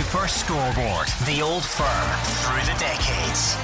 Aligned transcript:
Super 0.00 0.28
Scoreboard. 0.28 1.08
The 1.26 1.42
old 1.42 1.62
firm 1.62 2.10
through 2.40 2.72
the 2.72 2.78
decades. 2.80 3.54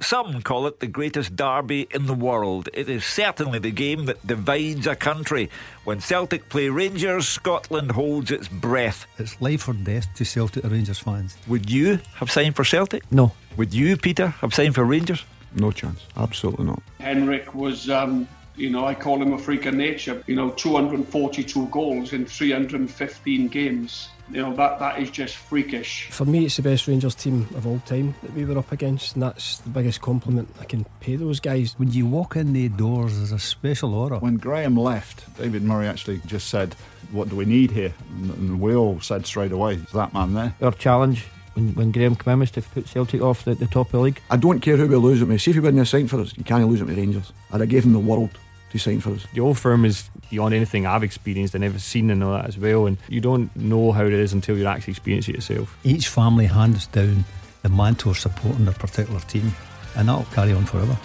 Some 0.00 0.40
call 0.40 0.66
it 0.66 0.80
the 0.80 0.86
greatest 0.86 1.36
derby 1.36 1.86
in 1.90 2.06
the 2.06 2.14
world. 2.14 2.70
It 2.72 2.88
is 2.88 3.04
certainly 3.04 3.58
the 3.58 3.70
game 3.70 4.06
that 4.06 4.26
divides 4.26 4.86
a 4.86 4.96
country. 4.96 5.50
When 5.84 6.00
Celtic 6.00 6.48
play 6.48 6.70
Rangers, 6.70 7.28
Scotland 7.28 7.92
holds 7.92 8.30
its 8.30 8.48
breath. 8.48 9.04
It's 9.18 9.38
life 9.42 9.68
or 9.68 9.74
death 9.74 10.06
to 10.14 10.24
Celtic 10.24 10.64
Rangers 10.64 10.98
fans. 10.98 11.36
Would 11.46 11.68
you 11.68 11.98
have 12.14 12.30
signed 12.30 12.56
for 12.56 12.64
Celtic? 12.64 13.02
No. 13.12 13.32
Would 13.58 13.74
you, 13.74 13.98
Peter, 13.98 14.28
have 14.28 14.54
signed 14.54 14.76
for 14.76 14.84
Rangers? 14.84 15.26
No 15.54 15.72
chance. 15.72 16.06
Absolutely 16.16 16.64
not. 16.64 16.82
Henrik 17.00 17.54
was, 17.54 17.90
um, 17.90 18.26
you 18.56 18.70
know, 18.70 18.86
I 18.86 18.94
call 18.94 19.20
him 19.20 19.32
a 19.32 19.38
freak 19.38 19.66
of 19.66 19.74
nature. 19.74 20.22
You 20.26 20.36
know, 20.36 20.50
242 20.50 21.66
goals 21.68 22.12
in 22.12 22.26
315 22.26 23.48
games. 23.48 24.08
You 24.30 24.42
know, 24.42 24.54
that, 24.54 24.78
that 24.78 25.00
is 25.00 25.10
just 25.10 25.36
freakish. 25.36 26.08
For 26.10 26.24
me, 26.24 26.46
it's 26.46 26.56
the 26.56 26.62
best 26.62 26.86
Rangers 26.86 27.14
team 27.14 27.48
of 27.54 27.66
all 27.66 27.80
time 27.80 28.14
that 28.22 28.32
we 28.32 28.44
were 28.44 28.56
up 28.56 28.72
against, 28.72 29.14
and 29.14 29.22
that's 29.22 29.58
the 29.58 29.68
biggest 29.68 30.00
compliment 30.00 30.48
I 30.60 30.64
can 30.64 30.86
pay 31.00 31.16
those 31.16 31.40
guys. 31.40 31.74
When 31.76 31.92
you 31.92 32.06
walk 32.06 32.36
in 32.36 32.52
the 32.52 32.68
doors, 32.68 33.16
there's 33.16 33.32
a 33.32 33.38
special 33.38 33.94
aura. 33.94 34.18
When 34.20 34.36
Graham 34.36 34.76
left, 34.76 35.36
David 35.36 35.62
Murray 35.62 35.86
actually 35.86 36.20
just 36.26 36.48
said, 36.48 36.74
What 37.10 37.28
do 37.28 37.36
we 37.36 37.44
need 37.44 37.72
here? 37.72 37.92
And, 38.10 38.30
and 38.30 38.60
we 38.60 38.74
all 38.74 39.00
said 39.00 39.26
straight 39.26 39.52
away, 39.52 39.74
Is 39.74 39.92
that 39.92 40.14
man 40.14 40.34
there? 40.34 40.54
Our 40.62 40.72
challenge 40.72 41.26
when, 41.54 41.74
when 41.74 41.92
Graham 41.92 42.16
came 42.16 42.44
to 42.44 42.62
put 42.62 42.88
Celtic 42.88 43.20
off 43.20 43.44
the, 43.44 43.54
the 43.54 43.66
top 43.66 43.86
of 43.88 43.92
the 43.92 44.00
league. 44.00 44.20
I 44.30 44.36
don't 44.36 44.60
care 44.60 44.76
who 44.76 44.86
we 44.86 44.96
lose 44.96 45.22
at 45.22 45.28
me. 45.28 45.38
See 45.38 45.50
if 45.50 45.56
he 45.56 45.60
wouldn't 45.60 45.78
have 45.78 45.88
signed 45.88 46.10
for 46.10 46.20
us, 46.20 46.36
you 46.36 46.44
can't 46.44 46.66
lose 46.68 46.80
it 46.80 46.86
to 46.86 46.94
Rangers. 46.94 47.32
I'd 47.52 47.60
have 47.60 47.68
gave 47.68 47.84
him 47.84 47.92
the 47.92 47.98
world 47.98 48.30
to 48.70 48.78
sign 48.78 49.00
for 49.00 49.10
us. 49.10 49.26
The 49.34 49.40
old 49.40 49.58
firm 49.58 49.84
is 49.84 50.08
beyond 50.30 50.54
anything 50.54 50.86
I've 50.86 51.02
experienced 51.02 51.54
and 51.54 51.62
ever 51.62 51.78
seen 51.78 52.10
and 52.10 52.24
all 52.24 52.32
that 52.32 52.46
as 52.46 52.58
well. 52.58 52.86
And 52.86 52.96
you 53.08 53.20
don't 53.20 53.54
know 53.54 53.92
how 53.92 54.04
it 54.04 54.12
is 54.12 54.32
until 54.32 54.56
you 54.56 54.66
actually 54.66 54.92
experience 54.92 55.28
it 55.28 55.34
yourself. 55.34 55.76
Each 55.84 56.08
family 56.08 56.46
hands 56.46 56.86
down 56.86 57.24
the 57.62 57.68
mantle 57.68 58.10
of 58.10 58.18
supporting 58.18 58.64
their 58.64 58.74
particular 58.74 59.20
team, 59.20 59.52
and 59.96 60.08
that'll 60.08 60.24
carry 60.34 60.52
on 60.52 60.64
forever. 60.64 60.96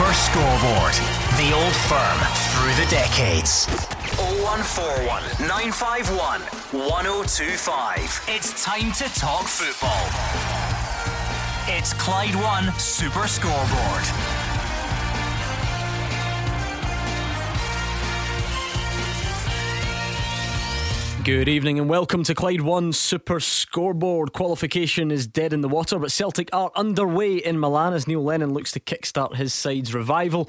Super 0.00 0.14
Scoreboard. 0.14 0.94
The 1.36 1.52
old 1.52 1.76
firm 1.84 2.18
through 2.54 2.72
the 2.82 2.90
decades. 2.90 3.66
0141 4.40 5.22
951 5.46 6.40
1025. 6.88 8.24
It's 8.26 8.64
time 8.64 8.92
to 8.92 9.04
talk 9.12 9.44
football. 9.44 10.08
It's 11.68 11.92
Clyde 11.92 12.34
One 12.36 12.72
Super 12.78 13.28
Scoreboard. 13.28 14.39
Good 21.24 21.50
evening 21.50 21.78
and 21.78 21.86
welcome 21.86 22.24
to 22.24 22.34
Clyde 22.34 22.62
One 22.62 22.94
Super 22.94 23.40
Scoreboard. 23.40 24.32
Qualification 24.32 25.10
is 25.10 25.26
dead 25.26 25.52
in 25.52 25.60
the 25.60 25.68
water, 25.68 25.98
but 25.98 26.10
Celtic 26.10 26.48
are 26.54 26.72
underway 26.74 27.36
in 27.36 27.60
Milan 27.60 27.92
as 27.92 28.08
Neil 28.08 28.24
Lennon 28.24 28.54
looks 28.54 28.72
to 28.72 28.80
kickstart 28.80 29.36
his 29.36 29.52
side's 29.52 29.92
revival. 29.92 30.48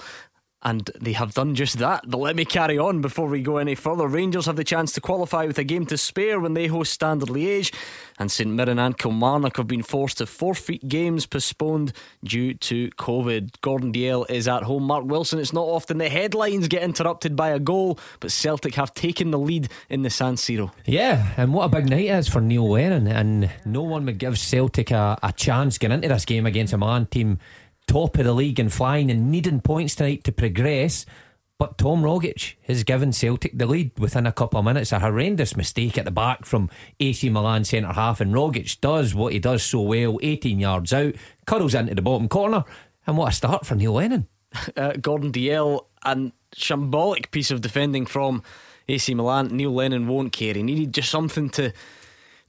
And 0.63 0.91
they 0.99 1.13
have 1.13 1.33
done 1.33 1.55
just 1.55 1.79
that. 1.79 2.03
But 2.07 2.19
let 2.19 2.35
me 2.35 2.45
carry 2.45 2.77
on 2.77 3.01
before 3.01 3.27
we 3.27 3.41
go 3.41 3.57
any 3.57 3.73
further. 3.73 4.07
Rangers 4.07 4.45
have 4.45 4.57
the 4.57 4.63
chance 4.63 4.91
to 4.93 5.01
qualify 5.01 5.45
with 5.45 5.57
a 5.57 5.63
game 5.63 5.85
to 5.87 5.97
spare 5.97 6.39
when 6.39 6.53
they 6.53 6.67
host 6.67 6.93
Standard 6.93 7.29
Liège. 7.29 7.73
And 8.19 8.31
St 8.31 8.51
Mirren 8.51 8.77
and 8.77 8.95
Kilmarnock 8.95 9.57
have 9.57 9.67
been 9.67 9.81
forced 9.81 10.19
to 10.19 10.27
forfeit 10.27 10.87
games 10.87 11.25
postponed 11.25 11.93
due 12.23 12.53
to 12.55 12.89
COVID. 12.91 13.53
Gordon 13.61 13.91
Dalziel 13.91 14.29
is 14.29 14.47
at 14.47 14.63
home. 14.63 14.83
Mark 14.83 15.05
Wilson, 15.05 15.39
it's 15.39 15.53
not 15.53 15.63
often 15.63 15.97
the 15.97 16.09
headlines 16.09 16.67
get 16.67 16.83
interrupted 16.83 17.35
by 17.35 17.49
a 17.49 17.59
goal, 17.59 17.99
but 18.19 18.31
Celtic 18.31 18.75
have 18.75 18.93
taken 18.93 19.31
the 19.31 19.39
lead 19.39 19.69
in 19.89 20.01
the 20.03 20.09
San 20.09 20.35
Siro. 20.35 20.71
Yeah, 20.85 21.33
and 21.37 21.53
what 21.53 21.65
a 21.65 21.69
big 21.69 21.89
night 21.89 22.05
it 22.05 22.09
is 22.09 22.27
for 22.27 22.41
Neil 22.41 22.69
Lennon. 22.69 23.07
And 23.07 23.49
no 23.65 23.81
one 23.81 24.05
would 24.05 24.17
give 24.17 24.37
Celtic 24.37 24.91
a, 24.91 25.17
a 25.23 25.31
chance 25.31 25.77
getting 25.77 25.95
into 25.95 26.09
this 26.09 26.25
game 26.25 26.45
against 26.45 26.73
a 26.73 26.77
man 26.77 27.05
team 27.07 27.39
top 27.91 28.17
of 28.17 28.23
the 28.23 28.33
league 28.33 28.57
and 28.57 28.71
flying 28.71 29.11
and 29.11 29.29
needing 29.29 29.59
points 29.59 29.95
tonight 29.95 30.23
to 30.23 30.31
progress. 30.31 31.05
But 31.57 31.77
Tom 31.77 32.01
Rogic 32.01 32.55
has 32.63 32.85
given 32.85 33.11
Celtic 33.11 33.57
the 33.57 33.65
lead 33.65 33.99
within 33.99 34.25
a 34.25 34.31
couple 34.31 34.59
of 34.59 34.65
minutes. 34.65 34.93
A 34.93 34.99
horrendous 34.99 35.57
mistake 35.57 35.97
at 35.97 36.05
the 36.05 36.11
back 36.11 36.45
from 36.45 36.69
AC 37.01 37.29
Milan 37.29 37.65
centre 37.65 37.91
half, 37.91 38.21
and 38.21 38.33
Rogic 38.33 38.79
does 38.79 39.13
what 39.13 39.33
he 39.33 39.39
does 39.39 39.61
so 39.61 39.81
well 39.81 40.17
18 40.23 40.59
yards 40.59 40.93
out, 40.93 41.15
curls 41.45 41.75
into 41.75 41.93
the 41.93 42.01
bottom 42.01 42.29
corner. 42.29 42.63
And 43.05 43.17
what 43.17 43.33
a 43.33 43.35
start 43.35 43.65
for 43.65 43.75
Neil 43.75 43.93
Lennon. 43.93 44.27
Uh, 44.75 44.91
Gordon 44.93 45.31
Dalziel 45.31 45.85
and 46.03 46.33
shambolic 46.53 47.31
piece 47.31 47.51
of 47.51 47.61
defending 47.61 48.05
from 48.05 48.43
AC 48.89 49.13
Milan. 49.13 49.47
Neil 49.47 49.73
Lennon 49.73 50.07
won't 50.07 50.33
care. 50.33 50.53
He 50.53 50.61
needed 50.61 50.93
just 50.93 51.09
something 51.09 51.49
to 51.51 51.71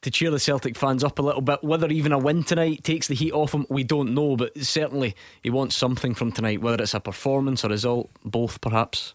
to 0.02 0.10
cheer 0.10 0.30
the 0.30 0.38
Celtic 0.38 0.76
fans 0.76 1.02
up 1.02 1.18
a 1.18 1.22
little 1.22 1.40
bit. 1.40 1.62
Whether 1.64 1.88
even 1.88 2.12
a 2.12 2.18
win 2.18 2.44
tonight 2.44 2.84
takes 2.84 3.08
the 3.08 3.14
heat 3.14 3.32
off 3.32 3.54
him, 3.54 3.66
we 3.68 3.84
don't 3.84 4.14
know. 4.14 4.36
But 4.36 4.58
certainly 4.58 5.14
he 5.42 5.50
wants 5.50 5.74
something 5.74 6.14
from 6.14 6.32
tonight, 6.32 6.60
whether 6.60 6.82
it's 6.82 6.94
a 6.94 7.00
performance 7.00 7.64
or 7.64 7.68
result, 7.68 8.10
both 8.24 8.60
perhaps. 8.60 9.14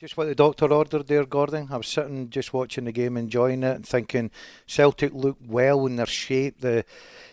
Just 0.00 0.16
what 0.16 0.26
the 0.26 0.34
doctor 0.34 0.72
ordered 0.72 1.08
there, 1.08 1.24
Gordon. 1.24 1.66
I 1.72 1.76
was 1.76 1.88
sitting 1.88 2.30
just 2.30 2.52
watching 2.52 2.84
the 2.84 2.92
game, 2.92 3.16
enjoying 3.16 3.64
it, 3.64 3.74
and 3.74 3.86
thinking 3.86 4.30
Celtic 4.64 5.12
look 5.12 5.36
well 5.44 5.86
in 5.86 5.96
their 5.96 6.06
shape. 6.06 6.60
The 6.60 6.84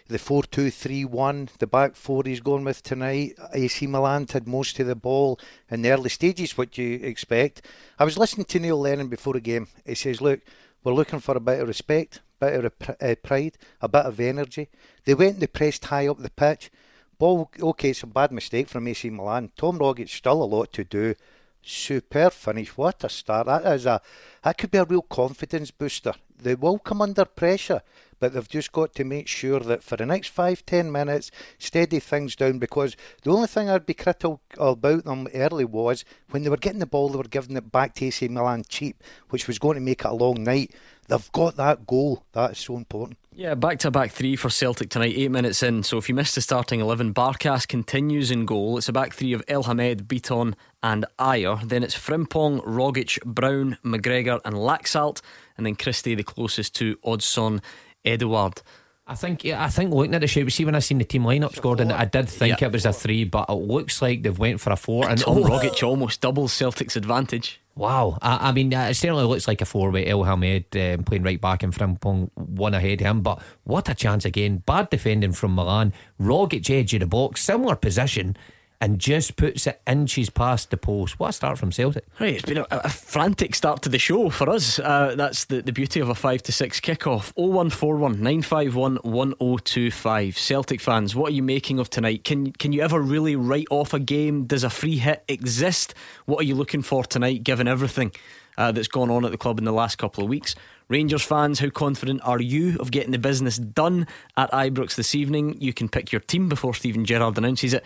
the 0.08 0.18
four 0.18 0.42
two 0.42 0.72
three 0.72 1.06
one, 1.06 1.50
the 1.60 1.68
back 1.68 1.96
four 1.96 2.24
he's 2.26 2.40
going 2.40 2.64
with 2.64 2.82
tonight. 2.82 3.34
AC 3.54 3.86
Milan 3.86 4.26
had 4.34 4.48
most 4.48 4.80
of 4.80 4.88
the 4.88 4.96
ball 4.96 5.40
in 5.70 5.84
the 5.84 5.92
early 5.92 6.10
stages, 6.10 6.58
what 6.58 6.76
you 6.76 6.96
expect. 7.04 7.62
I 8.00 8.04
was 8.04 8.18
listening 8.18 8.46
to 8.46 8.60
Neil 8.60 8.80
Lennon 8.80 9.10
before 9.10 9.34
the 9.34 9.42
game. 9.42 9.68
He 9.86 9.94
says, 9.94 10.20
"Look, 10.20 10.42
we're 10.84 10.94
looking 10.94 11.20
for 11.20 11.38
a 11.38 11.40
bit 11.40 11.60
of 11.60 11.68
respect, 11.68 12.22
bit 12.40 12.66
of 12.66 12.74
uh, 13.02 13.16
pride, 13.24 13.58
a 13.82 13.88
bit 13.88 14.06
of 14.06 14.20
energy." 14.20 14.70
They 15.06 15.14
went 15.14 15.34
and 15.34 15.42
they 15.42 15.48
pressed 15.48 15.86
high 15.86 16.08
up 16.08 16.20
the 16.20 16.30
pitch. 16.30 16.72
Ball, 17.18 17.50
okay, 17.60 17.92
it's 17.92 18.04
a 18.04 18.08
bad 18.08 18.32
mistake 18.32 18.68
from 18.68 18.88
AC 18.88 19.10
Milan. 19.10 19.52
Tom 19.56 19.80
Rogic 19.80 20.10
still 20.10 20.44
a 20.44 20.46
lot 20.46 20.74
to 20.74 20.84
do. 20.84 21.16
Superb 21.62 22.34
finish. 22.34 22.78
What 22.78 23.04
a 23.04 23.10
start. 23.10 23.48
That 23.48 23.66
is 23.66 23.86
a 23.86 24.02
that 24.44 24.58
could 24.58 24.70
be 24.70 24.78
a 24.78 24.86
real 24.86 25.02
confidence 25.02 25.72
booster. 25.72 26.14
They 26.38 26.54
will 26.54 26.78
come 26.78 27.02
under 27.02 27.26
pressure, 27.26 27.82
but 28.20 28.34
they've 28.34 28.48
just 28.48 28.72
got 28.72 28.94
to 28.96 29.04
make 29.04 29.28
sure 29.28 29.60
that 29.62 29.82
for 29.82 29.96
the 29.96 30.06
next 30.06 30.28
five, 30.28 30.66
ten 30.66 30.92
minutes, 30.92 31.32
steady 31.58 32.00
things 32.00 32.36
down 32.36 32.60
because 32.60 32.96
the 33.24 33.32
only 33.32 33.48
thing 33.48 33.70
I'd 33.70 33.86
be 33.86 33.94
critical 33.94 34.42
about 34.58 35.06
them 35.06 35.28
early 35.34 35.66
was 35.66 36.06
when 36.30 36.44
they 36.44 36.50
were 36.50 36.58
getting 36.58 36.80
the 36.80 36.86
ball, 36.86 37.10
they 37.10 37.18
were 37.18 37.24
giving 37.24 37.56
it 37.56 37.72
back 37.72 37.96
to 37.96 38.06
AC 38.06 38.28
Milan 38.28 38.64
cheap, 38.68 39.02
which 39.30 39.48
was 39.48 39.58
going 39.58 39.76
to 39.76 39.82
make 39.82 40.02
it 40.02 40.12
a 40.12 40.14
long 40.14 40.44
night. 40.44 40.72
They've 41.08 41.32
got 41.32 41.56
that 41.58 41.86
goal. 41.86 42.24
That 42.34 42.52
is 42.52 42.60
so 42.60 42.78
important. 42.78 43.18
Yeah, 43.38 43.54
back 43.54 43.80
to 43.80 43.92
back 43.92 44.12
three 44.12 44.36
for 44.36 44.50
Celtic 44.50 44.90
tonight, 44.90 45.14
eight 45.16 45.30
minutes 45.30 45.62
in. 45.62 45.84
So 45.84 45.98
if 45.98 46.08
you 46.08 46.16
missed 46.16 46.36
the 46.36 46.42
starting 46.42 46.80
11, 46.80 47.14
Barkas 47.14 47.68
continues 47.68 48.32
in 48.32 48.46
goal. 48.46 48.78
It's 48.78 48.88
a 48.88 48.94
back 48.94 49.14
three 49.14 49.34
of 49.34 49.44
El 49.48 49.64
Elhamed, 49.64 50.04
Bitton, 50.04 50.54
and 50.82 51.06
Ajer. 51.20 51.62
Then 51.68 51.84
it's 51.84 51.96
Frimpong, 51.96 52.64
Rogic, 52.64 53.22
Brown, 53.26 53.78
McGregor, 53.84 54.40
and 54.46 54.56
Laxalt. 54.56 55.22
And 55.58 55.66
then 55.66 55.76
Christie, 55.76 56.16
the 56.16 56.24
closest 56.24 56.76
to 56.76 56.96
Odsonne, 56.98 57.62
Edouard. 58.06 58.62
I 59.08 59.14
think 59.14 59.44
yeah, 59.44 59.64
I 59.64 59.70
think 59.70 59.94
looking 59.94 60.16
at 60.16 60.22
the 60.22 60.28
shape, 60.28 60.52
see 60.52 60.66
when 60.66 60.74
I 60.74 60.80
seen 60.80 60.98
the 60.98 61.04
team 61.04 61.24
lineups, 61.24 61.62
Gordon, 61.62 61.92
I 61.92 62.06
did 62.06 62.28
think 62.28 62.60
yeah. 62.60 62.68
it 62.68 62.74
was 62.74 62.86
a 62.86 62.94
three, 62.94 63.24
but 63.24 63.46
it 63.50 63.54
looks 63.54 64.02
like 64.02 64.24
they've 64.24 64.38
went 64.38 64.60
for 64.60 64.74
a 64.74 64.76
four. 64.76 65.08
And 65.08 65.20
Tom 65.20 65.38
oh. 65.38 65.44
Rogic 65.44 65.88
almost 65.88 66.22
doubles 66.22 66.54
Celtic's 66.54 66.96
advantage. 66.96 67.62
Wow, 67.76 68.18
I, 68.22 68.50
I, 68.50 68.52
mean, 68.52 68.72
it 68.72 68.96
certainly 68.96 69.26
looks 69.26 69.48
like 69.48 69.62
a 69.62 69.66
four 69.66 69.92
with 69.92 70.08
Elhamed 70.08 70.96
um, 70.96 71.04
playing 71.04 71.24
right 71.24 71.40
back 71.40 71.62
and 71.62 71.74
Frimpong 71.74 72.32
one 72.36 72.74
ahead 72.74 73.02
of 73.02 73.08
him. 73.08 73.22
But 73.22 73.42
what 73.66 73.90
a 73.90 73.94
chance 73.94 74.26
again! 74.26 74.64
Bad 74.66 74.90
defending 74.90 75.34
from 75.34 75.54
Milan. 75.54 75.94
Rogic 76.20 76.68
edge 76.72 76.94
of 76.96 77.02
the 77.02 77.06
box, 77.06 77.44
similar 77.44 77.76
position, 77.76 78.38
and 78.82 79.00
just 79.00 79.36
puts 79.36 79.68
it 79.68 79.82
inches 79.88 80.30
past 80.30 80.70
the 80.70 80.78
post. 80.78 81.20
What 81.20 81.30
a 81.30 81.34
start 81.34 81.58
from 81.58 81.72
Celtic. 81.72 82.06
Right, 82.20 82.36
it's 82.36 82.46
been 82.46 82.58
a, 82.58 82.68
a 82.70 82.90
frantic 82.90 83.56
start 83.56 83.82
to 83.84 83.90
the 83.90 84.00
show 84.00 84.30
for 84.30 84.50
us. 84.50 84.80
Uh, 84.80 85.16
that's 85.16 85.46
the, 85.46 85.62
the 85.62 85.72
beauty 85.72 86.00
of 86.00 86.10
a 86.10 86.16
5 86.16 86.44
to 86.44 86.52
6 86.52 86.80
kickoff. 86.82 87.32
0141 87.36 88.14
951 88.14 88.96
1025. 89.04 90.38
Celtic 90.38 90.82
fans, 90.82 91.16
what 91.16 91.32
are 91.32 91.36
you 91.36 91.44
making 91.44 91.80
of 91.80 91.90
tonight? 91.90 92.24
Can, 92.24 92.52
can 92.52 92.74
you 92.74 92.82
ever 92.82 93.02
really 93.02 93.36
write 93.36 93.68
off 93.70 93.94
a 93.94 94.00
game? 94.00 94.46
Does 94.46 94.64
a 94.64 94.70
free 94.70 94.98
hit 94.98 95.24
exist? 95.28 95.94
What 96.26 96.42
are 96.42 96.46
you 96.46 96.56
looking 96.56 96.82
for 96.82 97.04
tonight, 97.04 97.44
given 97.44 97.68
everything 97.68 98.12
uh, 98.58 98.72
that's 98.72 98.88
gone 98.88 99.10
on 99.10 99.26
at 99.26 99.32
the 99.32 99.38
club 99.38 99.60
in 99.60 99.66
the 99.66 99.74
last 99.74 99.98
couple 99.98 100.24
of 100.24 100.30
weeks? 100.30 100.56
Rangers 100.88 101.24
fans, 101.24 101.60
how 101.60 101.70
confident 101.70 102.22
are 102.24 102.40
you 102.40 102.78
of 102.80 102.92
getting 102.92 103.12
the 103.12 103.18
business 103.18 103.58
done 103.58 104.06
at 104.38 104.52
Ibrox 104.52 104.96
this 104.96 105.16
evening? 105.16 105.60
You 105.60 105.74
can 105.74 105.90
pick 105.90 106.12
your 106.12 106.22
team 106.22 106.48
before 106.48 106.76
Steven 106.76 107.06
Gerrard 107.06 107.38
announces 107.40 107.74
it. 107.74 107.84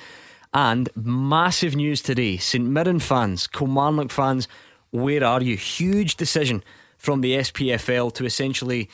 And 0.54 0.90
massive 0.96 1.76
news 1.76 2.02
today 2.02 2.38
St 2.38 2.66
Mirren 2.66 3.00
fans, 3.00 3.48
Kilmarnock 3.48 4.12
fans, 4.12 4.48
where 4.92 5.24
are 5.24 5.42
you? 5.42 5.56
Huge 5.56 6.16
decision 6.16 6.64
from 6.98 7.22
the 7.22 7.34
SPFL 7.34 8.14
to 8.16 8.26
essentially 8.26 8.90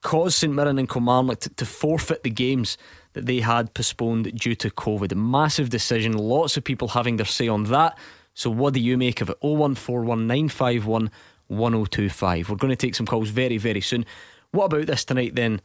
cause 0.00 0.34
St 0.34 0.52
Mirren 0.52 0.78
and 0.78 0.88
Kilmarnock 0.88 1.40
to, 1.40 1.48
to 1.50 1.66
forfeit 1.66 2.22
the 2.22 2.30
games 2.30 2.78
that 3.12 3.26
they 3.26 3.40
had 3.40 3.74
postponed 3.74 4.34
due 4.34 4.54
to 4.54 4.70
COVID. 4.70 5.14
Massive 5.14 5.68
decision, 5.68 6.16
lots 6.16 6.56
of 6.56 6.64
people 6.64 6.88
having 6.88 7.16
their 7.16 7.26
say 7.26 7.48
on 7.48 7.64
that. 7.64 7.98
So, 8.34 8.48
what 8.50 8.72
do 8.72 8.80
you 8.80 8.96
make 8.96 9.20
of 9.20 9.28
it? 9.28 9.40
0141951 9.42 11.10
1025. 11.48 12.48
We're 12.48 12.56
going 12.56 12.70
to 12.70 12.76
take 12.76 12.94
some 12.94 13.04
calls 13.04 13.28
very, 13.28 13.58
very 13.58 13.82
soon. 13.82 14.06
What 14.52 14.66
about 14.66 14.86
this 14.86 15.04
tonight 15.04 15.34
then, 15.34 15.60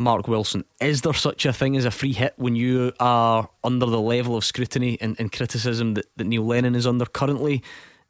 Mark 0.00 0.26
Wilson? 0.26 0.64
Is 0.80 1.02
there 1.02 1.12
such 1.12 1.46
a 1.46 1.52
thing 1.52 1.76
as 1.76 1.84
a 1.84 1.90
free 1.90 2.12
hit 2.12 2.34
when 2.36 2.56
you 2.56 2.92
are 2.98 3.48
under 3.62 3.86
the 3.86 4.00
level 4.00 4.34
of 4.34 4.44
scrutiny 4.44 4.98
and, 5.00 5.14
and 5.20 5.30
criticism 5.30 5.94
that, 5.94 6.06
that 6.16 6.24
Neil 6.24 6.44
Lennon 6.44 6.74
is 6.74 6.86
under 6.86 7.04
currently? 7.04 7.62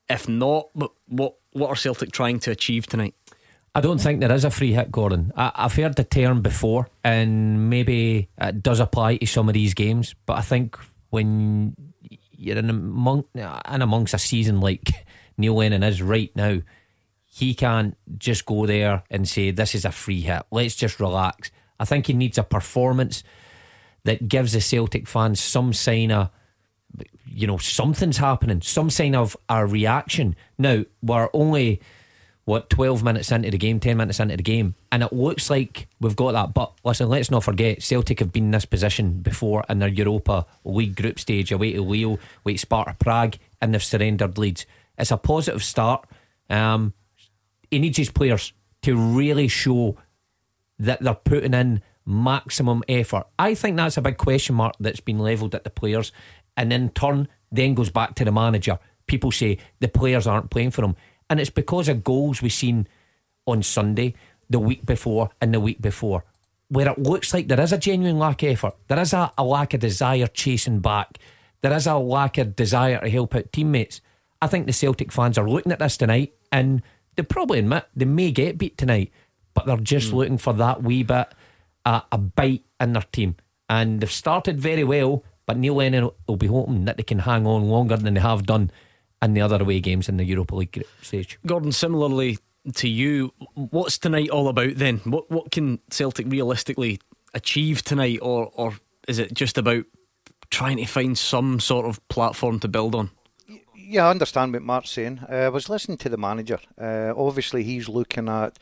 If 0.09 0.29
not, 0.29 0.69
what, 0.73 0.93
what 1.07 1.35
what 1.53 1.69
are 1.69 1.77
Celtic 1.77 2.13
trying 2.13 2.39
to 2.41 2.51
achieve 2.51 2.87
tonight? 2.87 3.15
I 3.75 3.81
don't 3.81 4.01
think 4.01 4.21
there 4.21 4.33
is 4.33 4.45
a 4.45 4.51
free 4.51 4.73
hit, 4.73 4.91
Gordon. 4.91 5.33
I, 5.37 5.53
have 5.57 5.75
heard 5.75 5.97
the 5.97 6.05
term 6.05 6.43
before, 6.43 6.89
and 7.05 7.71
maybe 7.71 8.29
it 8.41 8.63
does 8.63 8.81
apply 8.81 9.19
to 9.19 9.27
some 9.27 9.49
of 9.49 9.55
these 9.55 9.75
games. 9.75 10.15
But 10.27 10.39
I 10.39 10.41
think 10.43 10.77
when 11.11 11.77
you're 12.33 12.59
in, 12.59 12.71
among, 12.71 13.25
in 13.35 13.83
amongst 13.83 14.15
a 14.15 14.19
season 14.19 14.61
like 14.61 14.91
Neil 15.39 15.55
Lennon 15.55 15.83
is 15.83 16.03
right 16.03 16.35
now, 16.35 16.61
he 17.25 17.55
can't 17.55 17.97
just 18.19 18.45
go 18.45 18.67
there 18.67 19.05
and 19.09 19.29
say, 19.29 19.53
This 19.53 19.75
is 19.75 19.85
a 19.85 19.93
free 19.93 20.21
hit. 20.21 20.43
Let's 20.51 20.75
just 20.75 20.99
relax. 20.99 21.53
I 21.81 21.85
think 21.85 22.07
he 22.07 22.13
needs 22.13 22.39
a 22.39 22.45
performance 22.45 23.25
that 24.05 24.29
gives 24.29 24.53
the 24.53 24.61
Celtic 24.61 25.09
fans 25.09 25.41
some 25.41 25.73
sign 25.73 26.13
of, 26.13 26.31
you 27.27 27.47
know, 27.47 27.59
something's 27.59 28.19
happening, 28.19 28.61
some 28.63 28.91
sign 28.91 29.15
of 29.15 29.37
a 29.49 29.67
reaction. 29.67 30.37
Now, 30.59 30.85
we're 31.03 31.29
only 31.33 31.81
what 32.45 32.71
12 32.71 33.03
minutes 33.03 33.31
into 33.31 33.51
the 33.51 33.59
game 33.59 33.79
10 33.79 33.97
minutes 33.97 34.19
into 34.19 34.37
the 34.37 34.43
game 34.43 34.75
and 34.91 35.03
it 35.05 35.13
looks 35.13 35.51
like 35.51 35.89
we've 36.01 36.17
got 36.17 36.33
that. 36.33 36.53
But 36.53 36.73
listen 36.85 37.09
let's 37.09 37.31
not 37.31 37.45
forget 37.45 37.83
Celtic 37.83 38.19
have 38.19 38.33
been 38.33 38.45
in 38.45 38.51
this 38.51 38.65
position 38.65 39.21
before 39.21 39.65
in 39.69 39.79
their 39.79 39.89
Europa 39.89 40.47
League 40.65 40.97
group 40.97 41.21
stage. 41.21 41.53
Away 41.53 41.75
to 41.75 41.83
Lille 41.83 42.19
away 42.45 42.55
to 42.55 42.59
Sparta 42.59 42.97
Prague 42.99 43.37
and 43.61 43.73
they've 43.73 43.83
surrendered 43.83 44.37
leads 44.37 44.67
it's 44.99 45.11
a 45.11 45.17
positive 45.17 45.63
start. 45.63 46.07
Um, 46.49 46.93
he 47.71 47.79
needs 47.79 47.97
his 47.97 48.11
players 48.11 48.53
to 48.83 48.97
really 48.97 49.49
show 49.49 49.97
that 50.81 51.01
they're 51.01 51.15
putting 51.15 51.55
in 51.55 51.83
maximum 52.07 52.83
effort 52.89 53.27
I 53.39 53.55
think 53.55 53.77
that's 53.77 53.97
a 53.97 54.03
big 54.03 54.17
question 54.17 54.57
mark 54.57 54.75
that's 54.81 55.01
been 55.01 55.19
levelled 55.19 55.55
at 55.55 55.65
the 55.65 55.71
players 55.71 56.13
and 56.57 56.73
in 56.73 56.91
turn 56.91 57.29
then 57.53 57.75
goes 57.75 57.91
back 57.91 58.15
to 58.17 58.25
the 58.25 58.33
manager 58.33 58.79
people 59.11 59.33
say 59.33 59.59
the 59.81 59.89
players 59.89 60.27
aren't 60.27 60.51
playing 60.51 60.71
for 60.71 60.83
them, 60.83 60.97
and 61.29 61.41
it's 61.41 61.51
because 61.51 61.89
of 61.89 62.05
goals 62.05 62.41
we've 62.41 62.53
seen 62.53 62.87
on 63.45 63.63
Sunday, 63.63 64.15
the 64.49 64.61
week 64.61 64.87
before, 64.87 65.31
and 65.41 65.53
the 65.53 65.61
week 65.61 65.83
before, 65.83 66.25
where 66.69 66.89
it 66.89 66.99
looks 66.99 67.35
like 67.35 67.49
there 67.49 67.61
is 67.61 67.73
a 67.73 67.79
genuine 67.79 68.19
lack 68.19 68.43
of 68.45 68.51
effort. 68.51 68.75
There 68.87 69.01
is 69.01 69.13
a, 69.13 69.33
a 69.37 69.45
lack 69.45 69.75
of 69.75 69.81
desire 69.81 70.29
chasing 70.29 70.79
back. 70.79 71.19
There 71.61 71.73
is 71.73 71.87
a 71.87 71.97
lack 71.97 72.39
of 72.39 72.55
desire 72.55 73.01
to 73.01 73.11
help 73.11 73.35
out 73.35 73.53
teammates. 73.53 74.01
I 74.41 74.47
think 74.47 74.67
the 74.67 74.73
Celtic 74.73 75.13
fans 75.13 75.37
are 75.37 75.49
looking 75.49 75.73
at 75.73 75.81
this 75.81 75.97
tonight 75.97 76.33
and 76.51 76.81
they 77.17 77.23
probably 77.25 77.59
admit 77.59 77.87
they 77.95 78.07
may 78.07 78.31
get 78.31 78.57
beat 78.57 78.79
tonight, 78.79 79.13
but 79.55 79.67
they're 79.67 79.77
just 79.77 80.11
mm. 80.11 80.15
looking 80.15 80.39
for 80.39 80.53
that 80.55 80.83
wee 80.83 81.03
bit, 81.03 81.29
uh, 81.85 82.01
a 82.13 82.19
bite 82.19 82.65
in 82.81 82.93
their 82.93 83.05
team. 83.13 83.37
And 83.69 84.01
they've 84.01 84.11
started 84.11 84.61
very 84.61 84.85
well, 84.85 85.25
but 85.47 85.57
Neil 85.57 85.75
Lennon 85.75 86.11
will 86.27 86.37
be 86.37 86.47
hoping 86.47 86.85
that 86.87 86.97
they 86.97 87.03
can 87.03 87.21
hang 87.21 87.47
on 87.47 87.69
longer 87.69 87.97
than 87.97 88.15
they 88.15 88.21
have 88.21 88.47
done 88.47 88.71
in 89.23 89.35
the 89.35 89.41
other 89.41 89.61
away 89.61 89.81
games 89.81 90.09
in 90.09 90.17
the 90.17 90.25
Europa 90.25 90.55
League 90.55 90.83
stage. 91.03 91.39
Gordon, 91.47 91.73
similarly 91.73 92.39
to 92.75 92.89
you, 92.89 93.33
what's 93.55 93.99
tonight 93.99 94.31
all 94.31 94.49
about 94.49 94.77
then? 94.77 94.99
What 95.05 95.31
what 95.31 95.51
can 95.51 95.79
Celtic 95.91 96.27
realistically 96.29 97.01
achieve 97.35 97.83
tonight, 97.83 98.19
or 98.23 98.51
or 98.55 98.75
is 99.09 99.19
it 99.19 99.33
just 99.35 99.59
about 99.59 99.85
trying 100.51 100.79
to 100.79 100.87
find 100.87 101.17
some 101.17 101.61
sort 101.61 101.87
of 101.87 102.07
platform 102.09 102.61
to 102.61 102.69
build 102.69 102.95
on? 102.95 103.11
Yeah, 103.75 104.07
I 104.07 104.11
understand 104.11 104.53
what 104.53 104.63
Mark's 104.63 104.91
saying. 104.91 105.21
Uh, 105.29 105.35
I 105.35 105.49
was 105.49 105.69
listening 105.69 105.99
to 105.99 106.09
the 106.09 106.17
manager. 106.17 106.61
Uh, 106.81 107.13
obviously, 107.17 107.63
he's 107.63 107.89
looking 107.89 108.29
at. 108.29 108.59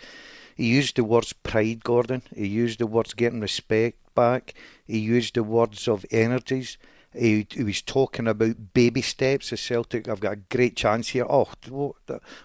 He 0.59 0.67
used 0.67 0.97
the 0.97 1.05
words 1.05 1.33
pride, 1.33 1.85
Gordon. 1.85 2.23
He 2.35 2.49
used 2.49 2.81
the 2.81 2.87
words 2.89 3.15
getting 3.15 3.41
respect 3.41 3.97
back. 4.17 4.55
He 4.85 4.99
used 4.99 5.37
the 5.37 5.45
words 5.45 5.87
of 5.87 6.05
energies. 6.11 6.79
He, 7.17 7.47
he, 7.49 7.63
was 7.63 7.81
talking 7.81 8.27
about 8.27 8.75
baby 8.75 9.01
steps. 9.01 9.51
The 9.51 9.57
Celtic, 9.57 10.09
I've 10.09 10.19
got 10.19 10.33
a 10.33 10.43
great 10.51 10.75
chance 10.75 11.11
here. 11.11 11.27
Oh, 11.29 11.49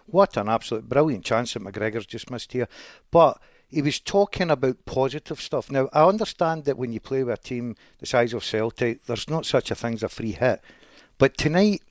what 0.05 0.37
an 0.37 0.47
absolute 0.47 0.87
brilliant 0.87 1.25
chance 1.25 1.53
that 1.53 1.63
McGregor's 1.63 2.05
just 2.05 2.29
missed 2.29 2.53
here. 2.53 2.67
But 3.09 3.41
he 3.67 3.81
was 3.81 3.99
talking 3.99 4.51
about 4.51 4.85
positive 4.85 5.41
stuff. 5.41 5.71
Now, 5.71 5.89
I 5.91 6.03
understand 6.07 6.65
that 6.65 6.77
when 6.77 6.93
you 6.93 6.99
play 6.99 7.23
with 7.23 7.39
a 7.39 7.41
team 7.41 7.75
the 7.97 8.05
size 8.05 8.33
of 8.33 8.45
Celtic, 8.45 9.05
there's 9.05 9.27
not 9.27 9.47
such 9.47 9.71
a 9.71 9.75
thing 9.75 9.95
as 9.95 10.03
a 10.03 10.09
free 10.09 10.33
hit. 10.33 10.61
But 11.17 11.35
tonight, 11.35 11.81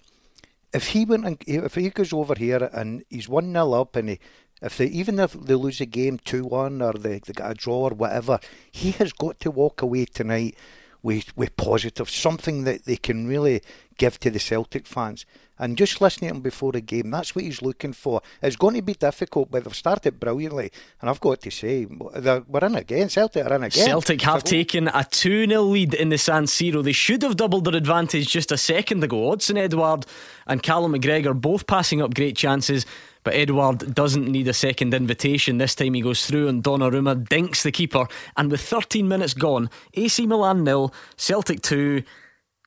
if 0.72 0.88
he 0.88 1.04
went 1.04 1.26
and 1.26 1.42
if 1.46 1.74
he 1.74 1.90
goes 1.90 2.12
over 2.12 2.34
here 2.34 2.70
and 2.72 3.04
he's 3.10 3.28
one 3.28 3.52
0 3.52 3.72
up 3.72 3.96
and 3.96 4.10
he, 4.10 4.20
if 4.62 4.78
they 4.78 4.86
even 4.86 5.18
if 5.18 5.32
they 5.32 5.54
lose 5.54 5.80
a 5.80 5.86
game 5.86 6.18
two 6.24 6.44
one 6.44 6.80
or 6.80 6.92
they, 6.92 7.18
they 7.18 7.32
got 7.32 7.50
a 7.50 7.54
draw 7.54 7.88
or 7.88 7.90
whatever, 7.90 8.38
he 8.70 8.92
has 8.92 9.12
got 9.12 9.40
to 9.40 9.50
walk 9.50 9.82
away 9.82 10.06
tonight 10.06 10.56
with, 11.02 11.36
with 11.36 11.56
positive, 11.56 12.08
something 12.08 12.64
that 12.64 12.84
they 12.84 12.96
can 12.96 13.26
really 13.26 13.60
give 13.98 14.18
to 14.20 14.30
the 14.30 14.38
Celtic 14.38 14.86
fans. 14.86 15.26
And 15.58 15.76
just 15.76 16.00
listening 16.00 16.30
to 16.30 16.36
him 16.36 16.42
before 16.42 16.72
the 16.72 16.80
game, 16.80 17.10
that's 17.10 17.36
what 17.36 17.44
he's 17.44 17.62
looking 17.62 17.92
for. 17.92 18.20
It's 18.40 18.56
going 18.56 18.74
to 18.74 18.82
be 18.82 18.94
difficult, 18.94 19.50
but 19.50 19.62
they've 19.62 19.74
started 19.74 20.18
brilliantly. 20.18 20.72
And 21.00 21.08
I've 21.08 21.20
got 21.20 21.40
to 21.42 21.50
say, 21.50 21.84
we're 21.86 22.64
in 22.64 22.74
again. 22.74 23.08
Celtic 23.08 23.46
are 23.46 23.54
in 23.54 23.64
again. 23.64 23.86
Celtic 23.86 24.22
have 24.22 24.42
taken 24.42 24.88
a 24.88 25.04
2 25.08 25.46
0 25.46 25.62
lead 25.62 25.94
in 25.94 26.08
the 26.08 26.18
San 26.18 26.44
Siro. 26.44 26.82
They 26.82 26.92
should 26.92 27.22
have 27.22 27.36
doubled 27.36 27.66
their 27.66 27.76
advantage 27.76 28.28
just 28.28 28.50
a 28.50 28.56
second 28.56 29.04
ago. 29.04 29.30
Odsonne 29.30 29.58
Edouard 29.58 30.06
and 30.48 30.62
Callum 30.62 30.94
McGregor 30.94 31.38
both 31.38 31.68
passing 31.68 32.02
up 32.02 32.14
great 32.14 32.36
chances. 32.36 32.84
But 33.24 33.34
Edouard 33.34 33.94
doesn't 33.94 34.26
need 34.26 34.48
a 34.48 34.52
second 34.52 34.94
invitation. 34.94 35.58
This 35.58 35.74
time 35.74 35.94
he 35.94 36.00
goes 36.00 36.26
through 36.26 36.48
and 36.48 36.62
Donnarumma 36.62 37.28
dinks 37.28 37.62
the 37.62 37.70
keeper. 37.70 38.06
And 38.36 38.50
with 38.50 38.60
13 38.60 39.06
minutes 39.06 39.34
gone, 39.34 39.70
AC 39.94 40.26
Milan 40.26 40.64
nil, 40.64 40.92
Celtic 41.16 41.62
2. 41.62 42.02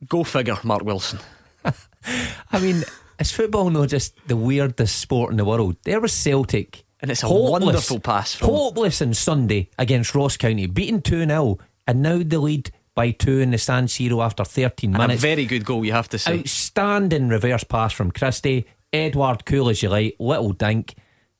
Go 0.07 0.23
figure, 0.23 0.57
Mark 0.63 0.83
Wilson. 0.83 1.19
I 2.51 2.59
mean, 2.59 2.83
is 3.19 3.31
football 3.31 3.69
not 3.69 3.89
just 3.89 4.15
the 4.27 4.37
weirdest 4.37 4.99
sport 4.99 5.31
in 5.31 5.37
the 5.37 5.45
world? 5.45 5.77
There 5.83 5.99
was 5.99 6.13
Celtic. 6.13 6.83
And 7.01 7.11
it's 7.11 7.23
a 7.23 7.27
hopeless, 7.27 7.63
wonderful 7.63 7.99
pass. 7.99 8.35
From... 8.35 8.49
Hopeless 8.49 9.01
on 9.01 9.13
Sunday 9.13 9.69
against 9.77 10.15
Ross 10.15 10.37
County, 10.37 10.65
beaten 10.65 11.01
2 11.01 11.25
0, 11.25 11.57
and 11.87 12.01
now 12.01 12.21
the 12.23 12.39
lead 12.39 12.71
by 12.95 13.11
two 13.11 13.39
in 13.39 13.51
the 13.51 13.57
San 13.57 13.87
Siro 13.87 14.23
after 14.23 14.45
13 14.45 14.91
minutes. 14.91 15.03
And 15.03 15.11
a 15.11 15.17
very 15.17 15.45
good 15.45 15.65
goal, 15.65 15.85
you 15.85 15.91
have 15.91 16.09
to 16.09 16.17
say. 16.17 16.39
Outstanding 16.39 17.27
reverse 17.27 17.65
pass 17.65 17.93
from 17.93 18.11
Christie. 18.11 18.65
Edouard, 18.95 19.45
cool 19.45 19.69
as 19.69 19.83
you 19.83 19.89
like, 19.89 20.15
little 20.19 20.53
dink. 20.53 20.95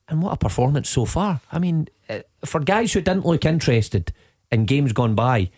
And 0.08 0.22
what 0.22 0.34
a 0.34 0.38
performance 0.38 0.90
so 0.90 1.06
far. 1.06 1.42
I 1.52 1.60
mean, 1.60 1.88
uh, 2.10 2.20
for 2.44 2.60
guys 2.60 2.94
who 2.94 3.02
didn't 3.02 3.26
look 3.26 3.46
interested 3.46 4.14
in 4.52 4.66
games 4.66 4.94
gone 4.94 5.16
by, 5.16 5.50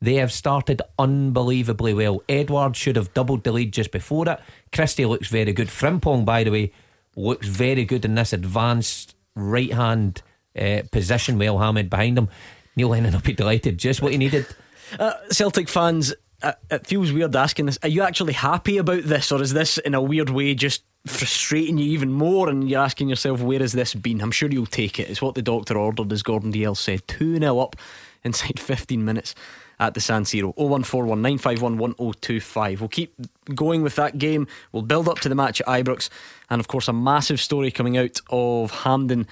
they 0.00 0.14
have 0.14 0.30
started 0.30 0.82
unbelievably 0.98 1.94
well. 1.94 2.22
Edouard 2.28 2.76
should 2.76 2.96
have 2.96 3.14
doubled 3.14 3.44
the 3.44 3.52
lead 3.52 3.72
just 3.72 3.90
before 3.90 4.28
it. 4.28 4.40
Christie 4.72 5.06
looks 5.06 5.28
very 5.28 5.52
good. 5.52 5.68
Frimpong, 5.68 6.24
by 6.24 6.44
the 6.44 6.50
way, 6.50 6.72
looks 7.16 7.48
very 7.48 7.84
good 7.84 8.04
in 8.04 8.14
this 8.14 8.32
advanced 8.32 9.16
right 9.34 9.72
hand 9.72 10.22
uh, 10.56 10.82
position 10.92 11.38
with 11.38 11.48
Elhamed 11.48 11.90
behind 11.90 12.18
him. 12.18 12.28
Neil 12.76 12.88
Lennon 12.88 13.14
will 13.14 13.20
be 13.20 13.32
delighted. 13.32 13.78
Just 13.78 14.02
what 14.02 14.12
he 14.12 14.18
needed. 14.18 14.46
Uh, 14.98 15.14
Celtic 15.30 15.68
fans, 15.68 16.14
it 16.70 16.86
feels 16.86 17.12
weird 17.12 17.34
asking 17.36 17.66
this. 17.66 17.78
Are 17.82 17.88
you 17.88 18.02
actually 18.02 18.34
happy 18.34 18.78
about 18.78 19.04
this, 19.04 19.32
or 19.32 19.42
is 19.42 19.52
this 19.52 19.78
in 19.78 19.94
a 19.94 20.00
weird 20.00 20.30
way 20.30 20.54
just 20.54 20.82
frustrating 21.06 21.78
you 21.78 21.86
even 21.86 22.12
more 22.12 22.48
and 22.48 22.68
you're 22.68 22.82
asking 22.82 23.08
yourself, 23.08 23.40
where 23.40 23.60
has 23.60 23.72
this 23.72 23.94
been? 23.94 24.20
I'm 24.20 24.32
sure 24.32 24.50
you'll 24.50 24.66
take 24.66 24.98
it. 24.98 25.08
It's 25.08 25.22
what 25.22 25.34
the 25.34 25.42
doctor 25.42 25.78
ordered, 25.78 26.12
as 26.12 26.22
Gordon 26.22 26.52
Dalziel 26.52 26.76
said. 26.76 27.06
2 27.08 27.38
0 27.38 27.58
up 27.58 27.76
inside 28.24 28.58
15 28.60 29.04
minutes 29.04 29.34
at 29.78 29.94
the 29.94 30.00
San 30.00 30.24
Siro. 30.24 30.54
0141 30.56 31.22
951 31.22 31.78
1025. 31.78 32.80
We'll 32.80 32.88
keep 32.88 33.14
going 33.54 33.82
with 33.82 33.96
that 33.96 34.18
game. 34.18 34.46
We'll 34.72 34.82
build 34.82 35.08
up 35.08 35.20
to 35.20 35.28
the 35.28 35.34
match 35.34 35.60
at 35.60 35.66
Ibrox. 35.66 36.08
And 36.50 36.60
of 36.60 36.68
course, 36.68 36.88
a 36.88 36.92
massive 36.92 37.40
story 37.40 37.70
coming 37.70 37.96
out 37.96 38.20
of 38.30 38.70
Hampden 38.70 39.26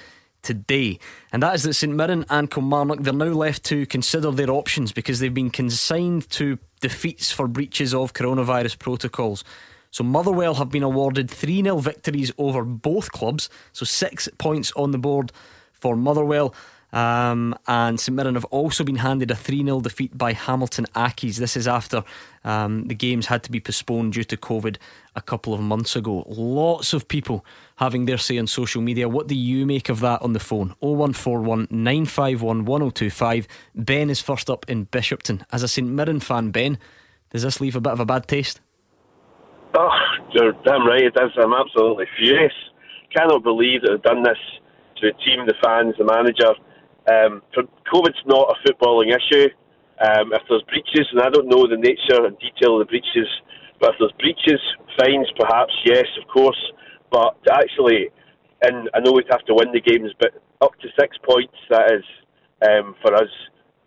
today. 0.45 1.01
And 1.33 1.43
that 1.43 1.55
is 1.57 1.65
that 1.65 1.75
St 1.75 1.93
Mirren 1.93 2.25
and 2.31 2.51
Kilmarnock, 2.51 3.01
they're 3.01 3.13
now 3.13 3.27
left 3.27 3.65
to 3.65 3.87
consider 3.87 4.31
their 4.31 4.51
options 4.51 4.93
because 4.93 5.19
they've 5.19 5.35
been 5.35 5.51
consigned 5.51 6.31
to 6.31 6.59
defeats 6.81 7.33
for 7.33 7.49
breaches 7.49 7.93
of 7.93 8.13
coronavirus 8.13 8.79
protocols. 8.79 9.43
So 9.91 10.05
Motherwell 10.05 10.55
have 10.55 10.71
been 10.71 10.83
awarded 10.83 11.31
3 11.31 11.63
0 11.63 11.79
victories 11.79 12.33
over 12.37 12.65
both 12.65 13.13
clubs, 13.13 13.49
so 13.73 13.85
six 13.85 14.29
points 14.39 14.73
on 14.77 14.91
the 14.91 14.99
board 14.99 15.33
for 15.73 15.97
Motherwell. 15.97 16.55
Um, 16.93 17.57
and 17.67 17.99
St 17.99 18.15
Mirren 18.15 18.37
have 18.37 18.45
also 18.47 18.85
been 18.85 18.97
handed 18.97 19.31
a 19.31 19.35
3 19.35 19.65
0 19.65 19.81
defeat 19.81 20.17
by 20.17 20.33
Hamilton 20.33 20.87
Accies. 20.95 21.37
This 21.37 21.57
is 21.57 21.67
after 21.67 22.05
um, 22.45 22.87
the 22.87 22.95
games 22.95 23.27
had 23.27 23.43
to 23.45 23.51
be 23.51 23.61
postponed 23.61 24.13
due 24.13 24.25
to 24.25 24.37
COVID 24.37 24.77
a 25.17 25.21
couple 25.21 25.55
of 25.55 25.61
months 25.61 25.97
ago. 25.97 26.25
Lots 26.29 26.93
of 26.93 27.09
people 27.09 27.45
having 27.77 28.05
their 28.05 28.19
say 28.19 28.39
on 28.39 28.47
social 28.47 28.81
media. 28.81 29.09
What 29.09 29.27
do 29.27 29.35
you 29.35 29.67
make 29.67 29.89
of 29.89 30.01
that 30.01 30.23
on 30.23 30.33
the 30.33 30.41
phone? 30.41 30.75
0141 30.81 31.69
951 31.71 32.65
1025. 32.65 33.49
Ben 33.75 34.11
is 34.11 34.21
first 34.21 34.49
up 34.49 34.65
in 34.69 34.87
Bishopton. 34.87 35.45
As 35.53 35.63
a 35.63 35.69
St 35.69 35.89
Mirren 35.89 36.21
fan, 36.21 36.51
Ben, 36.51 36.79
does 37.31 37.43
this 37.43 37.61
leave 37.61 37.77
a 37.77 37.81
bit 37.81 37.93
of 37.93 38.01
a 38.01 38.07
bad 38.07 38.29
taste? 38.29 38.61
Oh, 39.77 39.91
you're 40.33 40.53
damn 40.65 40.87
right 40.87 41.03
it 41.03 41.15
does. 41.15 41.33
I'm 41.37 41.53
absolutely 41.53 42.07
furious. 42.17 42.55
Cannot 43.15 43.43
believe 43.43 43.83
that 43.83 43.91
they've 43.91 44.03
done 44.03 44.23
this 44.23 44.39
to 45.01 45.11
the 45.11 45.13
team, 45.25 45.47
the 45.47 45.55
fans, 45.63 45.95
the 45.99 46.05
manager. 46.05 46.55
Um, 47.11 47.43
COVID's 47.93 48.23
not 48.27 48.55
a 48.55 48.57
footballing 48.63 49.11
issue. 49.11 49.49
Um, 50.01 50.33
if 50.33 50.43
there's 50.49 50.63
breaches, 50.71 51.07
and 51.13 51.23
I 51.23 51.31
don't 51.31 51.49
know 51.49 51.67
the 51.67 51.77
nature 51.77 52.25
and 52.25 52.39
detail 52.39 52.81
of 52.81 52.87
the 52.87 52.91
breaches, 52.91 53.29
but 53.81 53.91
if 53.91 53.97
there's 53.99 54.15
breaches, 54.19 54.61
fines 54.99 55.31
perhaps, 55.39 55.75
yes, 55.85 56.07
of 56.21 56.27
course. 56.29 56.59
But 57.15 57.39
actually, 57.49 58.11
and 58.63 58.91
I 58.93 58.99
know 58.99 59.13
we'd 59.13 59.31
have 59.31 59.47
to 59.47 59.55
win 59.55 59.71
the 59.71 59.81
games, 59.81 60.11
but 60.19 60.35
up 60.61 60.73
to 60.83 60.89
six 60.99 61.17
points, 61.23 61.55
that 61.71 61.93
is 61.95 62.03
um, 62.67 62.97
for 63.01 63.15
us 63.15 63.31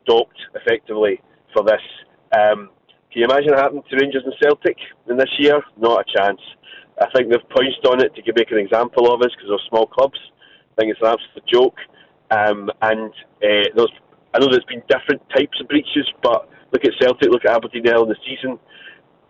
docked 0.08 0.40
effectively 0.56 1.20
for 1.54 1.64
this. 1.68 1.84
Um, 2.32 2.70
can 3.12 3.20
you 3.20 3.26
imagine 3.26 3.52
it 3.52 3.60
happening 3.60 3.84
to 3.90 3.98
Rangers 4.00 4.24
and 4.24 4.34
Celtic 4.42 4.78
in 5.10 5.18
this 5.18 5.34
year? 5.40 5.60
Not 5.76 6.08
a 6.08 6.18
chance. 6.18 6.40
I 7.02 7.08
think 7.12 7.28
they've 7.30 7.50
pounced 7.52 7.84
on 7.86 8.00
it 8.00 8.16
to 8.16 8.34
make 8.34 8.52
an 8.52 8.60
example 8.60 9.12
of 9.12 9.20
us 9.20 9.36
because 9.36 9.50
they're 9.52 9.70
small 9.70 9.88
clubs. 9.88 10.20
I 10.72 10.80
think 10.80 10.96
it's 10.96 11.04
an 11.04 11.12
absolute 11.20 11.48
joke. 11.52 11.78
Um, 12.32 12.72
and 12.82 13.12
uh, 13.44 13.68
there's, 13.76 13.96
I 14.34 14.40
know 14.40 14.48
there's 14.48 14.72
been 14.72 14.84
different 14.88 15.20
types 15.36 15.60
of 15.60 15.68
breaches, 15.68 16.08
but 16.24 16.48
look 16.72 16.86
at 16.86 16.96
Celtic, 17.02 17.28
look 17.28 17.44
at 17.44 17.56
Aberdeen 17.56 17.92
early 17.92 18.04
in 18.04 18.10
the 18.10 18.24
season. 18.24 18.58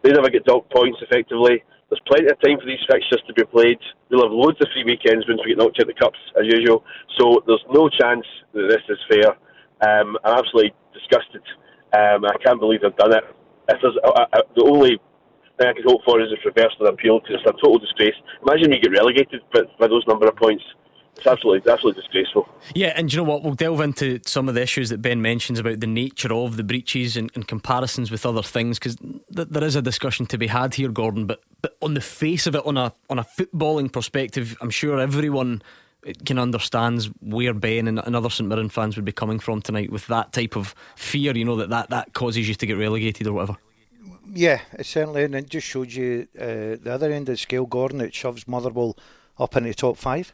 They 0.04 0.12
never 0.12 0.30
get 0.30 0.46
docked 0.46 0.72
points 0.72 1.00
effectively. 1.02 1.64
There's 1.90 2.04
plenty 2.04 2.28
of 2.28 2.40
time 2.44 2.60
for 2.60 2.68
these 2.68 2.84
fixtures 2.92 3.24
to 3.28 3.34
be 3.34 3.44
played. 3.48 3.80
We'll 4.10 4.28
have 4.28 4.32
loads 4.36 4.60
of 4.60 4.68
free 4.74 4.84
weekends 4.84 5.24
once 5.28 5.40
we 5.44 5.56
get 5.56 5.58
knocked 5.58 5.80
out 5.80 5.88
of 5.88 5.96
the 5.96 6.00
cups, 6.00 6.20
as 6.36 6.44
usual. 6.44 6.84
So 7.18 7.44
there's 7.48 7.64
no 7.72 7.88
chance 7.88 8.28
that 8.54 8.68
this 8.68 8.84
is 8.92 9.00
fair. 9.08 9.32
Um, 9.80 10.18
I'm 10.26 10.40
absolutely 10.40 10.76
disgusted. 10.92 11.44
Um, 11.96 12.28
I 12.28 12.36
can't 12.44 12.60
believe 12.60 12.82
they've 12.84 12.96
done 13.00 13.16
it. 13.16 13.24
If 13.70 13.80
there's 13.82 13.96
uh, 14.04 14.12
uh, 14.12 14.42
the 14.56 14.68
only 14.68 15.00
thing 15.58 15.68
I 15.68 15.74
could 15.74 15.88
hope 15.88 16.04
for 16.04 16.20
is 16.20 16.28
if 16.32 16.44
reversal 16.44 16.88
of 16.88 16.94
appeal 16.94 17.20
because 17.20 17.40
it's 17.40 17.50
a 17.50 17.56
total 17.64 17.80
disgrace. 17.80 18.16
Imagine 18.44 18.72
we 18.72 18.80
get 18.80 18.92
relegated 18.92 19.42
by, 19.54 19.62
by 19.80 19.88
those 19.88 20.04
number 20.08 20.28
of 20.28 20.36
points. 20.36 20.64
It's 21.18 21.26
absolutely, 21.26 21.72
absolutely 21.72 22.02
disgraceful. 22.04 22.48
Yeah, 22.76 22.94
and 22.96 23.12
you 23.12 23.18
know 23.18 23.24
what? 23.24 23.44
We'll 23.44 23.56
delve 23.56 23.82
into 23.82 24.20
some 24.26 24.48
of 24.48 24.56
the 24.56 24.62
issues 24.62 24.90
that 24.90 25.02
Ben 25.02 25.22
mentions 25.22 25.58
about 25.58 25.80
the 25.80 25.88
nature 25.88 26.32
of 26.32 26.58
the 26.58 26.64
breaches 26.64 27.18
and, 27.18 27.32
and 27.34 27.48
comparisons 27.48 28.12
with 28.12 28.26
other 28.26 28.44
things 28.44 28.78
because 28.78 28.96
th- 28.96 29.48
there 29.50 29.64
is 29.64 29.76
a 29.76 29.82
discussion 29.82 30.28
to 30.28 30.38
be 30.38 30.48
had 30.48 30.76
here, 30.76 30.90
Gordon. 30.90 31.26
But 31.26 31.42
but 31.62 31.76
on 31.82 31.96
the 31.96 32.02
face 32.02 32.46
of 32.46 32.56
it, 32.56 32.66
on 32.66 32.78
a 32.78 32.94
on 33.10 33.18
a 33.18 33.24
footballing 33.24 33.92
perspective, 33.92 34.56
I'm 34.62 34.70
sure 34.70 35.00
everyone 35.00 35.64
can 36.26 36.38
understand 36.38 37.06
where 37.20 37.54
Ben 37.54 37.88
and, 37.88 38.00
and 38.00 38.16
other 38.16 38.30
St 38.30 38.48
Mirren 38.48 38.70
fans 38.70 38.96
would 38.96 39.06
be 39.06 39.12
coming 39.12 39.40
from 39.40 39.62
tonight 39.62 39.92
with 39.92 40.06
that 40.08 40.34
type 40.34 40.56
of 40.56 40.76
fear. 40.96 41.36
You 41.36 41.46
know 41.46 41.56
that 41.56 41.70
that, 41.70 41.90
that 41.90 42.14
causes 42.14 42.48
you 42.48 42.54
to 42.54 42.66
get 42.66 42.78
relegated 42.78 43.26
or 43.26 43.34
whatever. 43.34 43.58
Yeah, 44.32 44.62
it 44.74 44.86
certainly, 44.86 45.24
and 45.24 45.34
it 45.34 45.50
just 45.50 45.66
showed 45.66 45.92
you 45.92 46.28
uh, 46.40 46.78
the 46.82 46.92
other 46.92 47.12
end 47.12 47.30
of 47.30 47.34
the 47.34 47.38
scale, 47.38 47.66
Gordon. 47.66 48.02
It 48.02 48.14
shoves 48.14 48.48
Motherwell 48.48 48.98
up 49.40 49.56
into 49.56 49.70
the 49.70 49.76
top 49.76 49.98
five. 49.98 50.34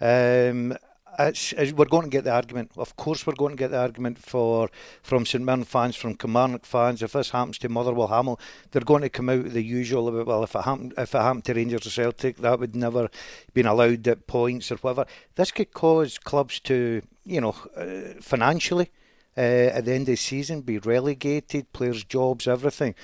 Um, 0.00 0.76
it's, 1.18 1.52
it's, 1.52 1.72
we're 1.72 1.86
going 1.86 2.04
to 2.04 2.10
get 2.10 2.24
the 2.24 2.32
argument. 2.32 2.72
Of 2.76 2.96
course, 2.96 3.26
we're 3.26 3.34
going 3.34 3.56
to 3.56 3.58
get 3.58 3.70
the 3.70 3.80
argument 3.80 4.18
for 4.18 4.70
from 5.02 5.24
St 5.24 5.42
Mirren 5.42 5.64
fans, 5.64 5.96
from 5.96 6.14
Kilmarnock 6.14 6.66
fans. 6.66 7.02
If 7.02 7.12
this 7.12 7.30
happens 7.30 7.58
to 7.58 7.68
Motherwell, 7.68 8.08
Hamel, 8.08 8.40
they're 8.70 8.82
going 8.82 9.02
to 9.02 9.08
come 9.08 9.28
out 9.28 9.44
the 9.44 9.62
usual 9.62 10.08
about 10.08 10.26
well, 10.26 10.44
if 10.44 10.54
it 10.54 10.62
happened, 10.62 10.94
if 10.98 11.14
it 11.14 11.18
happened 11.18 11.44
to 11.46 11.54
Rangers 11.54 11.86
or 11.86 11.90
Celtic, 11.90 12.36
that 12.38 12.60
would 12.60 12.76
never 12.76 13.08
been 13.54 13.66
allowed 13.66 14.06
at 14.08 14.26
points 14.26 14.70
or 14.70 14.76
whatever. 14.76 15.06
This 15.36 15.50
could 15.50 15.72
cause 15.72 16.18
clubs 16.18 16.60
to, 16.60 17.02
you 17.24 17.40
know, 17.40 17.56
uh, 17.76 18.20
financially 18.20 18.90
uh, 19.36 19.40
at 19.40 19.84
the 19.84 19.92
end 19.92 20.02
of 20.02 20.06
the 20.06 20.16
season 20.16 20.60
be 20.60 20.78
relegated, 20.78 21.72
players' 21.72 22.04
jobs, 22.04 22.46
everything. 22.46 22.94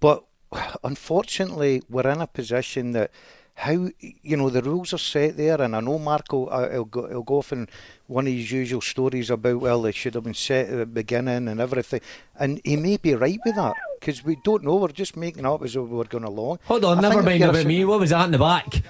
But 0.00 0.24
unfortunately, 0.84 1.82
we're 1.88 2.08
in 2.08 2.20
a 2.20 2.26
position 2.26 2.92
that 2.92 3.10
how 3.58 3.88
you 4.00 4.36
know 4.36 4.50
the 4.50 4.62
rules 4.62 4.92
are 4.94 4.98
set 4.98 5.36
there, 5.36 5.60
and 5.60 5.74
I 5.74 5.80
know 5.80 5.98
Marco 5.98 6.46
uh, 6.46 6.70
he'll, 6.70 6.84
go, 6.84 7.08
he'll 7.08 7.22
go 7.24 7.38
off 7.38 7.52
in 7.52 7.68
one 8.06 8.28
of 8.28 8.32
his 8.32 8.52
usual 8.52 8.80
stories 8.80 9.30
about 9.30 9.60
well 9.60 9.82
they 9.82 9.90
should 9.90 10.14
have 10.14 10.22
been 10.22 10.34
set 10.34 10.68
at 10.68 10.78
the 10.78 10.86
beginning 10.86 11.48
and 11.48 11.60
everything, 11.60 12.00
and 12.38 12.60
he 12.64 12.76
may 12.76 12.98
be 12.98 13.14
right 13.14 13.40
with 13.44 13.56
that 13.56 13.74
because 13.98 14.24
we 14.24 14.36
don't 14.44 14.62
know. 14.62 14.76
We're 14.76 14.88
just 14.88 15.16
making 15.16 15.44
up 15.44 15.62
as 15.64 15.76
we're 15.76 16.04
going 16.04 16.22
along. 16.22 16.60
Hold 16.66 16.84
on, 16.84 16.98
I 16.98 17.00
never 17.00 17.22
mind 17.22 17.42
about 17.42 17.66
me. 17.66 17.84
What 17.84 17.98
was 17.98 18.10
that 18.10 18.26
in 18.26 18.30
the 18.30 18.38
back? 18.38 18.82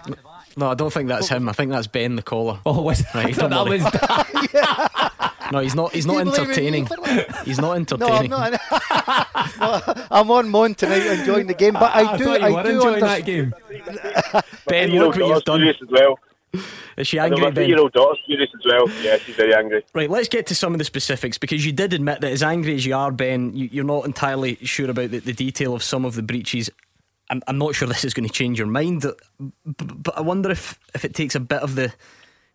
No, 0.56 0.70
I 0.70 0.74
don't 0.74 0.92
think 0.92 1.08
that's 1.08 1.28
him. 1.28 1.48
I 1.48 1.52
think 1.52 1.70
that's 1.70 1.86
Ben 1.86 2.16
the 2.16 2.22
caller. 2.22 2.60
Oh, 2.66 2.82
was 2.82 3.02
right? 3.14 3.34
Don't 3.36 3.50
that 3.50 3.64
worry. 3.64 3.80
was. 3.80 5.18
No, 5.52 5.60
he's 5.60 5.74
not. 5.74 5.92
He's 5.92 6.06
not 6.06 6.26
entertaining. 6.26 6.88
He's 7.44 7.60
not 7.60 7.76
entertaining. 7.76 8.30
No, 8.30 8.36
I'm, 8.36 8.52
not. 8.52 8.60
no, 9.96 10.06
I'm 10.10 10.30
on 10.30 10.48
Mon 10.50 10.74
tonight 10.74 11.06
enjoying 11.06 11.46
the 11.46 11.54
game, 11.54 11.74
but 11.74 11.94
I, 11.94 12.12
I 12.12 12.16
do. 12.16 12.30
I 12.30 12.62
do 12.62 12.68
enjoying 12.70 13.00
that 13.00 13.24
game. 13.24 13.54
ben, 14.66 14.90
look 14.90 15.16
what 15.16 15.26
you've 15.26 15.44
done. 15.44 15.66
As 15.66 15.76
well. 15.88 16.18
Is 16.96 17.06
she 17.06 17.18
angry, 17.18 17.40
my 17.40 17.46
Ben? 17.46 17.54
three-year-old 17.54 17.92
daughter's 17.92 18.18
furious 18.26 18.50
as 18.54 18.64
well. 18.64 18.88
Yeah, 19.02 19.18
she's 19.18 19.36
very 19.36 19.54
angry. 19.54 19.84
Right, 19.94 20.10
let's 20.10 20.28
get 20.28 20.46
to 20.46 20.54
some 20.54 20.72
of 20.74 20.78
the 20.78 20.84
specifics 20.84 21.38
because 21.38 21.64
you 21.64 21.72
did 21.72 21.92
admit 21.92 22.20
that 22.22 22.32
as 22.32 22.42
angry 22.42 22.74
as 22.74 22.84
you 22.84 22.94
are, 22.94 23.12
Ben, 23.12 23.54
you, 23.54 23.82
are 23.82 23.84
not 23.84 24.04
entirely 24.04 24.56
sure 24.62 24.90
about 24.90 25.10
the, 25.10 25.20
the, 25.20 25.32
detail 25.32 25.74
of 25.74 25.82
some 25.82 26.04
of 26.04 26.14
the 26.14 26.22
breaches. 26.22 26.70
I'm, 27.30 27.42
I'm 27.46 27.58
not 27.58 27.74
sure 27.74 27.86
this 27.86 28.04
is 28.04 28.14
going 28.14 28.26
to 28.26 28.32
change 28.32 28.58
your 28.58 28.66
mind, 28.66 29.02
but, 29.02 30.02
but 30.02 30.16
I 30.16 30.22
wonder 30.22 30.50
if, 30.50 30.78
if 30.94 31.04
it 31.04 31.14
takes 31.14 31.34
a 31.34 31.40
bit 31.40 31.60
of 31.60 31.74
the 31.74 31.92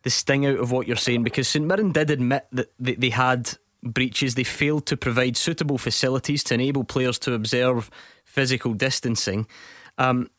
the 0.03 0.09
sting 0.09 0.45
out 0.45 0.59
of 0.59 0.71
what 0.71 0.87
you're 0.87 0.95
saying 0.95 1.23
because 1.23 1.47
St 1.47 1.65
Mirren 1.65 1.91
did 1.91 2.11
admit 2.11 2.45
that 2.51 2.71
they, 2.79 3.09
had 3.09 3.57
breaches. 3.81 4.35
They 4.35 4.43
failed 4.43 4.85
to 4.87 4.97
provide 4.97 5.37
suitable 5.37 5.77
facilities 5.77 6.43
to 6.45 6.53
enable 6.53 6.83
players 6.83 7.17
to 7.19 7.33
observe 7.33 7.89
physical 8.25 8.73
distancing. 8.73 9.47
Um, 9.97 10.29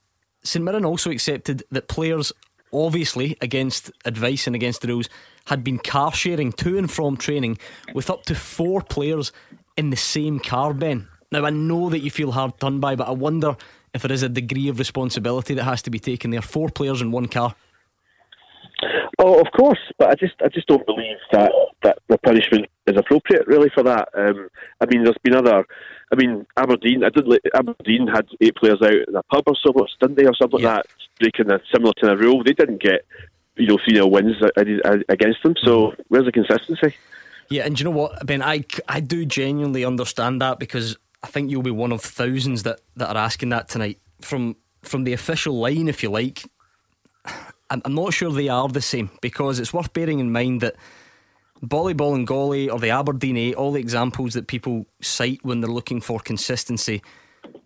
St 0.43 0.65
Mirren 0.65 0.85
also 0.85 1.11
accepted 1.11 1.63
that 1.71 1.89
players, 1.89 2.33
obviously 2.73 3.37
against 3.41 3.91
advice 4.05 4.47
and 4.47 4.55
against 4.55 4.83
the 4.83 4.89
rules, 4.89 5.09
had 5.47 5.65
been 5.65 5.79
car 5.79 6.13
sharing 6.13 6.53
to 6.53 6.79
and 6.79 6.91
from 6.91 7.17
training 7.17 7.59
with 7.95 8.11
up 8.11 8.25
to 8.25 8.35
four 8.35 8.83
players 8.83 9.33
in 9.77 9.91
the 9.91 9.97
same 9.97 10.39
car, 10.39 10.75
Ben. 10.75 11.09
Now, 11.33 11.47
I 11.47 11.51
know 11.51 11.89
that 11.91 12.01
you 12.01 12.11
feel 12.11 12.33
hard 12.33 12.59
done 12.59 12.81
by, 12.81 12.97
but 12.97 13.09
I 13.09 13.13
wonder 13.13 13.57
if 13.93 14.03
there 14.03 14.13
is 14.13 14.23
a 14.23 14.29
degree 14.29 14.69
of 14.69 14.79
responsibility 14.79 15.55
that 15.55 15.65
has 15.65 15.83
to 15.83 15.91
be 15.91 15.99
taken 15.99 16.31
there. 16.31 16.43
Four 16.43 16.69
players 16.69 17.01
in 17.01 17.11
one 17.11 17.29
car. 17.29 17.55
Oh, 19.27 19.41
of 19.41 19.51
course, 19.53 19.79
but 19.99 20.11
I 20.11 20.15
just 20.17 20.35
I 20.45 20.49
just 20.49 20.67
don't 20.67 20.85
believe 20.85 21.17
that 21.33 21.51
that 21.83 21.99
the 22.09 22.19
punishment 22.19 22.67
is 22.87 22.99
appropriate 22.99 23.47
really 23.47 23.71
for 23.75 23.83
that. 23.83 24.11
Um, 24.15 24.51
I 24.83 24.85
mean, 24.85 25.03
there's 25.03 25.17
been 25.23 25.35
other. 25.35 25.65
I 26.13 26.17
mean, 26.17 26.45
Aberdeen. 26.59 27.03
I 27.03 27.09
did. 27.09 27.27
Aberdeen 27.55 28.07
had 28.07 28.27
eight 28.43 28.55
players 28.57 28.83
out 28.83 28.93
in 28.93 29.17
a 29.17 29.23
pub 29.23 29.45
or 29.47 29.57
so, 29.57 29.73
didn't 29.99 30.19
they, 30.19 30.27
or 30.27 30.35
something 30.35 30.61
yeah. 30.61 30.75
like 30.75 30.83
that, 30.83 30.93
breaking 31.21 31.51
a 31.51 31.59
similar 31.73 31.95
to 32.03 32.11
a 32.11 32.17
rule. 32.19 32.45
They 32.45 32.53
didn't 32.53 32.83
get 32.83 33.07
you 33.57 33.67
know 33.67 33.79
three 33.83 33.95
0 33.95 34.09
wins 34.09 34.37
against 35.09 35.43
them. 35.43 35.55
So 35.65 35.95
where's 36.09 36.27
the 36.27 36.33
consistency? 36.33 36.95
Yeah, 37.49 37.65
and 37.65 37.81
you 37.81 37.85
know 37.85 37.93
what, 37.93 38.27
Ben? 38.27 38.43
I 38.43 38.67
I 38.91 39.01
do 39.01 39.25
genuinely 39.25 39.87
understand 39.87 40.43
that 40.43 40.59
because 40.59 40.99
I 41.23 41.29
think 41.29 41.51
you'll 41.51 41.63
be 41.63 41.71
one 41.71 41.93
of 41.93 42.03
thousands 42.03 42.63
that 42.65 42.81
that 42.97 43.09
are 43.09 43.25
asking 43.25 43.49
that 43.51 43.71
tonight 43.71 44.01
from 44.21 44.57
from 44.83 45.05
the 45.05 45.15
official 45.15 45.59
line, 45.59 45.89
if 45.89 46.03
you 46.03 46.11
like. 46.11 46.45
I'm 47.71 47.95
not 47.95 48.13
sure 48.13 48.31
they 48.31 48.49
are 48.49 48.69
the 48.69 48.83
same 48.83 49.11
because 49.21 49.59
it's 49.59 49.73
worth 49.73 49.93
bearing 49.93 50.19
in 50.19 50.31
mind 50.31 50.61
that 50.61 50.77
Boli 51.63 51.95
Bolingoli 51.95 52.71
or 52.71 52.79
the 52.79 52.91
Aberdeen 52.91 53.37
8, 53.37 53.55
all 53.55 53.73
the 53.73 53.81
examples 53.81 54.35
that 54.35 54.47
people 54.47 54.87
cite 55.01 55.41
when 55.43 55.61
they're 55.61 55.71
looking 55.71 56.01
for 56.01 56.21
consistency, 56.21 57.03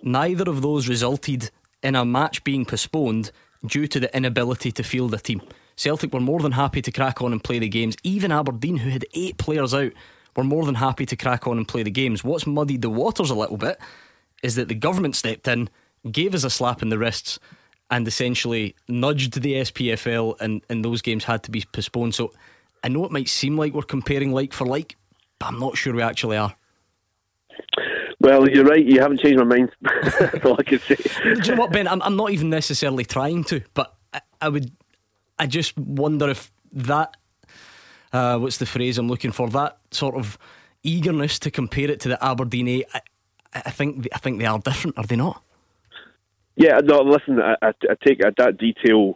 neither 0.02 0.48
of 0.48 0.62
those 0.62 0.88
resulted 0.88 1.50
in 1.82 1.96
a 1.96 2.04
match 2.04 2.44
being 2.44 2.64
postponed 2.64 3.32
due 3.66 3.86
to 3.88 3.98
the 3.98 4.16
inability 4.16 4.70
to 4.72 4.82
field 4.82 5.14
a 5.14 5.18
team. 5.18 5.42
Celtic 5.76 6.12
were 6.12 6.20
more 6.20 6.40
than 6.40 6.52
happy 6.52 6.82
to 6.82 6.92
crack 6.92 7.22
on 7.22 7.32
and 7.32 7.42
play 7.42 7.58
the 7.58 7.68
games. 7.68 7.96
Even 8.02 8.32
Aberdeen, 8.32 8.78
who 8.78 8.90
had 8.90 9.04
eight 9.14 9.36
players 9.38 9.74
out, 9.74 9.92
were 10.36 10.44
more 10.44 10.64
than 10.64 10.76
happy 10.76 11.06
to 11.06 11.16
crack 11.16 11.46
on 11.46 11.56
and 11.56 11.66
play 11.66 11.82
the 11.82 11.90
games. 11.90 12.22
What's 12.22 12.46
muddied 12.46 12.82
the 12.82 12.90
waters 12.90 13.30
a 13.30 13.34
little 13.34 13.56
bit 13.56 13.78
is 14.42 14.54
that 14.54 14.68
the 14.68 14.74
government 14.74 15.16
stepped 15.16 15.48
in, 15.48 15.68
gave 16.10 16.34
us 16.34 16.44
a 16.44 16.50
slap 16.50 16.82
in 16.82 16.88
the 16.88 16.98
wrists, 16.98 17.38
and 17.90 18.06
essentially 18.06 18.74
nudged 18.88 19.40
the 19.40 19.54
SPFL, 19.54 20.40
and, 20.40 20.62
and 20.68 20.84
those 20.84 21.02
games 21.02 21.24
had 21.24 21.42
to 21.44 21.50
be 21.50 21.64
postponed. 21.72 22.14
So 22.14 22.32
I 22.84 22.88
know 22.88 23.04
it 23.04 23.12
might 23.12 23.28
seem 23.28 23.56
like 23.56 23.72
we're 23.72 23.82
comparing 23.82 24.32
like 24.32 24.52
for 24.52 24.66
like, 24.66 24.96
but 25.38 25.46
I'm 25.46 25.58
not 25.58 25.76
sure 25.76 25.94
we 25.94 26.02
actually 26.02 26.36
are. 26.36 26.54
Well, 28.20 28.48
you're 28.48 28.64
right. 28.64 28.84
You 28.84 29.00
haven't 29.00 29.20
changed 29.20 29.38
my 29.38 29.44
mind. 29.44 29.70
That's 29.82 30.44
all 30.44 30.56
I 30.58 30.62
can 30.64 30.80
say. 30.80 30.96
Do 30.96 31.30
you 31.30 31.54
know 31.54 31.54
what, 31.56 31.72
Ben? 31.72 31.86
I'm, 31.88 32.02
I'm 32.02 32.16
not 32.16 32.30
even 32.30 32.50
necessarily 32.50 33.04
trying 33.04 33.44
to, 33.44 33.62
but 33.74 33.94
I, 34.12 34.20
I 34.40 34.48
would. 34.48 34.70
I 35.38 35.46
just 35.46 35.78
wonder 35.78 36.28
if 36.28 36.50
that. 36.72 37.16
uh, 38.12 38.38
what's 38.38 38.58
the 38.58 38.66
phrase 38.66 38.98
I'm 38.98 39.08
looking 39.08 39.32
for? 39.32 39.48
That 39.50 39.78
sort 39.92 40.16
of 40.16 40.36
eagerness 40.82 41.38
to 41.40 41.50
compare 41.50 41.90
it 41.90 42.00
to 42.00 42.08
the 42.08 42.24
Aberdeen 42.24 42.68
8. 42.68 42.86
I, 42.94 43.00
I 43.54 43.70
think 43.70 44.08
I 44.12 44.18
think 44.18 44.38
they 44.40 44.46
are 44.46 44.58
different, 44.58 44.98
are 44.98 45.04
they 45.04 45.16
not? 45.16 45.42
Yeah, 46.58 46.80
no. 46.82 47.00
Listen, 47.02 47.40
I, 47.40 47.54
I, 47.62 47.68
I 47.68 47.94
take 48.04 48.18
that 48.20 48.58
detail. 48.58 49.14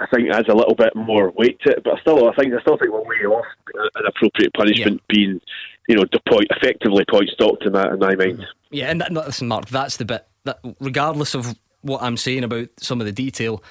I 0.00 0.06
think 0.06 0.30
adds 0.30 0.48
a 0.48 0.54
little 0.54 0.74
bit 0.74 0.96
more 0.96 1.30
weight 1.36 1.60
to 1.60 1.72
it, 1.72 1.84
but 1.84 2.00
still, 2.00 2.28
I 2.28 2.34
think 2.34 2.54
I 2.54 2.60
still 2.62 2.78
think 2.78 2.90
we're 2.90 3.02
way 3.02 3.26
off 3.26 3.44
an 3.74 4.06
appropriate 4.06 4.54
punishment 4.54 5.02
yeah. 5.02 5.14
being, 5.14 5.40
you 5.88 5.96
know, 5.96 6.04
point, 6.26 6.46
effectively 6.50 7.04
point 7.08 7.28
stopped 7.28 7.66
in 7.66 7.72
that 7.74 7.92
in 7.92 7.98
my 7.98 8.14
mind. 8.14 8.46
Yeah, 8.70 8.90
and 8.90 9.02
that, 9.02 9.12
listen, 9.12 9.46
Mark, 9.46 9.68
that's 9.68 9.98
the 9.98 10.06
bit 10.06 10.26
that, 10.44 10.58
regardless 10.80 11.34
of 11.34 11.54
what 11.82 12.02
I'm 12.02 12.16
saying 12.16 12.44
about 12.44 12.68
some 12.78 13.00
of 13.00 13.06
the 13.06 13.12
detail, 13.12 13.62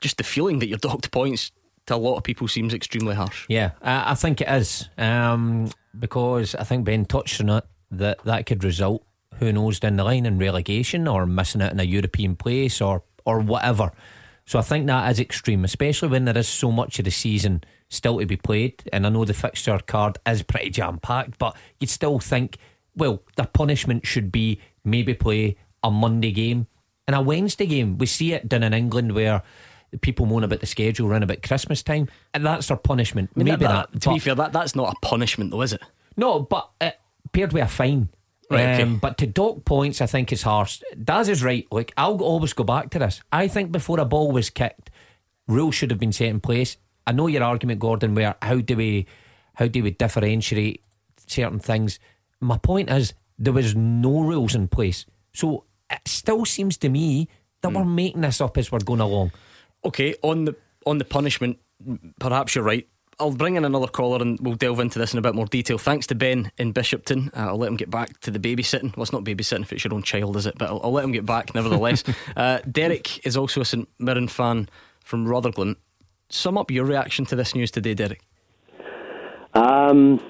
just 0.00 0.16
the 0.16 0.24
feeling 0.24 0.58
that 0.58 0.66
you're 0.66 0.78
docked 0.78 1.12
points 1.12 1.52
to 1.86 1.94
a 1.94 1.96
lot 1.96 2.16
of 2.16 2.24
people 2.24 2.48
seems 2.48 2.74
extremely 2.74 3.14
harsh. 3.14 3.46
Yeah, 3.48 3.70
I, 3.80 4.10
I 4.10 4.14
think 4.14 4.40
it 4.40 4.48
is 4.48 4.88
um, 4.98 5.70
because 5.96 6.56
I 6.56 6.64
think 6.64 6.84
Ben 6.84 7.04
touched 7.04 7.40
on 7.40 7.48
it 7.50 7.64
that 7.92 8.24
that 8.24 8.46
could 8.46 8.64
result, 8.64 9.04
who 9.38 9.52
knows, 9.52 9.80
down 9.80 9.96
the 9.96 10.04
line 10.04 10.26
in 10.26 10.38
relegation 10.38 11.08
or 11.08 11.26
missing 11.26 11.60
it 11.60 11.72
in 11.72 11.80
a 11.80 11.84
European 11.84 12.36
place 12.36 12.80
or 12.80 13.02
or 13.24 13.40
whatever. 13.40 13.92
So 14.46 14.58
I 14.58 14.62
think 14.62 14.86
that 14.86 15.10
is 15.10 15.20
extreme, 15.20 15.64
especially 15.64 16.08
when 16.08 16.24
there 16.24 16.36
is 16.36 16.48
so 16.48 16.72
much 16.72 16.98
of 16.98 17.04
the 17.04 17.10
season 17.10 17.62
still 17.88 18.18
to 18.18 18.26
be 18.26 18.36
played. 18.36 18.82
And 18.92 19.06
I 19.06 19.10
know 19.10 19.24
the 19.24 19.34
fixture 19.34 19.78
card 19.86 20.18
is 20.26 20.42
pretty 20.42 20.70
jam 20.70 20.98
packed, 20.98 21.38
but 21.38 21.56
you'd 21.78 21.90
still 21.90 22.18
think, 22.18 22.56
well, 22.96 23.22
the 23.36 23.44
punishment 23.44 24.06
should 24.06 24.32
be 24.32 24.60
maybe 24.84 25.14
play 25.14 25.56
a 25.82 25.90
Monday 25.90 26.32
game 26.32 26.66
and 27.06 27.14
a 27.14 27.20
Wednesday 27.20 27.66
game. 27.66 27.98
We 27.98 28.06
see 28.06 28.32
it 28.32 28.48
done 28.48 28.62
in 28.62 28.74
England 28.74 29.12
where 29.12 29.42
people 30.00 30.26
moan 30.26 30.44
about 30.44 30.60
the 30.60 30.66
schedule 30.66 31.08
around 31.08 31.22
about 31.22 31.42
Christmas 31.42 31.82
time, 31.82 32.08
and 32.34 32.44
that's 32.44 32.68
their 32.68 32.76
punishment. 32.76 33.30
I 33.34 33.38
mean, 33.38 33.46
maybe 33.46 33.66
that, 33.66 33.92
that, 33.92 34.00
to 34.02 34.14
be 34.14 34.18
fair, 34.18 34.34
that 34.34 34.52
that's 34.52 34.74
not 34.74 34.96
a 34.96 35.06
punishment 35.06 35.50
though, 35.50 35.62
is 35.62 35.72
it? 35.72 35.82
No, 36.16 36.40
but 36.40 36.70
it 36.80 36.98
paired 37.32 37.52
with 37.52 37.64
a 37.64 37.68
fine. 37.68 38.08
Right, 38.50 38.80
um, 38.80 38.98
But 38.98 39.16
to 39.18 39.26
dock 39.26 39.64
points, 39.64 40.00
I 40.00 40.06
think 40.06 40.32
is 40.32 40.42
harsh. 40.42 40.82
Daz 41.02 41.28
is 41.28 41.44
right. 41.44 41.66
Like 41.70 41.92
I'll 41.96 42.20
always 42.20 42.52
go 42.52 42.64
back 42.64 42.90
to 42.90 42.98
this. 42.98 43.22
I 43.32 43.46
think 43.46 43.70
before 43.70 44.00
a 44.00 44.04
ball 44.04 44.32
was 44.32 44.50
kicked, 44.50 44.90
rules 45.46 45.76
should 45.76 45.90
have 45.90 46.00
been 46.00 46.12
set 46.12 46.28
in 46.28 46.40
place. 46.40 46.76
I 47.06 47.12
know 47.12 47.28
your 47.28 47.44
argument, 47.44 47.80
Gordon. 47.80 48.14
Where 48.14 48.34
how 48.42 48.56
do 48.56 48.76
we 48.76 49.06
how 49.54 49.68
do 49.68 49.82
we 49.82 49.92
differentiate 49.92 50.82
certain 51.26 51.60
things? 51.60 52.00
My 52.40 52.58
point 52.58 52.90
is 52.90 53.14
there 53.38 53.52
was 53.52 53.76
no 53.76 54.20
rules 54.20 54.54
in 54.54 54.66
place, 54.66 55.06
so 55.32 55.64
it 55.88 56.00
still 56.06 56.44
seems 56.44 56.76
to 56.78 56.88
me 56.88 57.28
that 57.62 57.70
mm. 57.70 57.76
we're 57.76 57.84
making 57.84 58.22
this 58.22 58.40
up 58.40 58.58
as 58.58 58.72
we're 58.72 58.80
going 58.80 59.00
along. 59.00 59.32
Okay, 59.84 60.14
on 60.22 60.44
the 60.44 60.56
on 60.86 60.98
the 60.98 61.04
punishment, 61.04 61.58
perhaps 62.18 62.54
you're 62.54 62.64
right. 62.64 62.88
I'll 63.20 63.32
bring 63.32 63.56
in 63.56 63.64
another 63.64 63.86
caller 63.86 64.20
and 64.22 64.38
we'll 64.40 64.54
delve 64.54 64.80
into 64.80 64.98
this 64.98 65.12
in 65.12 65.18
a 65.18 65.22
bit 65.22 65.34
more 65.34 65.46
detail. 65.46 65.76
Thanks 65.76 66.06
to 66.08 66.14
Ben 66.14 66.50
in 66.56 66.72
Bishopton. 66.72 67.28
Uh, 67.36 67.48
I'll 67.48 67.58
let 67.58 67.68
him 67.68 67.76
get 67.76 67.90
back 67.90 68.18
to 68.20 68.30
the 68.30 68.38
babysitting. 68.38 68.96
Well, 68.96 69.02
it's 69.02 69.12
not 69.12 69.24
babysitting 69.24 69.62
if 69.62 69.72
it's 69.72 69.84
your 69.84 69.94
own 69.94 70.02
child, 70.02 70.36
is 70.36 70.46
it? 70.46 70.56
But 70.58 70.70
I'll, 70.70 70.80
I'll 70.82 70.92
let 70.92 71.04
him 71.04 71.12
get 71.12 71.26
back 71.26 71.54
nevertheless. 71.54 72.02
uh, 72.36 72.60
Derek 72.70 73.24
is 73.26 73.36
also 73.36 73.60
a 73.60 73.64
St 73.64 73.88
Mirren 73.98 74.28
fan 74.28 74.68
from 75.04 75.26
Rutherglen. 75.26 75.76
Sum 76.30 76.56
up 76.56 76.70
your 76.70 76.84
reaction 76.84 77.26
to 77.26 77.36
this 77.36 77.54
news 77.54 77.70
today, 77.70 77.94
Derek. 77.94 78.22
Um, 79.54 80.20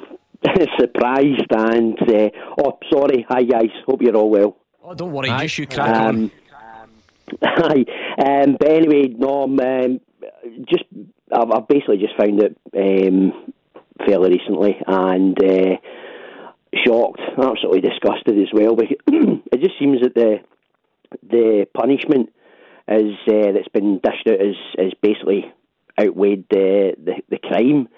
surprised 0.78 1.46
and 1.50 1.98
uh, 2.02 2.30
oh, 2.64 2.78
sorry. 2.92 3.26
Hi 3.28 3.42
guys. 3.42 3.70
Hope 3.86 4.02
you're 4.02 4.16
all 4.16 4.30
well. 4.30 4.56
Oh, 4.82 4.94
don't 4.94 5.12
worry. 5.12 5.28
Just 5.28 5.58
you 5.58 5.66
crack 5.66 5.94
um, 5.94 6.06
on. 6.06 6.30
Hi. 7.44 7.84
Um, 8.24 8.56
but 8.58 8.68
anyway, 8.68 9.08
Norm, 9.08 9.60
um, 9.60 10.00
just 10.68 10.84
I've, 11.32 11.50
I've 11.50 11.68
basically 11.68 11.98
just 11.98 12.16
found 12.16 12.42
it 12.42 12.56
um, 12.76 13.52
fairly 14.06 14.30
recently 14.30 14.76
and 14.86 15.36
uh, 15.42 15.76
shocked, 16.84 17.20
absolutely 17.38 17.80
disgusted 17.80 18.38
as 18.38 18.48
well. 18.52 18.76
But 18.76 18.86
it 19.06 19.60
just 19.60 19.78
seems 19.78 20.00
that 20.02 20.14
the 20.14 20.38
the 21.28 21.66
punishment 21.74 22.30
is 22.88 23.14
uh, 23.28 23.52
that's 23.52 23.68
been 23.72 24.00
dished 24.02 24.28
out 24.28 24.40
is, 24.40 24.56
is 24.78 24.92
basically 25.02 25.52
outweighed 26.00 26.44
the 26.50 26.94
the, 27.02 27.14
the 27.28 27.38
crime. 27.38 27.88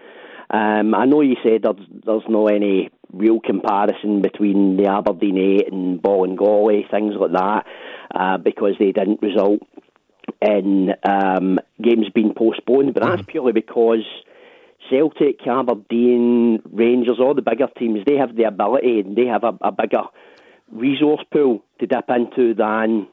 Um, 0.51 0.95
I 0.95 1.07
know 1.07 1.23
you 1.23 1.37
said 1.43 1.63
there's, 1.63 1.87
there's 2.05 2.29
no 2.29 2.47
any 2.47 2.91
real 3.11 3.41
comparison 3.41 4.21
between 4.21 4.77
the 4.77 4.87
Aberdeen 4.91 5.39
8 5.39 5.73
and 5.73 6.03
Bolingoli, 6.03 6.91
things 6.91 7.15
like 7.19 7.33
that, 7.33 7.67
uh, 8.15 8.37
because 8.37 8.75
they 8.79 8.93
didn't 8.93 9.23
result 9.23 9.61
in 10.41 10.91
um, 11.05 11.59
games 11.83 12.07
being 12.15 12.35
postponed, 12.37 12.95
but 12.95 13.03
that's 13.03 13.23
mm. 13.23 13.27
purely 13.27 13.53
because 13.53 14.05
Celtic, 14.91 15.47
Aberdeen, 15.47 16.63
Rangers, 16.71 17.19
all 17.21 17.35
the 17.35 17.43
bigger 17.43 17.69
teams, 17.79 18.01
they 18.07 18.17
have 18.17 18.37
the 18.37 18.45
ability 18.45 19.01
and 19.01 19.17
they 19.17 19.27
have 19.27 19.45
a, 19.45 19.57
a 19.61 19.73
bigger 19.73 20.03
resource 20.71 21.23
pool 21.33 21.65
to 21.81 21.87
dip 21.87 22.09
into 22.09 22.55
than 22.55 23.07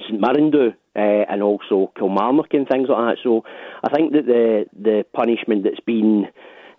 St 0.00 0.20
Mirren 0.20 0.50
do, 0.50 0.72
uh, 0.96 1.00
and 1.00 1.42
also 1.42 1.92
Kilmarnock 1.96 2.52
and 2.52 2.68
things 2.68 2.88
like 2.88 3.16
that. 3.16 3.18
So 3.22 3.44
I 3.82 3.88
think 3.94 4.12
that 4.12 4.26
the 4.26 4.66
the 4.78 5.04
punishment 5.12 5.64
that's 5.64 5.80
been 5.80 6.26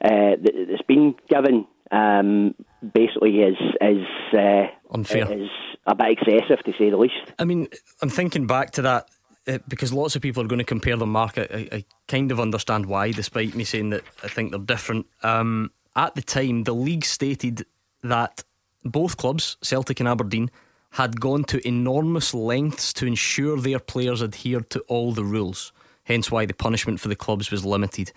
uh, 0.04 0.36
that's 0.42 0.82
been 0.88 1.16
given 1.28 1.66
um, 1.92 2.56
basically 2.94 3.40
is 3.40 3.58
is 3.82 4.06
uh, 4.34 4.68
unfair, 4.92 5.32
is 5.32 5.50
a 5.86 5.96
bit 5.96 6.18
excessive 6.20 6.64
to 6.66 6.72
say 6.78 6.90
the 6.90 6.98
least. 6.98 7.16
I 7.38 7.46
mean, 7.46 7.68
I'm 8.02 8.10
thinking 8.10 8.48
back 8.48 8.72
to 8.72 8.82
that 8.84 9.10
uh, 9.50 9.58
because 9.68 9.92
lots 9.92 10.16
of 10.16 10.22
people 10.22 10.44
are 10.44 10.48
going 10.48 10.60
to 10.60 10.66
compare 10.66 10.96
them, 10.96 11.12
Mark. 11.12 11.38
I, 11.38 11.68
I, 11.72 11.86
kind 12.08 12.32
of 12.32 12.40
understand 12.40 12.86
why, 12.86 13.12
despite 13.12 13.56
me 13.56 13.64
saying 13.64 13.90
that 13.90 14.04
I 14.24 14.28
think 14.28 14.52
they're 14.52 14.60
different. 14.60 15.08
Um, 15.24 15.72
at 15.96 16.16
the 16.16 16.22
time, 16.22 16.64
the 16.64 16.74
league 16.74 17.06
stated 17.06 17.66
that 18.04 18.44
both 18.86 19.18
clubs, 19.18 19.58
Celtic 19.62 20.00
and 20.00 20.08
Aberdeen, 20.08 20.52
had 20.92 21.20
gone 21.20 21.44
to 21.46 21.68
enormous 21.68 22.34
lengths 22.34 22.94
to 22.94 23.06
ensure 23.06 23.58
their 23.58 23.80
players 23.80 24.24
adhered 24.24 24.70
to 24.72 24.80
all 24.82 25.12
the 25.12 25.24
rules. 25.24 25.72
Hence, 26.04 26.32
why 26.32 26.46
the 26.46 26.54
punishment 26.54 27.00
for 27.00 27.08
the 27.08 27.16
clubs 27.16 27.52
was 27.52 27.66
limited. 27.66 28.12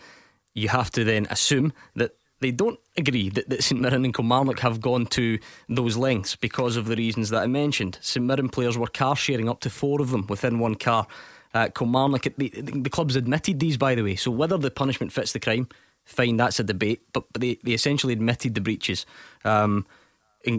You 0.54 0.68
have 0.68 0.90
to 0.92 1.04
then 1.04 1.26
assume 1.30 1.72
that 1.96 2.12
they 2.42 2.50
don't 2.50 2.78
agree 2.96 3.28
that, 3.30 3.48
that 3.48 3.62
St 3.62 3.80
Mirren 3.80 4.04
and 4.04 4.14
Kilmarnock 4.14 4.58
have 4.60 4.80
gone 4.80 5.06
to 5.06 5.38
those 5.68 5.96
lengths 5.96 6.36
because 6.36 6.76
of 6.76 6.86
the 6.86 6.96
reasons 6.96 7.30
that 7.30 7.42
I 7.42 7.46
mentioned. 7.46 7.98
St 8.00 8.24
Mirren 8.24 8.48
players 8.48 8.76
were 8.76 8.86
car 8.88 9.16
sharing 9.16 9.48
up 9.48 9.60
to 9.60 9.70
four 9.70 10.02
of 10.02 10.10
them 10.10 10.26
within 10.28 10.58
one 10.58 10.74
car. 10.74 11.06
Uh, 11.54 11.68
Kilmarnock, 11.68 12.26
the, 12.36 12.48
the 12.48 12.90
clubs 12.90 13.16
admitted 13.16 13.60
these, 13.60 13.76
by 13.76 13.94
the 13.94 14.02
way. 14.02 14.16
So 14.16 14.30
whether 14.30 14.58
the 14.58 14.70
punishment 14.70 15.12
fits 15.12 15.32
the 15.32 15.40
crime, 15.40 15.68
fine, 16.04 16.36
that's 16.36 16.60
a 16.60 16.64
debate. 16.64 17.02
But, 17.12 17.24
but 17.32 17.40
they, 17.40 17.58
they 17.62 17.72
essentially 17.72 18.12
admitted 18.12 18.54
the 18.54 18.60
breaches. 18.60 19.06
Um, 19.44 19.86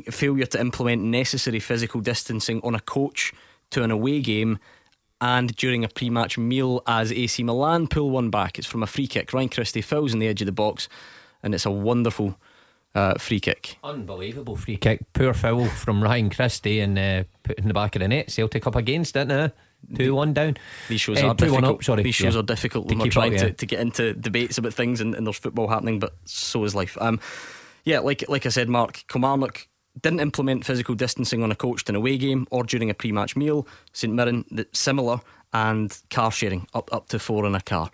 failure 0.09 0.45
to 0.45 0.59
implement 0.59 1.01
necessary 1.03 1.59
physical 1.59 1.99
distancing 1.99 2.61
on 2.63 2.73
a 2.73 2.79
coach 2.79 3.33
to 3.71 3.83
an 3.83 3.91
away 3.91 4.21
game 4.21 4.59
and 5.19 5.55
during 5.55 5.83
a 5.83 5.89
pre 5.89 6.09
match 6.09 6.37
meal 6.37 6.81
as 6.87 7.11
AC 7.11 7.43
Milan 7.43 7.87
pull 7.87 8.09
one 8.09 8.29
back. 8.29 8.57
It's 8.57 8.67
from 8.67 8.83
a 8.83 8.87
free 8.87 9.07
kick. 9.07 9.33
Ryan 9.33 9.49
Christie 9.49 9.81
fouls 9.81 10.13
in 10.13 10.19
the 10.19 10.27
edge 10.27 10.41
of 10.41 10.45
the 10.45 10.51
box 10.51 10.87
and 11.43 11.53
it's 11.53 11.65
a 11.65 11.71
wonderful 11.71 12.37
uh, 12.95 13.15
free 13.15 13.39
kick. 13.39 13.77
Unbelievable 13.83 14.55
free 14.55 14.77
kick. 14.77 15.01
Poor 15.13 15.33
foul 15.33 15.65
from 15.65 16.03
Ryan 16.03 16.29
Christie 16.29 16.79
and 16.79 16.97
uh, 16.97 17.23
put 17.43 17.57
in 17.59 17.67
the 17.67 17.73
back 17.73 17.95
of 17.95 18.01
the 18.01 18.07
net. 18.07 18.31
Celtic 18.31 18.65
up 18.65 18.75
against 18.75 19.15
it 19.15 19.27
now. 19.27 19.51
Two 19.95 20.15
one 20.15 20.33
down. 20.33 20.55
These 20.87 21.01
shows 21.01 21.21
uh, 21.21 21.27
are 21.27 21.35
difficult. 21.35 21.65
Up, 21.65 21.83
sorry. 21.83 22.03
These 22.03 22.15
shows 22.15 22.35
yeah. 22.35 22.39
are 22.39 22.43
difficult 22.43 22.87
when 22.87 22.99
we're 22.99 23.09
trying 23.09 23.33
up, 23.33 23.41
yeah. 23.41 23.47
to, 23.47 23.53
to 23.53 23.65
get 23.65 23.79
into 23.81 24.13
debates 24.13 24.57
about 24.57 24.73
things 24.73 25.01
and, 25.01 25.13
and, 25.13 25.27
there's 25.27 25.37
football 25.37 25.67
happening, 25.67 25.99
but 25.99 26.15
so 26.23 26.63
is 26.63 26.73
life. 26.73 26.97
Um, 27.01 27.19
yeah, 27.83 27.99
like 27.99 28.23
like 28.29 28.45
I 28.45 28.49
said, 28.49 28.69
Mark 28.69 29.03
Kilmarnock 29.09 29.67
didn't 30.01 30.21
implement 30.21 30.65
physical 30.65 30.95
distancing 30.95 31.43
on 31.43 31.51
a 31.51 31.55
coached 31.55 31.89
and 31.89 31.97
away 31.97 32.17
game 32.17 32.47
or 32.49 32.63
during 32.63 32.89
a 32.89 32.93
pre-match 32.93 33.35
meal. 33.35 33.67
St 33.91 34.13
Mirren 34.13 34.45
similar 34.71 35.19
and 35.51 35.95
car 36.09 36.31
sharing 36.31 36.65
up 36.73 36.91
up 36.93 37.09
to 37.09 37.19
four 37.19 37.45
in 37.45 37.53
a 37.53 37.61
car. 37.61 37.91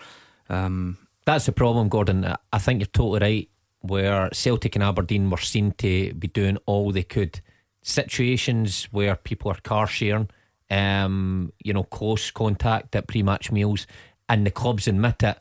Um, 0.47 0.97
that's 1.29 1.45
the 1.45 1.51
problem, 1.51 1.89
Gordon. 1.89 2.25
I 2.51 2.57
think 2.57 2.79
you're 2.79 2.87
totally 2.87 3.19
right. 3.19 3.49
Where 3.81 4.29
Celtic 4.33 4.75
and 4.75 4.83
Aberdeen 4.83 5.29
were 5.29 5.37
seen 5.37 5.73
to 5.73 6.13
be 6.13 6.27
doing 6.27 6.57
all 6.65 6.91
they 6.91 7.03
could. 7.03 7.39
Situations 7.83 8.85
where 8.91 9.15
people 9.15 9.51
are 9.51 9.61
car 9.61 9.85
sharing, 9.85 10.29
um, 10.71 11.53
you 11.63 11.71
know, 11.71 11.83
close 11.83 12.31
contact 12.31 12.95
at 12.95 13.07
pre 13.07 13.21
match 13.21 13.51
meals, 13.51 13.85
and 14.27 14.45
the 14.45 14.51
clubs 14.51 14.87
admit 14.87 15.21
it, 15.21 15.37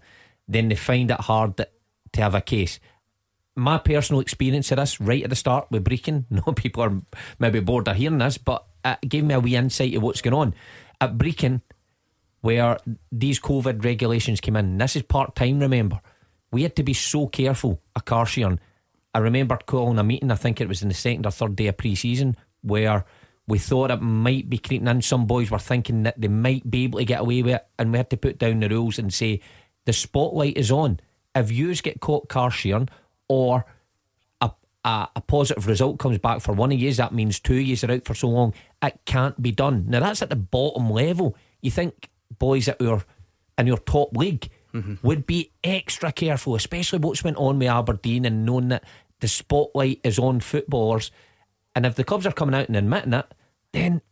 then 0.46 0.68
they 0.68 0.74
find 0.74 1.10
it 1.10 1.20
hard 1.22 1.56
to 1.56 2.20
have 2.20 2.34
a 2.34 2.42
case. 2.42 2.78
My 3.56 3.78
personal 3.78 4.20
experience 4.20 4.70
of 4.70 4.76
this 4.76 5.00
right 5.00 5.24
at 5.24 5.30
the 5.30 5.36
start 5.36 5.68
with 5.70 5.84
Brechin, 5.84 6.26
no 6.30 6.52
people 6.52 6.82
are 6.82 7.00
maybe 7.38 7.60
bored 7.60 7.88
of 7.88 7.96
hearing 7.96 8.18
this, 8.18 8.36
but 8.36 8.64
it 8.84 9.08
gave 9.08 9.24
me 9.24 9.34
a 9.34 9.40
wee 9.40 9.56
insight 9.56 9.94
of 9.94 10.02
what's 10.02 10.20
going 10.20 10.34
on. 10.34 10.54
At 11.00 11.16
Brechin, 11.16 11.62
where 12.40 12.78
these 13.10 13.40
COVID 13.40 13.84
regulations 13.84 14.40
came 14.40 14.56
in. 14.56 14.78
This 14.78 14.96
is 14.96 15.02
part 15.02 15.34
time, 15.34 15.58
remember. 15.58 16.00
We 16.50 16.62
had 16.62 16.76
to 16.76 16.82
be 16.82 16.94
so 16.94 17.26
careful 17.26 17.80
a 17.94 18.00
car 18.00 18.26
sharing. 18.26 18.60
I 19.14 19.18
remember 19.18 19.58
calling 19.66 19.98
a 19.98 20.04
meeting, 20.04 20.30
I 20.30 20.36
think 20.36 20.60
it 20.60 20.68
was 20.68 20.82
in 20.82 20.88
the 20.88 20.94
second 20.94 21.26
or 21.26 21.30
third 21.30 21.56
day 21.56 21.66
of 21.66 21.76
pre 21.76 21.94
season, 21.94 22.36
where 22.62 23.04
we 23.46 23.58
thought 23.58 23.90
it 23.90 24.02
might 24.02 24.48
be 24.48 24.58
creeping 24.58 24.86
in. 24.86 25.02
Some 25.02 25.26
boys 25.26 25.50
were 25.50 25.58
thinking 25.58 26.02
that 26.04 26.20
they 26.20 26.28
might 26.28 26.70
be 26.70 26.84
able 26.84 26.98
to 26.98 27.04
get 27.04 27.20
away 27.20 27.42
with 27.42 27.56
it, 27.56 27.66
and 27.78 27.90
we 27.90 27.98
had 27.98 28.10
to 28.10 28.16
put 28.16 28.38
down 28.38 28.60
the 28.60 28.68
rules 28.68 28.98
and 28.98 29.12
say 29.12 29.40
the 29.86 29.92
spotlight 29.92 30.56
is 30.56 30.70
on. 30.70 31.00
if 31.34 31.50
yous 31.50 31.80
get 31.80 32.00
caught 32.00 32.28
car 32.28 32.50
sharing 32.50 32.88
or 33.28 33.64
a, 34.40 34.50
a, 34.84 35.08
a 35.16 35.20
positive 35.22 35.66
result 35.66 35.98
comes 35.98 36.18
back 36.18 36.40
for 36.40 36.52
one 36.52 36.72
of 36.72 36.78
yous, 36.78 36.98
that 36.98 37.14
means 37.14 37.40
two 37.40 37.54
yous 37.54 37.82
are 37.84 37.90
out 37.92 38.04
for 38.04 38.14
so 38.14 38.28
long. 38.28 38.52
It 38.82 39.00
can't 39.06 39.40
be 39.40 39.50
done. 39.50 39.86
Now 39.88 40.00
that's 40.00 40.22
at 40.22 40.30
the 40.30 40.36
bottom 40.36 40.90
level. 40.90 41.36
You 41.62 41.70
think 41.70 42.10
boys 42.38 42.68
at 42.68 42.80
your 42.80 43.04
in 43.56 43.66
your 43.66 43.78
top 43.78 44.16
league 44.16 44.48
would 45.02 45.26
be 45.26 45.50
extra 45.64 46.12
careful, 46.12 46.54
especially 46.54 46.98
what's 46.98 47.24
went 47.24 47.36
on 47.36 47.58
with 47.58 47.68
Aberdeen 47.68 48.24
and 48.24 48.46
knowing 48.46 48.68
that 48.68 48.84
the 49.20 49.28
spotlight 49.28 50.00
is 50.04 50.18
on 50.18 50.40
footballers. 50.40 51.10
And 51.74 51.84
if 51.84 51.94
the 51.94 52.04
clubs 52.04 52.26
are 52.26 52.32
coming 52.32 52.54
out 52.54 52.68
and 52.68 52.76
admitting 52.76 53.14
it, 53.14 53.26
then 53.72 54.02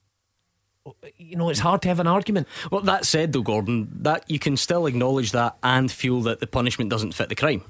you 1.16 1.37
know 1.37 1.48
it's 1.48 1.61
hard 1.61 1.83
to 1.83 1.88
have 1.88 2.00
an 2.00 2.07
argument. 2.07 2.48
Well, 2.70 2.81
that 2.83 3.05
said, 3.05 3.33
though, 3.33 3.42
Gordon, 3.42 3.88
that 4.02 4.29
you 4.31 4.38
can 4.38 4.57
still 4.57 4.87
acknowledge 4.87 5.33
that 5.33 5.57
and 5.62 5.90
feel 5.90 6.20
that 6.22 6.40
the 6.40 6.46
punishment 6.46 6.90
doesn't 6.90 7.12
fit 7.12 7.29
the 7.29 7.35
crime. 7.35 7.62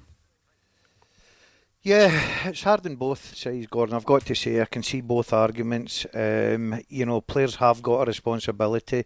Yeah, 1.82 2.10
it's 2.44 2.64
hard 2.64 2.84
on 2.86 2.96
both 2.96 3.36
sides, 3.36 3.68
Gordon. 3.68 3.94
I've 3.94 4.04
got 4.04 4.26
to 4.26 4.34
say, 4.34 4.60
I 4.60 4.64
can 4.64 4.82
see 4.82 5.00
both 5.00 5.32
arguments. 5.32 6.04
Um, 6.12 6.80
you 6.88 7.06
know, 7.06 7.20
players 7.20 7.54
have 7.56 7.80
got 7.80 8.02
a 8.02 8.04
responsibility. 8.06 9.04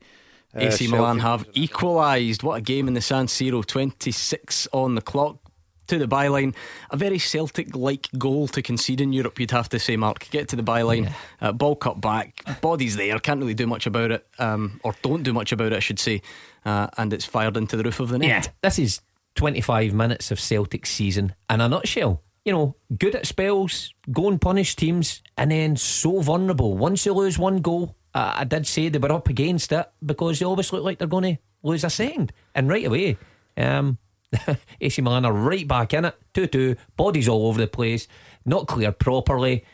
Uh, 0.54 0.60
AC 0.60 0.88
Milan 0.88 1.18
have 1.20 1.46
equalised. 1.52 2.42
What 2.42 2.56
a 2.56 2.60
game 2.60 2.88
in 2.88 2.94
the 2.94 3.00
San 3.00 3.26
Siro. 3.26 3.64
26 3.64 4.68
on 4.72 4.94
the 4.94 5.02
clock. 5.02 5.38
To 5.86 5.98
the 5.98 6.06
byline, 6.06 6.54
a 6.90 6.96
very 6.96 7.18
Celtic 7.18 7.74
like 7.74 8.08
goal 8.16 8.46
to 8.46 8.62
concede 8.62 9.00
in 9.00 9.12
Europe, 9.12 9.40
you'd 9.40 9.50
have 9.50 9.68
to 9.70 9.80
say, 9.80 9.96
Mark. 9.96 10.30
Get 10.30 10.46
to 10.50 10.54
the 10.54 10.62
byline, 10.62 11.12
uh, 11.40 11.50
ball 11.50 11.74
cut 11.74 12.00
back, 12.00 12.44
body's 12.60 12.94
there, 12.94 13.18
can't 13.18 13.40
really 13.40 13.54
do 13.54 13.66
much 13.66 13.86
about 13.86 14.12
it, 14.12 14.24
um, 14.38 14.78
or 14.84 14.94
don't 15.02 15.24
do 15.24 15.32
much 15.32 15.50
about 15.50 15.72
it, 15.72 15.76
I 15.76 15.80
should 15.80 15.98
say, 15.98 16.22
uh, 16.64 16.86
and 16.96 17.12
it's 17.12 17.24
fired 17.24 17.56
into 17.56 17.76
the 17.76 17.82
roof 17.82 17.98
of 17.98 18.10
the 18.10 18.20
net. 18.20 18.28
Yeah, 18.28 18.52
this 18.62 18.78
is 18.78 19.00
25 19.34 19.92
minutes 19.92 20.30
of 20.30 20.38
Celtic 20.38 20.86
season 20.86 21.34
in 21.50 21.60
a 21.60 21.68
nutshell. 21.68 22.22
You 22.44 22.52
know, 22.52 22.76
good 22.96 23.16
at 23.16 23.26
spells, 23.26 23.92
go 24.12 24.28
and 24.28 24.40
punish 24.40 24.76
teams, 24.76 25.22
and 25.36 25.50
then 25.50 25.74
so 25.74 26.20
vulnerable. 26.20 26.76
Once 26.78 27.04
you 27.04 27.14
lose 27.14 27.36
one 27.36 27.62
goal, 27.62 27.96
uh, 28.14 28.34
I 28.36 28.44
did 28.44 28.66
say 28.66 28.88
they 28.88 28.98
were 28.98 29.12
up 29.12 29.28
against 29.28 29.72
it 29.72 29.88
because 30.04 30.38
they 30.38 30.44
always 30.46 30.72
look 30.72 30.84
like 30.84 30.98
they're 30.98 31.08
going 31.08 31.36
to 31.36 31.42
lose 31.62 31.84
a 31.84 31.90
second. 31.90 32.32
And 32.54 32.68
right 32.68 32.84
away, 32.86 33.18
um, 33.56 33.98
AC 34.80 35.02
Milan 35.02 35.24
are 35.24 35.32
right 35.32 35.66
back 35.66 35.94
in 35.94 36.04
it. 36.04 36.16
2 36.34 36.46
2, 36.46 36.76
bodies 36.96 37.28
all 37.28 37.48
over 37.48 37.60
the 37.60 37.66
place, 37.66 38.08
not 38.44 38.66
cleared 38.66 38.98
properly, 38.98 39.64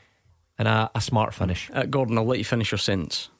and 0.59 0.68
a, 0.68 0.90
a 0.94 1.01
smart 1.01 1.35
finish. 1.35 1.70
Uh, 1.72 1.85
Gordon, 1.85 2.18
I'll 2.18 2.25
let 2.25 2.38
you 2.38 2.44
finish 2.44 2.70
your 2.70 2.79
sentence. 2.79 3.31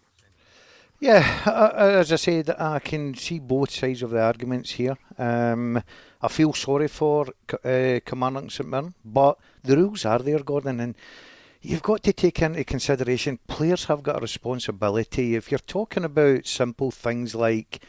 Yeah, 0.99 1.43
uh, 1.47 1.51
uh, 1.51 1.99
as 2.01 2.11
I 2.11 2.17
said, 2.17 2.51
I 2.59 2.79
can 2.79 3.15
see 3.15 3.39
both 3.39 3.71
sides 3.71 4.03
of 4.03 4.11
the 4.11 4.23
arguments 4.23 4.71
here. 4.71 4.97
Um, 5.19 5.83
I 6.23 6.29
feel 6.29 6.55
sorry 6.55 6.89
for 6.89 7.27
uh, 7.53 8.01
Kilmarnock 8.05 8.51
St 8.51 8.69
Mirren, 8.69 8.95
but 9.05 9.39
the 9.63 9.77
rules 9.77 10.07
are 10.07 10.21
there, 10.21 10.39
Gordon, 10.39 10.81
and 10.81 10.95
you've 11.63 11.83
got 11.83 12.03
to 12.05 12.13
take 12.13 12.43
into 12.43 12.65
consideration 12.65 13.39
players 13.47 13.85
have 13.87 14.03
got 14.03 14.19
a 14.19 14.21
responsibility. 14.21 15.35
If 15.35 15.51
you're 15.51 15.59
talking 15.59 16.05
about 16.05 16.47
simple 16.47 16.91
things 16.91 17.35
like 17.35 17.81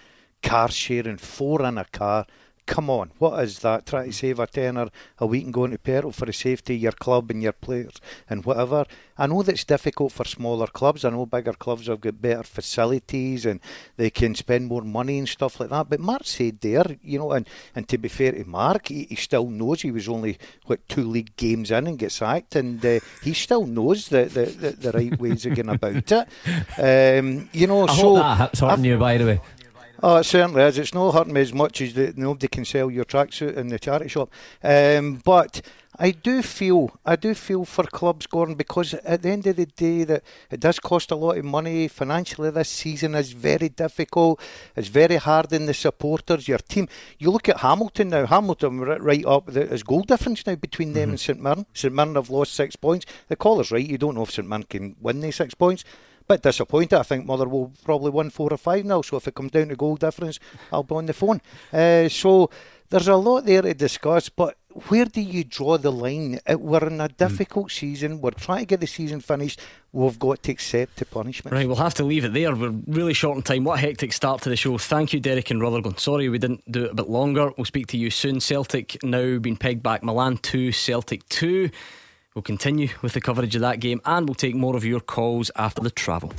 car 0.42 0.70
sharing, 0.70 1.18
four 1.18 1.64
in 1.66 1.78
a 1.78 1.86
car, 1.86 2.26
come 2.68 2.90
on, 2.90 3.12
what 3.18 3.44
is 3.44 3.60
that? 3.60 3.86
Try 3.86 4.06
to 4.08 4.12
save 4.14 4.40
a 4.40 4.46
tenner 4.46 4.90
a 5.18 5.26
week 5.26 5.46
and 5.46 5.54
go 5.54 5.64
into 5.64 5.80
peril 5.80 6.12
for 6.12 6.26
the 6.26 6.34
safety 6.34 6.76
of 6.76 6.82
your 6.82 6.92
club 6.92 7.32
and 7.32 7.42
your 7.42 7.54
players 7.54 7.96
and 8.30 8.46
whatever. 8.46 8.86
I 9.18 9.26
know 9.26 9.42
that's 9.42 9.64
difficult 9.64 10.12
for 10.12 10.26
smaller 10.26 10.68
clubs. 10.68 11.04
I 11.04 11.10
know 11.10 11.26
bigger 11.26 11.54
clubs 11.54 11.88
have 11.88 12.02
got 12.02 12.22
better 12.22 12.44
facilities 12.44 13.46
and 13.46 13.60
they 13.96 14.12
can 14.12 14.36
spend 14.36 14.68
more 14.68 14.84
money 14.84 15.18
and 15.18 15.28
stuff 15.28 15.60
like 15.60 15.70
that. 15.70 15.90
But 15.90 16.02
Mark 16.02 16.26
said 16.26 16.60
there, 16.62 16.86
you 17.02 17.18
know, 17.18 17.32
and, 17.32 17.48
and 17.74 17.88
to 17.90 17.98
be 17.98 18.10
fair 18.10 18.34
to 18.34 18.46
Mark, 18.46 18.90
he, 18.90 19.06
he 19.06 19.16
still 19.16 19.48
knows 19.48 19.82
he 19.82 19.92
was 19.92 20.08
only 20.08 20.38
what 20.66 20.88
two 20.88 21.04
league 21.04 21.36
games 21.38 21.72
in 21.72 21.88
and 21.88 21.98
gets 21.98 22.16
sacked, 22.16 22.56
and 22.56 22.86
uh, 22.86 23.00
he 23.24 23.34
still 23.34 23.66
knows 23.66 24.10
the 24.10 24.26
the, 24.26 24.46
the, 24.46 24.72
the 24.72 24.92
right 24.92 25.20
ways 25.20 25.46
of 25.46 25.56
going 25.56 25.70
about 25.70 26.12
it. 26.12 26.28
Um, 26.78 27.50
you 27.54 27.66
know, 27.66 27.88
I 27.88 27.96
so 27.96 28.16
hope 28.16 28.16
that 28.18 28.38
hits 28.38 28.60
hurting 28.60 28.86
you, 28.86 28.98
by 28.98 29.18
the 29.18 29.26
way. 29.26 29.40
Oh, 30.04 30.18
it 30.18 30.26
certainly 30.26 30.62
is. 30.62 30.78
It's 30.78 30.94
not 30.94 31.14
hurting 31.14 31.34
me 31.34 31.42
as 31.42 31.54
much 31.54 31.82
as 31.82 31.96
the, 31.96 32.14
nobody 32.16 32.48
can 32.48 32.66
sell 32.66 32.92
your 32.92 33.06
tracksuit 33.06 33.56
in 33.58 33.70
the 33.70 33.80
charity 33.80 34.10
shop. 34.10 34.30
Um, 34.64 35.22
but 35.26 35.62
I 35.98 36.12
do 36.12 36.44
feel, 36.44 36.92
I 37.04 37.16
do 37.16 37.34
feel 37.34 37.66
for 37.66 37.84
clubs, 37.84 38.28
Gordon, 38.28 38.54
because 38.54 38.94
at 38.94 39.24
the 39.24 39.30
end 39.30 39.48
of 39.48 39.56
the 39.56 39.66
day, 39.66 40.04
that 40.04 40.24
it 40.52 40.60
does 40.60 40.80
cost 40.80 41.10
a 41.10 41.16
lot 41.16 41.40
of 41.40 41.46
money 41.46 41.88
financially. 41.88 42.52
This 42.52 42.70
season 42.70 43.16
is 43.16 43.32
very 43.32 43.70
difficult. 43.70 44.40
It's 44.76 44.88
very 44.88 45.16
hard 45.16 45.52
in 45.52 45.66
the 45.66 45.74
supporters. 45.74 46.48
Your 46.48 46.60
team. 46.60 46.88
You 47.18 47.32
look 47.32 47.50
at 47.50 47.62
Hamilton 47.62 48.10
now. 48.10 48.28
Hamilton 48.28 48.80
right 48.80 49.26
up. 49.26 49.48
There's 49.48 49.82
goal 49.82 50.02
difference 50.02 50.46
now 50.46 50.56
between 50.56 50.94
them 50.94 51.10
and 51.10 51.20
St 51.20 51.42
Mirren. 51.42 51.66
St 51.74 51.94
Mirren 51.94 52.14
have 52.14 52.30
lost 52.30 52.54
six 52.54 52.76
points. 52.76 53.08
The 53.30 53.36
caller's 53.36 53.72
right. 53.72 53.84
You 53.84 53.98
don't 53.98 54.14
know 54.14 54.24
if 54.24 54.32
St 54.32 54.48
Mirren 54.48 54.64
can 54.64 54.96
win 55.02 55.22
these 55.22 55.38
six 55.38 55.56
points. 55.56 55.84
Bit 56.28 56.42
disappointed. 56.42 57.00
I 57.00 57.04
think 57.04 57.26
Motherwell 57.26 57.72
probably 57.86 58.12
win 58.12 58.30
four 58.30 58.52
or 58.52 58.58
five 58.58 58.84
now. 58.84 59.02
So 59.02 59.16
if 59.16 59.28
it 59.30 59.36
comes 59.36 59.52
down 59.52 59.70
to 59.70 59.76
goal 59.78 59.96
difference, 59.96 60.40
I'll 60.74 60.84
be 60.84 60.96
on 60.96 61.06
the 61.06 61.14
phone. 61.14 61.42
Uh, 61.72 62.10
so 62.10 62.50
there's 62.90 63.08
a 63.08 63.16
lot 63.16 63.46
there 63.46 63.62
to 63.62 63.74
discuss. 63.74 64.28
But 64.28 64.58
where 64.90 65.06
do 65.06 65.22
you 65.22 65.46
draw 65.46 65.78
the 65.78 65.92
line? 65.92 66.40
Uh, 66.46 66.58
We're 66.58 66.86
in 66.88 67.00
a 67.00 67.08
difficult 67.08 67.72
season. 67.72 68.20
We're 68.20 68.32
trying 68.32 68.60
to 68.60 68.66
get 68.66 68.82
the 68.82 68.88
season 68.88 69.22
finished. 69.22 69.62
We've 69.94 70.20
got 70.20 70.44
to 70.44 70.52
accept 70.52 70.98
the 70.98 71.06
punishment. 71.06 71.56
Right, 71.56 71.66
we'll 71.66 71.78
have 71.78 71.94
to 71.96 72.04
leave 72.04 72.26
it 72.26 72.34
there. 72.34 72.54
We're 72.54 72.76
really 72.88 73.14
short 73.14 73.38
on 73.38 73.44
time. 73.44 73.64
What 73.64 73.80
a 73.80 73.82
hectic 73.82 74.12
start 74.12 74.42
to 74.42 74.50
the 74.50 74.58
show. 74.58 74.78
Thank 74.78 75.14
you, 75.14 75.22
Derek 75.22 75.50
and 75.50 75.62
Rutherglen. 75.62 75.98
Sorry 75.98 76.28
we 76.28 76.40
didn't 76.40 76.70
do 76.70 76.86
it 76.86 76.92
a 76.92 76.96
bit 76.96 77.10
longer. 77.10 77.52
We'll 77.58 77.64
speak 77.64 77.88
to 77.88 77.98
you 77.98 78.10
soon. 78.10 78.42
Celtic 78.42 79.02
now 79.02 79.40
been 79.40 79.56
pegged 79.58 79.82
back. 79.82 80.04
Milan 80.04 80.38
2, 80.40 80.74
Celtic 80.74 81.28
2. 81.30 81.70
We'll 82.38 82.44
continue 82.44 82.90
with 83.02 83.14
the 83.14 83.20
coverage 83.20 83.56
of 83.56 83.62
that 83.62 83.80
game 83.80 84.00
and 84.06 84.30
we'll 84.30 84.36
take 84.36 84.54
more 84.54 84.76
of 84.76 84.86
your 84.86 85.00
calls 85.00 85.50
after 85.56 85.82
the 85.82 85.90
travel. 85.90 86.32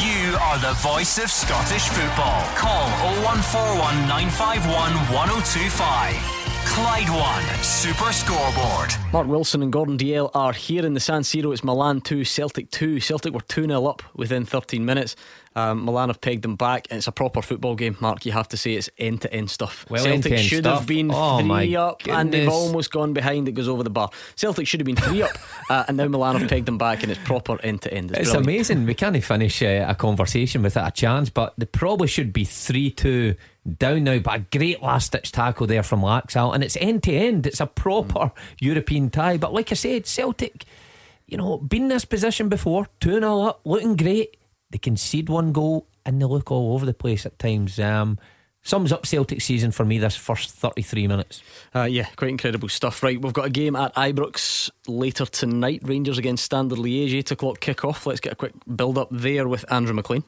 You 0.00 0.34
are 0.40 0.58
the 0.60 0.72
voice 0.78 1.18
of 1.18 1.30
Scottish 1.30 1.88
football. 1.88 2.42
Call 2.56 2.88
0141 3.20 4.08
951 4.08 4.94
1025. 5.12 6.43
Clyde 6.66 7.08
One 7.10 7.62
Super 7.62 8.12
Scoreboard. 8.12 8.90
Mark 9.12 9.26
Wilson 9.28 9.62
and 9.62 9.72
Gordon 9.72 9.96
Dalziel 9.96 10.30
are 10.34 10.52
here 10.52 10.84
in 10.84 10.94
the 10.94 11.00
San 11.00 11.22
Siro. 11.22 11.52
It's 11.52 11.62
Milan 11.62 12.00
2, 12.00 12.24
Celtic 12.24 12.70
2. 12.70 13.00
Celtic 13.00 13.32
were 13.32 13.40
2 13.42 13.66
0 13.66 13.86
up 13.86 14.02
within 14.14 14.44
13 14.44 14.84
minutes. 14.84 15.14
Um, 15.56 15.84
Milan 15.84 16.08
have 16.08 16.20
pegged 16.20 16.42
them 16.42 16.56
back, 16.56 16.88
it's 16.90 17.06
a 17.06 17.12
proper 17.12 17.40
football 17.40 17.76
game, 17.76 17.96
Mark. 18.00 18.26
You 18.26 18.32
have 18.32 18.48
to 18.48 18.56
say 18.56 18.72
it's 18.74 18.90
end 18.98 19.20
to 19.20 19.32
end 19.32 19.50
stuff. 19.50 19.86
Well, 19.88 20.02
Celtic 20.02 20.14
end-to-end 20.32 20.40
should 20.44 20.64
stuff. 20.64 20.80
have 20.80 20.88
been 20.88 21.12
Oh, 21.12 21.42
my 21.42 21.64
3 21.64 21.76
up, 21.76 22.02
and 22.08 22.32
they've 22.32 22.48
almost 22.48 22.90
gone 22.90 23.12
behind. 23.12 23.46
It 23.46 23.52
goes 23.52 23.68
over 23.68 23.84
the 23.84 23.90
bar. 23.90 24.10
Celtic 24.34 24.66
should 24.66 24.80
have 24.80 24.86
been 24.86 24.96
3 24.96 25.22
up, 25.22 25.30
uh, 25.70 25.84
and 25.86 25.96
now 25.96 26.08
Milan 26.08 26.40
have 26.40 26.48
pegged 26.48 26.66
them 26.66 26.76
back, 26.78 27.04
and 27.04 27.12
it's 27.12 27.20
proper 27.22 27.60
end 27.62 27.82
to 27.82 27.94
end. 27.94 28.10
It's 28.16 28.34
amazing. 28.34 28.84
We 28.84 28.94
can't 28.94 29.22
finish 29.22 29.62
uh, 29.62 29.84
a 29.88 29.94
conversation 29.94 30.62
without 30.62 30.88
a 30.88 30.90
chance, 30.90 31.30
but 31.30 31.54
they 31.56 31.66
probably 31.66 32.08
should 32.08 32.32
be 32.32 32.44
3 32.44 32.90
2 32.90 33.36
down 33.78 34.04
now. 34.04 34.18
But 34.18 34.34
a 34.34 34.58
great 34.58 34.82
last 34.82 35.12
ditch 35.12 35.32
tackle 35.32 35.66
there 35.66 35.82
from 35.82 36.02
Laxalt, 36.02 36.54
and 36.54 36.64
it's 36.64 36.76
end 36.76 37.02
to 37.04 37.12
end. 37.12 37.46
It's 37.46 37.60
a 37.60 37.66
proper 37.66 38.32
European 38.60 39.10
tie. 39.10 39.36
But 39.36 39.52
like 39.52 39.72
I 39.72 39.74
said, 39.74 40.06
Celtic, 40.06 40.64
you 41.26 41.36
know, 41.36 41.58
been 41.58 41.84
in 41.84 41.88
this 41.88 42.04
position 42.04 42.48
before, 42.48 42.88
2 43.00 43.20
0 43.20 43.40
up, 43.42 43.60
looking 43.64 43.96
great. 43.96 44.36
They 44.70 44.78
concede 44.78 45.28
one 45.28 45.52
goal 45.52 45.86
and 46.04 46.20
they 46.20 46.26
look 46.26 46.50
all 46.50 46.74
over 46.74 46.84
the 46.84 46.94
place 46.94 47.24
at 47.24 47.38
times. 47.38 47.78
Um, 47.78 48.18
sums 48.62 48.92
up 48.92 49.06
Celtic 49.06 49.40
season 49.40 49.70
for 49.70 49.84
me 49.84 49.98
this 49.98 50.16
first 50.16 50.50
33 50.50 51.06
minutes. 51.06 51.42
Uh, 51.74 51.84
yeah, 51.84 52.06
quite 52.16 52.30
incredible 52.30 52.68
stuff. 52.68 53.02
Right, 53.02 53.20
we've 53.20 53.32
got 53.32 53.46
a 53.46 53.50
game 53.50 53.76
at 53.76 53.94
Ibrox 53.94 54.70
later 54.88 55.26
tonight. 55.26 55.82
Rangers 55.84 56.18
against 56.18 56.44
Standard 56.44 56.78
Liège, 56.78 57.14
8 57.14 57.30
o'clock 57.32 57.60
kick 57.60 57.84
off. 57.84 58.06
Let's 58.06 58.20
get 58.20 58.32
a 58.32 58.36
quick 58.36 58.54
build 58.74 58.98
up 58.98 59.08
there 59.10 59.46
with 59.46 59.70
Andrew 59.70 59.94
McLean. 59.94 60.24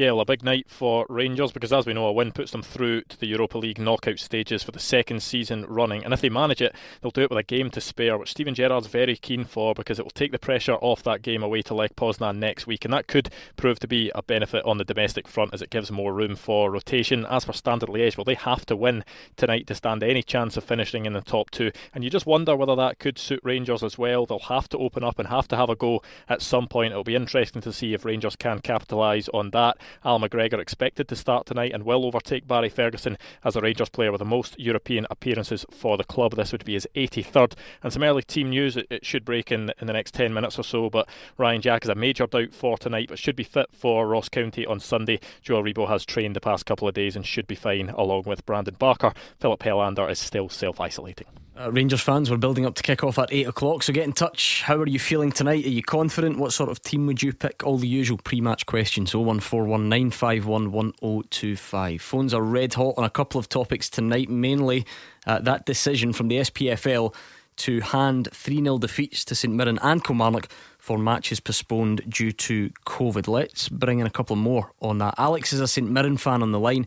Yeah, 0.00 0.12
well, 0.12 0.22
a 0.22 0.24
big 0.24 0.42
night 0.42 0.64
for 0.66 1.04
Rangers 1.10 1.52
because, 1.52 1.74
as 1.74 1.84
we 1.84 1.92
know, 1.92 2.06
a 2.06 2.12
win 2.12 2.32
puts 2.32 2.52
them 2.52 2.62
through 2.62 3.02
to 3.02 3.20
the 3.20 3.26
Europa 3.26 3.58
League 3.58 3.78
knockout 3.78 4.18
stages 4.18 4.62
for 4.62 4.72
the 4.72 4.78
second 4.78 5.22
season 5.22 5.66
running. 5.68 6.06
And 6.06 6.14
if 6.14 6.22
they 6.22 6.30
manage 6.30 6.62
it, 6.62 6.74
they'll 7.02 7.10
do 7.10 7.20
it 7.20 7.28
with 7.28 7.38
a 7.38 7.42
game 7.42 7.68
to 7.72 7.82
spare, 7.82 8.16
which 8.16 8.30
Steven 8.30 8.54
Gerrard's 8.54 8.86
very 8.86 9.14
keen 9.14 9.44
for 9.44 9.74
because 9.74 9.98
it 9.98 10.06
will 10.06 10.10
take 10.10 10.32
the 10.32 10.38
pressure 10.38 10.76
off 10.76 11.02
that 11.02 11.20
game 11.20 11.42
away 11.42 11.60
to 11.60 11.74
Lech 11.74 11.96
Poznan 11.96 12.38
next 12.38 12.66
week. 12.66 12.86
And 12.86 12.94
that 12.94 13.08
could 13.08 13.28
prove 13.58 13.78
to 13.80 13.86
be 13.86 14.10
a 14.14 14.22
benefit 14.22 14.64
on 14.64 14.78
the 14.78 14.86
domestic 14.86 15.28
front 15.28 15.52
as 15.52 15.60
it 15.60 15.68
gives 15.68 15.92
more 15.92 16.14
room 16.14 16.34
for 16.34 16.70
rotation. 16.70 17.26
As 17.26 17.44
for 17.44 17.52
Standard 17.52 17.90
Liège, 17.90 18.16
well, 18.16 18.24
they 18.24 18.36
have 18.36 18.64
to 18.64 18.76
win 18.76 19.04
tonight 19.36 19.66
to 19.66 19.74
stand 19.74 20.02
any 20.02 20.22
chance 20.22 20.56
of 20.56 20.64
finishing 20.64 21.04
in 21.04 21.12
the 21.12 21.20
top 21.20 21.50
two. 21.50 21.72
And 21.92 22.04
you 22.04 22.08
just 22.08 22.24
wonder 22.24 22.56
whether 22.56 22.74
that 22.74 23.00
could 23.00 23.18
suit 23.18 23.40
Rangers 23.44 23.82
as 23.82 23.98
well. 23.98 24.24
They'll 24.24 24.38
have 24.38 24.70
to 24.70 24.78
open 24.78 25.04
up 25.04 25.18
and 25.18 25.28
have 25.28 25.48
to 25.48 25.56
have 25.56 25.68
a 25.68 25.76
go 25.76 26.00
at 26.26 26.40
some 26.40 26.68
point. 26.68 26.92
It'll 26.92 27.04
be 27.04 27.16
interesting 27.16 27.60
to 27.60 27.70
see 27.74 27.92
if 27.92 28.06
Rangers 28.06 28.36
can 28.36 28.60
capitalise 28.60 29.28
on 29.34 29.50
that. 29.50 29.76
Al 30.04 30.20
McGregor 30.20 30.58
expected 30.58 31.08
to 31.08 31.16
start 31.16 31.46
tonight 31.46 31.72
and 31.72 31.84
will 31.84 32.04
overtake 32.04 32.46
Barry 32.46 32.68
Ferguson 32.68 33.18
as 33.44 33.56
a 33.56 33.60
Rangers 33.60 33.88
player 33.88 34.12
with 34.12 34.20
the 34.20 34.24
most 34.24 34.58
European 34.58 35.06
appearances 35.10 35.64
for 35.70 35.96
the 35.96 36.04
club. 36.04 36.36
This 36.36 36.52
would 36.52 36.64
be 36.64 36.74
his 36.74 36.88
83rd. 36.94 37.54
And 37.82 37.92
some 37.92 38.02
early 38.02 38.22
team 38.22 38.50
news, 38.50 38.76
it, 38.76 38.86
it 38.90 39.04
should 39.04 39.24
break 39.24 39.52
in, 39.52 39.72
in 39.80 39.86
the 39.86 39.92
next 39.92 40.14
10 40.14 40.32
minutes 40.32 40.58
or 40.58 40.64
so, 40.64 40.90
but 40.90 41.08
Ryan 41.38 41.62
Jack 41.62 41.84
is 41.84 41.90
a 41.90 41.94
major 41.94 42.26
doubt 42.26 42.52
for 42.52 42.78
tonight, 42.78 43.08
but 43.08 43.18
should 43.18 43.36
be 43.36 43.44
fit 43.44 43.66
for 43.72 44.06
Ross 44.06 44.28
County 44.28 44.66
on 44.66 44.80
Sunday. 44.80 45.20
Joel 45.42 45.62
Rebo 45.62 45.88
has 45.88 46.04
trained 46.04 46.36
the 46.36 46.40
past 46.40 46.66
couple 46.66 46.88
of 46.88 46.94
days 46.94 47.16
and 47.16 47.26
should 47.26 47.46
be 47.46 47.54
fine, 47.54 47.90
along 47.90 48.24
with 48.26 48.46
Brandon 48.46 48.76
Barker. 48.78 49.12
Filip 49.38 49.60
Helander 49.60 50.10
is 50.10 50.18
still 50.18 50.48
self 50.48 50.80
isolating. 50.80 51.26
Uh, 51.60 51.70
Rangers 51.70 52.00
fans, 52.00 52.30
we're 52.30 52.38
building 52.38 52.64
up 52.64 52.74
to 52.74 52.82
kick 52.82 53.04
off 53.04 53.18
at 53.18 53.30
8 53.30 53.48
o'clock, 53.48 53.82
so 53.82 53.92
get 53.92 54.04
in 54.04 54.14
touch. 54.14 54.62
How 54.62 54.76
are 54.76 54.88
you 54.88 54.98
feeling 54.98 55.30
tonight? 55.30 55.66
Are 55.66 55.68
you 55.68 55.82
confident? 55.82 56.38
What 56.38 56.54
sort 56.54 56.70
of 56.70 56.80
team 56.80 57.06
would 57.06 57.22
you 57.22 57.34
pick? 57.34 57.66
All 57.66 57.76
the 57.76 57.86
usual 57.86 58.16
pre 58.16 58.40
match 58.40 58.64
questions 58.64 59.12
01419511025. 59.12 62.00
Phones 62.00 62.32
are 62.32 62.40
red 62.40 62.72
hot 62.72 62.94
on 62.96 63.04
a 63.04 63.10
couple 63.10 63.38
of 63.38 63.50
topics 63.50 63.90
tonight, 63.90 64.30
mainly 64.30 64.86
uh, 65.26 65.38
that 65.40 65.66
decision 65.66 66.14
from 66.14 66.28
the 66.28 66.36
SPFL 66.36 67.14
to 67.56 67.80
hand 67.80 68.30
3 68.32 68.62
0 68.62 68.78
defeats 68.78 69.22
to 69.26 69.34
St 69.34 69.52
Mirren 69.52 69.78
and 69.82 70.02
Kilmarnock 70.02 70.48
for 70.78 70.96
matches 70.96 71.40
postponed 71.40 72.00
due 72.08 72.32
to 72.32 72.70
COVID. 72.86 73.28
Let's 73.28 73.68
bring 73.68 73.98
in 73.98 74.06
a 74.06 74.10
couple 74.10 74.36
more 74.36 74.72
on 74.80 74.96
that. 74.98 75.12
Alex 75.18 75.52
is 75.52 75.60
a 75.60 75.68
St 75.68 75.90
Mirren 75.90 76.16
fan 76.16 76.40
on 76.40 76.52
the 76.52 76.60
line. 76.60 76.86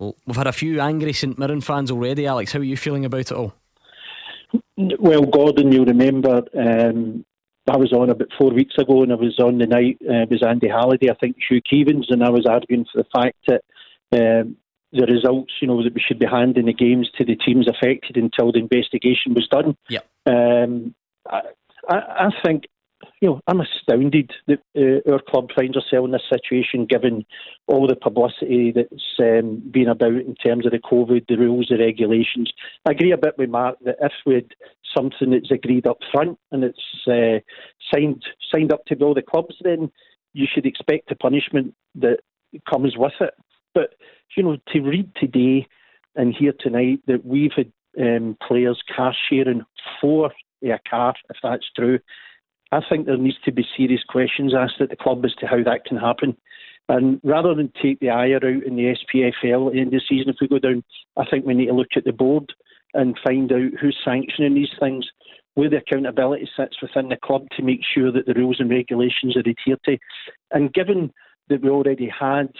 Well, 0.00 0.16
we've 0.26 0.34
had 0.34 0.48
a 0.48 0.52
few 0.52 0.80
angry 0.80 1.12
St 1.12 1.38
Mirren 1.38 1.60
fans 1.60 1.92
already, 1.92 2.26
Alex. 2.26 2.50
How 2.50 2.58
are 2.58 2.64
you 2.64 2.76
feeling 2.76 3.04
about 3.04 3.20
it 3.20 3.32
all? 3.32 3.54
Well, 4.76 5.22
Gordon, 5.22 5.72
you'll 5.72 5.84
remember 5.84 6.42
um, 6.56 7.24
I 7.68 7.76
was 7.76 7.92
on 7.92 8.10
about 8.10 8.28
four 8.38 8.50
weeks 8.50 8.74
ago, 8.78 9.02
and 9.02 9.12
I 9.12 9.16
was 9.16 9.38
on 9.38 9.58
the 9.58 9.66
night. 9.66 9.98
Uh, 10.02 10.22
it 10.22 10.30
was 10.30 10.42
Andy 10.42 10.68
Halliday, 10.68 11.10
I 11.10 11.14
think, 11.14 11.36
Hugh 11.48 11.60
Keevins, 11.60 12.06
and 12.10 12.24
I 12.24 12.30
was 12.30 12.46
arguing 12.46 12.86
for 12.90 13.02
the 13.02 13.08
fact 13.12 13.36
that 13.46 13.62
um, 14.12 14.56
the 14.92 15.06
results, 15.06 15.52
you 15.60 15.68
know, 15.68 15.82
that 15.82 15.94
we 15.94 16.00
should 16.00 16.18
be 16.18 16.26
handing 16.26 16.66
the 16.66 16.72
games 16.72 17.10
to 17.18 17.24
the 17.24 17.36
teams 17.36 17.68
affected 17.68 18.16
until 18.16 18.52
the 18.52 18.58
investigation 18.58 19.34
was 19.34 19.46
done. 19.48 19.76
Yeah. 19.88 20.00
Um, 20.26 20.94
I, 21.28 21.42
I, 21.88 22.30
think 22.44 22.64
you 23.20 23.28
know, 23.28 23.40
I'm 23.46 23.60
astounded 23.60 24.30
that 24.46 24.60
uh, 24.76 25.12
our 25.12 25.20
club 25.20 25.48
finds 25.54 25.76
ourselves 25.76 26.06
in 26.06 26.12
this 26.12 26.22
situation 26.30 26.86
given 26.86 27.26
all 27.66 27.86
the 27.86 27.96
publicity 27.96 28.72
that's 28.72 29.18
um, 29.18 29.62
been 29.70 29.88
about 29.88 30.12
in 30.12 30.34
terms 30.36 30.66
of 30.66 30.72
the 30.72 30.78
COVID, 30.78 31.26
the 31.26 31.36
rules, 31.36 31.68
the 31.68 31.78
regulations. 31.78 32.52
I 32.86 32.92
agree 32.92 33.12
a 33.12 33.18
bit 33.18 33.36
with 33.36 33.50
Mark 33.50 33.78
that 33.84 33.96
if 34.00 34.12
we 34.24 34.34
had 34.34 34.54
something 34.96 35.30
that's 35.30 35.50
agreed 35.50 35.86
up 35.86 35.98
front 36.12 36.38
and 36.52 36.64
it's 36.64 37.06
uh, 37.08 37.40
signed 37.92 38.22
signed 38.52 38.72
up 38.72 38.84
to 38.86 38.94
all 38.96 39.14
the 39.14 39.22
clubs, 39.22 39.56
then 39.62 39.90
you 40.32 40.46
should 40.52 40.66
expect 40.66 41.08
the 41.08 41.16
punishment 41.16 41.74
that 41.96 42.20
comes 42.70 42.94
with 42.96 43.12
it. 43.20 43.34
But 43.74 43.94
you 44.36 44.44
know, 44.44 44.58
to 44.68 44.80
read 44.80 45.10
today 45.16 45.66
and 46.14 46.34
hear 46.34 46.52
tonight 46.58 47.00
that 47.06 47.24
we've 47.24 47.52
had 47.56 47.72
um, 48.00 48.36
players 48.46 48.80
car 48.94 49.14
sharing 49.28 49.62
for 50.00 50.30
a 50.62 50.78
car, 50.88 51.14
if 51.30 51.36
that's 51.42 51.66
true, 51.76 51.98
I 52.70 52.80
think 52.88 53.06
there 53.06 53.16
needs 53.16 53.38
to 53.44 53.52
be 53.52 53.66
serious 53.76 54.02
questions 54.08 54.54
asked 54.54 54.80
at 54.80 54.90
the 54.90 54.96
club 54.96 55.24
as 55.24 55.34
to 55.36 55.46
how 55.46 55.62
that 55.64 55.84
can 55.84 55.96
happen. 55.96 56.36
And 56.88 57.20
rather 57.22 57.54
than 57.54 57.72
take 57.82 58.00
the 58.00 58.10
ire 58.10 58.36
out 58.36 58.44
in 58.44 58.76
the 58.76 58.94
SPFL 58.96 59.68
at 59.68 59.72
the 59.74 59.80
end 59.80 59.94
of 59.94 60.00
the 60.00 60.02
season, 60.08 60.30
if 60.30 60.36
we 60.40 60.48
go 60.48 60.58
down, 60.58 60.82
I 61.16 61.24
think 61.26 61.44
we 61.44 61.54
need 61.54 61.66
to 61.66 61.74
look 61.74 61.96
at 61.96 62.04
the 62.04 62.12
board 62.12 62.52
and 62.94 63.18
find 63.24 63.52
out 63.52 63.72
who's 63.80 63.96
sanctioning 64.04 64.54
these 64.54 64.72
things, 64.80 65.06
where 65.54 65.68
the 65.68 65.78
accountability 65.78 66.48
sits 66.56 66.80
within 66.80 67.08
the 67.08 67.18
club 67.22 67.46
to 67.56 67.62
make 67.62 67.80
sure 67.94 68.10
that 68.12 68.26
the 68.26 68.34
rules 68.34 68.60
and 68.60 68.70
regulations 68.70 69.36
are 69.36 69.40
adhered 69.40 69.80
to. 69.84 69.98
And 70.50 70.72
given 70.72 71.12
that 71.48 71.62
we 71.62 71.68
already 71.68 72.08
had 72.08 72.50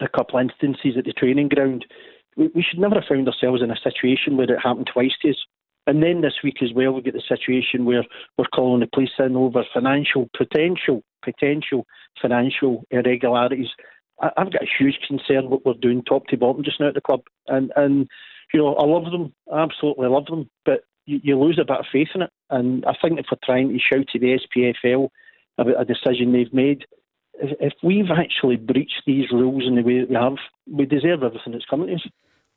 a 0.00 0.08
couple 0.08 0.38
of 0.38 0.44
instances 0.44 0.96
at 0.98 1.04
the 1.04 1.12
training 1.12 1.48
ground, 1.48 1.84
we, 2.36 2.50
we 2.54 2.62
should 2.62 2.80
never 2.80 2.96
have 2.96 3.04
found 3.08 3.28
ourselves 3.28 3.62
in 3.62 3.70
a 3.70 3.76
situation 3.76 4.36
where 4.36 4.50
it 4.50 4.58
happened 4.62 4.90
twice 4.92 5.12
to 5.22 5.30
us. 5.30 5.36
And 5.86 6.02
then 6.02 6.22
this 6.22 6.34
week 6.42 6.62
as 6.62 6.72
well, 6.74 6.92
we 6.92 7.02
get 7.02 7.14
the 7.14 7.22
situation 7.28 7.84
where 7.84 8.04
we're 8.38 8.44
calling 8.46 8.80
the 8.80 8.86
police 8.86 9.10
in 9.18 9.36
over 9.36 9.64
financial 9.72 10.30
potential, 10.36 11.02
potential 11.22 11.86
financial 12.20 12.84
irregularities. 12.90 13.68
I, 14.20 14.30
have 14.36 14.52
got 14.52 14.62
a 14.62 14.68
huge 14.78 14.98
concern 15.06 15.50
what 15.50 15.64
we're 15.64 15.74
doing 15.74 16.02
top 16.02 16.26
to 16.28 16.36
bottom 16.36 16.64
just 16.64 16.80
now 16.80 16.88
at 16.88 16.94
the 16.94 17.00
club. 17.00 17.22
And 17.48 17.72
and 17.76 18.08
you 18.52 18.60
know, 18.60 18.74
I 18.76 18.86
love 18.86 19.10
them, 19.10 19.34
I 19.52 19.62
absolutely 19.62 20.08
love 20.08 20.26
them, 20.26 20.48
but 20.64 20.84
you, 21.06 21.20
you 21.22 21.38
lose 21.38 21.58
a 21.60 21.64
bit 21.64 21.78
of 21.78 21.86
faith 21.92 22.08
in 22.14 22.22
it. 22.22 22.30
And 22.50 22.84
I 22.86 22.94
think 23.00 23.18
if 23.18 23.26
we're 23.30 23.38
trying 23.44 23.68
to 23.70 23.78
shout 23.78 24.06
to 24.12 24.18
the 24.18 24.38
SPFL 24.38 25.08
about 25.58 25.80
a 25.80 25.84
decision 25.84 26.32
they've 26.32 26.52
made, 26.52 26.84
if, 27.34 27.56
if 27.60 27.72
we've 27.82 28.10
actually 28.10 28.56
breached 28.56 29.02
these 29.06 29.30
rules 29.32 29.64
in 29.66 29.74
the 29.74 29.82
way 29.82 30.00
that 30.00 30.08
we 30.08 30.14
have, 30.14 30.36
we 30.70 30.86
deserve 30.86 31.22
everything 31.22 31.52
that's 31.52 31.64
coming 31.64 31.88
to 31.88 31.94
us. 31.94 32.06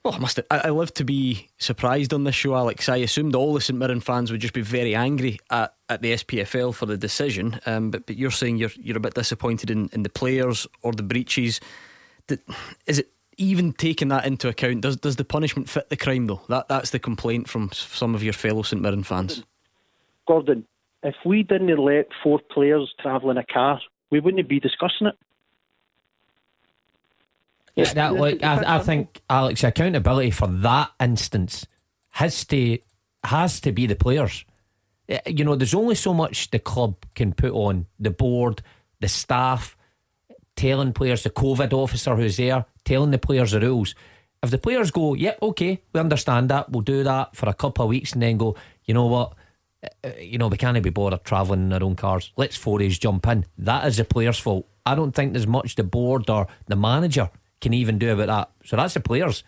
Well, 0.03 0.13
I 0.13 0.19
must. 0.19 0.39
I, 0.49 0.59
I 0.65 0.69
live 0.69 0.93
to 0.95 1.03
be 1.03 1.49
surprised 1.57 2.13
on 2.13 2.23
this 2.23 2.35
show, 2.35 2.55
Alex. 2.55 2.87
I 2.87 2.97
assumed 2.97 3.35
all 3.35 3.53
the 3.53 3.61
St 3.61 3.77
Mirren 3.77 3.99
fans 3.99 4.31
would 4.31 4.41
just 4.41 4.53
be 4.53 4.61
very 4.61 4.95
angry 4.95 5.39
at, 5.49 5.73
at 5.89 6.01
the 6.01 6.13
SPFL 6.13 6.73
for 6.73 6.85
the 6.85 6.97
decision. 6.97 7.59
Um, 7.65 7.91
but 7.91 8.05
but 8.05 8.15
you're 8.15 8.31
saying 8.31 8.57
you're 8.57 8.71
you're 8.77 8.97
a 8.97 9.01
bit 9.01 9.15
disappointed 9.15 9.69
in, 9.69 9.89
in 9.93 10.03
the 10.03 10.09
players 10.09 10.65
or 10.81 10.93
the 10.93 11.03
breaches. 11.03 11.59
Is 12.85 12.99
it 12.99 13.11
even 13.37 13.73
taking 13.73 14.07
that 14.09 14.25
into 14.25 14.47
account? 14.47 14.81
Does 14.81 14.97
does 14.97 15.17
the 15.17 15.25
punishment 15.25 15.69
fit 15.69 15.89
the 15.89 15.97
crime 15.97 16.27
though? 16.27 16.41
That 16.47 16.67
that's 16.67 16.91
the 16.91 16.99
complaint 16.99 17.49
from 17.49 17.71
some 17.73 18.15
of 18.15 18.23
your 18.23 18.33
fellow 18.33 18.61
St 18.61 18.81
Mirren 18.81 19.03
fans. 19.03 19.43
Gordon, 20.27 20.65
if 21.03 21.15
we 21.25 21.43
didn't 21.43 21.77
let 21.77 22.07
four 22.23 22.39
players 22.51 22.93
travel 22.99 23.29
in 23.29 23.37
a 23.37 23.45
car, 23.45 23.79
we 24.11 24.19
wouldn't 24.19 24.47
be 24.47 24.59
discussing 24.59 25.07
it. 25.07 25.15
Yeah, 27.77 27.93
that, 27.93 28.15
like, 28.15 28.43
I, 28.43 28.77
I 28.77 28.79
think 28.79 29.21
Alex 29.29 29.63
accountability 29.63 30.31
for 30.31 30.47
that 30.47 30.91
instance 30.99 31.67
has 32.09 32.43
to 32.45 32.79
has 33.23 33.59
to 33.61 33.71
be 33.71 33.85
the 33.85 33.95
players. 33.95 34.45
You 35.25 35.45
know, 35.45 35.55
there's 35.55 35.75
only 35.75 35.95
so 35.95 36.13
much 36.13 36.49
the 36.49 36.59
club 36.59 36.95
can 37.13 37.33
put 37.33 37.51
on 37.51 37.85
the 37.99 38.09
board, 38.09 38.61
the 38.99 39.07
staff, 39.07 39.77
telling 40.55 40.91
players, 40.91 41.23
the 41.23 41.29
COVID 41.29 41.71
officer 41.71 42.15
who's 42.15 42.37
there, 42.37 42.65
telling 42.83 43.11
the 43.11 43.17
players 43.17 43.51
the 43.51 43.59
rules. 43.59 43.95
If 44.43 44.51
the 44.51 44.57
players 44.57 44.91
go, 44.91 45.13
yeah, 45.13 45.35
okay, 45.41 45.81
we 45.93 45.99
understand 45.99 46.49
that, 46.49 46.71
we'll 46.71 46.81
do 46.81 47.03
that 47.03 47.35
for 47.35 47.47
a 47.47 47.53
couple 47.53 47.85
of 47.85 47.89
weeks, 47.89 48.13
and 48.13 48.21
then 48.21 48.37
go, 48.37 48.55
you 48.85 48.93
know 48.93 49.05
what, 49.05 49.33
uh, 50.03 50.09
you 50.19 50.37
know, 50.37 50.47
we 50.47 50.57
can't 50.57 50.81
be 50.81 50.89
bothered 50.89 51.23
travelling 51.23 51.63
in 51.63 51.73
our 51.73 51.83
own 51.83 51.95
cars. 51.95 52.31
Let's 52.37 52.55
forays 52.55 52.99
jump 52.99 53.27
in. 53.27 53.45
That 53.57 53.85
is 53.87 53.97
the 53.97 54.03
players' 54.03 54.39
fault. 54.39 54.67
I 54.85 54.95
don't 54.95 55.13
think 55.13 55.33
there's 55.33 55.47
much 55.47 55.75
the 55.75 55.83
board 55.83 56.29
or 56.29 56.47
the 56.67 56.75
manager 56.75 57.29
can 57.61 57.73
even 57.73 57.97
do 57.97 58.11
about 58.11 58.27
that. 58.27 58.67
So 58.67 58.75
that's 58.77 58.93
the 58.93 58.99
players. 58.99 59.43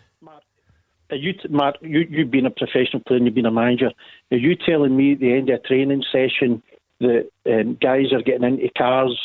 Are 1.10 1.16
you, 1.16 1.34
Mark, 1.48 1.76
you, 1.80 2.06
you've 2.08 2.30
been 2.30 2.46
a 2.46 2.50
professional 2.50 3.02
player 3.04 3.16
and 3.16 3.26
you've 3.26 3.34
been 3.34 3.46
a 3.46 3.50
manager. 3.50 3.90
Are 4.30 4.36
you 4.36 4.54
telling 4.54 4.96
me 4.96 5.12
at 5.12 5.20
the 5.20 5.32
end 5.32 5.50
of 5.50 5.60
a 5.60 5.66
training 5.66 6.04
session 6.12 6.62
that 7.00 7.28
um, 7.46 7.78
guys 7.80 8.12
are 8.12 8.22
getting 8.22 8.44
into 8.44 8.68
cars 8.76 9.18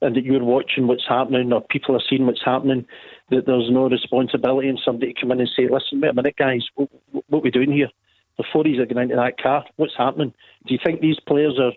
and 0.00 0.14
that 0.14 0.24
you're 0.24 0.44
watching 0.44 0.86
what's 0.86 1.06
happening 1.08 1.52
or 1.52 1.60
people 1.62 1.96
are 1.96 2.02
seeing 2.08 2.26
what's 2.26 2.44
happening, 2.44 2.86
that 3.30 3.46
there's 3.46 3.70
no 3.70 3.88
responsibility 3.88 4.68
in 4.68 4.78
somebody 4.84 5.12
to 5.12 5.20
come 5.20 5.32
in 5.32 5.40
and 5.40 5.50
say, 5.56 5.64
listen, 5.64 6.00
wait 6.00 6.10
a 6.10 6.14
minute, 6.14 6.36
guys, 6.36 6.62
what, 6.74 6.88
what 7.28 7.38
are 7.38 7.42
we 7.42 7.50
doing 7.50 7.72
here? 7.72 7.88
The 8.38 8.44
40s 8.54 8.78
are 8.78 8.86
getting 8.86 9.04
into 9.04 9.16
that 9.16 9.40
car. 9.40 9.64
What's 9.76 9.96
happening? 9.96 10.32
Do 10.66 10.74
you 10.74 10.80
think 10.82 11.00
these 11.00 11.20
players 11.26 11.58
are 11.60 11.72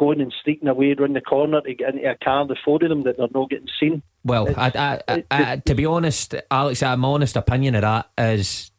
going 0.00 0.20
and 0.20 0.34
sneaking 0.42 0.66
away 0.66 0.96
around 0.98 1.14
the 1.14 1.20
corner 1.20 1.60
to 1.60 1.74
get 1.74 1.94
into 1.94 2.10
a 2.10 2.16
car, 2.16 2.46
the 2.46 2.56
four 2.64 2.82
of 2.82 2.88
them, 2.88 3.02
that 3.02 3.18
they're 3.18 3.28
not 3.32 3.50
getting 3.50 3.68
seen. 3.78 4.02
Well, 4.24 4.48
I, 4.56 4.98
I, 5.06 5.24
I, 5.30 5.56
to 5.56 5.74
be 5.74 5.84
honest, 5.84 6.34
Alex, 6.50 6.80
my 6.80 6.94
honest 6.94 7.36
opinion 7.36 7.74
of 7.74 7.82
that 7.82 8.10
is 8.18 8.70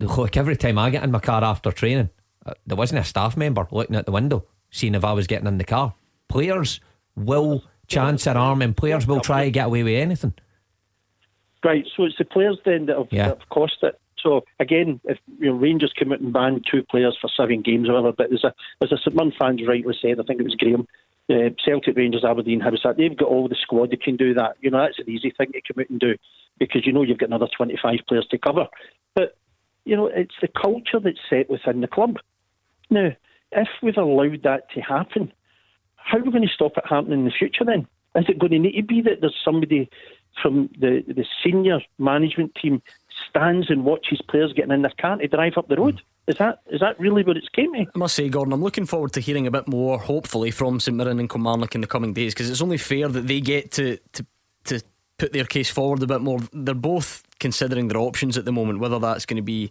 look, 0.00 0.36
every 0.36 0.56
time 0.56 0.78
I 0.78 0.88
get 0.90 1.04
in 1.04 1.10
my 1.10 1.20
car 1.20 1.44
after 1.44 1.70
training, 1.70 2.08
uh, 2.46 2.54
there 2.66 2.76
wasn't 2.76 3.00
a 3.00 3.04
staff 3.04 3.36
member 3.36 3.68
looking 3.70 3.94
at 3.94 4.06
the 4.06 4.12
window, 4.12 4.46
seeing 4.70 4.94
if 4.94 5.04
I 5.04 5.12
was 5.12 5.26
getting 5.26 5.46
in 5.46 5.58
the 5.58 5.64
car. 5.64 5.94
Players 6.28 6.80
will 7.14 7.62
chance 7.86 8.24
their 8.24 8.38
arm 8.38 8.62
and 8.62 8.74
players 8.74 9.06
will 9.06 9.20
try 9.20 9.44
to 9.44 9.50
get 9.50 9.66
away 9.66 9.82
with 9.82 9.94
anything. 9.94 10.32
Right, 11.62 11.86
so 11.94 12.04
it's 12.04 12.16
the 12.16 12.24
players 12.24 12.58
then 12.64 12.86
that 12.86 12.96
have, 12.96 13.08
yeah. 13.10 13.28
that 13.28 13.38
have 13.40 13.48
cost 13.50 13.76
it. 13.82 13.99
So 14.22 14.44
again, 14.58 15.00
if 15.04 15.18
you 15.38 15.50
know, 15.50 15.56
Rangers 15.56 15.92
come 15.98 16.12
out 16.12 16.20
and 16.20 16.32
ban 16.32 16.62
two 16.70 16.82
players 16.82 17.16
for 17.20 17.30
seven 17.34 17.62
games 17.62 17.88
or 17.88 17.94
whatever, 17.94 18.12
but 18.12 18.30
there's 18.30 18.44
a 18.44 18.54
as 18.82 18.92
a 18.92 18.98
St 18.98 19.14
Mirren 19.14 19.32
fans 19.38 19.60
rightly 19.66 19.94
said, 20.00 20.20
I 20.20 20.22
think 20.24 20.40
it 20.40 20.44
was 20.44 20.56
Graham, 20.56 20.86
uh, 21.30 21.50
Celtic, 21.64 21.96
Rangers, 21.96 22.24
Aberdeen, 22.24 22.60
Hibs, 22.60 22.96
they've 22.96 23.16
got 23.16 23.28
all 23.28 23.48
the 23.48 23.56
squad 23.60 23.90
that 23.90 24.02
can 24.02 24.16
do 24.16 24.34
that. 24.34 24.56
You 24.60 24.70
know, 24.70 24.80
that's 24.80 24.98
an 24.98 25.10
easy 25.10 25.30
thing 25.36 25.52
to 25.52 25.60
come 25.60 25.80
out 25.80 25.90
and 25.90 26.00
do 26.00 26.16
because 26.58 26.84
you 26.84 26.92
know 26.92 27.02
you've 27.02 27.18
got 27.18 27.28
another 27.28 27.48
25 27.56 28.00
players 28.08 28.26
to 28.30 28.38
cover. 28.38 28.66
But 29.14 29.36
you 29.84 29.96
know, 29.96 30.06
it's 30.06 30.34
the 30.40 30.48
culture 30.48 31.00
that's 31.02 31.18
set 31.28 31.48
within 31.48 31.80
the 31.80 31.88
club. 31.88 32.16
Now, 32.90 33.10
if 33.52 33.68
we've 33.82 33.96
allowed 33.96 34.42
that 34.44 34.70
to 34.74 34.80
happen, 34.80 35.32
how 35.96 36.18
are 36.18 36.22
we 36.22 36.32
going 36.32 36.46
to 36.46 36.54
stop 36.54 36.76
it 36.76 36.84
happening 36.88 37.20
in 37.20 37.24
the 37.24 37.32
future 37.36 37.64
then? 37.64 37.86
Is 38.16 38.24
it 38.28 38.38
going 38.38 38.52
to 38.52 38.58
need 38.58 38.76
to 38.76 38.82
be 38.82 39.02
that 39.02 39.20
there's 39.20 39.36
somebody 39.44 39.88
from 40.42 40.70
the, 40.78 41.04
the 41.06 41.24
senior 41.44 41.80
management 41.98 42.54
team 42.54 42.82
stands 43.28 43.70
and 43.70 43.84
watches 43.84 44.20
players 44.28 44.52
getting 44.52 44.72
in 44.72 44.82
their 44.82 44.92
car 45.00 45.16
to 45.16 45.28
drive 45.28 45.54
up 45.56 45.68
the 45.68 45.76
road. 45.76 46.00
Is 46.26 46.36
that 46.38 46.60
is 46.70 46.80
that 46.80 46.98
really 47.00 47.24
what 47.24 47.36
it's 47.36 47.48
came 47.48 47.72
to? 47.74 47.80
I 47.80 47.98
must 47.98 48.14
say, 48.14 48.28
Gordon, 48.28 48.52
I'm 48.52 48.62
looking 48.62 48.86
forward 48.86 49.12
to 49.14 49.20
hearing 49.20 49.46
a 49.46 49.50
bit 49.50 49.66
more, 49.66 49.98
hopefully, 49.98 50.50
from 50.50 50.78
St 50.78 50.96
Mirren 50.96 51.18
and 51.18 51.28
Kilmarnock 51.28 51.74
in 51.74 51.80
the 51.80 51.86
coming 51.86 52.12
days, 52.12 52.34
because 52.34 52.48
it's 52.48 52.62
only 52.62 52.78
fair 52.78 53.08
that 53.08 53.26
they 53.26 53.40
get 53.40 53.72
to, 53.72 53.98
to 54.12 54.26
to 54.64 54.82
put 55.18 55.32
their 55.32 55.44
case 55.44 55.70
forward 55.70 56.02
a 56.02 56.06
bit 56.06 56.20
more. 56.20 56.38
They're 56.52 56.74
both 56.74 57.24
considering 57.40 57.88
their 57.88 58.00
options 58.00 58.38
at 58.38 58.44
the 58.44 58.52
moment, 58.52 58.78
whether 58.78 58.98
that's 58.98 59.26
going 59.26 59.38
to 59.38 59.42
be 59.42 59.70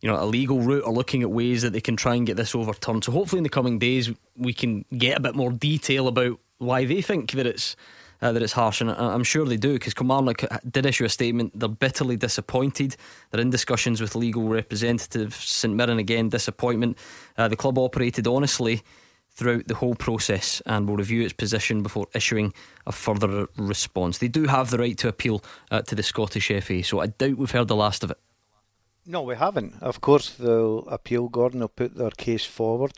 you 0.00 0.08
know, 0.08 0.22
a 0.22 0.24
legal 0.24 0.60
route 0.60 0.84
or 0.84 0.92
looking 0.92 1.22
at 1.22 1.30
ways 1.30 1.62
that 1.62 1.72
they 1.72 1.80
can 1.80 1.96
try 1.96 2.14
and 2.14 2.26
get 2.26 2.36
this 2.36 2.54
overturned. 2.54 3.04
So 3.04 3.12
hopefully 3.12 3.38
in 3.38 3.42
the 3.42 3.48
coming 3.48 3.78
days 3.78 4.10
we 4.36 4.52
can 4.52 4.84
get 4.96 5.18
a 5.18 5.20
bit 5.20 5.34
more 5.34 5.50
detail 5.50 6.06
about 6.06 6.38
why 6.58 6.84
they 6.84 7.02
think 7.02 7.32
that 7.32 7.46
it's 7.46 7.74
uh, 8.20 8.32
that 8.32 8.42
it's 8.42 8.52
harsh, 8.52 8.80
and 8.80 8.90
I'm 8.90 9.24
sure 9.24 9.44
they 9.46 9.56
do 9.56 9.74
because 9.74 9.94
Kilmarnock 9.94 10.44
did 10.70 10.86
issue 10.86 11.04
a 11.04 11.08
statement. 11.08 11.58
They're 11.58 11.68
bitterly 11.68 12.16
disappointed. 12.16 12.96
They're 13.30 13.40
in 13.40 13.50
discussions 13.50 14.00
with 14.00 14.14
legal 14.14 14.48
representatives. 14.48 15.36
St 15.36 15.74
Mirren 15.74 15.98
again 15.98 16.28
disappointment. 16.28 16.98
Uh, 17.36 17.48
the 17.48 17.56
club 17.56 17.78
operated 17.78 18.26
honestly 18.26 18.82
throughout 19.30 19.68
the 19.68 19.74
whole 19.76 19.94
process 19.94 20.60
and 20.66 20.88
will 20.88 20.96
review 20.96 21.22
its 21.22 21.32
position 21.32 21.80
before 21.82 22.08
issuing 22.12 22.52
a 22.86 22.92
further 22.92 23.46
response. 23.56 24.18
They 24.18 24.26
do 24.26 24.46
have 24.46 24.70
the 24.70 24.78
right 24.78 24.98
to 24.98 25.08
appeal 25.08 25.44
uh, 25.70 25.82
to 25.82 25.94
the 25.94 26.02
Scottish 26.02 26.48
FA, 26.48 26.82
so 26.82 26.98
I 27.00 27.06
doubt 27.06 27.38
we've 27.38 27.52
heard 27.52 27.68
the 27.68 27.76
last 27.76 28.02
of 28.02 28.10
it. 28.10 28.18
No, 29.06 29.22
we 29.22 29.36
haven't. 29.36 29.80
Of 29.80 30.00
course, 30.00 30.30
they'll 30.30 30.80
appeal. 30.88 31.28
Gordon 31.28 31.60
will 31.60 31.68
put 31.68 31.94
their 31.94 32.10
case 32.10 32.44
forward. 32.44 32.92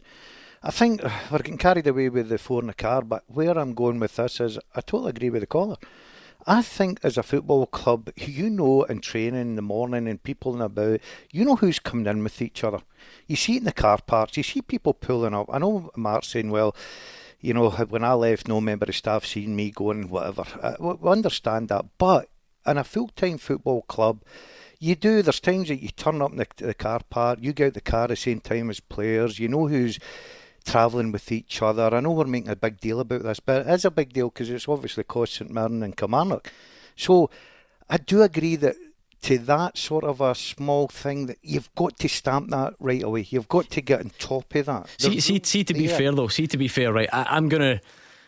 I 0.63 0.71
think 0.71 1.03
we're 1.31 1.39
getting 1.39 1.59
carried 1.59 1.87
away 1.87 2.09
with 2.09 2.29
the 2.29 2.39
four 2.39 2.61
in 2.61 2.67
the 2.67 2.75
car, 2.75 3.03
but 3.03 3.25
where 3.27 3.59
I'm 3.59 3.75
going 3.75 3.99
with 3.99 4.17
this 4.17 4.41
is 4.41 4.59
I 4.75 4.81
totally 4.81 5.11
agree 5.11 5.31
with 5.31 5.43
the 5.43 5.47
caller. 5.47 5.77
I 6.47 6.63
think 6.63 7.01
as 7.03 7.19
a 7.19 7.23
football 7.23 7.67
club, 7.67 8.11
you 8.17 8.49
know 8.49 8.85
in 8.85 9.01
training 9.01 9.41
in 9.41 9.57
the 9.57 9.63
morning 9.63 10.09
and 10.09 10.23
people 10.23 10.55
and 10.55 10.63
about, 10.63 11.01
you 11.31 11.45
know 11.45 11.57
who's 11.57 11.79
coming 11.79 12.07
in 12.07 12.23
with 12.23 12.41
each 12.41 12.65
other. 12.65 12.81
You 13.27 13.37
see 13.37 13.57
it 13.57 13.59
in 13.59 13.65
the 13.65 13.73
car 13.73 13.99
parks, 14.07 14.37
you 14.37 14.43
see 14.43 14.63
people 14.63 14.95
pulling 14.95 15.35
up. 15.35 15.49
I 15.53 15.59
know 15.59 15.91
Mark's 15.97 16.29
saying, 16.29 16.51
well, 16.51 16.75
you 17.41 17.55
know, 17.55 17.71
when 17.71 18.05
I 18.05 18.13
left, 18.15 18.49
no 18.49 18.61
member 18.61 18.87
of 18.87 18.97
staff 18.97 19.25
seen 19.25 19.57
me 19.57 19.71
going, 19.71 20.09
whatever. 20.09 20.45
Uh, 20.63 20.77
I, 20.79 20.83
we 20.83 21.11
understand 21.11 21.69
that. 21.71 21.87
But 21.97 22.29
in 22.67 22.77
a 22.77 22.85
full 22.85 23.09
time 23.09 23.39
football 23.39 23.83
club, 23.83 24.23
you 24.79 24.95
do. 24.95 25.23
There's 25.23 25.41
times 25.41 25.69
that 25.69 25.83
you 25.83 25.89
turn 25.89 26.21
up 26.21 26.33
in 26.33 26.39
the, 26.39 26.47
the 26.57 26.75
car 26.75 27.01
park, 27.09 27.39
you 27.41 27.53
get 27.53 27.69
out 27.69 27.75
the 27.75 27.81
car 27.81 28.05
at 28.05 28.11
the 28.11 28.17
same 28.17 28.41
time 28.41 28.69
as 28.69 28.81
players. 28.81 29.39
You 29.39 29.49
know 29.49 29.69
who's 29.69 29.99
travelling 30.65 31.13
with 31.13 31.31
each 31.33 31.63
other. 31.63 31.95
I 31.95 32.01
know 32.01 32.13
we're 32.13 32.25
making 32.25 32.51
a 32.51 32.57
big 32.57 32.81
deal 32.81 33.01
about 33.01 33.23
this, 33.23 33.41
but 33.41 33.67
it 33.67 33.71
is 33.71 33.85
a 33.85 33.91
big 33.91 34.13
deal 34.13 34.29
because 34.29 34.51
it's 34.51 34.69
obviously 34.69 35.05
cost 35.05 35.35
St 35.35 35.51
Mirren 35.51 35.83
and 35.83 35.97
Kilmarnock. 35.97 36.53
So 36.97 37.31
I 37.89 37.97
do 37.97 38.23
agree 38.23 38.57
that 38.57 38.77
to 39.23 39.39
that 39.39 39.77
sort 39.77 40.05
of 40.05 40.21
a 40.21 40.35
small 40.35 40.89
thing 40.89 41.27
that 41.27 41.39
you've 41.43 41.73
got 41.75 41.99
to 41.99 42.09
stamp 42.09 42.51
that 42.51 42.75
right 42.79 43.03
away. 43.03 43.27
You've 43.29 43.49
got 43.49 43.71
to 43.71 43.83
get 43.83 44.01
on 44.01 44.11
top 44.19 44.55
of 44.55 44.67
that. 44.67 44.89
See, 44.99 45.21
see, 45.21 45.41
see 45.45 45.65
to 45.65 45.75
be 45.75 45.85
yeah. 45.85 45.97
fair 45.97 46.13
though, 46.13 46.29
see 46.29 46.47
to 46.47 46.57
be 46.57 46.69
fair, 46.69 46.93
right? 46.93 47.09
I, 47.13 47.37
am 47.37 47.49
gonna, 47.49 47.81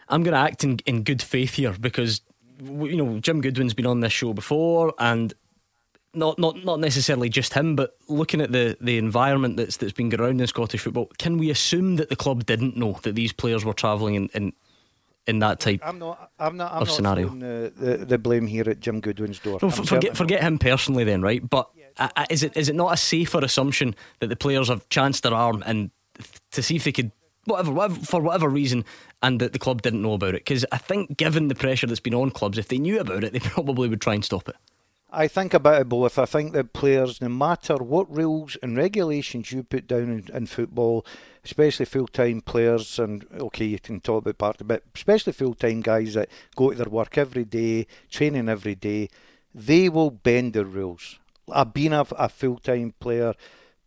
I'm 0.09 0.23
gonna 0.23 0.39
act 0.39 0.65
in, 0.65 0.79
in 0.85 1.03
good 1.03 1.23
faith 1.23 1.55
here 1.55 1.75
because 1.81 2.21
you 2.61 2.97
know 2.97 3.19
Jim 3.21 3.41
Goodwin's 3.41 3.75
been 3.75 3.87
on 3.87 4.01
this 4.01 4.13
show 4.13 4.33
before, 4.33 4.93
and 4.99 5.33
not 6.15 6.39
not 6.39 6.65
not 6.65 6.81
necessarily 6.81 7.29
just 7.29 7.55
him, 7.55 7.77
but 7.77 7.97
looking 8.09 8.41
at 8.41 8.53
the, 8.53 8.77
the 8.81 8.99
environment 8.99 9.57
that's 9.57 9.79
that's 9.79 9.93
been 9.93 10.15
around 10.15 10.41
in 10.41 10.47
Scottish 10.47 10.83
football, 10.83 11.11
can 11.19 11.39
we 11.39 11.51
assume 11.51 11.97
that 11.97 12.09
the 12.09 12.17
club 12.17 12.45
didn't 12.45 12.77
know 12.77 12.99
that 13.03 13.15
these 13.15 13.33
players 13.33 13.65
were 13.65 13.73
travelling 13.73 14.15
in, 14.15 14.29
in 14.35 14.53
in 15.27 15.39
that 15.39 15.61
type 15.61 15.81
I'm 15.85 15.99
not, 15.99 16.31
I'm 16.39 16.57
not, 16.57 16.73
I'm 16.73 16.83
of 16.83 16.89
not 16.89 16.95
scenario? 16.95 17.29
The, 17.29 17.73
the, 17.77 17.97
the, 18.05 18.19
blame 18.19 18.47
here 18.47 18.69
at 18.69 18.81
Jim 18.81 19.01
Goodwin's 19.01 19.39
door. 19.39 19.59
No, 19.63 19.71
forget 19.71 20.17
forget 20.17 20.43
him 20.43 20.59
personally, 20.59 21.05
then, 21.05 21.23
right? 21.23 21.49
But 21.49 21.71
uh, 21.99 22.09
is 22.31 22.43
it 22.43 22.57
is 22.57 22.69
it 22.69 22.75
not 22.75 22.93
a 22.93 22.97
safer 22.97 23.39
assumption 23.39 23.95
that 24.21 24.29
the 24.29 24.37
players 24.37 24.69
have 24.69 24.89
chanced 24.89 25.23
their 25.23 25.35
arm 25.35 25.63
and 25.67 25.91
to 26.51 26.63
see 26.63 26.77
if 26.77 26.85
they 26.85 26.93
could 26.93 27.13
whatever, 27.45 27.73
whatever 27.73 27.95
for 28.05 28.21
whatever 28.21 28.49
reason, 28.49 28.85
and 29.23 29.41
that 29.41 29.53
the 29.53 29.59
club 29.59 29.83
didn't 29.83 30.03
know 30.03 30.15
about 30.15 30.35
it? 30.35 30.45
Because 30.45 30.65
I 30.73 30.79
think, 30.79 31.17
given 31.17 31.49
the 31.49 31.55
pressure 31.55 31.87
that's 31.87 32.01
been 32.01 32.15
on 32.15 32.31
clubs, 32.31 32.59
if 32.59 32.69
they 32.69 32.79
knew 32.79 33.01
about 33.01 33.25
it, 33.25 33.33
they 33.33 33.39
probably 33.41 33.89
would 33.89 34.01
try 34.01 34.15
and 34.15 34.25
stop 34.25 34.49
it. 34.49 34.57
I 35.15 35.29
think 35.29 35.53
about 35.53 35.83
it 35.83 35.89
both. 35.91 36.19
I 36.19 36.25
think 36.25 36.55
that 36.55 36.73
players, 36.73 37.21
no 37.21 37.29
matter 37.29 37.77
what 37.77 38.11
rules 38.11 38.57
and 38.63 38.79
regulations 38.79 39.53
you 39.53 39.63
put 39.63 39.87
down 39.87 40.05
in, 40.05 40.35
in 40.35 40.47
football, 40.47 41.05
especially 41.45 41.85
full 41.85 42.07
time 42.07 42.41
players, 42.41 42.99
and 42.99 43.27
okay, 43.39 43.67
you 43.67 43.79
can 43.79 44.01
talk 44.01 44.23
about 44.23 44.39
part 44.39 44.61
of 44.63 44.71
it, 44.71 44.83
especially 44.95 45.35
full 45.35 45.55
time 45.55 45.83
guys 45.83 46.15
that 46.15 46.31
go 46.57 46.71
to 46.71 46.77
their 46.77 46.89
work 46.89 47.19
every 47.19 47.45
day, 47.45 47.87
training 48.11 48.49
every 48.49 48.75
day, 48.75 49.11
they 49.55 49.91
will 49.91 50.11
bend 50.11 50.55
the 50.55 50.65
rules. 50.65 51.19
I've 51.53 51.75
been 51.75 51.93
a, 51.93 52.07
a 52.13 52.31
full 52.31 52.57
time 52.57 52.95
player 52.99 53.35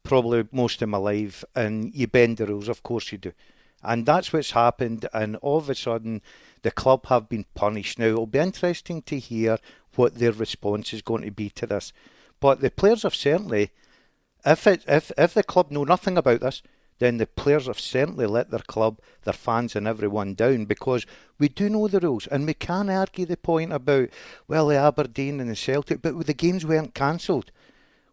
probably 0.03 0.47
most 0.51 0.83
of 0.83 0.89
my 0.89 0.99
life, 0.99 1.43
and 1.55 1.91
you 1.95 2.05
bend 2.05 2.37
the 2.37 2.45
rules, 2.45 2.69
of 2.69 2.83
course 2.83 3.11
you 3.11 3.17
do. 3.17 3.33
And 3.81 4.05
that's 4.05 4.31
what's 4.31 4.51
happened, 4.51 5.07
and 5.11 5.35
all 5.37 5.57
of 5.57 5.69
a 5.71 5.75
sudden, 5.75 6.21
the 6.61 6.71
club 6.71 7.05
have 7.07 7.29
been 7.29 7.45
punished. 7.53 7.99
Now, 7.99 8.07
it'll 8.07 8.25
be 8.25 8.39
interesting 8.39 9.01
to 9.03 9.19
hear 9.19 9.59
what 9.97 10.15
their 10.15 10.31
response 10.31 10.93
is 10.93 11.01
going 11.01 11.23
to 11.23 11.31
be 11.31 11.49
to 11.51 11.65
this. 11.65 11.93
But 12.39 12.61
the 12.61 12.71
players 12.71 13.03
have 13.03 13.15
certainly, 13.15 13.71
if 14.45 14.67
it, 14.67 14.83
if 14.87 15.11
if 15.17 15.33
the 15.33 15.43
club 15.43 15.71
know 15.71 15.83
nothing 15.83 16.17
about 16.17 16.41
this, 16.41 16.61
then 16.99 17.17
the 17.17 17.27
players 17.27 17.67
have 17.67 17.79
certainly 17.79 18.25
let 18.25 18.51
their 18.51 18.59
club, 18.59 18.99
their 19.23 19.33
fans, 19.33 19.75
and 19.75 19.87
everyone 19.87 20.33
down 20.33 20.65
because 20.65 21.05
we 21.39 21.49
do 21.49 21.69
know 21.69 21.87
the 21.87 21.99
rules 21.99 22.27
and 22.27 22.45
we 22.45 22.53
can 22.53 22.89
argue 22.89 23.25
the 23.25 23.37
point 23.37 23.73
about 23.73 24.09
well 24.47 24.67
the 24.67 24.75
Aberdeen 24.75 25.39
and 25.39 25.49
the 25.49 25.55
Celtic, 25.55 26.01
but 26.01 26.25
the 26.25 26.33
games 26.33 26.65
weren't 26.65 26.93
cancelled. 26.93 27.51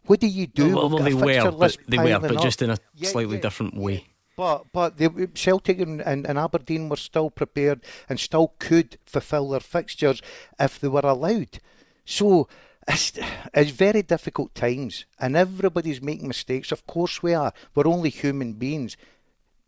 What 0.07 0.21
do 0.21 0.27
you 0.27 0.49
do? 0.49 0.75
Well, 0.75 0.91
well 0.91 1.05
they 1.05 1.15
were, 1.15 1.51
but 1.53 1.77
they 1.87 1.99
were, 1.99 2.19
but 2.19 2.43
just 2.43 2.63
in 2.63 2.71
a 2.71 2.79
yeah, 2.95 3.09
slightly 3.09 3.37
yeah, 3.37 3.43
different 3.43 3.77
way. 3.77 4.07
But 4.37 4.73
but 4.73 4.97
the 4.97 5.31
Celtic 5.35 5.79
and, 5.79 6.01
and, 6.01 6.27
and, 6.27 6.39
Aberdeen 6.39 6.89
were 6.89 6.97
still 6.97 7.31
prepared 7.31 7.85
and 8.09 8.19
still 8.19 8.55
could 8.59 8.99
fulfil 9.05 9.51
their 9.51 9.61
fixtures 9.61 10.23
if 10.59 10.81
they 10.81 10.89
were 10.89 11.01
allowed. 11.05 11.61
So 12.05 12.49
it's, 12.89 13.13
it's 13.55 13.71
very 13.71 14.03
difficult 14.03 14.55
times, 14.55 15.05
and 15.19 15.37
everybody's 15.37 16.03
making 16.03 16.29
mistakes. 16.29 16.73
Of 16.73 16.87
course, 16.87 17.23
we 17.23 17.35
are. 17.35 17.53
We're 17.75 17.87
only 17.87 18.11
human 18.11 18.55
beings. 18.55 18.97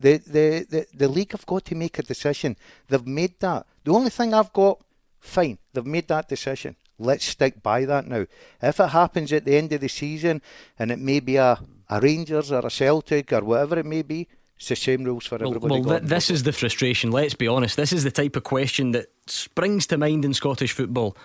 The, 0.01 0.19
the, 0.19 0.67
the, 0.69 0.87
the 0.93 1.09
league 1.09 1.33
have 1.33 1.47
got 1.47 1.65
to 1.67 1.75
make 1.75 1.99
a 1.99 2.03
decision. 2.03 2.57
They've 2.89 3.07
made 3.07 3.39
that. 3.41 3.67
The 3.85 3.93
only 3.93 4.11
thing 4.11 4.35
I've 4.35 4.53
got, 4.53 4.81
fine, 5.21 5.59
they've 5.73 5.87
made 5.87 6.09
that 6.09 6.29
decision. 6.29 6.77
Let's 6.99 7.25
stick 7.25 7.63
by 7.63 7.85
that 7.87 8.07
now. 8.07 8.27
If 8.63 8.81
it 8.81 8.89
happens 8.89 9.33
at 9.33 9.45
the 9.45 9.57
end 9.57 9.73
of 9.73 9.81
the 9.81 9.89
season 9.89 10.43
and 10.79 10.93
it 10.93 10.99
may 10.99 11.21
be 11.21 11.37
a, 11.37 11.59
a 11.89 12.01
Rangers 12.01 12.53
or 12.53 12.67
a 12.67 12.71
Celtic 12.71 13.33
or 13.33 13.43
whatever 13.43 13.79
it 13.79 13.87
may 13.87 14.03
be, 14.03 14.29
it's 14.57 14.69
the 14.69 14.77
same 14.77 15.03
rules 15.05 15.27
for 15.27 15.39
well, 15.39 15.49
everybody. 15.49 15.81
Well, 15.81 15.99
th- 15.99 16.09
this 16.09 16.31
is 16.31 16.45
the 16.45 16.53
frustration. 16.53 17.11
Let's 17.11 17.35
be 17.35 17.49
honest. 17.49 17.77
This 17.77 17.93
is 17.93 18.05
the 18.05 18.11
type 18.11 18.37
of 18.37 18.45
question 18.45 18.93
that 18.93 19.07
springs 19.27 19.87
to 19.89 19.99
mind 19.99 20.25
in 20.25 20.35
Scottish 20.35 20.73
football 20.73 21.17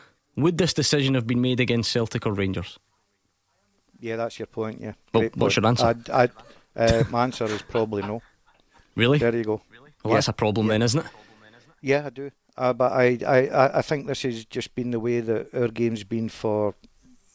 would 0.44 0.58
this 0.58 0.74
decision 0.74 1.16
have 1.16 1.28
been 1.28 1.42
made 1.42 1.60
against 1.60 1.92
Celtic 1.92 2.26
or 2.26 2.34
Rangers? 2.34 2.80
Yeah, 4.00 4.16
that's 4.16 4.40
your 4.40 4.48
point. 4.48 4.82
Yeah. 4.82 4.94
Well, 5.14 5.24
what's 5.36 5.56
point. 5.56 5.56
your 5.56 5.66
answer? 5.68 5.86
I'd, 5.86 6.10
I'd, 6.10 6.32
uh, 6.76 7.04
my 7.10 7.24
answer 7.24 7.46
is 7.46 7.62
probably 7.62 8.02
no. 8.04 8.22
Really? 8.96 9.18
There 9.18 9.36
you 9.36 9.44
go. 9.44 9.62
Really? 9.72 9.92
Well, 10.04 10.12
yeah. 10.12 10.18
that's 10.18 10.28
a 10.28 10.34
problem 10.34 10.68
yeah. 10.68 10.74
then, 10.74 10.82
isn't 10.84 11.06
it? 11.06 11.12
Yeah, 11.82 12.06
I 12.06 12.10
do. 12.10 12.32
Uh, 12.58 12.74
but 12.74 12.92
I, 12.92 13.18
I, 13.26 13.80
I 13.80 13.82
think 13.82 14.08
this 14.08 14.24
has 14.24 14.44
just 14.46 14.76
been 14.76 14.92
the 14.92 15.00
way 15.00 15.22
that 15.22 15.54
our 15.54 15.70
game's 15.70 16.04
been 16.04 16.28
for 16.28 16.76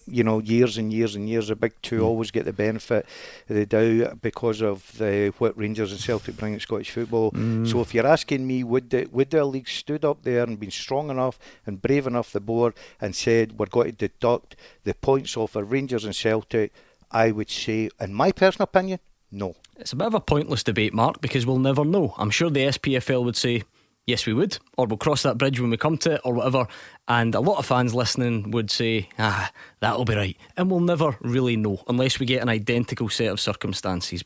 you 0.06 0.24
know, 0.24 0.38
years 0.40 0.78
and 0.78 0.92
years 0.92 1.14
and 1.14 1.28
years. 1.28 1.48
The 1.48 1.56
big 1.56 1.74
two 1.82 2.00
mm. 2.00 2.04
always 2.04 2.30
get 2.30 2.44
the 2.44 2.52
benefit 2.52 3.06
of 3.48 3.56
the 3.56 3.66
doubt 3.66 4.22
because 4.22 4.60
of 4.60 4.96
the 4.98 5.32
what 5.38 5.56
Rangers 5.56 5.92
and 5.92 6.00
Celtic 6.00 6.36
bring 6.36 6.54
in 6.54 6.60
Scottish 6.60 6.90
football. 6.90 7.32
Mm. 7.32 7.68
So 7.70 7.80
if 7.80 7.94
you're 7.94 8.06
asking 8.06 8.46
me, 8.46 8.64
would 8.64 8.90
the 8.90 9.06
would 9.12 9.30
the 9.30 9.44
league 9.44 9.68
stood 9.68 10.04
up 10.04 10.22
there 10.22 10.44
and 10.44 10.58
been 10.58 10.70
strong 10.70 11.10
enough 11.10 11.38
and 11.66 11.80
brave 11.80 12.06
enough 12.06 12.32
the 12.32 12.40
board 12.40 12.74
and 13.00 13.14
said 13.14 13.58
we're 13.58 13.66
going 13.66 13.92
to 13.92 14.08
deduct 14.08 14.56
the 14.84 14.94
points 14.94 15.36
off 15.36 15.56
of 15.56 15.70
Rangers 15.70 16.04
and 16.04 16.14
Celtic? 16.14 16.72
I 17.10 17.30
would 17.30 17.50
say, 17.50 17.90
in 18.00 18.12
my 18.12 18.32
personal 18.32 18.64
opinion, 18.64 18.98
no. 19.30 19.54
It's 19.76 19.92
a 19.92 19.96
bit 19.96 20.06
of 20.06 20.14
a 20.14 20.20
pointless 20.20 20.62
debate, 20.62 20.94
Mark, 20.94 21.20
because 21.20 21.46
we'll 21.46 21.58
never 21.58 21.84
know. 21.84 22.14
I'm 22.18 22.30
sure 22.30 22.50
the 22.50 22.66
SPFL 22.66 23.24
would 23.24 23.36
say 23.36 23.62
yes, 24.06 24.26
we 24.26 24.32
would, 24.32 24.58
or 24.76 24.86
we'll 24.86 24.96
cross 24.96 25.22
that 25.22 25.38
bridge 25.38 25.60
when 25.60 25.70
we 25.70 25.76
come 25.76 25.98
to 25.98 26.12
it, 26.12 26.20
or 26.24 26.34
whatever. 26.34 26.66
And 27.08 27.34
a 27.34 27.40
lot 27.40 27.58
of 27.58 27.66
fans 27.66 27.94
listening 27.94 28.50
would 28.50 28.70
say, 28.70 29.08
ah, 29.18 29.50
that'll 29.80 30.04
be 30.04 30.14
right. 30.14 30.36
And 30.56 30.70
we'll 30.70 30.80
never 30.80 31.16
really 31.20 31.56
know 31.56 31.82
unless 31.88 32.18
we 32.18 32.26
get 32.26 32.42
an 32.42 32.48
identical 32.48 33.08
set 33.08 33.28
of 33.28 33.40
circumstances. 33.40 34.24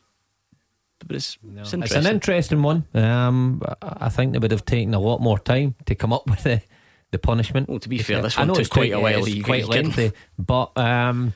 But 0.99 1.15
it's, 1.15 1.37
no. 1.41 1.61
it's, 1.61 1.73
it's, 1.73 1.93
an 1.93 2.07
interesting 2.07 2.61
one. 2.61 2.85
Um, 2.93 3.61
I 3.81 4.09
think 4.09 4.33
they 4.33 4.39
would 4.39 4.51
have 4.51 4.65
taken 4.65 4.93
a 4.93 4.99
lot 4.99 5.21
more 5.21 5.39
time 5.39 5.75
to 5.85 5.95
come 5.95 6.11
up 6.11 6.29
with 6.29 6.43
the, 6.43 6.61
the 7.11 7.19
punishment. 7.19 7.69
Well, 7.69 7.79
to 7.79 7.89
be 7.89 7.99
fair, 7.99 8.21
this 8.21 8.37
one 8.37 8.53
took 8.53 8.69
quite 8.69 8.91
a 8.91 8.99
while. 8.99 9.25
It's 9.25 9.45
quite 9.45 9.65
lengthy, 9.65 10.11
but 10.37 10.77
um, 10.77 11.33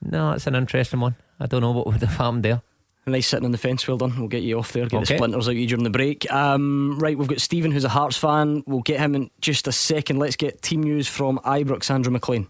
no, 0.00 0.32
it's 0.32 0.46
an 0.46 0.54
interesting 0.54 1.00
one. 1.00 1.16
I 1.40 1.46
don't 1.46 1.60
know 1.60 1.72
what 1.72 1.86
would 1.86 2.00
have 2.00 2.16
happened 2.16 2.44
there. 2.44 2.62
Nice 3.06 3.28
sitting 3.28 3.46
on 3.46 3.52
the 3.52 3.58
fence. 3.58 3.88
Well 3.88 3.96
done. 3.96 4.14
We'll 4.18 4.28
get 4.28 4.42
you 4.42 4.58
off 4.58 4.72
there. 4.72 4.84
Get 4.84 4.98
okay. 4.98 5.14
the 5.14 5.18
splinters 5.18 5.48
out 5.48 5.52
of 5.52 5.56
you 5.56 5.66
during 5.66 5.84
the 5.84 5.90
break. 5.90 6.30
Um, 6.30 6.98
right, 6.98 7.16
we've 7.16 7.28
got 7.28 7.40
Stephen, 7.40 7.70
who's 7.70 7.84
a 7.84 7.88
Hearts 7.88 8.16
fan. 8.16 8.62
We'll 8.66 8.82
get 8.82 9.00
him 9.00 9.14
in 9.14 9.30
just 9.40 9.66
a 9.66 9.72
second. 9.72 10.18
Let's 10.18 10.36
get 10.36 10.60
team 10.62 10.82
news 10.82 11.08
from 11.08 11.38
Ibrox. 11.38 11.90
Andrew 11.90 12.12
McLean. 12.12 12.46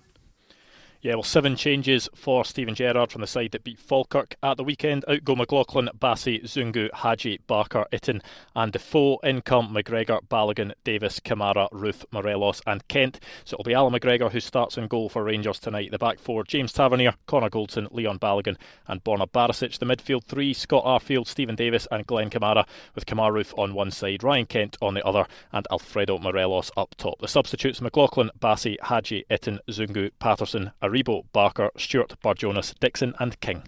Yeah, 1.02 1.14
well, 1.14 1.22
seven 1.22 1.56
changes 1.56 2.10
for 2.14 2.44
Steven 2.44 2.74
Gerrard 2.74 3.10
from 3.10 3.22
the 3.22 3.26
side 3.26 3.52
that 3.52 3.64
beat 3.64 3.78
Falkirk 3.78 4.34
at 4.42 4.58
the 4.58 4.64
weekend. 4.64 5.02
Out 5.08 5.24
go 5.24 5.34
McLaughlin, 5.34 5.88
Bassey, 5.98 6.42
Zungu, 6.44 6.92
Hagi, 6.92 7.40
Barker, 7.46 7.86
Itten, 7.90 8.20
and 8.54 8.70
Defoe. 8.70 9.18
In 9.22 9.40
come 9.40 9.74
McGregor, 9.74 10.20
Balogun, 10.28 10.72
Davis, 10.84 11.18
Kamara, 11.18 11.70
Roofe, 11.70 12.04
Morelos, 12.12 12.60
and 12.66 12.86
Kent. 12.88 13.18
So 13.46 13.54
it'll 13.54 13.64
be 13.64 13.72
Allan 13.72 13.94
McGregor 13.94 14.30
who 14.30 14.40
starts 14.40 14.76
in 14.76 14.88
goal 14.88 15.08
for 15.08 15.24
Rangers 15.24 15.58
tonight. 15.58 15.90
The 15.90 15.96
back 15.96 16.18
four 16.18 16.44
James 16.44 16.70
Tavernier, 16.70 17.14
Connor 17.26 17.48
Goldson, 17.48 17.88
Leon 17.90 18.18
Balogun, 18.18 18.58
and 18.86 19.02
Borna 19.02 19.26
Barisic. 19.26 19.78
The 19.78 19.86
midfield 19.86 20.24
three 20.24 20.52
Scott 20.52 20.84
Arfield, 20.84 21.26
Stephen 21.26 21.54
Davis, 21.54 21.88
and 21.90 22.06
Glenn 22.06 22.28
Kamara, 22.28 22.66
with 22.94 23.06
Kemar 23.06 23.32
Roofe 23.32 23.58
on 23.58 23.72
one 23.72 23.90
side, 23.90 24.22
Ryan 24.22 24.44
Kent 24.44 24.76
on 24.82 24.92
the 24.92 25.06
other, 25.06 25.26
and 25.50 25.66
Alfredo 25.70 26.18
Morelos 26.18 26.70
up 26.76 26.94
top. 26.98 27.18
The 27.20 27.28
substitutes 27.28 27.80
McLaughlin, 27.80 28.30
Bassey, 28.38 28.76
Hagi, 28.82 29.24
Itten, 29.30 29.60
Zungu, 29.70 30.10
Patterson, 30.18 30.72
Aribo, 30.90 31.24
Barker, 31.32 31.70
Stewart, 31.76 32.14
Barjonah, 32.22 32.78
Dixon, 32.80 33.14
and 33.18 33.38
King. 33.40 33.62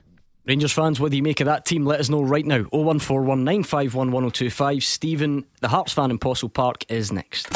Rangers 0.45 0.73
fans, 0.73 0.99
what 0.99 1.13
do 1.13 1.17
you 1.17 1.23
make 1.23 1.41
of 1.41 1.47
that 1.47 1.65
team? 1.65 1.87
Let 1.87 2.01
us 2.01 2.09
know 2.09 2.21
right 2.21 2.45
now. 2.45 2.65
0141 2.71 3.45
951 3.45 4.11
1025. 4.11 4.83
Stephen, 4.83 5.47
the 5.61 5.69
Hearts 5.69 5.93
fan 5.93 6.11
in 6.11 6.19
Possilpark, 6.19 6.85
is 6.89 7.13
next. 7.13 7.49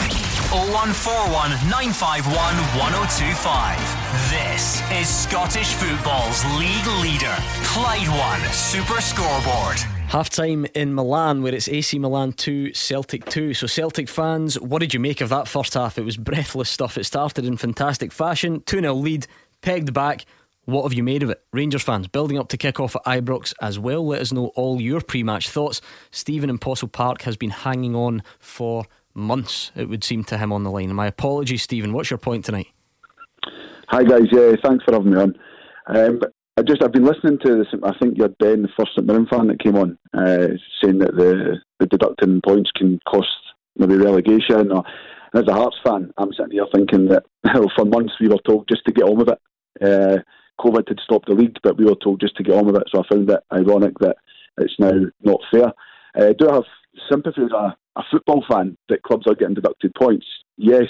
0141 0.53 1.51
951 1.69 2.31
1025. 2.79 4.07
This 4.31 4.81
is 4.93 5.09
Scottish 5.09 5.75
football's 5.75 6.45
league 6.61 6.87
leader, 7.03 7.35
Clyde 7.65 8.07
One 8.09 8.53
Super 8.53 9.01
Scoreboard. 9.01 9.79
Half 10.09 10.31
time 10.31 10.65
in 10.75 10.95
Milan, 10.95 11.43
where 11.43 11.53
it's 11.53 11.69
AC 11.69 11.99
Milan 11.99 12.33
2, 12.33 12.73
Celtic 12.73 13.25
2. 13.25 13.55
So, 13.55 13.67
Celtic 13.67 14.09
fans, 14.09 14.59
what 14.61 14.79
did 14.79 14.95
you 14.95 15.01
make 15.01 15.21
of 15.21 15.31
that 15.31 15.49
first 15.49 15.75
half? 15.75 15.99
It 15.99 16.05
was 16.05 16.17
breathless 16.17 16.71
stuff. 16.71 16.97
It 16.97 17.05
started 17.05 17.45
in 17.45 17.57
fantastic 17.57 18.13
fashion. 18.13 18.63
2 18.67 18.81
0 18.81 18.95
lead, 18.95 19.27
pegged 19.61 19.93
back. 19.93 20.25
What 20.65 20.83
have 20.83 20.93
you 20.93 21.05
made 21.05 21.23
of 21.23 21.31
it? 21.31 21.43
Rangers 21.53 21.83
fans, 21.83 22.09
building 22.09 22.39
up 22.39 22.49
to 22.49 22.57
kick 22.57 22.81
off 22.81 22.97
at 22.97 23.05
Ibrox 23.05 23.55
as 23.61 23.79
well. 23.79 24.05
Let 24.05 24.21
us 24.21 24.33
know 24.33 24.49
all 24.57 24.81
your 24.81 25.01
pre 25.01 25.23
match 25.23 25.49
thoughts. 25.49 25.81
Stephen 26.11 26.51
in 26.51 26.59
Possilpark 26.59 27.23
has 27.23 27.37
been 27.37 27.51
hanging 27.51 27.95
on 27.95 28.23
for 28.41 28.87
months, 29.17 29.73
it 29.75 29.89
would 29.89 30.05
seem 30.05 30.23
to 30.25 30.39
him 30.39 30.53
on 30.53 30.63
the 30.63 30.71
line. 30.71 30.93
My 30.95 31.07
apologies, 31.07 31.63
Stephen. 31.63 31.93
What's 31.93 32.11
your 32.11 32.19
point 32.19 32.45
tonight? 32.45 32.69
Hi, 33.89 34.05
guys. 34.05 34.27
Yeah, 34.31 34.55
thanks 34.63 34.85
for 34.85 34.95
having 34.95 35.13
me 35.13 35.19
on. 35.19 35.39
Um, 35.87 36.21
I 36.59 36.63
just 36.63 36.83
I've 36.83 36.93
been 36.93 37.05
listening 37.05 37.39
to 37.45 37.57
this. 37.57 37.67
I 37.83 37.93
think 37.99 38.17
you're 38.17 38.29
Ben, 38.29 38.63
the 38.63 38.69
first 38.77 38.93
St 38.97 39.07
Mirren 39.07 39.27
fan 39.27 39.49
that 39.49 39.63
came 39.63 39.77
on, 39.77 39.99
uh, 40.15 40.49
saying 40.83 40.99
that 40.99 41.15
the 41.17 41.57
the 41.79 41.87
deducting 41.87 42.41
points 42.45 42.71
can 42.75 42.99
cost 43.09 43.29
maybe 43.77 43.97
relegation. 43.97 44.73
Or 44.73 44.83
and 45.33 45.43
as 45.43 45.49
a 45.49 45.57
Hearts 45.57 45.77
fan, 45.85 46.13
I'm 46.19 46.33
sitting 46.33 46.53
here 46.53 46.67
thinking 46.75 47.09
that 47.09 47.25
for 47.77 47.85
months 47.85 48.15
we 48.21 48.29
were 48.29 48.39
told 48.47 48.69
just 48.69 48.85
to 48.87 48.93
get 48.93 49.05
on 49.05 49.17
with 49.17 49.29
it. 49.29 49.39
Uh, 49.81 50.19
COVID 50.61 50.89
had 50.89 51.01
stopped 51.01 51.29
the 51.29 51.35
league, 51.35 51.57
but 51.63 51.77
we 51.77 51.85
were 51.85 51.97
told 52.03 52.21
just 52.21 52.37
to 52.37 52.43
get 52.43 52.55
on 52.55 52.67
with 52.67 52.77
it. 52.77 52.89
So 52.93 53.03
I 53.03 53.09
found 53.09 53.31
it 53.31 53.41
ironic 53.53 53.99
that 54.01 54.17
it's 54.59 54.75
now 54.79 54.93
not 55.23 55.41
fair. 55.51 55.73
Uh, 56.19 56.33
do 56.39 56.49
I 56.49 56.55
have 56.55 56.65
sympathy 57.11 57.43
as 57.43 57.53
a, 57.53 57.77
a 57.97 58.03
football 58.11 58.45
fan 58.49 58.77
that 58.89 59.03
clubs 59.03 59.27
are 59.27 59.35
getting 59.35 59.55
deducted 59.55 59.95
points? 59.95 60.27
Yes. 60.57 60.87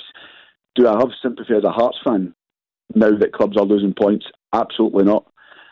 Do 0.76 0.86
I 0.86 0.98
have 0.98 1.10
sympathy 1.22 1.54
as 1.54 1.64
a 1.64 1.72
Hearts 1.72 1.98
fan 2.04 2.34
now 2.94 3.16
that 3.16 3.32
clubs 3.32 3.56
are 3.56 3.64
losing 3.64 3.94
points? 3.94 4.26
Absolutely 4.52 5.04
not. 5.04 5.26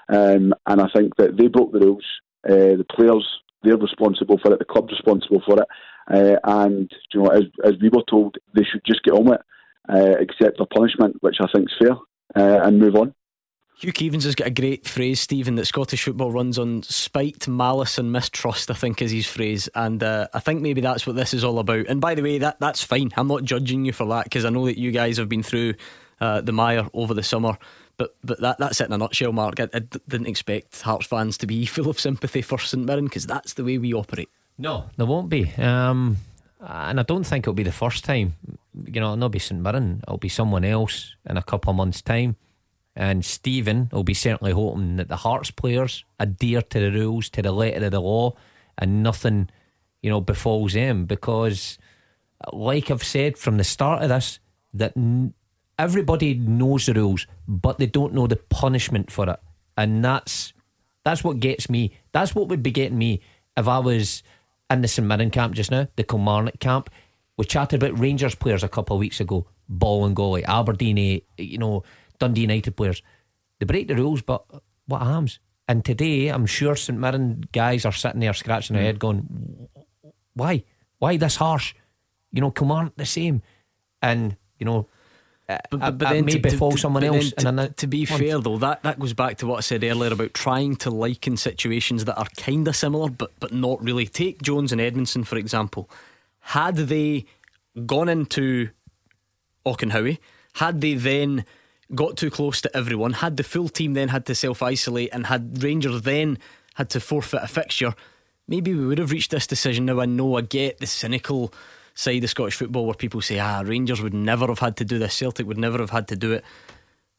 Um, 0.09 0.55
and 0.67 0.81
I 0.81 0.89
think 0.95 1.17
that 1.17 1.37
they 1.37 1.47
broke 1.47 1.73
the 1.73 1.81
rules. 1.81 2.05
Uh, 2.49 2.77
the 2.77 2.87
players, 2.91 3.27
they're 3.63 3.77
responsible 3.77 4.39
for 4.43 4.53
it. 4.53 4.59
The 4.59 4.65
club's 4.65 4.93
responsible 4.93 5.43
for 5.47 5.61
it. 5.61 5.69
Uh, 6.13 6.37
and 6.45 6.91
you 7.13 7.23
know, 7.23 7.29
as, 7.31 7.45
as 7.65 7.73
we 7.81 7.89
were 7.89 8.03
told, 8.09 8.37
they 8.55 8.65
should 8.65 8.83
just 8.87 9.03
get 9.03 9.15
on 9.15 9.25
with 9.25 9.41
it, 9.41 9.47
uh, 9.89 10.21
accept 10.21 10.59
their 10.59 10.67
punishment, 10.67 11.17
which 11.21 11.37
I 11.41 11.47
think 11.55 11.69
is 11.71 11.77
fair, 11.79 11.97
uh, 12.37 12.67
and 12.67 12.79
move 12.79 12.97
on. 12.97 13.15
Hugh 13.77 13.93
Keevins 13.93 14.23
has 14.23 14.37
got 14.37 14.47
a 14.47 14.51
great 14.51 14.87
phrase, 14.87 15.21
Stephen, 15.21 15.57
that 15.57 15.67
Scottish 15.67 16.05
football 16.05 16.31
runs 16.31 16.59
on 16.59 16.85
spite, 16.85 17.49
malice, 17.49 17.99
and 17.99 18.13
mistrust. 18.13 18.71
I 18.71 18.75
think 18.75 19.03
is 19.03 19.11
his 19.11 19.27
phrase, 19.27 19.69
and 19.75 20.03
uh, 20.03 20.29
I 20.33 20.41
think 20.41 20.63
maybe 20.63 20.81
that's 20.81 21.07
what 21.07 21.17
this 21.17 21.35
is 21.35 21.43
all 21.43 21.59
about. 21.59 21.87
And 21.89 22.01
by 22.01 22.15
the 22.15 22.23
way, 22.23 22.39
that 22.39 22.61
that's 22.61 22.85
fine. 22.85 23.11
I'm 23.17 23.27
not 23.27 23.45
judging 23.45 23.85
you 23.85 23.93
for 23.93 24.07
that 24.07 24.25
because 24.25 24.45
I 24.45 24.51
know 24.51 24.67
that 24.67 24.79
you 24.79 24.93
guys 24.93 25.17
have 25.17 25.29
been 25.29 25.43
through 25.43 25.75
uh, 26.21 26.41
the 26.41 26.53
mire 26.53 26.89
over 26.95 27.15
the 27.15 27.23
summer. 27.23 27.59
But 27.97 28.15
but 28.23 28.41
that 28.41 28.59
that's 28.59 28.81
it 28.81 28.87
in 28.87 28.93
a 28.93 28.99
nutshell, 28.99 29.33
Mark. 29.33 29.59
I, 29.59 29.69
I 29.75 29.81
didn't 29.81 30.27
expect 30.27 30.83
Hearts 30.83 31.07
fans 31.07 31.37
to 31.39 31.47
be 31.47 31.67
full 31.67 31.89
of 31.89 31.99
sympathy 31.99 32.43
for 32.43 32.59
St 32.59 32.85
Mirren 32.85 33.05
because 33.05 33.27
that's 33.27 33.55
the 33.55 33.65
way 33.65 33.79
we 33.79 33.93
operate. 33.93 34.31
No, 34.59 34.85
there 34.97 35.07
won't 35.07 35.29
be. 35.29 35.51
Um, 35.59 36.19
and 36.61 37.01
I 37.01 37.03
don't 37.03 37.25
think 37.25 37.45
it'll 37.45 37.55
be 37.55 37.63
the 37.63 37.73
first 37.73 38.05
time. 38.05 38.35
You 38.87 39.01
know, 39.01 39.07
it'll 39.09 39.17
not 39.17 39.33
be 39.33 39.39
St 39.39 39.61
Mirren. 39.61 40.01
It'll 40.07 40.19
be 40.19 40.29
someone 40.29 40.65
else 40.65 41.17
in 41.29 41.37
a 41.37 41.43
couple 41.43 41.71
of 41.71 41.77
months' 41.77 42.03
time. 42.03 42.37
And 42.97 43.25
Stephen 43.25 43.89
will 43.93 44.05
be 44.05 44.15
certainly 44.15 44.53
hoping 44.53 44.97
that 44.97 45.09
the 45.09 45.17
Hearts 45.17 45.51
players 45.51 46.05
adhere 46.21 46.63
to 46.63 46.81
the 46.81 46.93
rules, 46.93 47.29
to 47.31 47.43
the 47.43 47.51
letter 47.53 47.87
of 47.87 47.91
the 47.91 48.01
law, 48.01 48.35
and 48.79 49.03
nothing, 49.03 49.51
you 50.01 50.11
know, 50.11 50.21
befalls 50.21 50.75
them. 50.75 51.05
Because, 51.05 51.77
like 52.53 52.91
I've 52.91 53.03
said 53.03 53.37
from 53.37 53.57
the 53.57 53.65
start 53.65 54.03
of 54.03 54.11
this, 54.11 54.39
that 54.75 54.97
n- 54.97 55.35
everybody 55.77 56.35
knows 56.35 56.87
the 56.87 56.95
rules, 56.95 57.27
but 57.49 57.79
they 57.79 57.87
don't 57.87 58.15
know 58.15 58.29
the 58.29 58.37
punishment 58.37 59.11
for 59.11 59.29
it, 59.29 59.41
and 59.77 60.05
that's 60.05 60.53
that's 61.05 61.25
what 61.25 61.41
gets 61.41 61.69
me. 61.69 61.99
That's 62.13 62.35
what 62.35 62.49
would 62.49 62.63
be 62.63 62.71
getting 62.71 62.99
me 62.99 63.21
if 63.57 63.69
I 63.69 63.79
was 63.79 64.23
in 64.71 64.83
the 64.83 64.89
St 64.89 65.07
Mirren 65.07 65.31
camp 65.31 65.55
just 65.55 65.71
now, 65.71 65.89
the 65.97 66.05
Kilmarnock 66.05 66.59
camp. 66.59 66.91
We 67.37 67.45
chatted 67.45 67.83
about 67.83 67.99
Rangers 67.99 68.35
players 68.35 68.63
a 68.63 68.69
couple 68.69 68.97
of 68.97 69.01
weeks 69.01 69.21
ago, 69.21 69.47
Bolingoli, 69.71 70.45
Aberdeen, 70.45 70.99
eh, 70.99 71.21
you 71.37 71.59
know 71.59 71.83
Dundee 72.19 72.43
United 72.43 72.77
players. 72.77 73.03
They 73.59 73.67
break 73.67 73.89
the 73.89 73.97
rules, 73.97 74.23
but 74.23 74.45
what 74.87 75.03
happens? 75.03 75.41
And 75.67 75.85
today, 75.85 76.29
I'm 76.29 76.47
sure 76.47 76.77
St 76.77 76.99
Mirren 76.99 77.45
guys 77.53 77.85
are 77.85 77.93
sitting 77.93 78.21
there 78.21 78.35
scratching 78.35 78.75
their 78.75 78.85
head, 78.85 78.99
going, 78.99 79.69
"Why? 80.35 80.65
Why 80.99 81.17
this 81.17 81.37
harsh?" 81.37 81.75
You 82.33 82.41
know, 82.41 82.51
Kilmarnock 82.51 82.97
the 82.97 83.07
same, 83.07 83.43
and 84.03 84.37
you 84.59 84.67
know. 84.67 84.89
But, 85.47 85.67
but, 85.71 85.99
but 85.99 86.09
then 86.09 86.25
may 86.25 86.33
to, 86.33 86.39
befall 86.39 86.73
to, 86.73 86.79
someone 86.79 87.05
else. 87.05 87.33
To, 87.33 87.49
and 87.49 87.77
to 87.77 87.87
be 87.87 88.07
fair, 88.07 88.39
though, 88.39 88.57
that, 88.59 88.83
that 88.83 88.99
goes 88.99 89.13
back 89.13 89.37
to 89.39 89.47
what 89.47 89.59
I 89.59 89.61
said 89.61 89.85
earlier 89.85 90.13
about 90.13 90.33
trying 90.33 90.77
to 90.77 90.91
liken 90.91 91.37
situations 91.37 92.07
that 92.07 92.17
are 92.17 92.29
kind 92.39 92.67
of 92.67 92.75
similar, 92.75 93.11
but 93.11 93.33
but 93.41 93.53
not 93.53 93.83
really. 93.83 94.07
Take 94.07 94.41
Jones 94.41 94.73
and 94.73 94.81
Edmundson 94.81 95.27
for 95.27 95.37
example. 95.37 95.91
Had 96.41 96.77
they 96.77 97.27
gone 97.85 98.09
into 98.09 98.71
Auchenhowie, 99.67 100.19
had 100.55 100.81
they 100.81 100.95
then 100.95 101.45
got 101.95 102.17
too 102.17 102.31
close 102.31 102.61
to 102.63 102.75
everyone, 102.75 103.15
had 103.15 103.37
the 103.37 103.43
full 103.43 103.69
team 103.69 103.93
then 103.93 104.09
had 104.09 104.25
to 104.27 104.35
self 104.35 104.63
isolate, 104.63 105.11
and 105.13 105.27
had 105.27 105.63
Rangers 105.63 106.03
then 106.03 106.39
had 106.75 106.89
to 106.91 107.01
forfeit 107.01 107.43
a 107.43 107.49
fixture, 107.49 107.95
maybe 108.49 108.75
we 108.75 108.87
would 108.87 108.99
have 108.99 109.11
reached 109.11 109.31
this 109.31 109.47
decision. 109.47 109.85
Now 109.85 110.01
I 110.01 110.07
know 110.07 110.37
I 110.37 110.41
get 110.41 110.79
the 110.79 110.87
cynical 110.87 111.53
side 111.95 112.25
of 112.25 112.31
Scottish 112.31 112.57
football 112.57 112.87
where 112.87 112.95
people 112.95 113.21
say, 113.21 113.39
ah, 113.39 113.63
Rangers 113.65 114.03
would 114.03 114.15
never 114.15 114.47
have 114.49 114.59
had 114.59 114.77
to 114.79 114.85
do 114.85 114.99
this, 114.99 115.15
Celtic 115.15 115.47
would 115.47 115.59
never 115.59 115.79
have 115.79 115.91
had 115.91 116.09
to 116.09 116.17
do 116.17 116.33
it. 116.33 116.45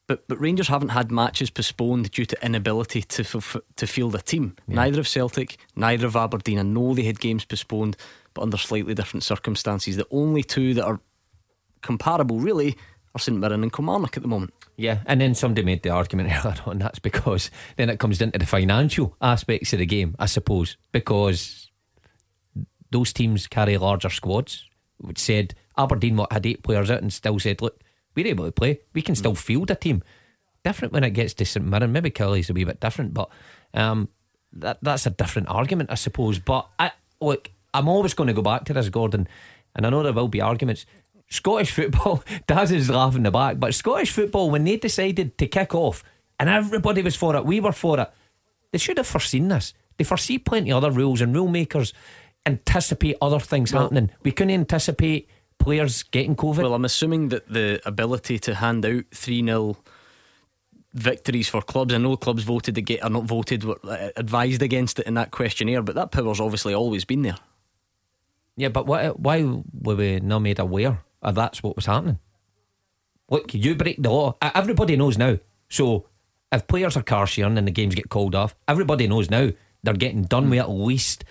But 0.06 0.28
but 0.28 0.40
Rangers 0.40 0.68
haven't 0.68 0.90
had 0.90 1.10
matches 1.10 1.50
postponed 1.50 2.10
due 2.12 2.26
to 2.26 2.44
inability 2.44 3.02
to 3.02 3.24
to 3.24 3.86
field 3.86 4.14
a 4.14 4.18
team. 4.18 4.54
Yeah. 4.68 4.76
Neither 4.76 5.00
of 5.00 5.08
Celtic, 5.08 5.58
neither 5.74 6.06
of 6.06 6.14
Aberdeen. 6.14 6.58
I 6.58 6.62
know 6.62 6.94
they 6.94 7.02
had 7.02 7.18
games 7.18 7.44
postponed, 7.44 7.96
but 8.34 8.42
under 8.42 8.56
slightly 8.56 8.94
different 8.94 9.24
circumstances. 9.24 9.96
The 9.96 10.06
only 10.10 10.44
two 10.44 10.74
that 10.74 10.84
are 10.84 11.00
comparable, 11.82 12.38
really, 12.38 12.76
are 13.16 13.18
St 13.18 13.36
Mirren 13.36 13.62
and 13.62 13.72
Kilmarnock 13.72 14.16
at 14.16 14.22
the 14.22 14.28
moment. 14.28 14.54
Yeah, 14.76 14.98
and 15.06 15.20
then 15.20 15.34
somebody 15.34 15.64
made 15.64 15.82
the 15.82 15.90
argument 15.90 16.30
earlier 16.44 16.60
on 16.66 16.78
that's 16.78 16.98
because 16.98 17.50
then 17.76 17.90
it 17.90 17.98
comes 17.98 18.20
into 18.20 18.38
the 18.38 18.46
financial 18.46 19.16
aspects 19.20 19.72
of 19.72 19.80
the 19.80 19.86
game, 19.86 20.14
I 20.18 20.26
suppose, 20.26 20.76
because 20.92 21.65
those 22.96 23.12
teams 23.12 23.46
carry 23.46 23.76
larger 23.76 24.08
squads. 24.08 24.64
Which 24.98 25.18
said 25.18 25.54
Aberdeen 25.76 26.16
what 26.16 26.32
had 26.32 26.46
eight 26.46 26.62
players 26.62 26.90
out 26.90 27.02
and 27.02 27.12
still 27.12 27.38
said, 27.38 27.60
look, 27.60 27.78
we're 28.14 28.26
able 28.26 28.46
to 28.46 28.52
play, 28.52 28.80
we 28.94 29.02
can 29.02 29.14
still 29.14 29.34
field 29.34 29.70
a 29.70 29.74
team. 29.74 30.02
Different 30.64 30.94
when 30.94 31.04
it 31.04 31.10
gets 31.10 31.34
to 31.34 31.44
St 31.44 31.64
Mirren. 31.64 31.92
Maybe 31.92 32.10
Killie's 32.10 32.48
a 32.48 32.54
wee 32.54 32.64
bit 32.64 32.80
different, 32.80 33.12
but 33.12 33.28
um, 33.74 34.08
that 34.52 34.78
that's 34.80 35.04
a 35.04 35.10
different 35.10 35.48
argument, 35.48 35.90
I 35.92 35.96
suppose. 35.96 36.38
But 36.38 36.66
I, 36.78 36.92
look, 37.20 37.50
I'm 37.74 37.88
always 37.88 38.14
going 38.14 38.28
to 38.28 38.32
go 38.32 38.40
back 38.40 38.64
to 38.64 38.72
this, 38.72 38.88
Gordon, 38.88 39.28
and 39.74 39.86
I 39.86 39.90
know 39.90 40.02
there 40.02 40.14
will 40.14 40.28
be 40.28 40.40
arguments. 40.40 40.86
Scottish 41.28 41.72
football, 41.72 42.24
Daz 42.46 42.72
is 42.72 42.88
laughing 42.88 43.18
in 43.18 43.22
the 43.24 43.30
back, 43.30 43.60
but 43.60 43.74
Scottish 43.74 44.10
football, 44.10 44.50
when 44.50 44.64
they 44.64 44.78
decided 44.78 45.36
to 45.36 45.46
kick 45.46 45.74
off 45.74 46.02
and 46.40 46.48
everybody 46.48 47.02
was 47.02 47.16
for 47.16 47.36
it, 47.36 47.44
we 47.44 47.60
were 47.60 47.72
for 47.72 48.00
it, 48.00 48.10
they 48.72 48.78
should 48.78 48.96
have 48.96 49.06
foreseen 49.06 49.48
this. 49.48 49.74
They 49.98 50.04
foresee 50.04 50.38
plenty 50.38 50.70
of 50.72 50.78
other 50.78 50.90
rules 50.90 51.20
and 51.20 51.34
rule 51.34 51.48
makers 51.48 51.92
anticipate 52.46 53.16
other 53.20 53.40
things 53.40 53.72
well, 53.72 53.82
happening. 53.82 54.10
We 54.22 54.32
couldn't 54.32 54.54
anticipate 54.54 55.28
players 55.58 56.02
getting 56.04 56.36
COVID. 56.36 56.58
Well, 56.58 56.74
I'm 56.74 56.84
assuming 56.84 57.28
that 57.30 57.48
the 57.48 57.80
ability 57.84 58.38
to 58.40 58.54
hand 58.54 58.86
out 58.86 59.04
3 59.12 59.44
0 59.44 59.76
victories 60.94 61.48
for 61.48 61.60
clubs. 61.60 61.92
I 61.92 61.98
know 61.98 62.16
clubs 62.16 62.44
voted 62.44 62.74
to 62.74 62.82
get 62.82 63.04
or 63.04 63.10
not 63.10 63.24
voted, 63.24 63.64
were 63.64 63.78
uh, 63.84 64.10
advised 64.16 64.62
against 64.62 64.98
it 64.98 65.06
in 65.06 65.14
that 65.14 65.30
questionnaire, 65.30 65.82
but 65.82 65.94
that 65.94 66.10
power's 66.10 66.40
obviously 66.40 66.74
always 66.74 67.04
been 67.04 67.22
there. 67.22 67.36
Yeah, 68.56 68.70
but 68.70 68.86
why, 68.86 69.08
why 69.08 69.42
were 69.42 69.96
we 69.96 70.20
not 70.20 70.40
made 70.40 70.58
aware? 70.58 71.02
Of 71.22 71.34
that's 71.34 71.62
what 71.62 71.76
was 71.76 71.86
happening. 71.86 72.18
Look, 73.28 73.52
you 73.52 73.74
break 73.74 74.02
the 74.02 74.10
law. 74.10 74.36
Everybody 74.40 74.96
knows 74.96 75.18
now. 75.18 75.38
So 75.68 76.06
if 76.52 76.66
players 76.66 76.96
are 76.96 77.02
car 77.02 77.26
sharing 77.26 77.58
and 77.58 77.66
the 77.66 77.72
games 77.72 77.94
get 77.94 78.08
called 78.08 78.34
off, 78.34 78.54
everybody 78.68 79.06
knows 79.06 79.30
now 79.30 79.50
they're 79.82 79.94
getting 79.94 80.22
done 80.22 80.48
with 80.48 80.60
at 80.60 80.70
least 80.70 81.24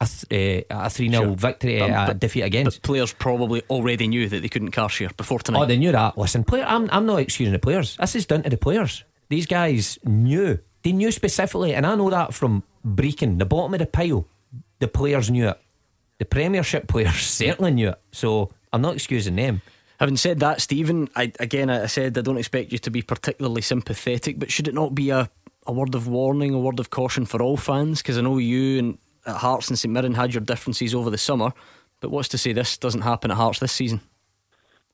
a, 0.00 0.06
th- 0.06 0.64
uh, 0.70 0.74
a 0.84 0.90
3 0.90 1.10
0 1.10 1.22
Sure. 1.22 1.34
victory, 1.36 1.80
Um, 1.80 1.90
a 1.90 2.06
but- 2.08 2.18
defeat 2.20 2.42
against. 2.42 2.82
Players 2.82 3.12
probably 3.12 3.62
already 3.70 4.06
knew 4.08 4.28
that 4.28 4.42
they 4.42 4.48
couldn't 4.48 4.72
car 4.72 4.88
share 4.88 5.10
before 5.16 5.38
tonight. 5.38 5.60
Oh, 5.62 5.66
they 5.66 5.78
knew 5.78 5.92
that. 5.92 6.18
Listen, 6.18 6.44
player, 6.44 6.64
I'm, 6.66 6.88
I'm 6.92 7.06
not 7.06 7.16
excusing 7.20 7.52
the 7.52 7.58
players. 7.58 7.96
This 7.96 8.14
is 8.16 8.26
down 8.26 8.42
to 8.42 8.50
the 8.50 8.56
players. 8.58 9.04
These 9.28 9.46
guys 9.46 9.98
knew. 10.04 10.58
They 10.82 10.92
knew 10.92 11.10
specifically, 11.10 11.74
and 11.74 11.86
I 11.86 11.94
know 11.96 12.10
that 12.10 12.32
from 12.34 12.62
Brechin, 12.86 13.38
the 13.38 13.44
bottom 13.46 13.74
of 13.74 13.80
the 13.80 13.86
pile. 13.86 14.26
The 14.78 14.88
players 14.88 15.30
knew 15.30 15.48
it. 15.48 15.58
The 16.18 16.24
Premiership 16.26 16.86
players 16.88 17.14
certainly 17.16 17.72
knew 17.72 17.88
it. 17.88 18.00
So 18.12 18.50
I'm 18.72 18.82
not 18.82 18.94
excusing 18.94 19.36
them. 19.36 19.62
Having 19.98 20.16
said 20.18 20.40
that, 20.40 20.60
Stephen, 20.60 21.08
I, 21.16 21.32
again, 21.40 21.70
I 21.70 21.86
said 21.86 22.18
I 22.18 22.20
don't 22.20 22.36
expect 22.36 22.70
you 22.70 22.78
to 22.78 22.90
be 22.90 23.00
particularly 23.00 23.62
sympathetic, 23.62 24.38
but 24.38 24.52
should 24.52 24.68
it 24.68 24.74
not 24.74 24.94
be 24.94 25.08
a, 25.08 25.30
a 25.66 25.72
word 25.72 25.94
of 25.94 26.06
warning, 26.06 26.52
a 26.52 26.58
word 26.58 26.78
of 26.78 26.90
caution 26.90 27.24
for 27.24 27.40
all 27.42 27.56
fans? 27.56 28.02
Because 28.02 28.18
I 28.18 28.20
know 28.20 28.36
you 28.36 28.78
and 28.78 28.98
at 29.26 29.36
Hearts 29.36 29.68
and 29.68 29.78
St 29.78 29.92
Mirren 29.92 30.14
had 30.14 30.32
your 30.32 30.42
differences 30.42 30.94
over 30.94 31.10
the 31.10 31.18
summer, 31.18 31.52
but 32.00 32.10
what's 32.10 32.28
to 32.28 32.38
say 32.38 32.52
this 32.52 32.76
doesn't 32.76 33.02
happen 33.02 33.30
at 33.30 33.36
Hearts 33.36 33.58
this 33.58 33.72
season? 33.72 34.00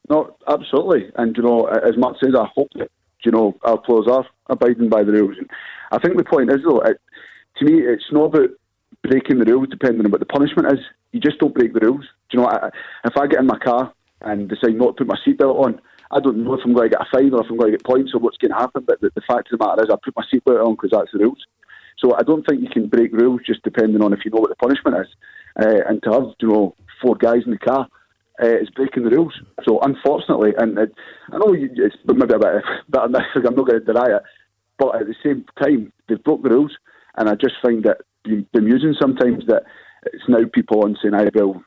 No, 0.08 0.36
absolutely. 0.48 1.10
And, 1.16 1.36
you 1.36 1.42
know, 1.42 1.66
as 1.66 1.96
Matt 1.96 2.14
says, 2.22 2.34
I 2.34 2.46
hope 2.54 2.70
that, 2.74 2.90
you 3.24 3.30
know, 3.30 3.56
our 3.62 3.78
players 3.78 4.08
are 4.10 4.26
abiding 4.46 4.88
by 4.88 5.04
the 5.04 5.12
rules. 5.12 5.36
I 5.90 5.98
think 5.98 6.16
the 6.16 6.24
point 6.24 6.50
is, 6.50 6.58
though, 6.64 6.80
it, 6.80 7.00
to 7.58 7.64
me, 7.64 7.80
it's 7.80 8.10
not 8.10 8.34
about 8.34 8.50
breaking 9.02 9.38
the 9.38 9.44
rules 9.44 9.68
depending 9.68 10.04
on 10.04 10.10
what 10.10 10.20
the 10.20 10.26
punishment 10.26 10.72
is. 10.72 10.80
You 11.12 11.20
just 11.20 11.38
don't 11.38 11.54
break 11.54 11.72
the 11.72 11.80
rules. 11.80 12.04
Do 12.30 12.38
you 12.38 12.40
know, 12.40 12.48
I, 12.48 12.70
if 13.04 13.16
I 13.16 13.26
get 13.26 13.40
in 13.40 13.46
my 13.46 13.58
car 13.58 13.92
and 14.22 14.48
decide 14.48 14.74
not 14.74 14.96
to 14.96 15.04
put 15.04 15.08
my 15.08 15.18
seatbelt 15.26 15.64
on, 15.64 15.80
I 16.10 16.20
don't 16.20 16.44
know 16.44 16.54
if 16.54 16.60
I'm 16.64 16.74
going 16.74 16.90
to 16.90 16.96
get 16.96 17.06
a 17.06 17.10
fine 17.10 17.32
or 17.32 17.44
if 17.44 17.50
I'm 17.50 17.56
going 17.56 17.72
to 17.72 17.78
get 17.78 17.86
points 17.86 18.12
or 18.14 18.20
what's 18.20 18.36
going 18.36 18.50
to 18.50 18.58
happen. 18.58 18.84
But 18.86 19.00
the, 19.00 19.10
the 19.14 19.22
fact 19.26 19.52
of 19.52 19.58
the 19.58 19.66
matter 19.66 19.82
is, 19.84 19.90
I 19.90 19.96
put 20.02 20.16
my 20.16 20.24
seatbelt 20.32 20.64
on 20.64 20.74
because 20.74 20.90
that's 20.90 21.12
the 21.12 21.20
rules. 21.20 21.46
So 22.02 22.14
I 22.16 22.22
don't 22.22 22.44
think 22.46 22.62
you 22.62 22.68
can 22.68 22.88
break 22.88 23.12
rules 23.12 23.40
just 23.46 23.62
depending 23.62 24.02
on 24.02 24.12
if 24.12 24.24
you 24.24 24.30
know 24.30 24.40
what 24.40 24.50
the 24.50 24.56
punishment 24.56 24.96
is. 24.98 25.06
Uh, 25.60 25.88
and 25.88 26.02
to 26.02 26.10
have, 26.10 26.24
you 26.40 26.48
know, 26.48 26.74
four 27.00 27.14
guys 27.14 27.42
in 27.44 27.52
the 27.52 27.58
car 27.58 27.86
uh, 28.42 28.46
is 28.46 28.70
breaking 28.70 29.04
the 29.04 29.10
rules. 29.10 29.34
So 29.64 29.80
unfortunately, 29.80 30.52
and 30.56 30.78
it, 30.78 30.92
I 31.30 31.38
know 31.38 31.52
you, 31.52 31.70
it's 31.76 31.96
maybe 32.06 32.34
a 32.34 32.38
bit, 32.38 32.64
unnecessary, 32.94 33.46
I'm 33.46 33.54
not 33.54 33.66
going 33.66 33.80
to 33.80 33.84
deny 33.84 34.16
it, 34.16 34.22
but 34.78 35.00
at 35.00 35.06
the 35.06 35.14
same 35.22 35.44
time, 35.62 35.92
they've 36.08 36.22
broke 36.22 36.42
the 36.42 36.50
rules. 36.50 36.72
And 37.16 37.28
I 37.28 37.34
just 37.34 37.54
find 37.62 37.84
it 37.84 38.00
bemusing 38.52 38.94
sometimes 39.00 39.44
that 39.46 39.64
it's 40.06 40.24
now 40.28 40.38
people 40.52 40.84
on 40.84 40.96
saying, 41.02 41.14
I 41.14 41.28
well, 41.34 41.62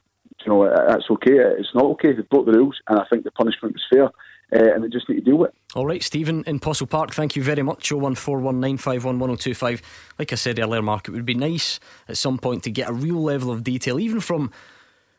you 0.45 0.51
know, 0.51 0.69
that's 0.87 1.09
okay. 1.09 1.33
It's 1.57 1.73
not 1.73 1.85
okay. 1.85 2.13
They've 2.13 2.29
broke 2.29 2.45
the 2.45 2.53
rules, 2.53 2.77
and 2.87 2.99
I 2.99 3.05
think 3.09 3.23
the 3.23 3.31
punishment 3.31 3.75
was 3.75 3.83
fair, 3.91 4.05
uh, 4.05 4.73
and 4.73 4.83
they 4.83 4.89
just 4.89 5.07
need 5.07 5.15
to 5.15 5.21
deal 5.21 5.37
with 5.37 5.51
it. 5.51 5.64
All 5.75 5.85
right, 5.85 6.01
Stephen 6.01 6.43
in 6.47 6.61
Possilpark, 6.61 7.13
thank 7.13 7.35
you 7.35 7.43
very 7.43 7.61
much. 7.61 7.89
01419511025. 7.89 9.81
Like 10.17 10.31
I 10.31 10.35
said 10.35 10.57
earlier, 10.57 10.81
Mark, 10.81 11.09
it 11.09 11.11
would 11.11 11.25
be 11.25 11.33
nice 11.33 11.81
at 12.07 12.15
some 12.15 12.37
point 12.37 12.63
to 12.63 12.71
get 12.71 12.87
a 12.89 12.93
real 12.93 13.21
level 13.21 13.51
of 13.51 13.61
detail, 13.61 13.99
even 13.99 14.21
from 14.21 14.51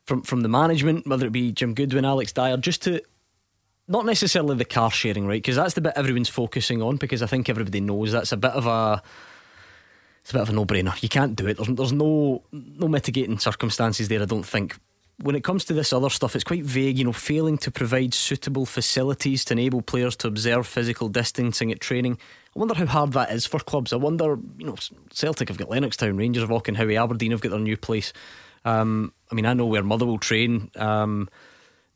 from 0.06 0.22
from 0.22 0.40
the 0.40 0.48
management, 0.48 1.06
whether 1.06 1.26
it 1.26 1.32
be 1.32 1.52
Jim 1.52 1.74
Goodwin, 1.74 2.06
Alex 2.06 2.32
Dyer, 2.32 2.56
just 2.56 2.80
to 2.84 3.02
not 3.86 4.06
necessarily 4.06 4.56
the 4.56 4.64
car 4.64 4.90
sharing, 4.90 5.26
right? 5.26 5.42
Because 5.42 5.56
that's 5.56 5.74
the 5.74 5.82
bit 5.82 5.92
everyone's 5.94 6.30
focusing 6.30 6.80
on. 6.80 6.96
Because 6.96 7.22
I 7.22 7.26
think 7.26 7.50
everybody 7.50 7.82
knows 7.82 8.12
that's 8.12 8.32
a 8.32 8.38
bit 8.38 8.52
of 8.52 8.66
a 8.66 9.02
it's 10.22 10.30
a 10.30 10.34
bit 10.34 10.42
of 10.42 10.48
a 10.48 10.52
no-brainer. 10.52 11.02
You 11.02 11.10
can't 11.10 11.36
do 11.36 11.46
it. 11.48 11.58
There's, 11.58 11.68
there's 11.68 11.92
no 11.92 12.42
no 12.50 12.88
mitigating 12.88 13.38
circumstances 13.38 14.08
there. 14.08 14.22
I 14.22 14.24
don't 14.24 14.46
think. 14.46 14.78
When 15.18 15.34
it 15.34 15.42
comes 15.44 15.64
to 15.66 15.72
this 15.72 15.92
other 15.94 16.10
stuff, 16.10 16.34
it's 16.34 16.44
quite 16.44 16.62
vague. 16.64 16.98
You 16.98 17.04
know, 17.04 17.12
failing 17.12 17.56
to 17.58 17.70
provide 17.70 18.12
suitable 18.12 18.66
facilities 18.66 19.44
to 19.46 19.54
enable 19.54 19.80
players 19.80 20.14
to 20.16 20.28
observe 20.28 20.66
physical 20.66 21.08
distancing 21.08 21.72
at 21.72 21.80
training. 21.80 22.18
I 22.54 22.58
wonder 22.58 22.74
how 22.74 22.84
hard 22.86 23.12
that 23.14 23.30
is 23.30 23.46
for 23.46 23.58
clubs. 23.60 23.92
I 23.92 23.96
wonder, 23.96 24.38
you 24.58 24.66
know, 24.66 24.76
Celtic 25.10 25.48
have 25.48 25.56
got 25.58 25.68
Lennoxtown, 25.70 26.18
Rangers 26.18 26.42
have 26.42 26.50
Auchenhowie, 26.50 27.02
Aberdeen 27.02 27.30
have 27.30 27.40
got 27.40 27.50
their 27.50 27.58
new 27.60 27.76
place. 27.78 28.12
Um, 28.66 29.12
I 29.30 29.34
mean, 29.34 29.46
I 29.46 29.54
know 29.54 29.66
where 29.66 29.82
Motherwell 29.82 30.18
train. 30.18 30.70
Um, 30.76 31.28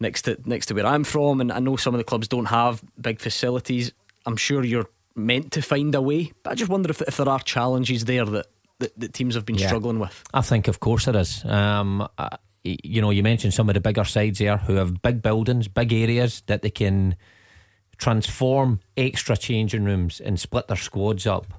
next 0.00 0.22
to 0.22 0.38
next 0.46 0.66
to 0.66 0.74
where 0.74 0.86
I'm 0.86 1.04
from, 1.04 1.40
and 1.42 1.52
I 1.52 1.58
know 1.58 1.76
some 1.76 1.92
of 1.94 1.98
the 1.98 2.04
clubs 2.04 2.26
don't 2.28 2.46
have 2.46 2.82
big 2.98 3.20
facilities. 3.20 3.92
I'm 4.24 4.36
sure 4.38 4.64
you're 4.64 4.88
meant 5.14 5.52
to 5.52 5.60
find 5.62 5.94
a 5.94 6.00
way, 6.00 6.32
but 6.42 6.52
I 6.52 6.54
just 6.54 6.70
wonder 6.70 6.88
if 6.90 7.02
if 7.02 7.18
there 7.18 7.28
are 7.28 7.40
challenges 7.40 8.06
there 8.06 8.24
that 8.24 8.46
that, 8.78 8.98
that 8.98 9.12
teams 9.12 9.34
have 9.34 9.44
been 9.44 9.56
Yeah. 9.58 9.66
struggling 9.66 9.98
with. 9.98 10.22
I 10.32 10.40
think, 10.40 10.68
of 10.68 10.80
course, 10.80 11.04
there 11.04 11.18
is. 11.20 11.44
Um, 11.44 12.08
y- 12.18 12.28
you 12.64 13.00
know, 13.00 13.10
you 13.10 13.22
mentioned 13.22 13.54
some 13.54 13.68
of 13.68 13.74
the 13.74 13.80
bigger 13.80 14.04
sides 14.04 14.38
there 14.38 14.58
who 14.58 14.74
have 14.74 15.02
big 15.02 15.22
buildings, 15.22 15.68
big 15.68 15.92
areas 15.92 16.42
that 16.46 16.62
they 16.62 16.70
can 16.70 17.16
transform 17.96 18.80
extra 18.96 19.36
changing 19.36 19.84
rooms 19.84 20.20
and 20.20 20.38
split 20.38 20.68
their 20.68 20.76
squads 20.76 21.26
up. 21.26 21.54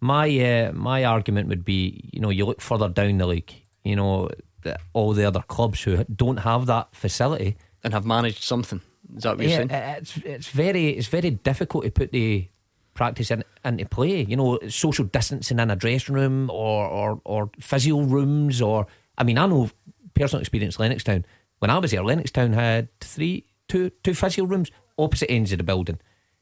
My 0.00 0.28
uh, 0.28 0.72
my 0.72 1.04
argument 1.04 1.48
would 1.48 1.64
be, 1.64 2.10
you 2.12 2.20
know, 2.20 2.30
you 2.30 2.44
look 2.44 2.60
further 2.60 2.88
down 2.88 3.18
the 3.18 3.26
league. 3.26 3.52
You 3.84 3.96
know, 3.96 4.28
the, 4.62 4.78
all 4.92 5.12
the 5.12 5.24
other 5.24 5.42
clubs 5.42 5.82
who 5.82 6.04
don't 6.04 6.38
have 6.38 6.66
that 6.66 6.94
facility 6.94 7.56
and 7.82 7.92
have 7.92 8.04
managed 8.04 8.42
something. 8.42 8.80
Is 9.16 9.22
that 9.22 9.36
what 9.36 9.46
you're 9.46 9.50
yeah, 9.50 9.66
saying? 9.68 9.98
It's 9.98 10.16
it's 10.18 10.48
very 10.48 10.90
it's 10.90 11.08
very 11.08 11.30
difficult 11.30 11.84
to 11.84 11.90
put 11.90 12.12
the 12.12 12.48
practice 12.94 13.30
in, 13.30 13.44
into 13.64 13.86
play. 13.86 14.24
You 14.24 14.36
know, 14.36 14.58
social 14.68 15.06
distancing 15.06 15.58
in 15.58 15.70
a 15.70 15.76
dressing 15.76 16.14
room 16.14 16.50
or 16.50 16.86
or 16.86 17.20
or 17.24 17.50
physio 17.58 18.02
rooms 18.02 18.60
or 18.60 18.86
I 19.16 19.24
mean, 19.24 19.38
I 19.38 19.46
know 19.46 19.70
personal 20.18 20.40
experience 20.40 20.76
Lennoxtown. 20.76 21.24
When 21.58 21.70
I 21.70 21.78
was 21.78 21.90
there, 21.90 22.02
Lennoxtown 22.02 22.54
had 22.54 22.88
three 23.00 23.46
two 23.68 23.90
two 24.02 24.14
physio 24.14 24.44
rooms 24.44 24.70
opposite 24.98 25.30
ends 25.30 25.52
of 25.52 25.58
the 25.58 25.64
building. 25.64 25.98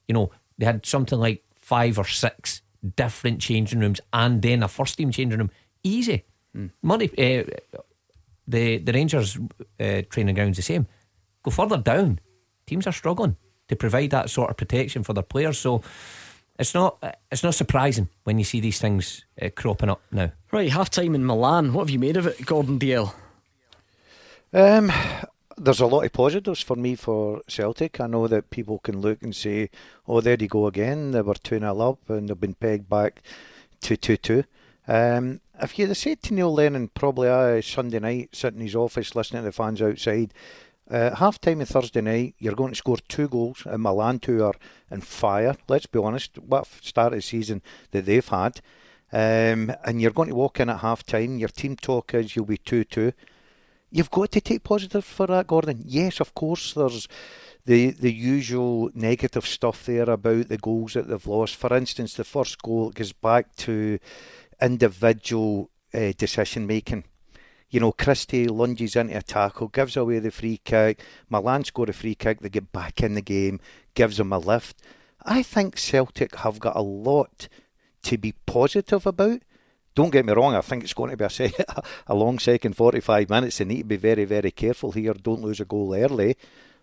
You 0.09 0.15
know, 0.15 0.31
they 0.59 0.67
had 0.67 0.87
something 0.87 1.19
like 1.19 1.45
five 1.55 1.99
or 1.99 2.07
six 2.07 2.63
different 2.97 3.41
changing 3.41 3.81
rooms 3.81 4.01
and 4.13 4.43
then 4.43 4.63
a 4.63 4.69
first 4.69 4.97
team 4.97 5.11
changing 5.11 5.39
room. 5.39 5.51
Easy. 5.83 6.25
Money 6.83 7.11
uh, 7.19 7.45
the 8.49 8.79
the 8.79 8.93
Rangers 8.93 9.39
uh, 9.81 10.03
training 10.09 10.35
ground's 10.35 10.57
the 10.57 10.63
same. 10.63 10.87
Go 11.43 11.51
further 11.51 11.77
down, 11.77 12.21
teams 12.67 12.87
are 12.87 12.93
struggling 12.93 13.37
to 13.69 13.77
provide 13.77 14.11
that 14.11 14.31
sort 14.31 14.51
of 14.51 14.57
protection 14.57 15.03
for 15.03 15.13
their 15.13 15.23
players. 15.23 15.59
So 15.59 15.83
it's 16.59 16.75
not 16.75 17.03
it's 17.31 17.43
not 17.43 17.55
surprising 17.55 18.09
when 18.25 18.39
you 18.39 18.45
see 18.45 18.61
these 18.61 18.79
things 18.79 19.25
uh, 19.41 19.51
cropping 19.55 19.91
up 19.91 20.01
now. 20.11 20.33
Right, 20.51 20.71
half 20.71 20.91
time 20.91 21.15
in 21.15 21.27
Milan. 21.27 21.73
What 21.73 21.83
have 21.83 21.91
you 21.91 21.99
made 21.99 22.17
of 22.17 22.27
it, 22.27 22.47
Gordon 22.47 22.79
Dalziel? 22.79 23.13
Um, 24.57 24.91
there's 25.59 25.81
a 25.81 25.87
lot 25.87 26.07
of 26.07 26.15
positives 26.15 26.63
for 26.63 26.77
me 26.77 26.95
for 26.95 27.43
Celtic. 27.47 28.01
I 28.01 28.07
know 28.07 28.27
that 28.27 28.49
people 28.49 28.79
can 28.79 29.03
look 29.03 29.23
and 29.23 29.37
say, 29.37 29.69
"Oh, 30.09 30.23
there 30.23 30.39
you 30.41 30.49
go 30.49 30.67
again. 30.67 31.11
They 31.11 31.21
were 31.21 31.35
two 31.35 31.59
0 31.59 31.79
up 31.79 32.09
and 32.09 32.27
they've 32.27 32.41
been 32.41 32.55
pegged 32.55 32.89
back 32.89 33.21
to 33.83 33.99
two 33.99 34.17
two." 34.17 34.45
Um, 34.89 35.43
if 35.61 35.79
you'd 35.79 35.89
have 35.89 35.99
said 35.99 36.23
to 36.23 36.33
Neil 36.33 36.55
Lennon, 36.55 36.89
probably 36.89 37.29
uh, 37.29 37.61
Sunday 37.61 37.99
night, 37.99 38.31
sitting 38.33 38.61
in 38.61 38.67
his 38.67 38.75
office 38.75 39.15
listening 39.15 39.43
to 39.43 39.49
the 39.49 39.53
fans 39.53 39.83
outside, 39.83 40.33
uh, 40.91 41.15
half 41.17 41.39
time 41.39 41.61
on 41.61 41.67
Thursday 41.67 42.01
night, 42.01 42.35
you're 42.39 42.55
going 42.55 42.73
to 42.73 42.77
score 42.77 42.97
two 43.09 43.29
goals, 43.29 43.63
and 43.67 43.83
Milan 43.83 44.21
are 44.27 44.55
in 44.91 45.03
fire. 45.03 45.55
Let's 45.69 45.85
be 45.85 45.99
honest, 45.99 46.39
what 46.39 46.67
a 46.67 46.87
start 46.87 47.13
of 47.13 47.19
the 47.19 47.23
season 47.23 47.61
that 47.91 48.07
they've 48.07 48.27
had. 48.27 48.63
Um, 49.13 49.71
and 49.85 50.01
you're 50.01 50.13
going 50.13 50.31
to 50.31 50.35
walk 50.35 50.61
in 50.61 50.71
at 50.71 50.81
half 50.81 51.05
time, 51.05 51.37
your 51.37 51.51
team 51.51 51.77
talk 51.77 52.15
is 52.15 52.35
you'll 52.35 52.47
be 52.47 52.57
2 52.57 52.85
2. 52.85 53.13
You've 53.91 54.11
got 54.11 54.33
to 54.33 54.41
take 54.41 54.65
positive 54.65 55.05
for 55.05 55.27
that, 55.29 55.47
Gordon. 55.47 55.83
Yes, 55.85 56.21
of 56.21 56.35
course, 56.35 56.73
there's 56.75 57.09
the 57.65 57.91
the 57.91 58.13
usual 58.13 58.91
negative 58.95 59.47
stuff 59.47 59.87
there 59.87 60.11
about 60.11 60.49
the 60.49 60.59
goals 60.59 60.95
that 60.95 61.09
they've 61.09 61.27
lost. 61.27 61.57
For 61.57 61.75
instance, 61.77 62.15
the 62.15 62.25
first 62.25 62.61
goal 62.63 62.91
goes 62.91 63.13
back 63.13 63.55
to 63.57 63.99
individual 64.61 65.71
uh, 65.95 66.13
decision 66.17 66.67
making. 66.67 67.05
You 67.69 67.81
know, 67.81 67.93
Christie 67.93 68.47
lunges 68.47 68.95
into 68.95 69.17
a 69.17 69.23
tackle, 69.23 69.69
gives 69.69 69.97
away 69.97 70.21
the 70.21 70.31
free 70.31 70.61
kick. 70.65 71.03
Milan 71.29 71.65
score 71.65 71.91
a 71.91 71.93
free 71.93 72.15
kick, 72.15 72.41
they 72.41 72.49
get 72.49 72.73
back 72.73 73.03
in 73.03 73.15
the 73.15 73.23
game, 73.23 73.61
gives 73.95 74.19
them 74.19 74.33
a 74.33 74.39
lift. 74.39 74.81
I 75.25 75.43
think 75.43 75.77
Celtic 75.77 76.37
have 76.37 76.61
got 76.61 76.77
a 76.77 76.83
lot 76.83 77.49
to 78.03 78.17
be 78.17 78.35
positive 78.47 79.05
about. 79.05 79.43
Don't 79.97 80.11
get 80.11 80.27
me 80.27 80.35
wrong, 80.35 80.55
I 80.55 80.61
think 80.61 80.85
it's 80.85 80.93
going 80.93 81.11
to 81.11 81.17
be 81.17 81.25
a, 81.25 81.31
se- 81.31 81.55
a 82.07 82.15
long 82.15 82.39
second 82.39 82.77
45 82.77 83.31
minutes. 83.31 83.57
They 83.57 83.65
need 83.65 83.79
to 83.79 83.85
be 83.85 83.97
very, 83.97 84.27
very 84.27 84.51
careful 84.51 84.93
here. 84.93 85.15
Don't 85.15 85.41
lose 85.41 85.59
a 85.59 85.65
goal 85.65 85.95
early. 85.95 86.37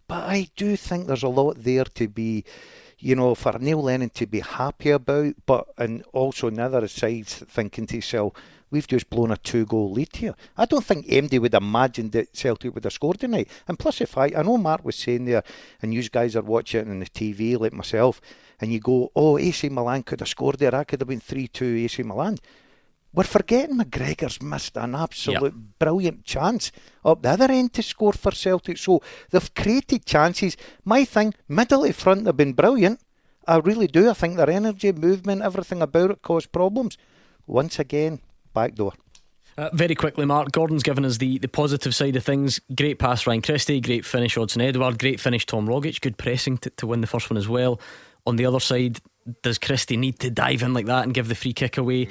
But 0.07 0.23
I 0.23 0.47
do 0.55 0.75
think 0.75 1.05
there's 1.05 1.21
a 1.21 1.29
lot 1.29 1.63
there 1.63 1.83
to 1.83 2.07
be, 2.07 2.43
you 2.97 3.15
know, 3.15 3.35
for 3.35 3.53
Neil 3.59 3.83
Lennon 3.83 4.09
to 4.15 4.25
be 4.25 4.39
happy 4.39 4.89
about, 4.89 5.35
but 5.45 5.67
and 5.77 6.03
also 6.11 6.47
on 6.47 6.55
the 6.55 6.63
other 6.63 6.87
side 6.87 7.27
thinking 7.27 7.85
to 7.85 7.93
himself, 7.93 8.33
we've 8.71 8.87
just 8.87 9.11
blown 9.11 9.29
a 9.29 9.37
two 9.37 9.67
goal 9.67 9.91
lead 9.91 10.15
here. 10.15 10.33
I 10.57 10.65
don't 10.65 10.83
think 10.83 11.05
MD 11.05 11.39
would 11.39 11.53
imagine 11.53 12.09
that 12.09 12.35
Celtic 12.35 12.73
would 12.73 12.83
have 12.83 12.93
scored 12.93 13.19
tonight. 13.19 13.47
And 13.67 13.77
plus, 13.77 14.01
if 14.01 14.17
I, 14.17 14.31
I 14.35 14.41
know 14.41 14.57
Mark 14.57 14.83
was 14.83 14.95
saying 14.95 15.25
there, 15.25 15.43
and 15.83 15.93
you 15.93 16.01
guys 16.09 16.35
are 16.35 16.41
watching 16.41 16.81
it 16.81 16.89
on 16.89 16.99
the 16.99 17.05
TV 17.05 17.59
like 17.59 17.73
myself, 17.73 18.19
and 18.59 18.73
you 18.73 18.79
go, 18.79 19.11
oh, 19.15 19.37
AC 19.37 19.69
Milan 19.69 20.01
could 20.01 20.21
have 20.21 20.29
scored 20.29 20.57
there. 20.57 20.73
I 20.73 20.83
could 20.83 20.99
have 20.99 21.07
been 21.07 21.19
3 21.19 21.47
2 21.47 21.75
AC 21.85 22.01
Milan. 22.01 22.39
We're 23.13 23.23
forgetting 23.23 23.77
McGregor's 23.77 24.41
missed 24.41 24.75
an 24.75 24.95
absolute 24.95 25.53
brilliant 25.77 26.25
chance 26.25 26.71
up 27.05 27.21
the 27.21 27.29
other 27.29 27.51
end 27.51 27.73
to 27.73 27.83
score 27.83 28.13
for 28.13 28.31
Celtic. 28.31 28.77
So 28.77 29.01
they've 29.29 29.53
created 29.53 30.05
chances. 30.05 30.57
My 30.83 31.05
thing, 31.05 31.33
middle 31.47 31.85
to 31.85 31.93
front, 31.93 32.25
they've 32.25 32.35
been 32.35 32.53
brilliant. 32.53 32.99
I 33.47 33.57
really 33.57 33.87
do. 33.87 34.09
I 34.09 34.13
think 34.13 34.37
their 34.37 34.49
energy, 34.49 34.91
movement, 34.91 35.43
everything 35.43 35.81
about 35.81 36.11
it 36.11 36.21
caused 36.21 36.51
problems. 36.51 36.97
Once 37.45 37.77
again, 37.77 38.19
back 38.53 38.73
door. 38.75 38.93
Uh, 39.57 39.69
very 39.73 39.93
quickly, 39.93 40.25
Mark. 40.25 40.51
Gordon's 40.51 40.81
given 40.81 41.05
us 41.05 41.17
the, 41.17 41.37
the 41.37 41.47
positive 41.47 41.93
side 41.93 42.15
of 42.15 42.23
things. 42.23 42.59
Great 42.75 42.97
pass, 42.97 43.27
Ryan 43.27 43.41
Christie. 43.43 43.81
Great 43.81 44.05
finish, 44.05 44.35
Odsonne 44.35 44.63
Edouard. 44.63 44.97
Great 44.97 45.19
finish, 45.19 45.45
Tom 45.45 45.67
Rogic. 45.67 46.01
Good 46.01 46.17
pressing 46.17 46.57
to, 46.59 46.71
to 46.71 46.87
win 46.87 47.01
the 47.01 47.07
first 47.07 47.29
one 47.29 47.37
as 47.37 47.47
well. 47.47 47.79
On 48.25 48.37
the 48.37 48.45
other 48.47 48.59
side, 48.59 48.99
does 49.43 49.59
Christie 49.59 49.97
need 49.97 50.17
to 50.19 50.31
dive 50.31 50.63
in 50.63 50.73
like 50.73 50.87
that 50.87 51.03
and 51.03 51.13
give 51.13 51.27
the 51.27 51.35
free 51.35 51.53
kick 51.53 51.77
away? 51.77 52.07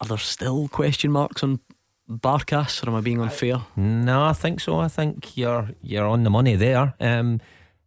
Are 0.00 0.08
there 0.08 0.18
still 0.18 0.68
question 0.68 1.12
marks 1.12 1.42
on 1.42 1.60
Barkas, 2.08 2.84
or 2.84 2.90
am 2.90 2.96
I 2.96 3.00
being 3.00 3.20
unfair? 3.20 3.60
No, 3.76 4.24
I 4.24 4.32
think 4.32 4.60
so. 4.60 4.78
I 4.78 4.88
think 4.88 5.36
you're 5.36 5.70
you're 5.82 6.06
on 6.06 6.24
the 6.24 6.30
money 6.30 6.56
there. 6.56 6.94
Um, 6.98 7.40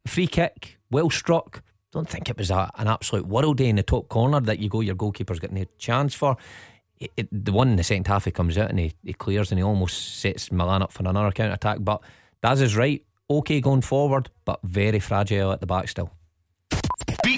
free 0.06 0.28
kick, 0.28 0.78
well 0.92 1.10
struck. 1.10 1.62
Don't 1.92 2.10
think 2.10 2.30
it 2.30 2.38
was 2.38 2.50
a, 2.50 2.72
an 2.78 2.88
absolute 2.88 3.28
world 3.28 3.58
day 3.58 3.68
in 3.68 3.76
the 3.76 3.84
top 3.84 4.10
corner 4.10 4.40
that 4.42 4.60
you 4.60 4.70
go. 4.70 4.82
Your 4.82 4.96
goalkeeper's 4.96 5.40
got 5.40 5.52
no 5.52 5.66
chance 5.78 6.16
for. 6.16 6.38
It, 7.00 7.12
it, 7.18 7.46
the 7.46 7.52
one 7.52 7.70
in 7.70 7.76
the 7.76 7.84
second 7.84 8.08
half, 8.08 8.26
he 8.26 8.32
comes 8.32 8.58
out 8.58 8.70
and 8.70 8.80
he, 8.80 8.94
he 9.04 9.14
clears 9.14 9.52
and 9.52 9.60
he 9.60 9.64
almost 9.64 10.20
sets 10.20 10.52
Milan 10.52 10.82
up 10.82 10.92
for 10.92 11.04
another 11.04 11.32
counter 11.32 11.54
attack. 11.54 11.80
But 11.82 12.02
Daz 12.42 12.62
is 12.62 12.76
right. 12.76 13.04
Okay 13.30 13.62
going 13.62 13.82
forward, 13.82 14.30
but 14.46 14.60
very 14.64 15.00
fragile 15.00 15.52
at 15.52 15.60
the 15.60 15.68
back 15.68 15.88
still. 15.88 16.12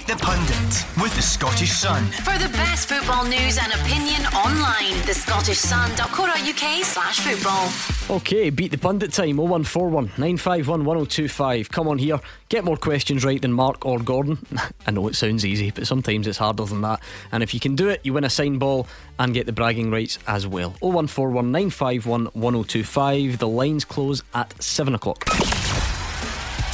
Beat 0.06 0.18
the 0.18 0.24
Pundit 0.24 1.01
with 1.01 1.16
the 1.16 1.22
Scottish 1.22 1.72
Sun. 1.72 2.03
For 2.06 2.38
the 2.38 2.49
best 2.49 2.88
football 2.88 3.24
news 3.26 3.58
and 3.58 3.74
opinion 3.74 4.22
online, 4.36 4.93
thescottishsun.co.uk 5.03 6.86
slash 6.86 7.20
football. 7.22 8.16
Okay, 8.16 8.51
beat 8.51 8.70
the 8.70 8.78
pundit 8.78 9.14
time 9.14 9.38
0141 9.38 10.06
951 10.18 10.86
1025. 10.86 11.72
Come 11.72 11.88
on 11.88 11.97
here, 11.97 12.20
get 12.49 12.64
more 12.64 12.78
questions 12.78 13.26
right 13.26 13.41
than 13.41 13.51
Mark 13.51 13.84
or 13.86 13.97
Gordon. 13.99 14.38
I 14.88 14.91
know 14.91 15.08
it 15.08 15.16
sounds 15.16 15.43
easy, 15.43 15.72
but 15.72 15.88
sometimes 15.88 16.28
it's 16.28 16.38
harder 16.38 16.66
than 16.66 16.82
that. 16.82 17.01
And 17.32 17.41
if 17.41 17.53
you 17.53 17.60
can 17.60 17.76
do 17.76 17.89
it, 17.89 18.01
you 18.03 18.14
win 18.14 18.26
a 18.26 18.30
sign 18.30 18.60
ball 18.60 18.88
and 19.18 19.34
get 19.34 19.47
the 19.47 19.53
bragging 19.53 19.89
rights 19.89 20.20
as 20.28 20.45
well. 20.45 20.76
0141 20.82 21.51
951 21.51 22.26
1025. 22.26 23.39
The 23.39 23.47
lines 23.47 23.86
close 23.86 24.22
at 24.36 24.62
7 24.62 24.93
o'clock. 24.93 25.26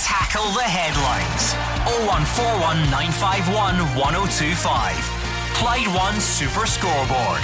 Tackle 0.04 0.50
the 0.54 0.64
headlines. 0.64 1.54
0141 2.08 2.90
951 2.90 3.78
1025. 3.96 4.96
Clyde 5.54 5.88
One 5.96 6.20
Super 6.20 6.66
Scoreboard. 6.66 7.44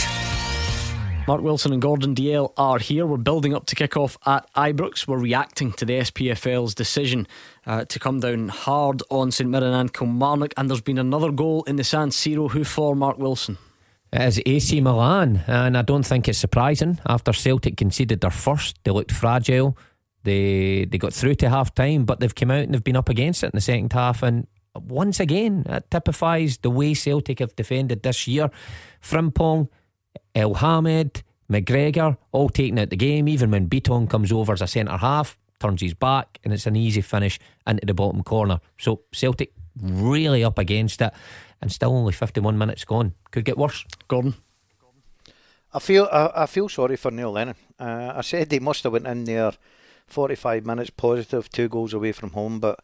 Mark 1.27 1.41
Wilson 1.41 1.73
and 1.73 1.81
Gordon 1.81 2.15
Dalziel 2.15 2.53
are 2.57 2.79
here. 2.79 3.05
We're 3.05 3.17
building 3.17 3.53
up 3.53 3.67
to 3.67 3.75
kick 3.75 3.95
off 3.95 4.17
at 4.25 4.51
Ibrox. 4.55 5.07
We're 5.07 5.19
reacting 5.19 5.71
to 5.73 5.85
the 5.85 5.99
SPFL's 5.99 6.73
decision 6.73 7.27
uh, 7.67 7.85
to 7.85 7.99
come 7.99 8.21
down 8.21 8.47
hard 8.47 9.03
on 9.11 9.29
St 9.31 9.47
Mirren 9.49 9.73
and 9.73 9.93
Kilmarnock. 9.93 10.53
And 10.57 10.67
there's 10.67 10.81
been 10.81 10.97
another 10.97 11.31
goal 11.31 11.63
in 11.65 11.75
the 11.75 11.83
San 11.83 12.09
Siro. 12.09 12.49
Who 12.49 12.63
for 12.63 12.95
Mark 12.95 13.19
Wilson? 13.19 13.59
It 14.11 14.21
is 14.21 14.41
AC 14.45 14.81
Milan, 14.81 15.43
and 15.47 15.77
I 15.77 15.81
don't 15.81 16.05
think 16.05 16.27
it's 16.29 16.39
surprising. 16.39 16.99
After 17.05 17.33
Celtic 17.33 17.75
conceded 17.75 18.21
their 18.21 18.31
first, 18.31 18.79
they 18.83 18.91
looked 18.91 19.11
fragile. 19.11 19.77
They 20.27 20.83
they 20.83 20.97
got 20.97 21.13
through 21.13 21.35
to 21.35 21.49
half 21.49 21.73
time, 21.73 22.03
but 22.03 22.19
they've 22.19 22.35
come 22.35 22.51
out 22.51 22.63
and 22.63 22.73
they've 22.73 22.83
been 22.83 22.97
up 22.97 23.07
against 23.07 23.43
it 23.43 23.53
in 23.53 23.57
the 23.57 23.61
second 23.61 23.93
half. 23.93 24.21
And 24.21 24.45
once 24.75 25.21
again, 25.21 25.63
it 25.69 25.89
typifies 25.89 26.57
the 26.57 26.69
way 26.69 26.93
Celtic 26.93 27.39
have 27.39 27.55
defended 27.55 28.03
this 28.03 28.27
year. 28.27 28.49
Frimpong, 29.01 29.69
El 30.35 30.55
Hamed, 30.55 31.23
McGregor, 31.49 32.17
all 32.33 32.49
taking 32.49 32.77
out 32.77 32.89
the 32.89 32.97
game. 32.97 33.29
Even 33.29 33.51
when 33.51 33.69
Bitton 33.69 34.09
comes 34.09 34.29
over 34.33 34.51
as 34.51 34.61
a 34.61 34.67
centre 34.67 34.97
half, 34.97 35.37
turns 35.61 35.81
his 35.81 35.93
back, 35.93 36.39
and 36.43 36.51
it's 36.51 36.67
an 36.67 36.75
easy 36.75 36.99
finish 36.99 37.39
into 37.65 37.85
the 37.85 37.93
bottom 37.93 38.21
corner. 38.21 38.59
So 38.77 39.03
Celtic 39.13 39.53
really 39.81 40.43
up 40.43 40.59
against 40.59 41.01
it, 41.01 41.13
and 41.61 41.71
still 41.71 41.95
only 41.95 42.11
51 42.11 42.57
minutes 42.57 42.83
gone. 42.83 43.13
Could 43.31 43.45
get 43.45 43.57
worse. 43.57 43.85
Gordon. 44.09 44.33
I 45.73 45.79
feel 45.79 46.09
I, 46.11 46.43
I 46.43 46.45
feel 46.47 46.67
sorry 46.67 46.97
for 46.97 47.11
Neil 47.11 47.31
Lennon. 47.31 47.55
Uh, 47.79 48.11
I 48.17 48.21
said 48.21 48.51
he 48.51 48.59
must 48.59 48.83
have 48.83 48.91
went 48.91 49.07
in 49.07 49.23
there 49.23 49.53
45 50.07 50.65
minutes 50.65 50.89
positive, 50.89 51.49
two 51.49 51.69
goals 51.69 51.93
away 51.93 52.11
from 52.11 52.31
home. 52.31 52.59
But 52.59 52.79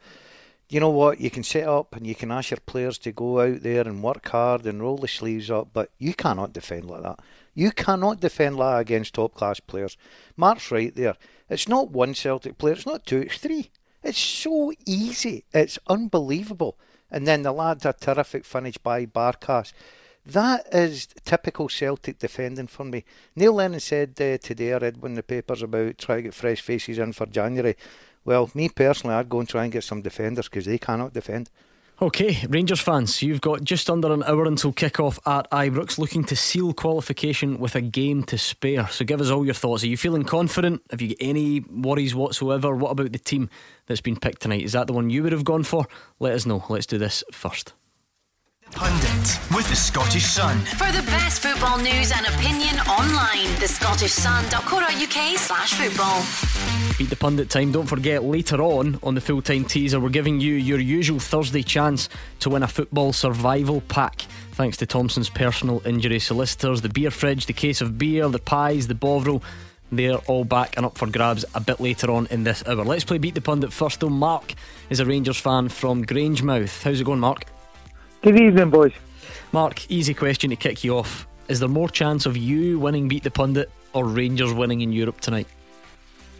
you 0.70 0.80
know 0.80 0.90
what? 0.90 1.20
You 1.20 1.30
can 1.30 1.44
set 1.44 1.68
up 1.68 1.96
and 1.96 2.06
you 2.06 2.16
can 2.16 2.32
ask 2.32 2.52
your 2.52 2.60
players 2.66 2.98
to 3.00 3.12
go 3.12 3.40
out 3.40 3.62
there 3.62 3.82
and 3.82 4.04
work 4.04 4.28
hard 4.30 4.66
and 4.66 4.82
roll 4.82 4.98
the 4.98 5.08
sleeves 5.08 5.52
up, 5.52 5.70
but 5.74 5.92
you 5.98 6.14
cannot 6.14 6.54
defend 6.54 6.90
like 6.90 7.04
that. 7.04 7.20
You 7.54 7.72
cannot 7.72 8.20
defend 8.20 8.58
like 8.58 8.82
against 8.82 9.14
top 9.14 9.36
class 9.36 9.60
players. 9.60 9.98
Mark's 10.36 10.72
right 10.72 10.94
there. 10.96 11.16
It's 11.50 11.68
not 11.68 11.92
one 11.92 12.14
Celtic 12.14 12.58
player, 12.58 12.74
it's 12.74 12.86
not 12.86 13.06
two, 13.06 13.22
it's 13.22 13.38
three. 13.38 13.70
It's 14.04 14.20
so 14.20 14.74
easy. 14.86 15.46
It's 15.54 15.80
unbelievable. 15.88 16.78
And 17.10 17.26
then 17.26 17.44
the 17.44 17.54
lad, 17.54 17.86
a 17.86 17.94
terrific 17.94 18.44
finish 18.44 18.78
by 18.78 19.06
Barkas. 19.06 19.72
That 20.26 20.68
is 20.74 21.08
typical 21.26 21.68
Celtic 21.68 22.18
defending 22.20 22.68
for 22.68 22.86
me. 22.86 23.04
Neil 23.36 23.54
Lennon 23.54 23.80
said 23.80 24.12
uh, 24.22 24.38
today, 24.38 24.74
I 24.74 24.78
read 24.78 25.02
one 25.02 25.12
in 25.12 25.16
the 25.16 25.24
papers 25.24 25.62
about 25.62 25.98
trying 25.98 26.20
to 26.20 26.24
get 26.24 26.34
fresh 26.34 26.62
faces 26.62 26.98
in 26.98 27.12
for 27.12 27.26
January. 27.26 27.76
Well, 28.24 28.50
me 28.54 28.70
personally, 28.70 29.16
I'd 29.16 29.28
go 29.28 29.40
and 29.42 29.50
try 29.50 29.64
and 29.64 29.74
get 29.74 29.84
some 29.84 30.02
defenders 30.02 30.48
because 30.48 30.66
they 30.66 30.78
cannot 30.78 31.14
defend. 31.14 31.50
Okay, 32.02 32.38
Rangers 32.50 32.82
fans, 32.82 33.22
you've 33.22 33.42
got 33.42 33.64
just 33.64 33.90
under 33.90 34.12
an 34.12 34.24
hour 34.24 34.46
until 34.46 34.74
kick-off 34.74 35.20
at 35.28 35.50
Ibrox, 35.52 35.98
looking 35.98 36.24
to 36.26 36.36
seal 36.36 36.74
qualification 36.74 37.60
with 37.60 37.76
a 37.76 37.82
game 37.82 38.24
to 38.24 38.38
spare. 38.38 38.88
So 38.88 39.06
give 39.06 39.22
us 39.22 39.30
all 39.30 39.46
your 39.46 39.54
thoughts. 39.54 39.84
Are 39.84 39.88
you 39.88 39.98
feeling 39.98 40.24
confident? 40.24 40.82
Have 40.90 41.02
you 41.02 41.10
got 41.10 41.18
any 41.20 41.60
worries 41.60 42.16
whatsoever? 42.16 42.76
What 42.76 42.92
about 42.92 43.12
the 43.12 43.20
team 43.20 43.50
that's 43.86 44.02
been 44.02 44.18
picked 44.18 44.42
tonight? 44.42 44.64
Is 44.64 44.72
that 44.72 44.88
the 44.88 44.94
one 44.94 45.12
you 45.12 45.22
would 45.24 45.34
have 45.34 45.46
gone 45.46 45.64
for? 45.64 45.86
Let 46.20 46.34
us 46.34 46.46
know. 46.46 46.64
Let's 46.68 46.88
do 46.88 46.98
this 46.98 47.24
first. 47.32 47.74
Pundit 48.72 49.40
with 49.56 49.68
the 49.70 49.76
Scottish 49.76 50.26
Sun. 50.26 50.58
For 50.62 50.92
the 50.92 51.04
best 51.08 51.42
football 51.42 51.78
news 51.78 52.12
and 52.12 52.26
opinion 52.26 52.80
online, 52.88 53.46
thescottishsun.co.uk 53.58 55.38
slash 55.38 55.74
football. 55.74 56.98
Beat 56.98 57.10
the 57.10 57.16
pundit 57.16 57.50
time. 57.50 57.72
Don't 57.72 57.86
forget 57.86 58.24
later 58.24 58.62
on 58.62 59.00
on 59.04 59.16
the 59.16 59.22
full 59.22 59.42
time 59.42 59.66
teaser, 59.66 60.00
we're 60.00 60.10
giving 60.10 60.40
you 60.40 60.56
your 60.56 60.80
usual 60.80 61.20
Thursday 61.20 61.62
chance 61.62 62.10
to 62.40 62.50
win 62.50 62.64
a 62.64 62.68
football 62.68 63.14
survival 63.14 63.82
pack. 63.82 64.22
Thanks 64.54 64.78
to 64.78 64.86
Thompson's 64.86 65.30
personal 65.30 65.82
injury 65.86 66.20
solicitors, 66.20 66.82
the 66.82 66.90
beer 66.90 67.12
fridge, 67.12 67.46
the 67.46 67.54
case 67.54 67.82
of 67.82 67.98
beer, 67.98 68.28
the 68.30 68.40
pies, 68.40 68.88
the 68.88 68.96
bovril. 68.96 69.44
They're 69.92 70.18
all 70.18 70.46
back 70.46 70.78
and 70.78 70.86
up 70.86 70.98
for 70.98 71.06
grabs 71.08 71.46
a 71.54 71.60
bit 71.60 71.80
later 71.80 72.10
on 72.10 72.28
in 72.32 72.44
this 72.44 72.64
hour. 72.68 72.84
Let's 72.84 73.04
play 73.04 73.20
Beat 73.20 73.36
the 73.36 73.42
Pundit 73.42 73.72
first, 73.72 74.00
though. 74.00 74.10
Mark 74.10 74.56
is 74.90 75.00
a 75.00 75.06
Rangers 75.06 75.38
fan 75.38 75.70
from 75.70 76.04
Grangemouth. 76.04 76.82
How's 76.82 77.00
it 77.00 77.04
going, 77.04 77.20
Mark? 77.20 77.46
Good 78.24 78.40
evening, 78.40 78.70
boys. 78.70 78.94
Mark, 79.52 79.92
easy 79.92 80.14
question 80.14 80.50
to 80.52 80.56
kick 80.56 80.82
you 80.82 80.98
off. 80.98 81.28
Is 81.50 81.60
there 81.60 81.68
more 81.68 81.90
chance 81.90 82.26
of 82.26 82.38
you 82.38 82.80
winning 82.80 83.10
Beat 83.10 83.24
the 83.24 83.30
Pundit 83.30 83.70
or 83.92 84.06
Rangers 84.06 84.54
winning 84.54 84.80
in 84.80 84.94
Europe 84.94 85.20
tonight? 85.20 85.46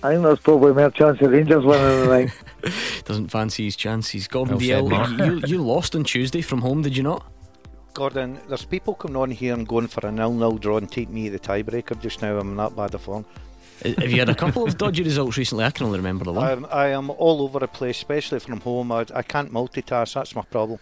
I 0.02 0.12
think 0.14 0.24
there's 0.24 0.40
probably 0.40 0.72
more 0.72 0.92
chance 0.92 1.20
of 1.20 1.30
Rangers 1.30 1.66
winning 1.66 2.04
tonight. 2.04 2.32
Doesn't 3.04 3.28
fancy 3.28 3.66
his 3.66 3.76
chances. 3.76 4.30
Gordon 4.30 4.56
Well 4.56 4.62
said, 4.62 4.94
Dalziel, 4.94 5.42
you, 5.42 5.58
you 5.58 5.62
lost 5.62 5.94
on 5.94 6.06
Tuesday 6.06 6.42
from 6.42 6.62
home, 6.62 6.84
did 6.84 6.96
you 6.96 7.04
not? 7.04 7.30
Gordon, 7.94 8.40
there's 8.48 8.64
people 8.64 8.94
coming 8.94 9.18
on 9.18 9.30
here 9.30 9.54
and 9.54 9.68
going 9.68 9.88
for 9.88 10.08
a 10.08 10.12
nil-nil 10.12 10.60
draw 10.60 10.78
and 10.78 10.90
take 10.90 11.10
me 11.10 11.28
the 11.28 11.38
tiebreaker 11.38 12.02
just 12.02 12.22
now. 12.22 12.38
I'm 12.40 12.56
not 12.56 12.78
that 12.78 12.94
bad 12.94 12.96
a 12.96 12.98
form. 12.98 13.26
Have 13.84 14.10
you 14.10 14.20
had 14.20 14.30
a 14.30 14.36
couple 14.36 14.64
of 14.66 14.78
dodgy 14.78 15.04
results 15.04 15.38
recently? 15.38 15.66
I 15.66 15.72
can 15.72 15.88
only 15.88 16.00
remember 16.00 16.24
the 16.24 16.32
one. 16.32 16.48
I'm, 16.48 16.66
I 16.72 16.88
am 16.88 17.10
all 17.10 17.42
over 17.42 17.60
the 17.60 17.68
place, 17.68 17.98
especially 17.98 18.40
from 18.40 18.62
home. 18.62 18.90
I, 18.94 19.06
I 19.14 19.22
can't 19.22 19.52
multitask. 19.52 20.14
That's 20.14 20.34
my 20.34 20.44
problem. 20.44 20.80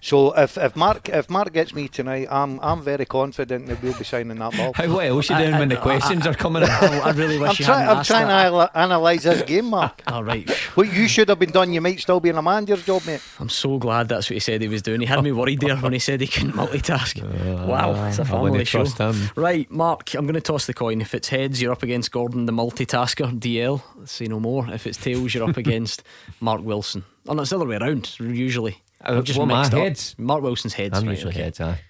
So 0.00 0.32
if, 0.36 0.58
if 0.58 0.76
Mark 0.76 1.08
if 1.08 1.30
Mark 1.30 1.52
gets 1.52 1.74
me 1.74 1.88
tonight, 1.88 2.28
I'm 2.30 2.58
I'm 2.60 2.82
very 2.82 3.04
confident 3.06 3.66
that 3.66 3.82
we'll 3.82 3.96
be 3.96 4.04
signing 4.04 4.38
that 4.38 4.56
ball. 4.56 4.72
How 4.74 4.86
well 4.88 5.00
else 5.16 5.30
you 5.30 5.36
doing 5.38 5.58
when 5.58 5.68
the 5.68 5.76
questions 5.76 6.26
are 6.26 6.34
coming 6.34 6.62
in? 6.62 6.68
I 6.68 7.10
really 7.12 7.38
wish 7.38 7.50
I'm, 7.50 7.56
you 7.58 7.64
try- 7.64 7.78
hadn't 7.80 7.90
I'm 7.90 7.96
asked 7.98 8.10
trying 8.10 8.28
that. 8.28 8.48
to 8.50 8.54
ana- 8.56 8.70
analyse 8.74 9.22
this 9.22 9.42
game, 9.42 9.66
Mark. 9.66 10.02
All 10.08 10.24
right. 10.24 10.48
What 10.74 10.92
you 10.92 11.08
should 11.08 11.28
have 11.28 11.38
been 11.38 11.50
done, 11.50 11.72
you 11.72 11.80
might 11.80 12.00
still 12.00 12.20
be 12.20 12.28
in 12.28 12.36
a 12.36 12.42
manager's 12.42 12.84
job, 12.84 13.04
mate. 13.06 13.22
I'm 13.40 13.48
so 13.48 13.78
glad 13.78 14.08
that's 14.08 14.28
what 14.28 14.34
he 14.34 14.40
said 14.40 14.60
he 14.62 14.68
was 14.68 14.82
doing. 14.82 15.00
He 15.00 15.06
had 15.06 15.22
me 15.22 15.32
worried 15.32 15.60
there 15.60 15.76
when 15.76 15.92
he 15.92 15.98
said 15.98 16.20
he 16.20 16.26
couldn't 16.26 16.52
multitask. 16.52 17.22
wow, 17.66 17.92
uh, 17.92 18.08
it's 18.08 18.18
a 18.18 18.22
I 18.22 18.24
family 18.24 18.64
show. 18.64 18.84
him. 18.84 19.30
Right, 19.36 19.70
Mark, 19.70 20.14
I'm 20.14 20.26
going 20.26 20.34
to 20.34 20.40
toss 20.40 20.66
the 20.66 20.74
coin. 20.74 21.00
If 21.00 21.14
it's 21.14 21.28
heads, 21.28 21.62
you're 21.62 21.72
up 21.72 21.82
against 21.82 22.10
Gordon, 22.12 22.46
the 22.46 22.52
multitasker, 22.52 23.38
Dalziel. 23.38 23.82
Say 24.08 24.26
no 24.26 24.40
more. 24.40 24.68
If 24.70 24.86
it's 24.86 24.98
tails, 24.98 25.34
you're 25.34 25.48
up 25.48 25.56
against 25.56 26.02
Mark 26.40 26.62
Wilson. 26.62 27.04
Oh, 27.28 27.34
no, 27.34 27.42
it's 27.42 27.50
the 27.50 27.56
other 27.56 27.66
way 27.66 27.76
around, 27.76 28.18
usually. 28.20 28.78
Uh, 29.04 29.16
I've 29.18 29.24
just 29.24 29.38
what, 29.38 29.46
my 29.48 29.60
mixed 29.60 29.74
up. 29.74 29.80
heads? 29.80 30.14
Mark 30.18 30.42
Wilson's 30.42 30.74
heads. 30.74 30.96
I'm 30.98 31.04
right, 31.06 31.12
usually 31.12 31.32
okay. 31.34 31.42
heads, 31.42 31.60
aye. 31.60 31.80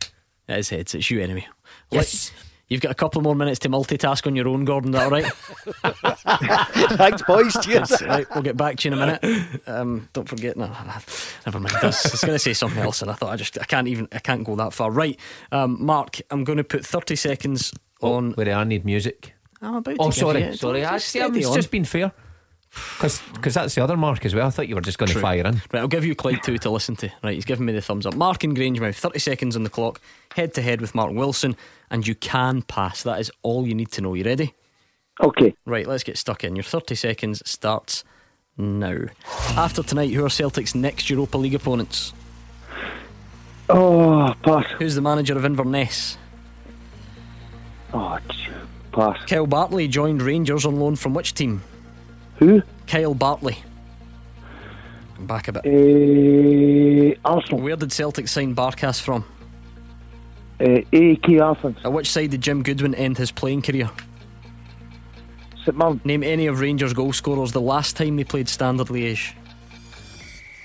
It 0.48 0.58
is 0.58 0.68
heads. 0.70 0.94
It's 0.94 1.10
you 1.10 1.20
anyway. 1.20 1.46
Yes. 1.90 2.30
Let- 2.34 2.42
You've 2.68 2.80
got 2.80 2.90
a 2.90 2.96
couple 2.96 3.22
more 3.22 3.36
minutes 3.36 3.60
to 3.60 3.68
multitask 3.68 4.26
on 4.26 4.34
your 4.34 4.48
own, 4.48 4.64
Gordon. 4.64 4.92
Is 4.92 4.98
that 4.98 5.04
all 5.04 5.10
right? 5.10 5.96
Thanks, 6.98 7.22
boys. 7.22 7.56
Cheers. 7.64 8.02
Right. 8.02 8.26
We'll 8.34 8.42
get 8.42 8.56
back 8.56 8.78
to 8.78 8.88
you 8.88 8.94
in 8.94 9.00
a 9.00 9.06
minute. 9.20 9.60
Um, 9.68 10.08
don't 10.12 10.28
forget. 10.28 10.56
No, 10.56 10.66
never 11.46 11.60
mind. 11.60 11.76
I 11.80 11.86
was, 11.86 12.02
was 12.10 12.20
going 12.22 12.34
to 12.34 12.40
say 12.40 12.54
something 12.54 12.82
else, 12.82 13.02
and 13.02 13.10
I 13.10 13.14
thought 13.14 13.30
I 13.30 13.36
just 13.36 13.56
I 13.60 13.64
can't 13.66 13.86
even 13.86 14.08
I 14.10 14.18
can't 14.18 14.42
go 14.44 14.56
that 14.56 14.72
far. 14.72 14.90
Right, 14.90 15.16
um, 15.52 15.76
Mark. 15.84 16.18
I'm 16.32 16.42
going 16.42 16.56
to 16.58 16.64
put 16.64 16.84
30 16.84 17.14
seconds 17.14 17.72
on. 18.00 18.32
Where 18.32 18.52
I 18.52 18.64
need 18.64 18.84
music. 18.84 19.34
I'm 19.62 19.76
about 19.76 19.96
Oh, 20.00 20.10
to 20.10 20.18
sorry, 20.18 20.56
sorry. 20.56 20.84
I 20.84 20.98
see, 20.98 21.20
I'm- 21.20 21.36
it's 21.36 21.54
just 21.54 21.70
been 21.70 21.84
fair. 21.84 22.10
Because 22.98 23.54
that's 23.54 23.74
the 23.74 23.82
other 23.82 23.96
mark 23.96 24.24
as 24.24 24.34
well. 24.34 24.46
I 24.46 24.50
thought 24.50 24.68
you 24.68 24.74
were 24.74 24.80
just 24.80 24.98
going 24.98 25.10
to 25.12 25.18
fire 25.18 25.46
in. 25.46 25.60
Right, 25.72 25.80
I'll 25.80 25.88
give 25.88 26.04
you 26.04 26.14
Clyde 26.14 26.42
2 26.42 26.58
to 26.58 26.70
listen 26.70 26.96
to. 26.96 27.10
Right, 27.22 27.34
he's 27.34 27.44
giving 27.44 27.66
me 27.66 27.72
the 27.72 27.80
thumbs 27.80 28.06
up. 28.06 28.14
Mark 28.14 28.44
in 28.44 28.54
Grangemouth, 28.54 28.96
30 28.96 29.18
seconds 29.18 29.56
on 29.56 29.62
the 29.62 29.70
clock, 29.70 30.00
head 30.34 30.54
to 30.54 30.62
head 30.62 30.80
with 30.80 30.94
Mark 30.94 31.12
Wilson, 31.12 31.56
and 31.90 32.06
you 32.06 32.14
can 32.14 32.62
pass. 32.62 33.02
That 33.02 33.20
is 33.20 33.30
all 33.42 33.66
you 33.66 33.74
need 33.74 33.92
to 33.92 34.00
know. 34.00 34.14
You 34.14 34.24
ready? 34.24 34.54
Okay. 35.22 35.54
Right, 35.64 35.86
let's 35.86 36.04
get 36.04 36.18
stuck 36.18 36.44
in. 36.44 36.56
Your 36.56 36.62
30 36.62 36.94
seconds 36.94 37.42
starts 37.48 38.04
now. 38.56 38.98
After 39.56 39.82
tonight, 39.82 40.12
who 40.12 40.24
are 40.24 40.30
Celtic's 40.30 40.74
next 40.74 41.08
Europa 41.10 41.38
League 41.38 41.54
opponents? 41.54 42.12
Oh, 43.68 44.34
pass. 44.42 44.66
Who's 44.78 44.94
the 44.94 45.00
manager 45.00 45.36
of 45.36 45.44
Inverness? 45.44 46.18
Oh, 47.92 48.18
tch, 48.28 48.50
pass. 48.92 49.18
Kyle 49.26 49.46
Bartley 49.46 49.88
joined 49.88 50.22
Rangers 50.22 50.64
on 50.66 50.76
loan 50.76 50.96
from 50.96 51.14
which 51.14 51.34
team? 51.34 51.62
Who? 52.38 52.62
Kyle 52.86 53.14
Bartley. 53.14 53.58
Come 55.16 55.26
back 55.26 55.48
a 55.48 55.52
bit. 55.52 55.64
Uh, 55.64 57.18
Arsenal. 57.24 57.60
Where 57.60 57.76
did 57.76 57.92
Celtic 57.92 58.28
sign 58.28 58.54
Barkas 58.54 59.00
from? 59.00 59.24
Uh, 60.60 60.80
AEK 60.92 61.40
Athens. 61.40 61.78
At 61.84 61.92
which 61.92 62.10
side 62.10 62.30
did 62.30 62.40
Jim 62.42 62.62
Goodwin 62.62 62.94
end 62.94 63.18
his 63.18 63.30
playing 63.30 63.62
career? 63.62 63.90
St 65.64 65.76
Mirren. 65.76 66.00
Name 66.04 66.22
any 66.22 66.46
of 66.46 66.60
Rangers 66.60 66.92
goal 66.92 67.12
scorers 67.12 67.52
the 67.52 67.60
last 67.60 67.96
time 67.96 68.16
they 68.16 68.24
played 68.24 68.48
Standard 68.48 68.88
Liège. 68.88 69.34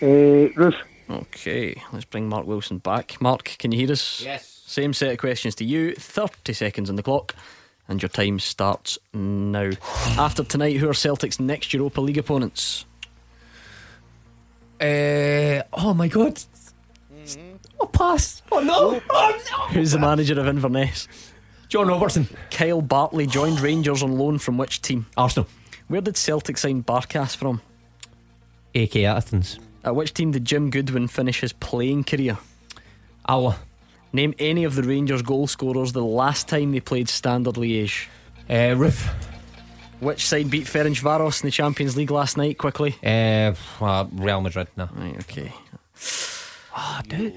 Uh, 0.02 0.50
Roofe. 0.56 0.76
Okay, 1.10 1.82
let's 1.92 2.06
bring 2.06 2.30
Mark 2.30 2.46
Wilson 2.46 2.78
back. 2.78 3.20
Mark, 3.22 3.56
can 3.60 3.72
you 3.72 3.80
hear 3.80 3.92
us? 3.92 4.22
Yes. 4.22 4.62
Same 4.66 4.94
set 4.94 5.12
of 5.12 5.18
questions 5.18 5.56
to 5.56 5.66
you. 5.66 5.94
30 5.96 6.54
seconds 6.54 6.90
on 6.90 6.96
the 6.96 7.04
clock, 7.04 7.36
and 7.92 8.02
your 8.02 8.10
time 8.10 8.40
starts 8.40 8.98
now. 9.14 9.70
After 10.18 10.44
tonight, 10.46 10.78
who 10.78 10.90
are 10.90 10.94
Celtic's 10.94 11.40
next 11.42 11.74
Europa 11.74 12.00
League 12.00 12.18
opponents? 12.18 12.86
Uh, 14.80 15.62
oh 15.74 15.94
my 15.94 16.08
god. 16.08 16.42
Oh, 17.80 17.86
pass. 17.88 18.42
Oh 18.52 18.62
no. 18.62 19.02
Oh 19.10 19.42
no. 19.52 19.58
Who's 19.74 19.92
the 19.92 20.00
manager 20.00 20.40
of 20.40 20.48
Inverness? 20.48 21.08
John 21.68 21.88
Robertson. 21.90 22.28
Kyle 22.50 22.82
Bartley 22.82 23.28
joined 23.28 23.60
Rangers 23.60 24.02
on 24.02 24.18
loan 24.18 24.40
from 24.40 24.58
which 24.58 24.82
team? 24.82 25.06
Arsenal. 25.18 25.48
Where 25.88 26.02
did 26.02 26.16
Celtic 26.16 26.58
sign 26.58 26.84
Barkas 26.84 27.36
from? 27.36 27.62
AEK 28.74 29.04
Athens. 29.04 29.60
At 29.84 29.96
which 29.96 30.14
team 30.14 30.32
did 30.32 30.46
Jim 30.46 30.70
Goodwin 30.70 31.08
finish 31.10 31.42
his 31.42 31.52
playing 31.54 32.06
career? 32.06 32.38
Alloa. 33.28 33.58
Name 34.14 34.34
any 34.40 34.66
of 34.66 34.76
the 34.76 34.84
Rangers 34.84 35.22
goal 35.22 35.48
scorers 35.48 35.94
the 35.94 36.04
last 36.04 36.48
time 36.48 36.72
they 36.72 36.82
played 36.82 37.08
Standard 37.08 37.56
Liège. 37.56 38.08
Uh, 38.50 38.76
Roofe. 38.76 39.10
Which 40.02 40.26
side 40.26 40.50
beat 40.50 40.66
Ferencvaros 40.66 41.44
in 41.44 41.48
the 41.48 41.52
Champions 41.52 41.96
League 41.96 42.12
last 42.12 42.36
night? 42.36 42.58
Quickly. 42.58 42.96
Uh, 43.04 43.54
uh, 43.80 44.06
Real 44.12 44.42
Madrid. 44.42 44.68
No. 44.76 44.90
Right. 44.94 45.18
Okay. 45.20 45.54
Oh, 46.76 47.02
dude. 47.08 47.36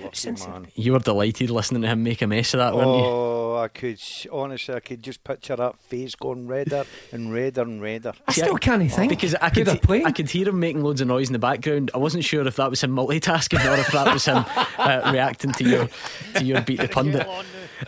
You 0.74 0.92
were 0.92 0.98
delighted 1.00 1.50
listening 1.50 1.82
to 1.82 1.88
him 1.88 2.02
make 2.02 2.22
a 2.22 2.26
mess 2.26 2.54
of 2.54 2.58
that, 2.58 2.74
weren't 2.74 2.86
you? 2.86 3.04
Oh, 3.04 3.56
I 3.56 3.68
could 3.68 4.00
honestly, 4.30 4.74
I 4.74 4.80
could 4.80 5.02
just 5.02 5.24
picture 5.24 5.56
that 5.56 5.78
face 5.80 6.14
going 6.14 6.46
redder 6.46 6.84
and 7.12 7.32
redder 7.32 7.62
and 7.62 7.82
redder. 7.82 8.12
I 8.28 8.32
still 8.32 8.56
can't 8.56 8.90
think. 8.90 9.10
Because 9.10 9.34
I 9.34 9.48
who 9.48 9.64
could, 9.64 9.80
they're. 9.80 10.06
I 10.06 10.12
could 10.12 10.30
hear 10.30 10.48
him 10.48 10.60
making 10.60 10.82
loads 10.82 11.00
of 11.00 11.08
noise 11.08 11.28
in 11.28 11.32
the 11.32 11.38
background. 11.38 11.90
I 11.94 11.98
wasn't 11.98 12.24
sure 12.24 12.46
if 12.46 12.56
that 12.56 12.70
was 12.70 12.82
him 12.82 12.92
multitasking 12.92 13.64
or 13.64 13.80
if 13.80 13.90
that 13.92 14.12
was 14.12 14.24
him 14.24 14.44
uh, 14.78 15.10
reacting 15.12 15.52
to 15.52 15.64
your 15.64 15.88
to 16.36 16.44
your 16.44 16.60
beat 16.60 16.80
the 16.80 16.88
pundit. 16.88 17.26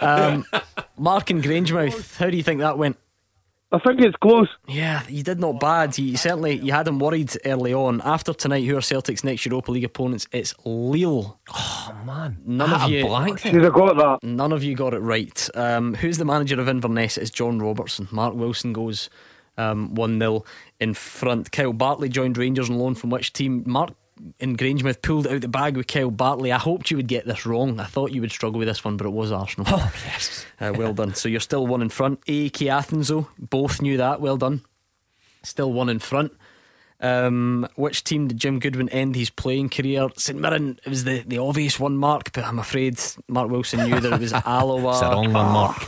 Um, 0.01 0.45
Mark 0.99 1.31
and 1.31 1.43
Grangemouth, 1.43 2.17
how 2.17 2.29
do 2.31 2.37
you 2.37 2.43
think 2.43 2.61
that 2.61 2.79
went? 2.79 2.97
I 3.77 3.79
think 3.89 4.01
it's 4.01 4.17
close. 4.17 4.49
Yeah, 4.67 5.03
you 5.09 5.23
did 5.23 5.39
not 5.39 5.61
bad. 5.61 5.99
You 5.99 6.17
certainly 6.17 6.57
you 6.59 6.73
had 6.73 6.89
him 6.89 6.99
worried 6.99 7.31
early 7.45 7.75
on. 7.75 8.01
After 8.03 8.33
tonight, 8.33 8.65
who 8.65 8.77
are 8.77 8.81
Celtic's 8.81 9.23
next 9.23 9.45
Europa 9.45 9.71
League 9.71 9.85
opponents? 9.85 10.27
It's 10.33 10.55
Lille. 10.65 11.39
Oh 11.53 11.95
man, 12.07 12.39
None 12.47 12.73
I 12.73 12.85
of 12.85 12.91
you, 12.91 13.05
blank 13.05 13.43
there. 13.43 13.53
Should 13.53 13.65
have 13.65 13.75
got 13.75 13.97
that. 13.97 14.27
none 14.27 14.53
of 14.53 14.65
you 14.65 14.75
got 14.75 14.95
it 14.95 15.01
right. 15.01 15.49
Um, 15.55 15.95
who's 15.95 16.17
the 16.19 16.25
manager 16.25 16.59
of 16.61 16.69
Inverness? 16.69 17.19
It's 17.19 17.31
John 17.31 17.59
Robertson. 17.59 18.09
Mark 18.11 18.35
Wilson 18.35 18.73
goes 18.73 19.11
um, 19.59 19.95
one 19.95 20.19
0 20.19 20.45
in 20.81 20.95
front. 20.95 21.53
Kyle 21.53 21.73
Bartley 21.75 22.09
joined 22.09 22.39
Rangers 22.39 22.71
on 22.71 22.79
loan 22.79 22.95
from 22.95 23.11
which 23.11 23.33
team? 23.33 23.63
Mark 23.67 23.91
in 24.39 24.57
Grangemouth 24.57 25.03
pulled 25.03 25.27
out 25.27 25.41
the 25.41 25.49
bag 25.49 25.77
with 25.77 25.87
Kyle 25.87 26.11
Bartley. 26.11 26.53
I 26.53 26.59
hoped 26.59 26.91
you 26.91 26.97
would 26.97 27.09
get 27.09 27.27
this 27.27 27.47
wrong. 27.47 27.79
I 27.81 27.85
thought 27.85 28.13
you 28.13 28.21
would 28.21 28.33
struggle 28.33 28.59
with 28.59 28.69
this 28.69 28.85
one, 28.85 28.97
but 28.97 29.07
it 29.07 29.11
was 29.11 29.33
Arsenal. 29.33 29.67
Oh 29.69 29.93
yes. 30.07 30.47
Uh, 30.61 30.73
well 30.77 30.95
done. 30.95 31.15
So 31.15 31.29
you're 31.29 31.41
still 31.41 31.67
one 31.67 31.83
in 31.83 31.89
front. 31.89 32.21
AEK 32.27 32.69
Athens, 32.69 33.09
though, 33.09 33.29
both 33.39 33.83
knew 33.83 33.97
that. 33.99 34.21
Well 34.21 34.37
done. 34.37 34.63
Still 35.43 35.73
one 35.73 35.89
in 35.89 35.99
front. 35.99 36.33
Um, 36.99 37.69
which 37.77 38.05
team 38.05 38.29
did 38.29 38.39
Jim 38.39 38.59
Goodwin 38.59 38.89
end 38.89 39.17
his 39.17 39.29
playing 39.29 39.69
career? 39.69 40.09
St 40.17 40.39
Mirren. 40.39 40.79
It 40.85 40.89
was 40.89 41.05
the, 41.05 41.23
the 41.27 41.39
obvious 41.39 41.79
one, 41.79 41.97
Mark, 41.97 42.33
but 42.33 42.45
I'm 42.45 42.59
afraid 42.59 42.99
Mark 43.29 43.51
Wilson 43.51 43.89
knew 43.89 44.01
that 44.01 44.13
it 44.15 44.21
was 44.21 44.33
Alloa. 44.47 44.91
It's 44.93 45.01
the 45.01 45.11
wrong 45.11 45.33
one, 45.33 45.53
Mark. 45.53 45.87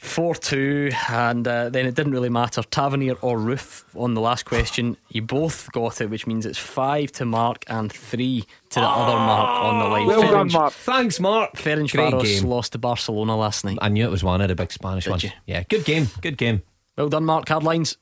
4 0.00 0.34
2, 0.34 0.90
and 1.10 1.46
uh, 1.46 1.68
then 1.68 1.84
it 1.86 1.94
didn't 1.94 2.12
really 2.12 2.30
matter. 2.30 2.62
Tavernier 2.62 3.14
or 3.20 3.36
Roofe 3.38 3.84
on 3.94 4.14
the 4.14 4.20
last 4.22 4.44
question. 4.46 4.96
You 5.10 5.20
both 5.20 5.70
got 5.72 6.00
it, 6.00 6.08
which 6.08 6.26
means 6.26 6.46
it's 6.46 6.58
5 6.58 7.12
to 7.12 7.24
Mark 7.26 7.64
and 7.68 7.92
3 7.92 8.40
to 8.70 8.80
the 8.80 8.86
other 8.86 9.16
Mark 9.18 9.48
on 9.64 9.78
the 9.78 9.84
line. 9.84 10.06
Well 10.06 10.22
done, 10.22 10.50
Mark. 10.52 10.72
Thanks, 10.72 11.20
Mark. 11.20 11.52
Ferenc 11.54 11.92
Great 11.92 12.14
Varos 12.14 12.22
game. 12.40 12.44
lost 12.48 12.72
to 12.72 12.78
Barcelona 12.78 13.36
last 13.36 13.64
night. 13.64 13.76
I 13.82 13.90
knew 13.90 14.04
it 14.06 14.10
was 14.10 14.24
one 14.24 14.40
of 14.40 14.48
the 14.48 14.54
big 14.54 14.72
Spanish 14.72 15.04
Did 15.04 15.10
ones. 15.10 15.24
you? 15.24 15.30
Yeah, 15.46 15.64
good 15.68 15.84
game. 15.84 16.08
Good 16.22 16.38
game. 16.38 16.62
Well 16.96 17.08
done, 17.10 17.24
Mark. 17.26 17.48
Hard 17.48 17.62
lines. 17.62 17.98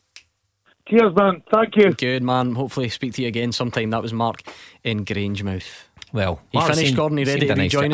Cheers, 0.88 1.14
man. 1.16 1.42
Thank 1.52 1.76
you. 1.76 1.92
Good 1.92 2.22
man. 2.22 2.54
Hopefully, 2.54 2.88
speak 2.90 3.12
to 3.14 3.22
you 3.22 3.28
again 3.28 3.50
sometime. 3.52 3.90
That 3.90 4.02
was 4.02 4.12
Mark 4.12 4.42
in 4.84 5.04
Grangemouth. 5.04 5.68
Well, 6.12 6.40
You 6.52 6.60
Mark 6.60 6.70
finished, 6.70 6.86
seemed- 6.86 6.96
Gordon? 6.96 7.18
You 7.18 7.24
ready 7.26 7.40
seemed 7.40 7.48
to 7.48 7.52
a 7.54 7.56
nice 7.56 7.74
rejoin 7.74 7.92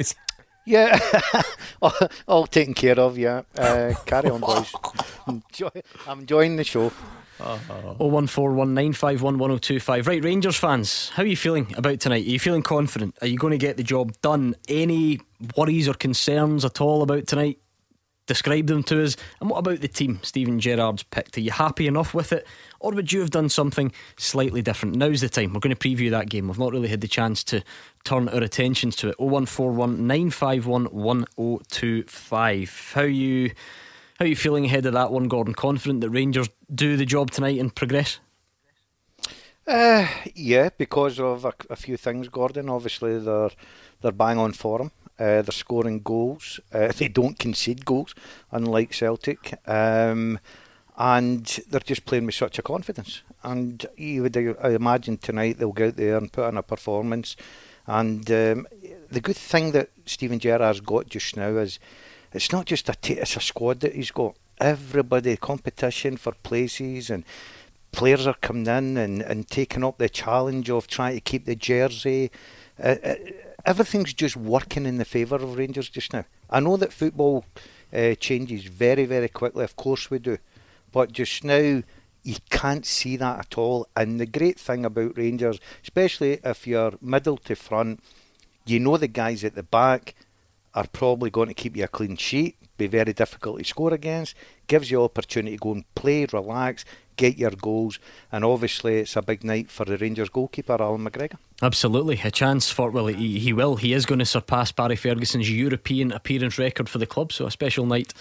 us? 0.00 0.14
Yeah, 0.66 0.98
all, 1.82 1.92
all 2.26 2.46
taken 2.46 2.74
care 2.74 2.98
of. 2.98 3.16
Yeah, 3.16 3.42
uh, 3.56 3.94
carry 4.04 4.30
on, 4.30 4.40
boys. 4.40 4.72
Enjoy, 5.28 5.70
I'm 6.06 6.20
enjoying 6.20 6.56
the 6.56 6.64
show. 6.64 6.92
Oh 7.38 8.06
one 8.08 8.26
four 8.26 8.52
one 8.52 8.74
nine 8.74 8.92
five 8.92 9.22
one 9.22 9.38
one 9.38 9.50
zero 9.50 9.58
two 9.58 9.78
five. 9.80 10.06
Right, 10.06 10.24
Rangers 10.24 10.56
fans, 10.56 11.10
how 11.10 11.22
are 11.22 11.26
you 11.26 11.36
feeling 11.36 11.72
about 11.76 12.00
tonight? 12.00 12.26
Are 12.26 12.30
you 12.30 12.40
feeling 12.40 12.62
confident? 12.62 13.16
Are 13.20 13.26
you 13.26 13.38
going 13.38 13.52
to 13.52 13.58
get 13.58 13.76
the 13.76 13.82
job 13.82 14.12
done? 14.22 14.56
Any 14.68 15.20
worries 15.56 15.86
or 15.88 15.94
concerns 15.94 16.64
at 16.64 16.80
all 16.80 17.02
about 17.02 17.26
tonight? 17.26 17.58
Describe 18.26 18.66
them 18.66 18.82
to 18.84 19.04
us. 19.04 19.16
And 19.40 19.48
what 19.48 19.58
about 19.58 19.80
the 19.80 19.88
team 19.88 20.18
Steven 20.22 20.58
Gerrard's 20.58 21.04
picked? 21.04 21.36
Are 21.38 21.42
you 21.42 21.52
happy 21.52 21.86
enough 21.86 22.12
with 22.12 22.32
it? 22.32 22.46
Or 22.86 22.92
would 22.92 23.12
you 23.12 23.18
have 23.18 23.30
done 23.30 23.48
something 23.48 23.90
slightly 24.16 24.62
different? 24.62 24.94
Now's 24.94 25.20
the 25.20 25.28
time. 25.28 25.52
We're 25.52 25.58
going 25.58 25.74
to 25.74 25.88
preview 25.88 26.08
that 26.12 26.28
game. 26.28 26.46
We've 26.46 26.56
not 26.56 26.70
really 26.70 26.86
had 26.86 27.00
the 27.00 27.08
chance 27.08 27.42
to 27.42 27.64
turn 28.04 28.28
our 28.28 28.40
attentions 28.40 28.94
to 28.96 29.08
it. 29.08 29.18
0141 29.18 30.06
951 30.06 30.84
1025. 30.84 32.92
How 32.94 33.02
you 33.02 33.50
how 34.20 34.24
you 34.24 34.36
feeling 34.36 34.66
ahead 34.66 34.86
of 34.86 34.92
that 34.92 35.10
one, 35.10 35.26
Gordon? 35.26 35.52
Confident 35.52 36.00
that 36.02 36.10
Rangers 36.10 36.48
do 36.72 36.96
the 36.96 37.04
job 37.04 37.32
tonight 37.32 37.58
and 37.58 37.74
progress? 37.74 38.20
Uh, 39.66 40.06
yeah, 40.36 40.68
because 40.78 41.18
of 41.18 41.44
a, 41.44 41.54
a 41.68 41.74
few 41.74 41.96
things, 41.96 42.28
Gordon. 42.28 42.68
Obviously, 42.68 43.18
they're 43.18 43.50
they're 44.00 44.12
bang 44.12 44.38
on 44.38 44.52
form. 44.52 44.92
Uh, 45.18 45.42
they're 45.42 45.50
scoring 45.50 46.02
goals. 46.02 46.60
Uh, 46.72 46.92
they 46.92 47.08
don't 47.08 47.36
concede 47.36 47.84
goals, 47.84 48.14
unlike 48.52 48.94
Celtic. 48.94 49.58
Um, 49.68 50.38
and 50.96 51.44
they're 51.68 51.80
just 51.80 52.06
playing 52.06 52.26
with 52.26 52.34
such 52.34 52.58
a 52.58 52.62
confidence. 52.62 53.22
And 53.42 53.84
you 53.96 54.22
would 54.22 54.36
I 54.36 54.70
imagine 54.70 55.18
tonight 55.18 55.58
they'll 55.58 55.72
go 55.72 55.88
out 55.88 55.96
there 55.96 56.16
and 56.16 56.32
put 56.32 56.48
in 56.48 56.56
a 56.56 56.62
performance. 56.62 57.36
And 57.86 58.28
um, 58.30 58.66
the 59.10 59.20
good 59.20 59.36
thing 59.36 59.72
that 59.72 59.90
Steven 60.06 60.38
Gerrard's 60.38 60.80
got 60.80 61.08
just 61.08 61.36
now 61.36 61.56
is 61.56 61.78
it's 62.32 62.52
not 62.52 62.66
just 62.66 62.88
a 62.88 62.94
t- 62.94 63.14
it's 63.14 63.36
a 63.36 63.40
squad 63.40 63.80
that 63.80 63.94
he's 63.94 64.10
got. 64.10 64.36
Everybody 64.58 65.36
competition 65.36 66.16
for 66.16 66.32
places 66.32 67.10
and 67.10 67.24
players 67.92 68.26
are 68.26 68.34
coming 68.34 68.66
in 68.66 68.96
and, 68.96 69.22
and 69.22 69.48
taking 69.48 69.84
up 69.84 69.98
the 69.98 70.08
challenge 70.08 70.70
of 70.70 70.86
trying 70.86 71.14
to 71.14 71.20
keep 71.20 71.44
the 71.44 71.54
jersey. 71.54 72.30
Uh, 72.82 72.96
uh, 73.04 73.14
everything's 73.64 74.12
just 74.12 74.36
working 74.36 74.86
in 74.86 74.98
the 74.98 75.04
favour 75.04 75.36
of 75.36 75.56
Rangers 75.56 75.88
just 75.88 76.12
now. 76.12 76.24
I 76.50 76.60
know 76.60 76.76
that 76.76 76.92
football 76.92 77.44
uh, 77.92 78.14
changes 78.14 78.64
very, 78.64 79.04
very 79.04 79.28
quickly. 79.28 79.64
Of 79.64 79.76
course 79.76 80.10
we 80.10 80.18
do, 80.18 80.38
but 80.96 81.12
just 81.12 81.44
now 81.44 81.82
you 82.22 82.36
can't 82.48 82.86
see 82.86 83.18
that 83.18 83.38
at 83.38 83.58
all. 83.58 83.86
And 83.94 84.18
the 84.18 84.24
great 84.24 84.58
thing 84.58 84.86
about 84.86 85.18
Rangers, 85.18 85.60
especially 85.82 86.40
if 86.42 86.66
you're 86.66 86.94
middle 87.02 87.36
to 87.36 87.54
front, 87.54 88.00
you 88.64 88.80
know 88.80 88.96
the 88.96 89.06
guys 89.06 89.44
at 89.44 89.54
the 89.54 89.62
back 89.62 90.14
are 90.72 90.86
probably 90.86 91.28
going 91.28 91.48
to 91.48 91.54
keep 91.54 91.76
you 91.76 91.84
a 91.84 91.88
clean 91.88 92.16
sheet, 92.16 92.56
be 92.78 92.86
very 92.86 93.12
difficult 93.12 93.58
to 93.58 93.64
score 93.64 93.92
against, 93.92 94.34
gives 94.68 94.90
you 94.90 95.02
opportunity 95.02 95.58
to 95.58 95.60
go 95.60 95.72
and 95.72 95.94
play, 95.94 96.26
relax, 96.32 96.86
get 97.16 97.36
your 97.36 97.50
goals, 97.50 97.98
and 98.32 98.42
obviously 98.42 99.00
it's 99.00 99.16
a 99.16 99.22
big 99.22 99.44
night 99.44 99.70
for 99.70 99.84
the 99.84 99.98
Rangers 99.98 100.30
goalkeeper, 100.30 100.80
Allan 100.80 101.04
McGregor. 101.04 101.36
Absolutely, 101.60 102.22
a 102.24 102.30
chance 102.30 102.70
for 102.70 102.90
well, 102.90 103.08
he, 103.08 103.38
he 103.38 103.52
will. 103.52 103.76
He 103.76 103.92
is 103.92 104.06
going 104.06 104.20
to 104.20 104.24
surpass 104.24 104.72
Barry 104.72 104.96
Ferguson's 104.96 105.50
European 105.50 106.10
appearance 106.10 106.56
record 106.56 106.88
for 106.88 106.96
the 106.96 107.06
club. 107.06 107.32
So 107.32 107.44
a 107.44 107.50
special 107.50 107.84
night 107.84 108.14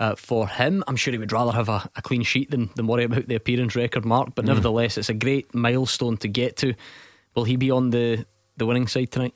uh, 0.00 0.16
for 0.16 0.48
him. 0.48 0.82
I'm 0.88 0.96
sure 0.96 1.12
he 1.12 1.18
would 1.18 1.30
rather 1.30 1.52
have 1.52 1.68
a, 1.68 1.88
a 1.94 2.02
clean 2.02 2.22
sheet 2.22 2.50
than, 2.50 2.70
than 2.74 2.86
worry 2.86 3.04
about 3.04 3.28
the 3.28 3.36
appearance 3.36 3.76
record 3.76 4.04
mark, 4.04 4.34
but 4.34 4.44
mm. 4.44 4.48
nevertheless, 4.48 4.98
it's 4.98 5.10
a 5.10 5.14
great 5.14 5.54
milestone 5.54 6.16
to 6.18 6.28
get 6.28 6.56
to. 6.58 6.74
Will 7.36 7.44
he 7.44 7.56
be 7.56 7.70
on 7.70 7.90
the, 7.90 8.26
the 8.56 8.66
winning 8.66 8.88
side 8.88 9.12
tonight? 9.12 9.34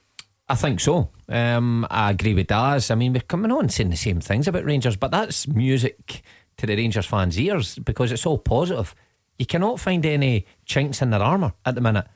I 0.49 0.57
think 0.57 0.81
so. 0.81 1.11
Um, 1.29 1.87
I 1.91 2.11
agree 2.11 2.35
with 2.35 2.49
Daz. 2.49 2.91
I 2.91 2.97
mean, 2.97 3.13
we're 3.13 3.21
coming 3.21 3.53
on 3.53 3.69
saying 3.69 3.91
the 3.91 3.97
same 3.97 4.21
things 4.21 4.49
about 4.49 4.65
Rangers, 4.65 4.97
but 4.97 5.11
that's 5.11 5.47
music 5.47 6.23
to 6.57 6.67
the 6.67 6.77
Rangers 6.77 7.07
fans' 7.07 7.39
ears 7.39 7.79
because 7.79 8.11
it's 8.11 8.27
all 8.27 8.39
positive. 8.39 8.95
You 9.39 9.47
cannot 9.47 9.81
find 9.81 10.05
any 10.05 10.47
chinks 10.65 11.03
in 11.03 11.11
their 11.11 11.23
armour 11.23 11.55
at 11.65 11.75
the 11.75 11.81
minute. 11.81 12.07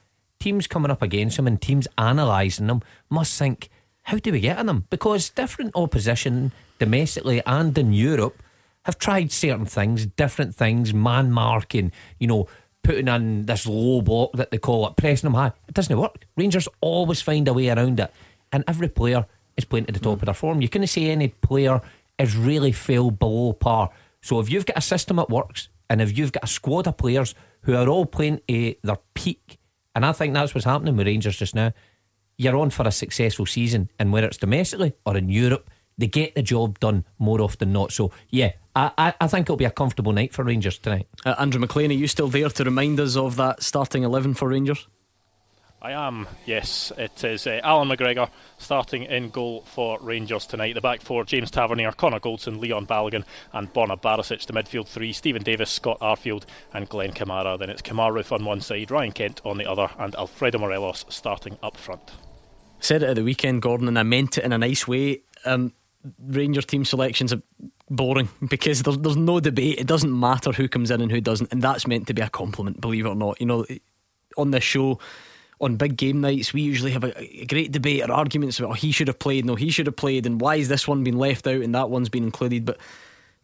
Teams 0.41 0.67
coming 0.67 0.91
up 0.91 1.03
against 1.03 1.37
them 1.37 1.47
and 1.47 1.61
teams 1.61 1.89
analysing 1.97 2.69
them 2.69 2.83
must 3.11 3.39
think, 3.39 3.71
how 4.05 4.19
do 4.19 4.33
we 4.33 4.41
get 4.41 4.59
at 4.59 4.67
them? 4.67 4.87
Because 4.89 5.31
different 5.31 5.73
opposition 5.75 6.53
domestically 6.79 7.43
and 7.47 7.77
in 7.77 7.93
Europe 7.93 8.43
have 8.85 8.99
tried 8.99 9.31
certain 9.33 9.67
things, 9.67 10.07
different 10.07 10.55
things, 10.55 10.95
man 10.95 11.31
marking, 11.31 11.93
you 12.19 12.27
know, 12.27 12.49
putting 12.83 13.09
in 13.09 13.47
this 13.47 13.67
low 13.67 14.01
block 14.01 14.33
that 14.33 14.51
they 14.51 14.59
call 14.59 14.87
it, 14.87 14.97
pressing 14.97 15.27
them 15.27 15.35
high. 15.35 15.53
It 15.69 15.75
doesn't 15.75 15.99
work. 15.99 16.25
Rangers 16.37 16.69
always 16.81 17.21
find 17.21 17.47
a 17.49 17.53
way 17.53 17.69
around 17.69 18.01
it. 18.01 18.11
And 18.51 18.65
every 18.67 18.89
player 18.89 19.27
is 19.59 19.67
playing 19.67 19.87
to 19.87 19.93
the 19.93 20.01
top 20.01 20.19
mm. 20.19 20.23
of 20.23 20.27
their 20.27 20.35
form. 20.35 20.63
You 20.63 20.69
couldn't 20.69 20.87
say 20.87 21.11
any 21.11 21.29
player 21.29 21.83
is 22.19 22.37
really 22.37 22.73
fell 22.73 23.11
below 23.11 23.53
par. 23.53 23.91
So 24.23 24.41
if 24.41 24.51
you've 24.51 24.67
got 24.67 24.79
a 24.79 24.83
system 24.83 25.17
that 25.17 25.29
works 25.29 25.69
and 25.91 26.01
if 26.01 26.17
you've 26.17 26.33
got 26.33 26.45
a 26.45 26.49
squad 26.49 26.87
of 26.87 26.97
players 26.97 27.35
who 27.63 27.75
are 27.75 27.89
all 27.89 28.07
playing 28.07 28.41
to 28.49 28.75
their 28.83 28.99
peak, 29.15 29.59
and 29.95 30.07
I 30.07 30.13
think 30.13 30.33
that's 30.33 30.55
what's 30.55 30.65
happening 30.65 30.97
with 30.97 31.07
Rangers 31.07 31.37
just 31.37 31.55
now, 31.55 31.73
you're 32.37 32.57
on 32.57 32.71
for 32.71 32.87
a 32.87 32.93
successful 32.93 33.47
season. 33.47 33.91
And 33.99 34.13
whether 34.13 34.29
it's 34.29 34.37
domestically 34.37 34.95
or 35.05 35.17
in 35.17 35.29
Europe, 35.29 35.69
they 35.99 36.07
get 36.07 36.35
the 36.35 36.43
job 36.43 36.79
done 36.79 37.05
more 37.19 37.41
often 37.41 37.59
than 37.69 37.73
not. 37.73 37.93
So, 37.93 38.13
yeah, 38.31 38.53
I, 38.75 38.93
I, 38.97 39.15
I 39.21 39.27
think 39.27 39.47
it'll 39.47 39.57
be 39.57 39.65
a 39.65 39.71
comfortable 39.71 40.13
night 40.13 40.33
for 40.33 40.45
Rangers 40.45 40.79
tonight. 40.79 41.09
Uh, 41.27 41.35
Andrew 41.39 41.61
McLean, 41.61 41.91
are 41.91 41.95
you 41.95 42.07
still 42.07 42.29
there 42.29 42.49
to 42.49 42.65
remind 42.65 43.01
us 43.01 43.17
of 43.17 43.37
that 43.37 43.63
starting 43.63 44.05
11 44.05 44.35
for 44.35 44.49
Rangers? 44.49 44.87
I 45.81 45.93
am, 45.93 46.27
yes. 46.45 46.91
It 46.99 47.23
is 47.23 47.47
uh, 47.47 47.61
Allan 47.63 47.89
McGregor 47.89 48.31
starting 48.59 49.05
in 49.05 49.31
goal 49.31 49.63
for 49.63 49.99
Rangers 50.01 50.45
tonight. 50.45 50.75
The 50.75 50.81
back 50.81 51.03
four 51.03 51.25
James 51.25 51.53
Tavernier, 51.53 51.93
Connor 51.93 52.19
Goldson, 52.19 52.59
Leon 52.59 52.87
Balogun, 52.89 53.25
and 53.53 53.73
Borna 53.73 54.01
Barisic. 54.01 54.45
The 54.45 54.53
midfield 54.53 54.89
three 54.89 55.13
Stephen 55.13 55.45
Davis, 55.45 55.71
Scott 55.71 56.01
Arfield, 56.01 56.47
and 56.73 56.89
Glenn 56.89 57.13
Kamara. 57.13 57.57
Then 57.57 57.71
it's 57.71 57.83
Kemar 57.83 58.13
Roofe 58.13 58.33
on 58.33 58.45
one 58.45 58.61
side, 58.61 58.91
Ryan 58.91 59.13
Kent 59.13 59.41
on 59.45 59.59
the 59.59 59.71
other, 59.71 59.89
and 60.01 60.17
Alfredo 60.17 60.59
Morelos 60.59 61.05
starting 61.11 61.57
up 61.63 61.77
front. 61.77 62.11
Said 62.81 63.05
it 63.05 63.11
at 63.11 63.17
the 63.17 63.25
weekend, 63.25 63.63
Gordon, 63.63 63.87
and 63.87 63.99
I 63.99 64.03
meant 64.03 64.37
it 64.37 64.45
in 64.45 64.53
a 64.53 64.59
nice 64.59 64.89
way. 64.89 65.23
Um, 65.45 65.73
Rangers 66.19 66.67
team 66.67 66.85
selections 66.85 67.33
are 67.33 67.43
boring 67.91 68.29
because 68.49 68.83
there's, 68.83 68.99
there's 68.99 69.17
no 69.17 69.41
debate. 69.41 69.79
It 69.79 69.87
doesn't 69.87 70.19
matter 70.19 70.53
who 70.53 70.69
comes 70.69 70.91
in 70.91 71.01
and 71.01 71.11
who 71.11 71.21
doesn't, 71.21 71.53
and 71.53 71.63
that's 71.63 71.87
meant 71.87 72.07
to 72.09 72.15
be 72.15 72.23
a 72.23 72.29
compliment, 72.29 72.81
believe 72.81 73.07
it 73.07 73.09
or 73.09 73.15
not. 73.15 73.41
You 73.41 73.47
know, 73.47 73.67
on 74.37 74.51
this 74.51 74.65
show 74.65 74.99
on 75.61 75.77
big 75.77 75.97
game 75.97 76.21
nights, 76.21 76.53
we 76.53 76.63
usually 76.63 76.93
have 76.93 77.05
a, 77.05 77.21
a, 77.21 77.45
great 77.47 77.73
debate 77.73 78.03
or 78.09 78.13
arguments 78.13 78.59
about 78.59 78.71
oh, 78.71 78.75
he 78.75 78.93
should 78.93 79.09
have 79.09 79.19
played, 79.19 79.45
no, 79.45 79.57
he 79.57 79.71
should 79.71 79.87
have 79.87 79.97
played, 79.97 80.25
and 80.25 80.41
why 80.41 80.55
is 80.55 80.69
this 80.69 80.87
one 80.87 81.03
been 81.03 81.19
left 81.19 81.47
out 81.47 81.61
and 81.61 81.75
that 81.75 81.91
one's 81.91 82.09
been 82.09 82.25
included. 82.25 82.65
But 82.65 82.79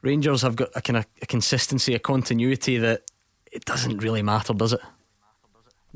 Rangers 0.03 0.43
have 0.43 0.55
got 0.55 0.69
a 0.75 0.83
kind 0.83 0.99
of 0.99 1.07
a 1.23 1.27
consistency, 1.27 1.95
a 1.95 1.99
continuity 1.99 2.79
that 2.79 3.03
it 3.51 3.65
doesn't 3.65 3.99
really 3.99 4.23
matter, 4.23 4.53
does 4.53 4.75
it? 4.75 4.81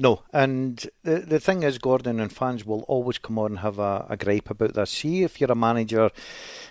No, 0.01 0.23
and 0.33 0.89
the 1.03 1.19
the 1.19 1.41
thing 1.41 1.65
is, 1.65 1.79
Gordon 1.79 2.21
and 2.21 2.33
fans 2.33 2.65
will 2.65 2.83
always 2.83 3.19
come 3.19 3.37
on 3.37 3.51
and 3.51 3.59
have 3.59 3.81
a, 3.81 4.07
a 4.09 4.17
gripe 4.17 4.49
about 4.49 4.75
this. 4.75 4.93
See, 4.93 5.25
if 5.25 5.41
you're 5.41 5.51
a 5.51 5.57
manager 5.57 6.11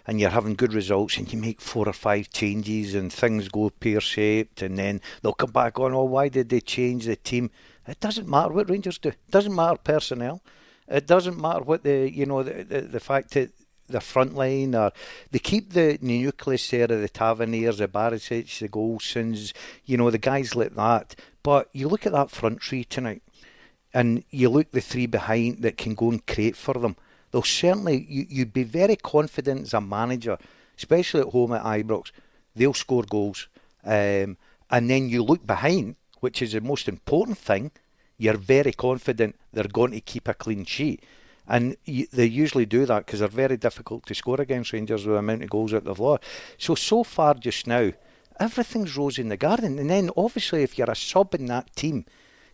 and 0.07 0.17
you're 0.17 0.29
having 0.29 0.55
good 0.55 0.73
results 0.73 1.17
and 1.17 1.31
you 1.31 1.37
make 1.37 1.59
four 1.59 1.89
or 1.89 1.93
five 1.93 2.29
changes 2.29 2.95
and 2.95 3.11
things 3.11 3.49
go 3.49 3.69
pear 3.69 3.99
shaped, 3.99 4.61
and 4.61 4.77
then 4.77 5.01
they'll 5.21 5.33
come 5.33 5.51
back 5.51 5.77
on, 5.77 5.93
oh, 5.93 6.05
why 6.05 6.29
did 6.29 6.47
they 6.47 6.61
change 6.61 7.03
the 7.03 7.17
team? 7.17 7.51
It 7.85 7.99
doesn't 7.99 8.29
matter 8.29 8.53
what 8.53 8.69
Rangers 8.69 8.97
do. 8.97 9.09
It 9.09 9.17
doesn't 9.29 9.53
matter 9.53 9.77
personnel. 9.83 10.41
It 10.87 11.05
doesn't 11.05 11.37
matter 11.37 11.63
what 11.63 11.83
the 11.83 12.09
you 12.09 12.25
know 12.25 12.43
the 12.43 12.63
the, 12.63 12.81
the 12.81 13.01
fact 13.01 13.31
that 13.31 13.51
the 13.87 14.01
front 14.01 14.35
line 14.35 14.75
or 14.75 14.91
they 15.31 15.39
keep 15.39 15.73
the 15.73 15.97
nucleus 16.01 16.69
there 16.69 16.83
of 16.83 17.01
the 17.01 17.09
Taverniers, 17.09 17.77
the 17.77 17.87
Barisic, 17.87 18.59
the 18.59 18.67
Goldsons, 18.67 19.53
you 19.85 19.97
know, 19.97 20.11
the 20.11 20.17
guys 20.17 20.55
like 20.55 20.75
that. 20.75 21.15
But 21.43 21.69
you 21.73 21.87
look 21.87 22.05
at 22.05 22.11
that 22.13 22.31
front 22.31 22.61
three 22.61 22.83
tonight 22.83 23.21
and 23.93 24.23
you 24.29 24.49
look 24.49 24.71
the 24.71 24.81
three 24.81 25.05
behind 25.05 25.61
that 25.61 25.77
can 25.77 25.95
go 25.95 26.09
and 26.09 26.25
create 26.25 26.55
for 26.55 26.73
them. 26.75 26.95
They'll 27.31 27.43
certainly 27.43 28.05
you, 28.09 28.25
you'd 28.29 28.53
be 28.53 28.63
very 28.63 28.95
confident 28.95 29.61
as 29.61 29.73
a 29.73 29.81
manager, 29.81 30.37
especially 30.77 31.21
at 31.21 31.27
home 31.27 31.53
at 31.53 31.63
Ibrox, 31.63 32.11
they'll 32.55 32.73
score 32.73 33.03
goals. 33.03 33.47
Um, 33.83 34.37
and 34.69 34.89
then 34.89 35.07
you 35.07 35.23
look 35.23 35.45
behind 35.47 35.95
which 36.19 36.41
is 36.41 36.53
the 36.53 36.61
most 36.61 36.87
important 36.87 37.37
thing, 37.37 37.71
you're 38.17 38.37
very 38.37 38.73
confident 38.73 39.35
they're 39.53 39.65
going 39.65 39.91
to 39.91 40.01
keep 40.01 40.27
a 40.27 40.33
clean 40.33 40.65
sheet. 40.65 41.03
And 41.47 41.77
they 41.85 42.25
usually 42.25 42.65
do 42.65 42.85
that 42.85 43.05
because 43.05 43.19
they're 43.19 43.29
very 43.29 43.57
difficult 43.57 44.05
to 44.07 44.15
score 44.15 44.41
against 44.41 44.73
Rangers 44.73 45.05
with 45.05 45.15
the 45.15 45.19
amount 45.19 45.43
of 45.43 45.49
goals 45.49 45.71
that 45.71 45.85
they've 45.85 45.99
lost. 45.99 46.23
So, 46.57 46.75
so 46.75 47.03
far 47.03 47.35
just 47.35 47.67
now, 47.67 47.91
everything's 48.39 48.97
rose 48.97 49.17
in 49.17 49.29
the 49.29 49.37
garden. 49.37 49.79
And 49.79 49.89
then 49.89 50.09
obviously, 50.17 50.63
if 50.63 50.77
you're 50.77 50.91
a 50.91 50.95
sub 50.95 51.33
in 51.35 51.45
that 51.45 51.73
team, 51.75 52.05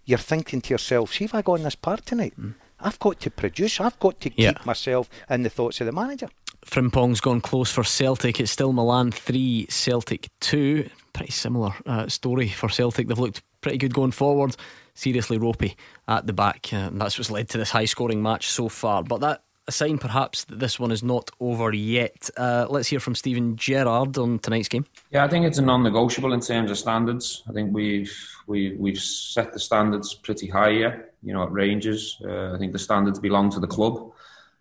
you're 0.06 0.20
thinking 0.20 0.62
to 0.62 0.74
yourself, 0.74 1.14
see 1.14 1.26
if 1.26 1.34
I 1.34 1.42
go 1.42 1.54
on 1.54 1.64
this 1.64 1.76
part 1.76 2.06
tonight, 2.06 2.34
mm. 2.40 2.54
I've 2.80 3.00
got 3.00 3.20
to 3.22 3.32
produce, 3.32 3.80
I've 3.80 4.00
got 4.00 4.20
to 4.22 4.30
keep 4.30 4.66
myself 4.66 5.10
in 5.30 5.44
the 5.44 5.50
thoughts 5.50 5.80
of 5.80 5.86
the 5.86 5.94
manager. 5.94 6.28
Frimpong's 6.66 7.22
gone 7.22 7.42
close 7.42 7.72
for 7.72 7.84
Celtic. 7.84 8.40
It's 8.40 8.52
still 8.52 8.74
Milan 8.74 9.12
3, 9.12 9.68
Celtic 9.70 10.30
2. 10.42 10.90
Pretty 11.14 11.32
similar 11.32 11.74
uh, 11.86 12.08
story 12.08 12.48
for 12.48 12.70
Celtic. 12.70 13.08
They've 13.08 13.20
looked 13.20 13.42
pretty 13.62 13.78
good 13.78 13.94
going 13.94 14.12
forward. 14.12 14.56
Seriously 14.96 15.38
ropey 15.38 15.76
at 16.08 16.28
the 16.28 16.34
back. 16.34 16.70
Uh, 16.72 16.78
and 16.78 17.02
that's 17.02 17.18
what's 17.18 17.32
led 17.32 17.50
to 17.50 17.58
this 17.58 17.72
high 17.72 17.86
scoring 17.86 18.22
match 18.22 18.48
so 18.48 18.70
far. 18.70 19.04
But 19.04 19.22
that 19.22 19.44
a 19.68 19.72
sign 19.72 19.98
perhaps 19.98 20.44
that 20.46 20.60
this 20.60 20.80
one 20.80 20.92
is 20.92 21.04
not 21.04 21.32
over 21.40 21.74
yet. 21.74 22.30
Uh, 22.36 22.68
let's 22.70 22.90
hear 22.90 23.00
from 23.00 23.16
Steven 23.16 23.56
Gerrard 23.56 24.18
on 24.18 24.40
tonight's 24.40 24.68
game. 24.68 24.86
Yeah, 25.12 25.24
I 25.24 25.28
think 25.28 25.46
it's 25.46 25.58
a 25.58 25.62
non-negotiable 25.62 26.34
in 26.34 26.42
terms 26.42 26.70
of 26.70 26.78
standards. 26.78 27.44
I 27.48 27.54
think 27.54 27.74
we've 27.74 28.14
we, 28.46 28.76
we've 28.78 29.00
set 29.00 29.54
the 29.54 29.60
standards 29.60 30.14
pretty 30.16 30.48
high 30.48 30.72
here. 30.72 31.10
You 31.24 31.34
know, 31.34 31.44
at 31.44 31.52
Rangers, 31.52 32.20
uh, 32.26 32.54
I 32.54 32.58
think 32.58 32.74
the 32.74 32.80
standards 32.80 33.20
belong 33.20 33.50
to 33.52 33.60
the 33.62 33.68
club. 33.68 34.12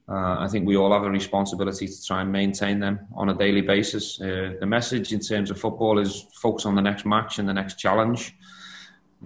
Uh, 0.09 0.37
I 0.39 0.49
think 0.49 0.67
we 0.67 0.77
all 0.77 0.93
have 0.93 1.05
a 1.05 1.11
responsibility 1.11 1.89
to 1.89 2.05
try 2.05 2.23
and 2.23 2.31
maintain 2.31 2.79
them 2.79 3.01
on 3.15 3.29
a 3.31 3.35
daily 3.35 3.61
basis. 3.61 4.21
Uh, 4.21 4.55
the 4.61 4.67
message 4.67 5.13
in 5.13 5.21
terms 5.21 5.51
of 5.51 5.59
football 5.59 5.99
is 5.99 6.27
focus 6.35 6.67
on 6.67 6.75
the 6.77 6.83
next 6.83 7.07
match 7.07 7.39
and 7.39 7.49
the 7.49 7.55
next 7.55 7.75
challenge. 7.79 8.37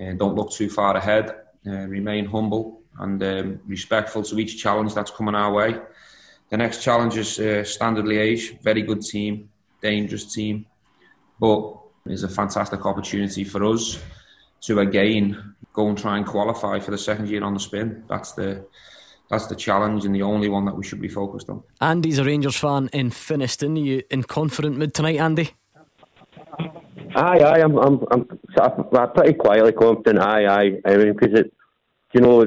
Uh, 0.01 0.13
don't 0.13 0.35
look 0.35 0.51
too 0.51 0.69
far 0.69 0.97
ahead. 0.97 1.35
Uh, 1.67 1.87
remain 1.87 2.27
humble 2.27 2.83
and 2.99 3.23
um, 3.23 3.61
respectful 3.67 4.23
to 4.23 4.39
each 4.39 4.63
challenge 4.63 4.95
that's 4.95 5.11
coming 5.11 5.35
our 5.35 5.53
way. 5.53 5.79
The 6.51 6.57
next 6.57 6.83
challenge 6.83 7.17
is 7.17 7.41
uh, 7.41 7.65
Standard 7.65 8.05
Liège, 8.05 8.63
very 8.63 8.83
good 8.83 9.03
team, 9.03 9.49
dangerous 9.83 10.33
team, 10.33 10.67
but 11.41 11.77
it's 12.07 12.23
a 12.23 12.29
fantastic 12.29 12.87
opportunity 12.87 13.43
for 13.43 13.65
us 13.65 13.99
to 14.63 14.81
again 14.81 15.55
go 15.73 15.89
and 15.89 15.99
try 15.99 16.17
and 16.17 16.27
qualify 16.27 16.79
for 16.79 16.93
the 16.93 16.99
second 16.99 17.29
year 17.29 17.43
on 17.43 17.55
the 17.55 17.61
spin. 17.61 18.05
That's 18.09 18.33
the 18.33 18.67
that's 19.29 19.47
the 19.47 19.57
challenge 19.57 20.05
and 20.05 20.15
the 20.15 20.23
only 20.23 20.49
one 20.49 20.65
that 20.67 20.77
we 20.77 20.85
should 20.85 21.01
be 21.01 21.09
focused 21.09 21.51
on. 21.51 21.63
Andy's 21.81 22.19
a 22.19 22.25
Rangers 22.25 22.57
fan 22.57 22.89
in 22.93 23.11
Finnieston. 23.11 23.77
Are 23.77 23.81
you 23.81 24.03
in 24.09 24.23
confident 24.23 24.79
mood 24.79 24.95
tonight, 24.95 25.19
Andy? 25.19 25.51
Aye, 27.15 27.39
aye, 27.41 27.61
I'm, 27.63 27.77
I'm, 27.77 28.01
I'm, 28.11 28.29
I'm 28.61 29.13
pretty 29.13 29.35
quietly 29.35 29.73
confident. 29.73 30.19
Aye, 30.19 30.47
aye. 30.47 30.81
I 30.85 30.97
mean, 30.97 31.13
because 31.13 31.39
it, 31.39 31.53
you 32.13 32.21
know, 32.21 32.45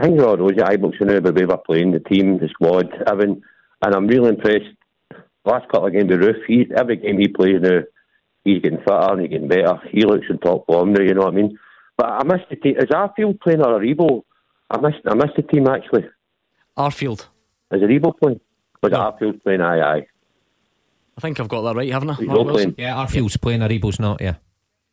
things 0.00 0.20
are 0.20 0.26
all 0.26 0.36
rosy. 0.36 0.56
Ibrox 0.56 1.00
now, 1.00 1.20
but 1.20 1.34
we 1.34 1.44
were 1.44 1.56
playing 1.56 1.92
the 1.92 2.00
team, 2.00 2.38
the 2.38 2.48
squad, 2.48 2.90
everything, 3.06 3.42
and 3.82 3.94
I'm 3.94 4.06
really 4.06 4.30
impressed. 4.30 4.76
Last 5.44 5.68
couple 5.68 5.86
of 5.86 5.92
games, 5.92 6.10
the 6.10 6.16
Roofe. 6.16 6.44
He, 6.46 6.66
every 6.76 6.96
game 6.96 7.18
he 7.18 7.28
plays 7.28 7.62
now, 7.62 7.80
he's 8.44 8.60
getting 8.60 8.78
fitter 8.80 9.10
and 9.12 9.20
he's 9.22 9.30
getting 9.30 9.48
better. 9.48 9.80
He 9.90 10.04
looks 10.04 10.26
in 10.28 10.38
top 10.38 10.66
form 10.66 10.92
now. 10.92 11.02
You 11.02 11.14
know 11.14 11.22
what 11.22 11.32
I 11.32 11.36
mean? 11.36 11.58
But 11.96 12.06
I 12.10 12.24
missed 12.24 12.50
the 12.50 12.56
team. 12.56 12.76
Is 12.78 12.90
Arfield 12.90 13.40
playing 13.40 13.60
or 13.60 13.80
Aribo? 13.80 14.22
I 14.70 14.80
missed. 14.80 15.00
I 15.06 15.14
missed 15.14 15.36
the 15.36 15.42
team 15.42 15.66
actually. 15.66 16.04
Arfield. 16.76 17.26
Is 17.72 17.80
Aribo 17.80 18.18
playing? 18.18 18.40
Was 18.82 18.92
no. 18.92 18.98
Arfield 18.98 19.42
playing? 19.42 19.62
Aye, 19.62 19.80
aye. 19.80 20.06
I 21.20 21.22
think 21.22 21.38
I've 21.38 21.48
got 21.48 21.60
that 21.62 21.76
right, 21.76 21.92
haven't 21.92 22.08
I? 22.08 22.14
playing. 22.14 22.74
Yeah, 22.78 22.96
Arfield's 22.96 23.36
playing, 23.36 23.60
Aribo's 23.60 24.00
not, 24.00 24.22
yeah. 24.22 24.36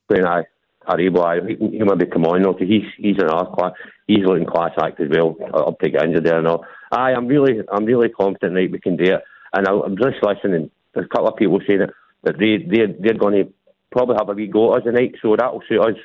Playing, 0.09 0.25
aye. 0.25 0.43
Aribo, 0.85 1.23
aye. 1.23 1.39
He, 1.47 1.77
he 1.77 1.83
might 1.83 1.99
be 1.99 2.05
come 2.05 2.25
on, 2.25 2.41
though, 2.41 2.51
because 2.51 2.67
he's, 2.67 2.83
he's 2.97 3.17
an 3.19 3.29
R 3.29 3.49
class. 3.55 3.71
He's 4.07 4.25
looking 4.25 4.45
class 4.45 4.71
act 4.77 4.99
as 4.99 5.07
well. 5.09 5.37
I'll 5.53 5.77
take 5.81 5.93
it 5.93 6.03
injured 6.03 6.25
there 6.25 6.39
and 6.39 6.47
all. 6.49 6.65
Aye, 6.91 7.13
I'm 7.13 7.27
really, 7.27 7.61
I'm 7.71 7.85
really 7.85 8.09
confident 8.09 8.55
that 8.55 8.69
we 8.69 8.77
can 8.77 8.97
do 8.97 9.05
it. 9.05 9.23
And 9.53 9.69
I, 9.69 9.71
I'm 9.71 9.95
just 9.95 10.21
listening. 10.21 10.69
There's 10.93 11.05
a 11.05 11.15
couple 11.15 11.29
of 11.29 11.37
people 11.37 11.61
saying 11.65 11.79
that, 11.79 11.91
that 12.23 12.37
they, 12.37 12.57
they're, 12.57 12.93
they're 12.99 13.17
going 13.17 13.45
to 13.45 13.53
probably 13.93 14.17
have 14.19 14.27
a 14.27 14.33
wee 14.33 14.47
go 14.47 14.73
at 14.73 14.79
us 14.79 14.83
tonight, 14.83 15.15
so 15.21 15.33
that'll 15.37 15.63
suit 15.69 15.79
us. 15.79 15.95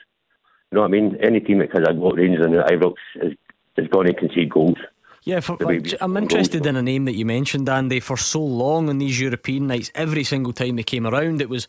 You 0.71 0.77
know 0.77 0.83
what 0.83 0.87
I 0.87 0.91
mean? 0.93 1.19
Any 1.21 1.41
team 1.41 1.59
that 1.59 1.73
has 1.73 1.83
a 1.89 1.95
go 1.95 2.11
at 2.11 2.17
Rangers 2.17 2.47
and 2.47 2.55
Ibrox 2.55 2.95
is, 3.17 3.33
is 3.77 3.89
going 3.89 4.07
to 4.07 4.15
concede 4.15 4.51
goals. 4.51 4.79
Yeah, 5.25 5.39
for, 5.41 5.57
I'm 6.01 6.17
interested 6.17 6.67
in 6.67 6.75
a 6.75 6.83
name 6.83 7.05
that 7.05 7.15
you 7.15 7.25
mentioned, 7.25 7.69
Andy. 7.69 8.01
For 8.01 8.17
so 8.17 8.43
long 8.43 8.89
on 8.89 8.99
these 8.99 9.21
European 9.21 9.69
nights, 9.69 9.93
every 9.95 10.25
single 10.25 10.53
time 10.53 10.75
they 10.75 10.83
came 10.83 11.07
around, 11.07 11.41
it 11.41 11.49
was 11.49 11.69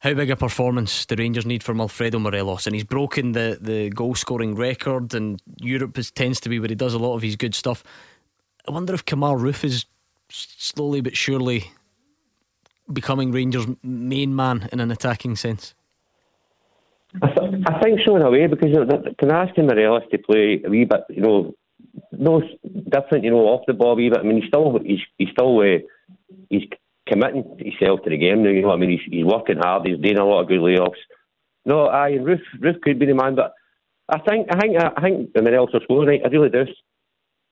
how 0.00 0.14
big 0.14 0.30
a 0.30 0.36
performance 0.36 1.04
the 1.04 1.14
Rangers 1.14 1.46
need 1.46 1.62
from 1.62 1.80
Alfredo 1.80 2.18
Morelos, 2.18 2.66
and 2.66 2.74
he's 2.74 2.84
broken 2.84 3.32
the 3.32 3.58
the 3.60 3.90
goal 3.90 4.16
scoring 4.16 4.56
record. 4.56 5.14
And 5.14 5.40
Europe 5.60 5.96
is, 5.96 6.10
tends 6.10 6.40
to 6.40 6.48
be 6.48 6.58
where 6.58 6.68
he 6.68 6.74
does 6.74 6.94
a 6.94 6.98
lot 6.98 7.14
of 7.14 7.22
his 7.22 7.36
good 7.36 7.54
stuff. 7.54 7.84
I 8.66 8.72
wonder 8.72 8.94
if 8.94 9.04
Kemar 9.04 9.38
Roofe 9.38 9.64
is 9.64 9.86
slowly 10.28 11.00
but 11.00 11.16
surely 11.16 11.70
becoming 12.92 13.30
Rangers' 13.30 13.66
main 13.82 14.34
man 14.34 14.68
in 14.72 14.80
an 14.80 14.90
attacking 14.90 15.36
sense. 15.36 15.74
I, 17.22 17.28
th- 17.28 17.62
I 17.66 17.80
think 17.80 18.00
so 18.04 18.16
in 18.16 18.22
a 18.22 18.30
way 18.30 18.46
because 18.46 18.68
you 18.68 18.84
know, 18.84 19.02
can 19.18 19.30
I 19.30 19.44
ask 19.44 19.56
him 19.56 19.66
Morelos 19.66 20.02
to 20.10 20.18
play 20.18 20.60
a 20.64 20.68
wee 20.68 20.84
bit, 20.84 21.04
you 21.08 21.22
know, 21.22 21.54
no 22.12 22.42
different, 22.90 23.24
you 23.24 23.30
know, 23.30 23.46
off 23.48 23.64
the 23.66 23.72
ball 23.72 23.92
a 23.92 23.94
wee 23.94 24.10
bit. 24.10 24.18
I 24.18 24.22
mean, 24.22 24.40
he's 24.40 24.48
still 24.48 24.78
he's 24.84 25.00
he's 25.18 25.30
still 25.30 25.58
uh, 25.60 25.78
he's 26.50 26.68
committing 27.06 27.44
himself 27.58 28.02
to 28.04 28.10
the 28.10 28.18
game 28.18 28.42
now. 28.42 28.50
You 28.50 28.62
know, 28.62 28.72
I 28.72 28.76
mean, 28.76 28.90
he's 28.90 29.00
he's 29.10 29.24
working 29.24 29.58
hard. 29.58 29.86
He's 29.86 29.98
doing 29.98 30.18
a 30.18 30.24
lot 30.24 30.42
of 30.42 30.48
good 30.48 30.60
layoffs. 30.60 31.02
No, 31.64 31.86
I 31.86 32.12
Roofe 32.12 32.40
Roofe 32.60 32.80
could 32.82 32.98
be 32.98 33.06
the 33.06 33.14
man, 33.14 33.34
but 33.34 33.52
I 34.08 34.18
think 34.20 34.48
I 34.50 34.58
think 34.58 34.76
I 34.80 35.00
think 35.02 35.30
Morelos 35.34 35.72
will 35.72 35.80
score 35.80 36.04
tonight. 36.04 36.22
I 36.24 36.28
really 36.28 36.50
do. 36.50 36.66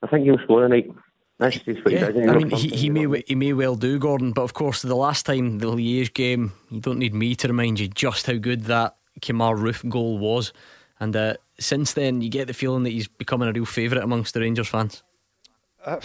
I 0.03 0.07
think 0.07 0.25
he'll 0.25 0.39
score 0.45 0.63
tonight. 0.63 0.91
That's 1.39 1.59
just 1.59 1.85
what 1.85 1.93
yeah, 1.93 2.07
he 2.07 2.21
does. 2.21 2.29
I 2.29 2.39
mean, 2.39 2.51
he, 2.51 2.69
he 2.69 2.91
may 2.91 3.23
he 3.27 3.35
may 3.35 3.53
well 3.53 3.77
do, 3.77 3.99
Gordon. 3.99 4.33
But 4.33 4.43
of 4.43 4.55
course, 4.55 4.83
the 4.83 4.97
last 4.97 5.27
time 5.27 5.59
the 5.59 5.67
Liège 5.67 6.15
game, 6.15 6.53
you 6.71 6.81
don't 6.81 6.99
need 6.99 7.15
me 7.15 7.35
to 7.37 7.49
remind 7.49 7.79
you 7.79 7.89
just 7.89 8.27
how 8.27 8.35
good 8.35 8.65
that 8.65 8.97
Kemar 9.21 9.59
Roofe 9.59 9.87
goal 9.89 10.19
was. 10.19 10.53
And 10.99 11.15
uh, 11.15 11.35
since 11.59 11.93
then, 11.93 12.21
you 12.21 12.29
get 12.29 12.47
the 12.47 12.55
feeling 12.55 12.83
that 12.85 12.91
he's 12.91 13.09
becoming 13.09 13.49
a 13.49 13.53
real 13.53 13.65
favourite 13.65 14.05
amongst 14.05 14.35
the 14.35 14.41
Rangers 14.41 14.69
fans. 14.69 15.03
Uh, 15.87 16.01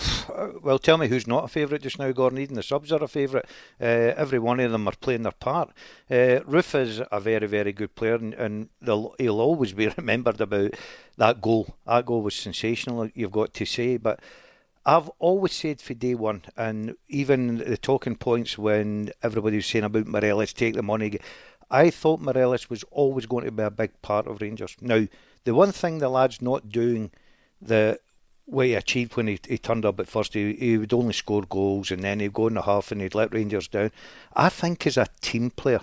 well, 0.61 0.77
tell 0.77 0.99
me 0.99 1.07
who's 1.07 1.25
not 1.25 1.45
a 1.45 1.47
favourite 1.47 1.81
just 1.81 1.97
now, 1.97 2.11
Gordon. 2.11 2.37
Even 2.37 2.55
the 2.55 2.61
subs 2.61 2.91
are 2.91 3.03
a 3.03 3.07
favourite. 3.07 3.45
Uh, 3.81 4.13
every 4.15 4.37
one 4.37 4.59
of 4.59 4.71
them 4.71 4.87
are 4.87 4.93
playing 5.01 5.23
their 5.23 5.31
part. 5.31 5.69
Uh, 6.09 6.45
Roofe 6.47 6.79
is 6.79 7.01
a 7.11 7.19
very, 7.19 7.47
very 7.47 7.73
good 7.73 7.95
player, 7.95 8.13
and, 8.13 8.35
and 8.35 8.69
he'll 8.85 9.41
always 9.41 9.73
be 9.73 9.87
remembered 9.97 10.39
about 10.39 10.75
that 11.17 11.41
goal. 11.41 11.75
That 11.87 12.05
goal 12.05 12.21
was 12.21 12.35
sensational, 12.35 13.09
you've 13.15 13.31
got 13.31 13.55
to 13.55 13.65
say. 13.65 13.97
But 13.97 14.19
I've 14.85 15.09
always 15.17 15.53
said 15.53 15.81
for 15.81 15.95
day 15.95 16.13
one, 16.13 16.43
and 16.55 16.95
even 17.07 17.57
the 17.57 17.77
talking 17.77 18.15
points 18.15 18.59
when 18.59 19.11
everybody 19.23 19.55
was 19.55 19.65
saying 19.65 19.85
about 19.85 20.05
Morelos, 20.05 20.53
take 20.53 20.75
the 20.75 20.83
money. 20.83 21.17
I 21.71 21.89
thought 21.89 22.19
Morelos 22.19 22.69
was 22.69 22.83
always 22.91 23.25
going 23.25 23.45
to 23.45 23.51
be 23.51 23.63
a 23.63 23.71
big 23.71 24.01
part 24.01 24.27
of 24.27 24.41
Rangers. 24.41 24.75
Now, 24.81 25.07
the 25.45 25.55
one 25.55 25.71
thing 25.71 25.97
the 25.97 26.09
lad's 26.09 26.41
not 26.41 26.69
doing 26.69 27.11
the 27.61 27.99
what 28.45 28.65
he 28.65 28.73
achieved 28.73 29.15
when 29.15 29.27
he, 29.27 29.39
he 29.47 29.57
turned 29.57 29.85
up 29.85 29.99
at 29.99 30.09
first, 30.09 30.33
he, 30.33 30.53
he 30.53 30.77
would 30.77 30.91
only 30.91 31.13
score 31.13 31.43
goals 31.43 31.89
and 31.89 32.03
then 32.03 32.19
he'd 32.19 32.33
go 32.33 32.47
in 32.47 32.55
the 32.55 32.61
half 32.63 32.91
and 32.91 32.99
he'd 32.99 33.15
let 33.15 33.33
Rangers 33.33 33.69
down. 33.69 33.91
I 34.35 34.49
think 34.49 34.85
as 34.85 34.97
a 34.97 35.07
team 35.21 35.51
player, 35.51 35.79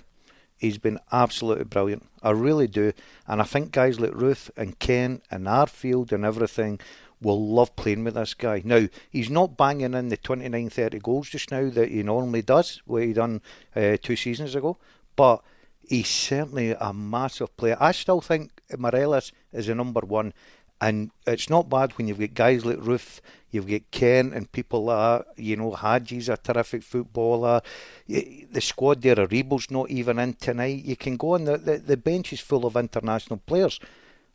he's 0.55 0.77
been 0.77 0.99
absolutely 1.11 1.63
brilliant. 1.63 2.05
I 2.21 2.29
really 2.29 2.67
do. 2.67 2.93
And 3.25 3.41
I 3.41 3.45
think 3.45 3.71
guys 3.71 3.99
like 3.99 4.11
Roofe 4.11 4.51
and 4.55 4.77
Kent 4.77 5.23
and 5.31 5.47
Arfield 5.47 6.11
and 6.11 6.23
everything 6.23 6.79
will 7.19 7.43
love 7.43 7.75
playing 7.75 8.03
with 8.03 8.13
this 8.13 8.35
guy. 8.35 8.61
Now, 8.63 8.87
he's 9.09 9.31
not 9.31 9.57
banging 9.57 9.95
in 9.95 10.09
the 10.09 10.17
29 10.17 10.69
30 10.69 10.99
goals 10.99 11.29
just 11.29 11.49
now 11.51 11.69
that 11.71 11.89
he 11.89 12.03
normally 12.03 12.43
does, 12.43 12.83
what 12.85 13.01
he 13.01 13.13
done 13.13 13.41
uh, 13.75 13.97
two 13.99 14.15
seasons 14.15 14.53
ago, 14.53 14.77
but 15.15 15.41
he's 15.89 16.07
certainly 16.07 16.71
a 16.71 16.93
massive 16.93 17.55
player. 17.57 17.77
I 17.79 17.91
still 17.91 18.21
think 18.21 18.51
Morelos 18.77 19.31
is 19.51 19.67
the 19.67 19.75
number 19.75 20.01
one. 20.01 20.33
And 20.81 21.11
it's 21.27 21.49
not 21.49 21.69
bad 21.69 21.91
when 21.97 22.07
you've 22.07 22.19
got 22.19 22.33
guys 22.33 22.65
like 22.65 22.77
Roofe, 22.77 23.19
you've 23.51 23.67
got 23.67 23.91
Kent 23.91 24.33
and 24.33 24.49
people 24.49 24.85
like 24.85 25.25
you 25.35 25.57
know, 25.57 25.71
Hagi's 25.71 26.29
a 26.29 26.37
terrific 26.37 26.83
footballer. 26.83 27.61
The 28.07 28.61
squad 28.61 29.01
there, 29.01 29.17
Aribo's 29.17 29.69
not 29.69 29.89
even 29.89 30.19
in 30.19 30.35
tonight. 30.35 30.85
You 30.85 30.95
can 30.95 31.17
go 31.17 31.33
on, 31.33 31.43
the, 31.43 31.57
the, 31.57 31.77
the 31.79 31.97
bench 31.97 32.31
is 32.31 32.39
full 32.39 32.65
of 32.65 32.77
international 32.77 33.41
players. 33.45 33.77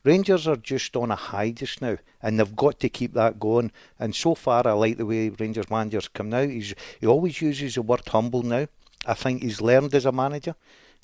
Rangers 0.04 0.46
are 0.46 0.56
just 0.56 0.94
on 0.96 1.10
a 1.10 1.16
high 1.16 1.50
just 1.50 1.80
now, 1.80 1.96
and 2.22 2.38
they've 2.38 2.56
got 2.56 2.78
to 2.80 2.90
keep 2.90 3.14
that 3.14 3.40
going. 3.40 3.72
And 3.98 4.14
so 4.14 4.34
far, 4.34 4.68
I 4.68 4.72
like 4.72 4.98
the 4.98 5.06
way 5.06 5.30
Rangers 5.30 5.70
managers 5.70 6.08
come 6.08 6.28
now. 6.28 6.46
He's, 6.46 6.74
he 7.00 7.06
always 7.06 7.40
uses 7.40 7.76
the 7.76 7.82
word 7.82 8.02
humble 8.06 8.42
now. 8.42 8.66
I 9.06 9.14
think 9.14 9.42
he's 9.42 9.62
learned 9.62 9.94
as 9.94 10.04
a 10.04 10.12
manager. 10.12 10.56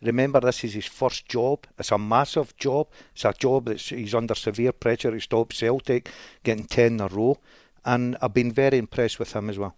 Remember, 0.03 0.41
this 0.41 0.65
is 0.65 0.75
his 0.75 0.87
first 0.87 1.27
job. 1.27 1.67
It's 1.79 1.93
a 1.93 1.99
massive 1.99 2.57
job. 2.57 2.89
It's 3.15 3.25
a 3.25 3.33
job 3.33 3.67
that 3.67 3.81
he's 3.81 4.15
under 4.15 4.35
severe 4.35 4.73
pressure 4.73 5.11
to 5.11 5.21
stop 5.21 5.53
Celtic 5.53 6.09
getting 6.43 6.65
10 6.65 6.87
in 6.95 7.01
a 7.01 7.09
row. 7.09 7.39
And 7.85 8.17
I've 8.23 8.35
been 8.35 8.53
very 8.53 8.79
impressed 8.79 9.19
with 9.19 9.33
him 9.33 9.51
as 9.51 9.59
well. 9.59 9.77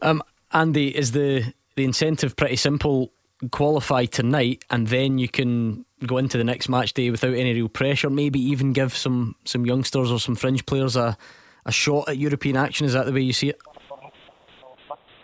Um, 0.00 0.22
Andy, 0.52 0.96
is 0.96 1.12
the, 1.12 1.54
the 1.76 1.84
incentive 1.84 2.36
pretty 2.36 2.56
simple? 2.56 3.12
Qualify 3.50 4.04
tonight, 4.04 4.64
and 4.70 4.86
then 4.86 5.18
you 5.18 5.28
can 5.28 5.84
go 6.06 6.16
into 6.16 6.38
the 6.38 6.44
next 6.44 6.68
match 6.68 6.94
day 6.94 7.10
without 7.10 7.34
any 7.34 7.52
real 7.52 7.68
pressure. 7.68 8.08
Maybe 8.08 8.38
even 8.40 8.72
give 8.72 8.96
some 8.96 9.34
some 9.44 9.66
youngsters 9.66 10.12
or 10.12 10.20
some 10.20 10.36
fringe 10.36 10.64
players 10.64 10.94
a 10.94 11.18
a 11.66 11.72
shot 11.72 12.08
at 12.08 12.18
European 12.18 12.56
action. 12.56 12.86
Is 12.86 12.92
that 12.92 13.06
the 13.06 13.12
way 13.12 13.20
you 13.20 13.32
see 13.32 13.50
it? 13.50 13.60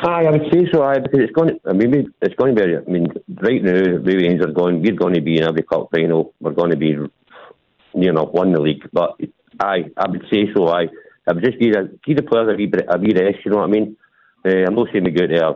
Aye, 0.00 0.26
I 0.26 0.30
would 0.30 0.52
say 0.52 0.66
so. 0.72 0.82
I 0.82 0.98
because 1.00 1.20
it's 1.20 1.32
going. 1.32 1.48
To, 1.48 1.60
I 1.68 1.72
mean, 1.72 2.12
it's 2.22 2.34
going 2.36 2.54
to 2.54 2.64
be. 2.64 2.76
I 2.76 2.90
mean, 2.90 3.08
right 3.42 3.62
now, 3.62 3.98
the 3.98 4.16
Rangers 4.16 4.46
are 4.46 4.52
going. 4.52 4.80
We're 4.80 4.92
going 4.92 5.14
to 5.14 5.20
be 5.20 5.38
in 5.38 5.44
every 5.44 5.64
cup 5.64 5.88
final. 5.92 6.34
We're 6.40 6.52
going 6.52 6.70
to 6.70 6.76
be 6.76 6.94
near 7.94 8.10
enough 8.10 8.32
won 8.32 8.52
the 8.52 8.60
league. 8.60 8.88
But 8.92 9.18
aye, 9.60 9.90
I 9.96 10.08
would 10.08 10.22
say 10.30 10.46
so. 10.54 10.68
I, 10.68 10.86
I 11.26 11.32
would 11.32 11.42
just 11.42 11.58
give, 11.58 11.74
give 12.04 12.16
the 12.16 12.22
players 12.22 12.48
a 12.52 12.56
wee, 12.56 12.70
a 12.88 12.98
wee 12.98 13.12
rest. 13.12 13.44
You 13.44 13.50
know 13.50 13.58
what 13.58 13.64
I 13.64 13.72
mean? 13.72 13.96
Uh, 14.46 14.66
I'm 14.66 14.74
not 14.74 14.88
saying 14.92 15.04
we 15.04 15.10
go 15.10 15.26
there. 15.26 15.54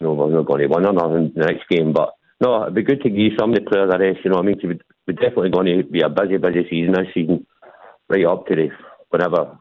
No, 0.00 0.14
we're 0.14 0.30
not 0.30 0.46
going 0.46 0.62
to 0.62 0.66
win 0.66 0.84
or 0.84 0.92
nothing 0.92 1.32
the 1.34 1.46
next 1.46 1.68
game, 1.70 1.92
but 1.92 2.14
no, 2.40 2.62
it'd 2.62 2.74
be 2.74 2.82
good 2.82 3.00
to 3.02 3.10
give 3.10 3.32
some 3.38 3.50
of 3.50 3.56
the 3.56 3.62
players 3.62 3.90
a 3.94 3.98
rest. 3.98 4.20
You 4.24 4.30
know 4.30 4.38
what 4.38 4.46
I 4.46 4.48
mean? 4.48 4.80
We're 5.06 5.14
definitely 5.14 5.50
going 5.50 5.66
to 5.66 5.84
be 5.84 6.00
a 6.02 6.10
busy, 6.10 6.36
busy 6.36 6.66
season 6.68 6.92
this 6.92 7.14
season, 7.14 7.46
right 8.08 8.26
up 8.26 8.46
to 8.48 8.56
the 8.56 8.68
whenever 9.10 9.56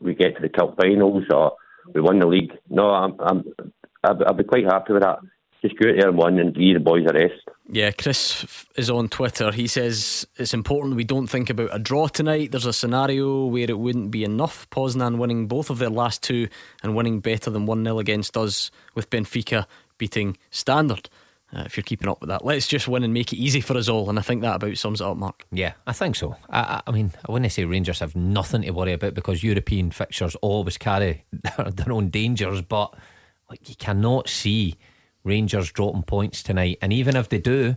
we 0.00 0.14
get 0.14 0.36
to 0.36 0.42
the 0.42 0.48
cup 0.48 0.76
finals 0.76 1.24
or 1.30 1.56
we 1.94 2.00
won 2.00 2.18
the 2.18 2.26
league. 2.26 2.52
No, 2.68 2.90
I'm, 2.90 3.14
I'm 3.20 3.44
I'd, 4.04 4.22
I'd 4.22 4.36
be 4.36 4.44
quite 4.44 4.64
happy 4.64 4.92
with 4.92 5.02
that. 5.02 5.18
Just 5.62 5.78
go 5.78 5.88
out 5.88 5.94
there 5.96 6.08
and 6.08 6.18
win 6.18 6.40
and 6.40 6.54
give 6.54 6.74
the 6.74 6.80
boys 6.80 7.06
a 7.08 7.12
rest. 7.12 7.48
Yeah, 7.68 7.92
Chris 7.92 8.66
is 8.76 8.90
on 8.90 9.08
Twitter. 9.08 9.52
He 9.52 9.68
says 9.68 10.26
it's 10.36 10.52
important 10.52 10.96
we 10.96 11.04
don't 11.04 11.28
think 11.28 11.50
about 11.50 11.70
a 11.72 11.78
draw 11.78 12.08
tonight. 12.08 12.50
There's 12.50 12.66
a 12.66 12.72
scenario 12.72 13.46
where 13.46 13.70
it 13.70 13.78
wouldn't 13.78 14.10
be 14.10 14.24
enough. 14.24 14.68
Poznan 14.70 15.18
winning 15.18 15.46
both 15.46 15.70
of 15.70 15.78
their 15.78 15.88
last 15.88 16.22
two 16.22 16.48
and 16.82 16.96
winning 16.96 17.20
better 17.20 17.48
than 17.48 17.66
1 17.66 17.84
0 17.84 17.98
against 18.00 18.36
us, 18.36 18.72
with 18.94 19.08
Benfica 19.08 19.66
beating 19.98 20.36
Standard 20.50 21.08
uh, 21.54 21.62
if 21.66 21.76
you're 21.76 21.84
keeping 21.84 22.08
up 22.08 22.20
with 22.20 22.28
that. 22.28 22.44
Let's 22.44 22.66
just 22.66 22.88
win 22.88 23.04
and 23.04 23.12
make 23.12 23.32
it 23.32 23.36
easy 23.36 23.60
for 23.60 23.76
us 23.76 23.88
all. 23.88 24.08
And 24.08 24.18
I 24.18 24.22
think 24.22 24.42
that 24.42 24.56
about 24.56 24.76
sums 24.78 25.00
it 25.00 25.06
up, 25.06 25.16
Mark. 25.16 25.44
Yeah, 25.50 25.72
I 25.86 25.92
think 25.92 26.16
so. 26.16 26.36
I, 26.48 26.82
I 26.86 26.90
mean, 26.90 27.12
I 27.26 27.32
wouldn't 27.32 27.52
say 27.52 27.64
Rangers 27.64 28.00
have 28.00 28.16
nothing 28.16 28.62
to 28.62 28.70
worry 28.70 28.92
about 28.92 29.14
because 29.14 29.42
European 29.42 29.90
fixtures 29.90 30.34
always 30.36 30.78
carry 30.78 31.24
their 31.32 31.92
own 31.92 32.08
dangers, 32.08 32.62
but 32.62 32.94
like, 33.50 33.68
you 33.68 33.76
cannot 33.76 34.28
see 34.28 34.76
Rangers 35.24 35.70
dropping 35.70 36.04
points 36.04 36.42
tonight. 36.42 36.78
And 36.80 36.92
even 36.92 37.16
if 37.16 37.28
they 37.28 37.38
do, 37.38 37.76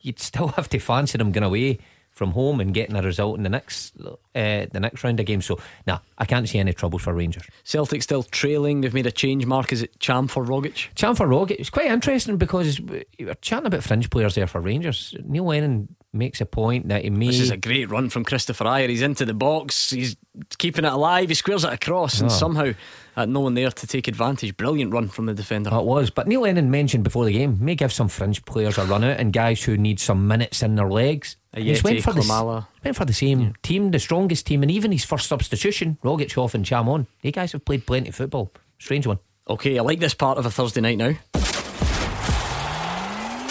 you'd 0.00 0.18
still 0.18 0.48
have 0.48 0.68
to 0.70 0.78
fancy 0.78 1.18
them 1.18 1.32
going 1.32 1.44
away 1.44 1.78
from 2.20 2.32
home 2.32 2.60
and 2.60 2.74
getting 2.74 2.96
a 2.96 3.00
result 3.00 3.38
in 3.38 3.44
the 3.44 3.48
next 3.48 3.94
uh, 3.98 4.16
the 4.34 4.78
next 4.78 5.02
round 5.02 5.18
of 5.18 5.24
games. 5.24 5.46
So, 5.46 5.58
nah, 5.86 6.00
I 6.18 6.26
can't 6.26 6.46
see 6.46 6.58
any 6.58 6.74
trouble 6.74 6.98
for 6.98 7.14
Rangers. 7.14 7.44
Celtic 7.64 8.02
still 8.02 8.24
trailing. 8.24 8.82
They've 8.82 8.92
made 8.92 9.06
a 9.06 9.10
change. 9.10 9.46
Mark, 9.46 9.72
is 9.72 9.80
it 9.80 9.98
Cham 10.00 10.28
for 10.28 10.44
Rogic? 10.44 10.88
Cham 10.94 11.14
for 11.14 11.26
Rogic. 11.26 11.56
It's 11.58 11.70
quite 11.70 11.86
interesting 11.86 12.36
because 12.36 12.78
you 12.78 13.24
were 13.24 13.34
chatting 13.36 13.68
about 13.68 13.84
fringe 13.84 14.10
players 14.10 14.34
there 14.34 14.46
for 14.46 14.60
Rangers. 14.60 15.16
Neil 15.24 15.46
Lennon 15.46 15.96
makes 16.12 16.42
a 16.42 16.46
point 16.46 16.88
that 16.88 17.04
he 17.04 17.08
may. 17.08 17.28
This 17.28 17.40
is 17.40 17.50
a 17.50 17.56
great 17.56 17.88
run 17.88 18.10
from 18.10 18.26
Kristoffer 18.26 18.66
Ajer. 18.66 18.90
He's 18.90 19.00
into 19.00 19.24
the 19.24 19.32
box. 19.32 19.88
He's 19.88 20.14
keeping 20.58 20.84
it 20.84 20.92
alive. 20.92 21.30
He 21.30 21.34
squares 21.34 21.64
it 21.64 21.72
across, 21.72 22.20
oh. 22.20 22.24
and 22.24 22.32
somehow 22.32 22.74
uh, 23.16 23.24
no 23.24 23.40
one 23.40 23.54
there 23.54 23.70
to 23.70 23.86
take 23.86 24.08
advantage. 24.08 24.58
Brilliant 24.58 24.92
run 24.92 25.08
from 25.08 25.24
the 25.24 25.32
defender. 25.32 25.70
That 25.70 25.84
was. 25.84 26.10
But 26.10 26.28
Neil 26.28 26.42
Lennon 26.42 26.70
mentioned 26.70 27.02
before 27.02 27.24
the 27.24 27.32
game 27.32 27.56
may 27.64 27.76
give 27.76 27.94
some 27.94 28.08
fringe 28.08 28.44
players 28.44 28.76
a 28.76 28.84
run 28.84 29.04
out 29.04 29.18
and 29.18 29.32
guys 29.32 29.62
who 29.62 29.78
need 29.78 30.00
some 30.00 30.28
minutes 30.28 30.62
in 30.62 30.74
their 30.74 30.90
legs. 30.90 31.36
He's 31.54 31.82
went 31.82 32.02
for, 32.02 32.12
the, 32.12 32.64
went 32.84 32.96
for 32.96 33.04
the 33.04 33.12
same 33.12 33.40
yeah. 33.40 33.52
team, 33.62 33.90
the 33.90 33.98
strongest 33.98 34.46
team, 34.46 34.62
and 34.62 34.70
even 34.70 34.92
his 34.92 35.04
first 35.04 35.26
substitution, 35.26 35.98
Rogic 36.04 36.38
off 36.38 36.54
and 36.54 36.64
Cham 36.64 36.88
on. 36.88 37.08
You 37.22 37.32
guys 37.32 37.52
have 37.52 37.64
played 37.64 37.86
plenty 37.86 38.10
of 38.10 38.14
football. 38.14 38.52
Strange 38.78 39.06
one. 39.06 39.18
Okay, 39.48 39.76
I 39.78 39.82
like 39.82 39.98
this 39.98 40.14
part 40.14 40.38
of 40.38 40.46
a 40.46 40.50
Thursday 40.50 40.80
night 40.80 40.98
now. 40.98 41.14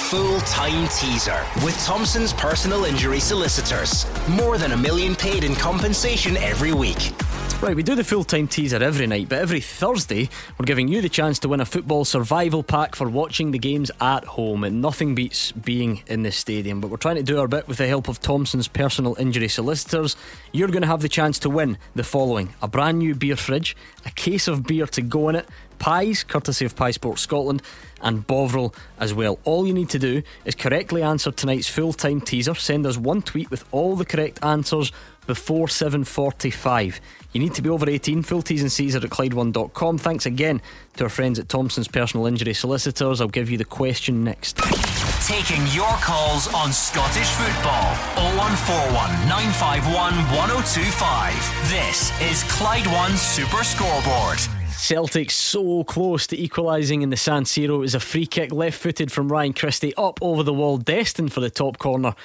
Full 0.10 0.40
time 0.42 0.88
teaser 0.88 1.46
with 1.64 1.78
Thompson's 1.86 2.34
personal 2.34 2.86
injury 2.86 3.20
solicitors. 3.20 4.08
More 4.30 4.58
than 4.58 4.72
a 4.72 4.78
million 4.78 5.14
paid 5.16 5.44
in 5.44 5.54
compensation 5.54 6.38
every 6.38 6.74
week. 6.74 7.12
Right, 7.62 7.76
we 7.76 7.84
do 7.84 7.94
the 7.94 8.06
full 8.06 8.24
time 8.24 8.48
teaser 8.48 8.82
every 8.82 9.06
night, 9.06 9.28
but 9.28 9.40
every 9.40 9.60
Thursday 9.60 10.30
we're 10.58 10.66
giving 10.66 10.88
you 10.88 11.02
the 11.02 11.10
chance 11.10 11.40
to 11.40 11.50
win 11.50 11.60
a 11.60 11.66
football 11.66 12.06
survival 12.06 12.64
pack 12.64 12.96
for 12.96 13.10
watching 13.10 13.52
the 13.52 13.60
games 13.60 13.92
at 14.00 14.24
home. 14.24 14.64
And 14.64 14.82
nothing 14.82 15.14
beats 15.14 15.52
being 15.52 16.02
in 16.08 16.24
the 16.24 16.32
stadium, 16.32 16.80
but 16.80 16.90
we're 16.90 16.96
trying 16.96 17.18
to 17.18 17.24
do 17.24 17.38
our 17.38 17.50
bit 17.50 17.68
with 17.68 17.78
the 17.78 17.86
help 17.86 18.08
of 18.08 18.22
Thompson's 18.22 18.70
personal 18.70 19.18
injury 19.20 19.50
solicitors. 19.50 20.16
You're 20.54 20.70
going 20.70 20.84
to 20.84 20.88
have 20.88 21.02
the 21.02 21.10
chance 21.10 21.38
to 21.40 21.50
win 21.50 21.78
the 21.96 22.06
following 22.06 22.54
a 22.62 22.70
brand 22.70 23.00
new 23.00 23.14
beer 23.14 23.36
fridge, 23.36 23.76
a 24.06 24.12
case 24.12 24.48
of 24.48 24.64
beer 24.64 24.88
to 24.88 25.02
go 25.02 25.28
in 25.28 25.36
it, 25.36 25.46
pies, 25.80 26.24
courtesy 26.24 26.64
of 26.64 26.78
Pie 26.78 26.92
Sports 26.92 27.24
Scotland, 27.24 27.62
and 28.02 28.26
Bovril 28.26 28.74
as 29.02 29.14
well. 29.14 29.38
All 29.44 29.68
you 29.68 29.74
need 29.74 29.90
to 29.90 30.00
do 30.00 30.24
is 30.46 30.56
correctly 30.56 31.04
answer 31.04 31.30
tonight's 31.30 31.68
full 31.68 31.92
time 31.92 32.22
teaser. 32.22 32.56
Send 32.56 32.86
us 32.86 32.98
one 32.98 33.22
tweet 33.22 33.52
with 33.52 33.66
all 33.74 33.98
the 33.98 34.06
correct 34.06 34.40
answers 34.42 34.94
before 35.28 35.68
7.45. 35.68 37.00
You 37.32 37.40
need 37.40 37.54
to 37.56 37.62
be 37.62 37.70
over 37.70 37.88
18. 37.88 38.24
Full 38.24 38.42
T's 38.42 38.62
and 38.62 38.72
C's 38.72 38.96
are 38.96 39.00
at 39.00 39.10
Clyde1.com. 39.10 39.98
Thanks 40.00 40.26
again 40.26 40.62
to 40.98 41.04
our 41.04 41.10
friends 41.10 41.38
at 41.38 41.48
Thompson's 41.48 41.88
Personal 41.88 42.26
Injury 42.26 42.54
Solicitors. 42.54 43.22
I'll 43.22 43.28
give 43.28 43.50
you 43.52 43.58
the 43.58 43.66
question 43.66 44.24
next. 44.24 44.58
Taking 45.28 45.62
your 45.68 45.92
calls 46.02 46.52
on 46.56 46.74
Scottish 46.74 47.30
football. 47.30 47.94
0141 48.36 49.30
951 49.30 50.14
1025. 50.36 51.70
This 51.70 52.10
is 52.22 52.44
Clyde 52.52 52.88
One 52.88 53.16
Super 53.16 53.64
Scoreboard. 53.64 54.40
Celtic 54.72 55.30
so 55.30 55.84
close 55.84 56.26
to 56.28 56.42
equalising 56.42 57.04
in 57.04 57.10
the 57.10 57.18
San 57.18 57.44
Siro. 57.44 57.76
It 57.76 57.80
was 57.80 57.96
a 57.96 58.00
free 58.00 58.26
kick 58.26 58.52
left 58.52 58.80
footed 58.80 59.12
from 59.12 59.32
Ryan 59.32 59.54
Christie 59.54 59.94
up 59.96 60.18
over 60.22 60.42
the 60.42 60.54
wall, 60.54 60.78
destined 60.78 61.32
for 61.32 61.42
the 61.42 61.50
top 61.50 61.78
corner 61.78 62.16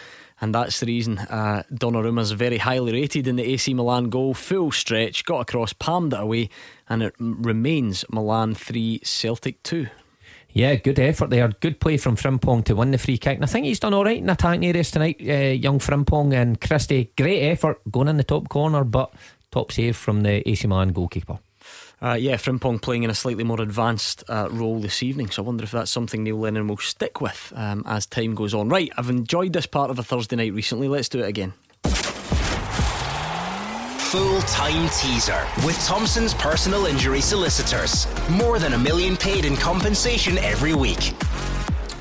and 0.45 0.55
that's 0.55 0.81
the 0.81 0.85
reason 0.85 1.17
uh, 1.19 1.63
Donnarumma's 1.73 2.33
very 2.33 2.59
highly 2.59 2.93
rated 2.93 3.27
in 3.27 3.37
the 3.37 3.53
AC 3.55 3.73
Milan 3.73 4.11
goal. 4.11 4.35
Full 4.35 4.73
stretch, 4.73 5.25
got 5.25 5.41
across, 5.41 5.73
palmed 5.73 6.13
it 6.13 6.21
away, 6.21 6.51
and 6.87 7.03
it 7.03 7.15
remains 7.19 8.05
Milan 8.11 8.55
3, 8.55 9.01
Celtic 9.03 9.63
2. 9.63 9.87
Yeah, 10.51 10.75
good 10.75 10.99
effort 10.99 11.31
there. 11.31 11.49
Good 11.49 11.81
play 11.81 11.97
from 11.97 12.17
Frimpong 12.17 12.63
to 12.67 12.77
win 12.77 12.91
the 12.91 12.99
free 12.99 13.17
kick. 13.17 13.37
And 13.37 13.45
I 13.45 13.47
think 13.47 13.65
he's 13.65 13.81
done 13.81 13.95
all 13.95 14.05
right 14.05 14.19
in 14.19 14.29
attacking 14.29 14.67
areas 14.67 14.91
tonight, 14.91 15.17
uh, 15.27 15.55
young 15.55 15.79
Frimpong 15.79 16.35
and 16.35 16.61
Christie. 16.61 17.11
Great 17.17 17.41
effort 17.45 17.81
going 17.91 18.09
in 18.09 18.19
the 18.19 18.23
top 18.23 18.51
corner, 18.51 18.85
but 18.85 19.15
top 19.51 19.73
save 19.73 19.97
from 19.97 20.25
the 20.25 20.47
AC 20.47 20.67
Milan 20.67 20.91
goalkeeper. 20.91 21.39
Uh, 22.05 22.13
yeah, 22.13 22.35
Frimpong 22.35 22.83
playing 22.83 23.03
in 23.03 23.09
a 23.09 23.15
slightly 23.15 23.45
more 23.45 23.63
advanced 23.63 24.23
uh, 24.29 24.47
role 24.51 24.79
this 24.79 25.03
evening. 25.03 25.31
So 25.31 25.43
I 25.43 25.47
wonder 25.47 25.65
if 25.65 25.71
that's 25.71 25.91
something 25.91 26.23
Neil 26.23 26.39
Lennon 26.39 26.69
will 26.69 26.77
stick 26.77 27.23
with 27.23 27.51
um, 27.57 27.83
as 27.87 28.05
time 28.05 28.35
goes 28.35 28.53
on. 28.53 28.69
Right, 28.69 28.93
I've 28.99 29.09
enjoyed 29.09 29.55
this 29.55 29.65
part 29.65 29.91
of 29.91 29.99
a 29.99 30.03
Thursday 30.03 30.37
night 30.37 30.53
recently. 30.53 30.87
Let's 30.87 31.09
do 31.09 31.21
it 31.21 31.29
again. 31.29 31.55
Full 34.11 34.41
time 34.43 34.91
teaser 34.91 35.47
with 35.65 35.83
Thompson's 35.87 36.35
personal 36.35 36.85
injury 36.85 37.23
solicitors. 37.23 38.07
More 38.29 38.59
than 38.59 38.75
a 38.75 38.79
million 38.79 39.17
paid 39.17 39.47
in 39.47 39.57
compensation 39.57 40.37
every 40.39 40.75
week. 40.75 41.15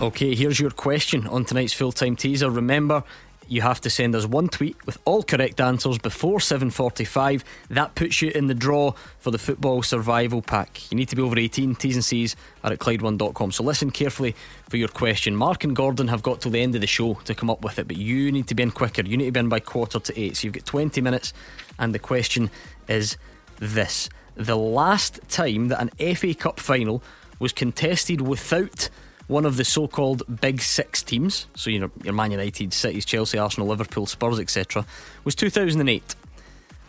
Okay, 0.01 0.35
here's 0.35 0.59
your 0.59 0.71
question 0.71 1.27
on 1.27 1.45
tonight's 1.45 1.71
full 1.71 1.93
time 1.93 2.17
teaser. 2.17 2.51
Remember, 2.51 3.05
you 3.47 3.61
have 3.61 3.81
to 3.81 3.89
send 3.89 4.15
us 4.15 4.25
one 4.25 4.47
tweet 4.47 4.75
with 4.85 4.97
all 5.05 5.23
correct 5.23 5.59
answers 5.61 5.97
before 5.97 6.39
7.45 6.39 7.43
that 7.69 7.95
puts 7.95 8.21
you 8.21 8.31
in 8.31 8.47
the 8.47 8.53
draw 8.53 8.91
for 9.19 9.31
the 9.31 9.37
football 9.37 9.81
survival 9.81 10.41
pack. 10.41 10.91
You 10.91 10.97
need 10.97 11.09
to 11.09 11.15
be 11.15 11.21
over 11.21 11.37
18 11.37 11.75
T's 11.75 11.95
and 11.95 12.05
C's 12.05 12.35
are 12.63 12.71
at 12.71 12.79
Clyde1.com 12.79 13.51
so 13.51 13.63
listen 13.63 13.91
carefully 13.91 14.35
for 14.69 14.77
your 14.77 14.87
question. 14.87 15.35
Mark 15.35 15.63
and 15.63 15.75
Gordon 15.75 16.07
have 16.07 16.23
got 16.23 16.41
till 16.41 16.51
the 16.51 16.61
end 16.61 16.75
of 16.75 16.81
the 16.81 16.87
show 16.87 17.15
to 17.25 17.35
come 17.35 17.49
up 17.49 17.63
with 17.63 17.79
it 17.79 17.87
but 17.87 17.97
you 17.97 18.31
need 18.31 18.47
to 18.47 18.55
be 18.55 18.63
in 18.63 18.71
quicker. 18.71 19.03
You 19.03 19.17
need 19.17 19.25
to 19.25 19.31
be 19.31 19.39
in 19.39 19.49
by 19.49 19.59
quarter 19.59 19.99
to 19.99 20.19
8 20.19 20.37
so 20.37 20.45
you've 20.45 20.53
got 20.53 20.65
20 20.65 21.01
minutes 21.01 21.33
and 21.79 21.93
the 21.93 21.99
question 21.99 22.49
is 22.87 23.17
this. 23.59 24.09
The 24.35 24.57
last 24.57 25.19
time 25.29 25.67
that 25.67 25.81
an 25.81 26.15
FA 26.15 26.33
Cup 26.33 26.59
final 26.59 27.03
was 27.39 27.53
contested 27.53 28.21
without 28.21 28.89
one 29.27 29.45
of 29.45 29.57
the 29.57 29.65
so-called 29.65 30.23
big 30.41 30.61
six 30.61 31.01
teams, 31.01 31.47
so 31.55 31.69
you 31.69 31.79
know 31.79 31.91
your 32.03 32.13
Man 32.13 32.31
United, 32.31 32.73
Cities, 32.73 33.05
Chelsea, 33.05 33.37
Arsenal, 33.37 33.67
Liverpool, 33.67 34.05
Spurs, 34.05 34.39
etc., 34.39 34.85
was 35.23 35.35
2008, 35.35 36.15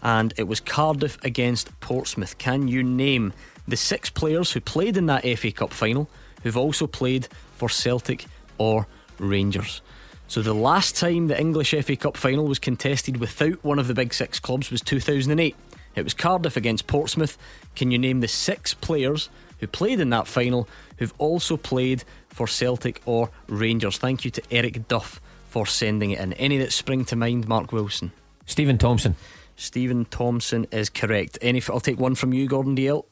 and 0.03 0.35
it 0.37 0.45
was 0.45 0.61
Cardiff 0.61 1.19
against 1.23 1.79
Portsmouth. 1.81 2.37
Can 2.39 2.69
you 2.69 2.83
name 2.83 3.33
the 3.67 3.77
six 3.77 4.11
players 4.11 4.53
who 4.53 4.61
played 4.61 4.97
in 4.97 5.07
that 5.07 5.25
FA 5.39 5.51
Cup 5.53 5.73
final, 5.73 6.09
who've 6.43 6.57
also 6.57 6.87
played 6.87 7.29
for 7.57 7.69
Celtic 7.69 8.27
or 8.59 8.87
Rangers? 9.19 9.81
So 10.27 10.43
the 10.43 10.55
last 10.55 10.97
time 10.97 11.29
the 11.29 11.39
English 11.39 11.75
FA 11.85 11.97
Cup 11.97 12.17
final 12.17 12.47
was 12.47 12.59
contested 12.59 13.19
without 13.19 13.63
one 13.63 13.79
of 13.79 13.89
the 13.89 13.95
big 13.95 14.13
six 14.13 14.41
clubs 14.41 14.71
was 14.71 14.81
2008. 14.81 15.55
It 15.95 16.03
was 16.03 16.15
Cardiff 16.15 16.57
against 16.57 16.87
Portsmouth. 16.87 17.39
Can 17.77 17.91
you 17.91 17.99
name 17.99 18.21
the 18.21 18.29
six 18.29 18.75
players 18.75 19.29
who 19.61 19.67
played 19.67 20.01
in 20.01 20.11
that 20.11 20.27
final 20.27 20.69
who've 20.99 21.15
also 21.19 21.57
played 21.57 22.05
for 22.35 22.49
Celtic 22.49 23.01
or 23.07 23.31
Rangers. 23.47 23.97
Thank 23.97 24.25
you 24.25 24.31
to 24.33 24.43
Eric 24.51 24.89
Duff 24.89 25.21
for 25.49 25.67
sending 25.67 26.11
it 26.11 26.19
in. 26.19 26.33
Any 26.35 26.59
that 26.59 26.73
spring 26.73 27.05
to 27.07 27.17
mind, 27.17 27.47
Mark 27.47 27.73
Wilson? 27.73 28.11
Steven 28.45 28.77
Thompson. 28.77 29.15
Steven 29.57 30.05
Thompson 30.05 30.67
is 30.73 30.91
correct. 30.91 31.39
Any? 31.41 31.63
I'll 31.69 31.79
take 31.79 31.99
one 31.99 32.17
from 32.17 32.35
you, 32.35 32.49
Gordon 32.49 32.75
Dalziel. 32.77 33.05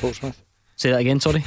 Portsmouth. 0.00 0.40
Say 0.76 0.92
that 0.92 1.00
again, 1.00 1.18
sorry. 1.18 1.44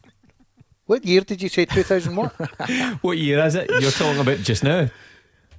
what 0.86 1.04
year 1.04 1.20
did 1.20 1.42
you 1.42 1.50
say 1.50 1.66
2000 1.66 2.16
what? 2.16 2.32
what 3.02 3.18
year 3.18 3.44
is 3.44 3.54
it 3.54 3.70
you're 3.80 3.90
talking 3.90 4.20
about 4.20 4.38
just 4.38 4.64
now? 4.64 4.88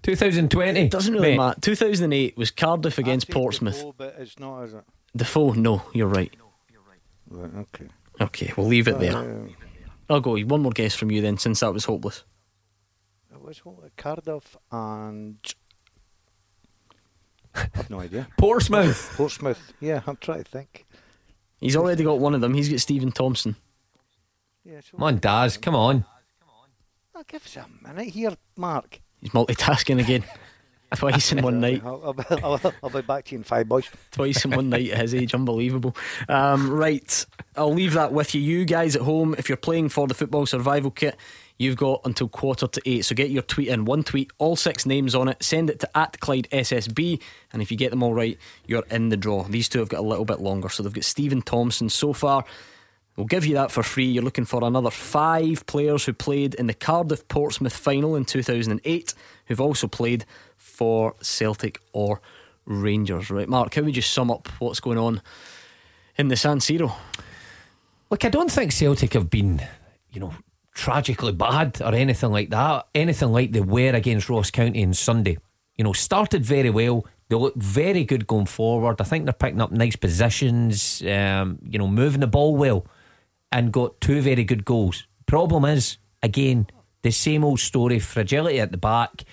2020. 0.02 0.80
It 0.80 0.92
Doesn't 0.92 1.14
really 1.14 1.38
matter. 1.38 1.62
2008 1.62 2.36
was 2.36 2.50
Cardiff 2.50 2.98
against 2.98 3.30
Portsmouth. 3.30 3.76
Defoe, 3.76 3.94
but 3.96 4.16
it's 4.18 4.40
not, 4.40 4.64
is 4.64 4.74
it? 4.74 4.84
Defoe, 5.16 5.52
no, 5.54 5.84
you're 5.94 6.08
right. 6.08 6.34
Right, 7.30 7.52
okay. 7.56 7.88
Okay, 8.22 8.54
we'll 8.56 8.68
leave 8.68 8.88
it 8.88 9.00
there. 9.00 9.18
Uh, 9.18 9.48
I'll 10.10 10.22
go. 10.22 10.38
One 10.40 10.62
more 10.62 10.72
guess 10.72 10.94
from 10.94 11.10
you 11.10 11.22
then, 11.22 11.38
since 11.38 11.62
that 11.62 11.74
was 11.74 11.86
hopeless. 11.86 12.24
It 13.32 13.42
was 13.42 13.62
Cardiff 13.98 14.56
and. 14.72 15.38
I've 17.56 17.90
no 17.90 18.00
idea. 18.00 18.28
Portsmouth. 18.38 19.14
Portsmouth. 19.16 19.74
Yeah, 19.80 20.02
I'm 20.06 20.18
trying 20.18 20.44
to 20.44 20.50
think. 20.50 20.86
He's 21.60 21.76
already 21.76 22.04
got 22.04 22.20
one 22.20 22.36
of 22.36 22.42
them. 22.42 22.54
He's 22.54 22.70
got 22.70 22.80
Steven 22.80 23.12
Thompson. 23.12 23.56
Yeah, 24.64 24.82
so 24.82 24.98
come 24.98 25.04
on, 25.04 25.18
Daz. 25.18 25.58
Come 25.58 25.76
on. 25.76 26.06
I'll 27.16 27.24
give 27.24 27.44
us 27.46 27.58
a 27.58 27.68
minute 27.88 28.10
here, 28.10 28.36
Mark. 28.56 29.00
He's 29.20 29.32
multitasking 29.32 30.00
again. 30.00 30.24
Twice 30.96 31.32
in 31.32 31.42
one 31.42 31.62
night. 31.62 31.82
I'll, 31.86 32.16
I'll, 32.30 32.40
I'll, 32.44 32.74
I'll, 32.84 32.90
be 32.90 33.02
back 33.02 33.26
to 33.26 33.32
you 33.32 33.38
in 33.38 33.44
five, 33.44 33.70
boys. 33.70 33.90
Twice 34.12 34.44
in 34.44 34.52
one 34.52 34.70
night 34.70 34.90
at 34.90 34.98
his 34.98 35.16
age. 35.16 35.34
Unbelievable. 35.34 35.96
Um, 36.28 36.70
right. 36.70 37.26
I'll 37.56 37.74
leave 37.74 37.94
that 37.94 38.12
with 38.12 38.36
you. 38.36 38.42
You 38.42 38.66
guys 38.66 38.98
at 38.98 39.04
home, 39.04 39.34
if 39.38 39.48
you're 39.48 39.58
playing 39.58 39.90
for 39.90 40.06
the 40.08 40.14
football 40.14 40.46
survival 40.46 40.92
kit, 40.92 41.16
you've 41.58 41.78
got 41.78 42.02
until 42.04 42.28
quarter 42.28 42.68
to 42.68 42.82
eight. 42.86 43.06
So 43.06 43.16
get 43.16 43.30
your 43.30 43.44
tweet 43.44 43.70
in. 43.70 43.86
One 43.86 44.04
tweet, 44.04 44.32
all 44.38 44.58
six 44.58 44.86
names 44.86 45.16
on 45.16 45.30
it. 45.30 45.42
Send 45.42 45.70
it 45.70 45.80
to 45.80 45.98
at 45.98 46.20
Clyde 46.20 46.50
SSB. 46.52 47.22
And 47.54 47.62
if 47.62 47.72
you 47.72 47.78
get 47.78 47.92
them 47.92 48.04
all 48.04 48.14
right, 48.14 48.38
you're 48.66 48.84
in 48.90 49.10
the 49.10 49.18
draw. 49.18 49.44
These 49.44 49.70
two 49.70 49.80
have 49.80 49.90
got 49.90 50.02
a 50.02 50.08
little 50.08 50.26
bit 50.26 50.42
longer. 50.42 50.68
So 50.68 50.84
they've 50.84 50.92
got 50.92 51.06
Steven 51.06 51.42
Thompson 51.42 51.88
so 51.88 52.12
far. 52.12 52.44
We'll 53.16 53.28
give 53.28 53.46
you 53.46 53.56
that 53.56 53.72
for 53.72 53.84
free. 53.84 54.06
You're 54.06 54.24
looking 54.24 54.46
for 54.46 54.64
another 54.64 54.90
five 54.90 55.66
players 55.68 56.06
who 56.06 56.14
played 56.14 56.54
in 56.54 56.68
the 56.68 56.74
Cardiff 56.74 57.28
Portsmouth 57.28 57.76
final 57.76 58.16
in 58.16 58.26
2008, 58.26 59.14
who've 59.46 59.62
also 59.62 59.88
played 59.88 60.26
for 60.82 61.14
Celtic 61.22 61.80
or 61.94 62.22
Rangers. 62.66 63.30
Right, 63.30 63.48
Mark, 63.48 63.76
how 63.76 63.84
would 63.84 63.96
you 63.96 64.02
sum 64.02 64.32
up 64.32 64.48
what's 64.58 64.80
going 64.80 64.98
on 64.98 65.22
in 66.18 66.28
the 66.28 66.36
San 66.36 66.58
Siro? 66.58 66.92
Look, 68.10 68.26
I 68.26 68.30
don't 68.30 68.50
think 68.50 68.72
Celtic 68.72 69.14
have 69.14 69.30
been, 69.30 69.62
you 70.10 70.20
know, 70.20 70.34
tragically 70.74 71.34
bad 71.34 71.80
or 71.84 71.94
anything 71.94 72.32
like 72.32 72.50
that. 72.50 72.88
Anything 72.96 73.32
like 73.32 73.52
they 73.52 73.62
were 73.62 73.92
against 73.92 74.28
Ross 74.28 74.50
County 74.50 74.84
on 74.84 74.96
Sunday. 74.96 75.38
You 75.78 75.84
know, 75.84 75.94
started 75.94 76.44
very 76.44 76.72
well. 76.72 77.06
They 77.30 77.36
look 77.36 77.56
very 77.58 78.04
good 78.04 78.26
going 78.26 78.48
forward. 78.48 79.00
I 79.00 79.04
think 79.04 79.26
they're 79.26 79.34
picking 79.34 79.62
up 79.62 79.72
nice 79.72 79.96
positions, 79.96 81.04
um, 81.04 81.60
you 81.62 81.78
know, 81.78 81.88
moving 81.88 82.22
the 82.22 82.28
ball 82.28 82.56
well 82.56 82.88
and 83.52 83.72
got 83.72 84.02
two 84.02 84.20
very 84.20 84.46
good 84.46 84.66
goals. 84.66 85.06
Problem 85.28 85.64
is, 85.64 86.00
again, 86.24 86.66
the 87.04 87.12
same 87.12 87.44
old 87.44 87.60
story 87.60 88.00
fragility 88.00 88.60
at 88.60 88.72
the 88.72 88.80
back. 88.80 89.26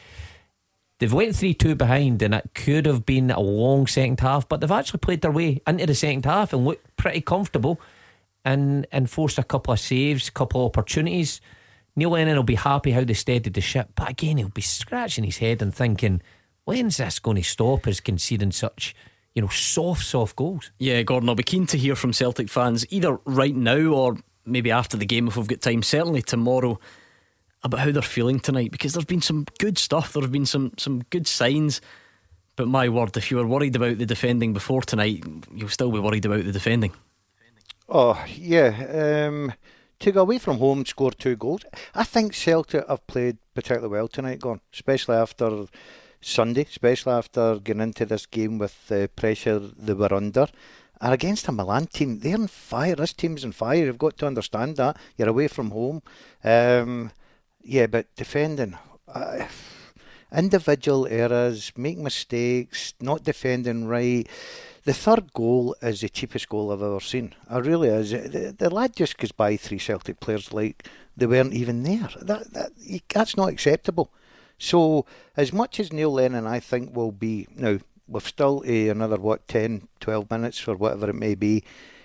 They've 0.99 1.13
went 1.13 1.37
3 1.37 1.55
2 1.55 1.75
behind, 1.75 2.23
and 2.23 2.35
it 2.35 2.51
could 2.55 2.87
have 2.87 3.07
been 3.07 3.31
a 3.31 3.41
long 3.41 3.87
second 3.87 4.21
half, 4.21 4.49
but 4.49 4.61
they've 4.61 4.71
actually 4.71 4.99
played 4.99 5.23
their 5.23 5.31
way 5.31 5.61
into 5.67 5.87
the 5.87 5.95
second 5.95 6.25
half 6.25 6.53
and 6.53 6.65
looked 6.65 6.97
pretty 6.97 7.21
comfortable 7.21 7.81
and, 8.45 8.87
and 8.91 9.09
forced 9.09 9.39
a 9.39 9.45
couple 9.45 9.73
of 9.73 9.81
saves, 9.81 10.31
couple 10.31 10.61
of 10.61 10.67
opportunities. 10.67 11.41
Neil 11.95 12.11
Lennon 12.11 12.37
will 12.37 12.43
be 12.43 12.55
happy 12.57 12.93
how 12.93 13.05
they 13.05 13.15
steadied 13.15 13.55
the 13.55 13.61
ship, 13.61 13.91
but 13.95 14.11
again, 14.11 14.39
he'll 14.39 14.49
be 14.49 14.61
scratching 14.61 15.25
his 15.25 15.39
head 15.39 15.63
and 15.63 15.75
thinking, 15.75 16.21
when's 16.65 16.97
this 16.97 17.19
going 17.19 17.37
to 17.37 17.43
stop 17.43 17.87
us 17.87 18.01
conceding 18.01 18.53
such 18.53 18.95
you 19.35 19.43
know, 19.43 19.49
soft, 19.49 20.05
soft 20.05 20.35
goals. 20.35 20.73
Yeah, 20.81 21.03
Gordon, 21.03 21.29
I'll 21.29 21.37
be 21.37 21.45
keen 21.45 21.67
to 21.67 21.79
hear 21.79 21.95
from 21.95 22.13
Celtic 22.13 22.49
fans 22.49 22.85
either 22.91 23.21
right 23.25 23.55
now 23.55 23.79
or 23.79 24.19
maybe 24.45 24.73
after 24.73 24.97
the 24.97 25.07
game 25.07 25.29
if 25.29 25.37
we've 25.37 25.47
got 25.47 25.61
time. 25.61 25.85
Certainly 25.85 26.23
tomorrow 26.23 26.81
about 27.63 27.81
how 27.81 27.91
they're 27.91 28.03
feeling 28.03 28.41
tonight 28.41 28.71
because 28.71 28.93
there's 28.93 29.05
been 29.05 29.23
some 29.23 29.47
good 29.59 29.79
stuff. 29.79 30.13
There 30.13 30.23
have 30.23 30.33
been 30.33 30.47
some 30.47 30.73
some 30.77 31.03
good 31.11 31.27
signs, 31.27 31.81
But 32.59 32.67
my 32.67 32.89
word, 32.89 33.17
if 33.17 33.31
you 33.31 33.37
were 33.37 33.47
worried 33.47 33.77
about 33.77 33.99
the 33.99 34.07
defending 34.07 34.53
before 34.53 34.83
tonight, 34.83 35.23
you'll 35.55 35.69
still 35.69 35.93
be 35.93 36.01
worried 36.01 36.27
about 36.27 36.43
the 36.45 36.51
defending. 36.51 36.93
Oh, 37.89 38.21
yeah. 38.37 39.27
Um, 39.29 39.53
to 40.01 40.11
go 40.13 40.23
away 40.23 40.39
from 40.39 40.59
home, 40.59 40.85
score 40.85 41.13
two 41.13 41.37
goals. 41.37 41.65
I 41.95 42.03
think 42.03 42.35
Celtic 42.35 42.85
have 42.89 43.07
played 43.07 43.39
particularly 43.55 43.93
well 43.93 44.09
tonight, 44.09 44.41
Gone, 44.41 44.61
especially 44.75 45.17
after 45.17 45.67
Sunday, 46.21 46.63
especially 46.63 47.13
after 47.13 47.61
getting 47.61 47.83
into 47.83 48.05
this 48.07 48.27
game 48.27 48.59
with 48.59 48.89
the 48.89 49.09
pressure 49.15 49.61
they 49.61 49.93
were 49.93 50.13
under. 50.13 50.49
And 51.01 51.15
against 51.15 51.47
a 51.47 51.53
Milan 51.53 51.87
team, 51.87 52.19
they're 52.19 52.35
on 52.35 52.49
fire. 52.49 52.97
This 52.97 53.13
team's 53.13 53.45
on 53.45 53.53
fire. 53.53 53.85
You've 53.85 53.99
got 53.99 54.19
to 54.19 54.27
understand 54.27 54.79
that. 54.79 54.97
You're 55.17 55.29
away 55.29 55.47
from 55.47 55.71
home. 55.71 56.03
Um, 56.43 57.13
yeah, 57.69 57.87
but 57.87 58.07
defending. 58.17 58.79
Uh, 59.07 59.47
individual 60.33 61.07
errors, 61.07 61.71
make 61.77 61.99
mistakes, 61.99 62.95
not 63.01 63.25
defending 63.25 63.87
right. 63.87 64.27
The 64.85 64.95
third 64.95 65.35
goal 65.35 65.77
is 65.83 66.01
the 66.01 66.09
cheapest 66.09 66.49
goal 66.49 66.73
I've 66.73 66.83
ever 66.83 67.01
seen. 67.01 67.35
I 67.49 67.59
really 67.59 67.89
is. 67.89 68.13
The, 68.13 68.55
the 68.57 68.71
lad 68.71 68.97
just 68.97 69.19
goes 69.19 69.33
by 69.33 69.57
three 69.57 69.79
Celtic 69.79 70.19
players 70.19 70.51
like 70.53 70.89
they 71.15 71.27
weren't 71.27 71.53
even 71.53 71.83
there. 71.83 72.09
That, 72.23 72.53
that 72.55 72.71
That's 73.11 73.37
not 73.37 73.51
acceptable. 73.51 74.11
So, 74.59 75.05
as 75.37 75.53
much 75.53 75.79
as 75.79 75.93
Neil 75.93 76.13
Lennon, 76.13 76.47
I 76.47 76.61
think, 76.61 76.97
will 76.97 77.13
be 77.13 77.47
now, 77.55 77.79
we've 78.09 78.27
still 78.27 78.65
uh, 78.67 78.91
another, 78.91 79.17
what, 79.17 79.47
10, 79.47 79.89
12 80.01 80.31
minutes 80.31 80.67
or 80.67 80.77
whatever 80.77 81.11
it 81.11 81.17
may 81.17 81.35
be 81.35 81.65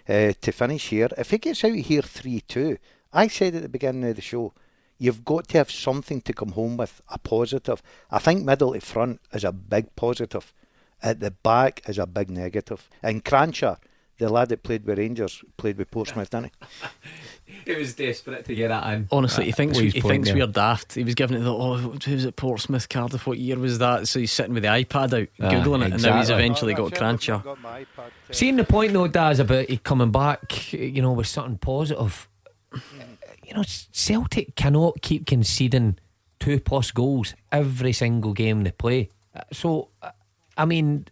uh, 0.10 0.34
to 0.42 0.52
finish 0.52 0.90
here. 0.90 1.08
If 1.18 1.32
he 1.32 1.38
gets 1.38 1.64
out 1.64 1.74
here 1.74 2.02
3 2.02 2.42
2, 2.42 2.78
I 3.14 3.28
said 3.28 3.56
at 3.56 3.62
the 3.62 3.70
beginning 3.70 4.10
of 4.10 4.18
the 4.18 4.22
show, 4.22 4.54
you've 4.98 5.26
got 5.26 5.48
to 5.50 5.58
have 5.58 5.72
something 5.72 6.22
to 6.22 6.34
come 6.34 6.54
home 6.54 6.78
with, 6.78 7.02
a 7.10 7.18
positive. 7.18 7.82
I 8.12 8.20
think 8.20 8.46
middle 8.46 8.74
to 8.74 8.82
front 8.82 9.22
is 9.34 9.44
a 9.44 9.52
big 9.52 9.96
positive. 9.96 10.54
At 11.02 11.20
the 11.20 11.32
back 11.32 11.82
is 11.88 11.98
a 11.98 12.08
big 12.08 12.30
negative. 12.30 12.90
And 13.02 13.26
Kranjcar, 13.26 13.78
the 14.18 14.30
lad 14.30 14.50
that 14.50 14.64
played 14.64 14.86
with 14.86 14.98
Rangers, 14.98 15.44
played 15.58 15.78
with 15.78 15.92
Portsmouth, 15.92 16.30
didn't 16.30 16.52
he? 17.46 17.52
he 17.74 17.76
was 17.76 17.94
desperate 17.94 18.46
to 18.46 18.56
get 18.56 18.70
that 18.70 18.94
in. 18.94 19.08
Honestly, 19.12 19.46
he 19.46 19.52
thinks 19.52 19.78
we, 19.78 19.90
he 19.90 20.00
thinks 20.00 20.32
we're 20.32 20.48
daft. 20.48 20.94
He 20.94 21.04
was 21.04 21.16
giving 21.16 21.36
it 21.36 21.42
the 21.42 21.54
oh, 21.54 21.76
who 21.76 21.90
was 21.90 22.26
it? 22.26 22.36
Portsmouth, 22.36 22.88
Cardiff. 22.88 23.28
What 23.28 23.38
year 23.38 23.58
was 23.58 23.80
that? 23.80 24.08
So 24.08 24.20
he's 24.20 24.32
sitting 24.32 24.54
with 24.54 24.64
the 24.64 24.70
iPad 24.70 25.22
out, 25.22 25.28
ah, 25.42 25.50
googling 25.50 25.86
it, 25.86 25.94
and 25.94 26.04
now 26.04 26.20
he's 26.20 26.30
eventually 26.30 26.74
got 26.74 26.94
Kranjcar. 26.94 27.86
Seeing 28.32 28.56
the 28.56 28.64
point 28.64 28.94
though, 28.94 29.08
Daz, 29.08 29.40
about 29.40 29.70
he 29.70 29.78
coming 29.78 30.12
back, 30.12 30.72
you 30.72 31.02
know, 31.02 31.12
with 31.12 31.28
something 31.28 31.58
positive. 31.58 32.30
You 33.54 33.60
know, 33.60 33.66
Celtic 33.92 34.56
cannot 34.56 35.04
keep 35.04 35.28
conceding 35.28 36.00
two 36.40 36.60
plus 36.60 36.90
goals 36.90 37.36
every 37.52 37.94
single 37.94 38.34
game 38.34 38.64
they 38.64 38.72
play. 38.72 39.10
So, 39.52 39.90
I 40.58 40.66
mean, 40.66 41.06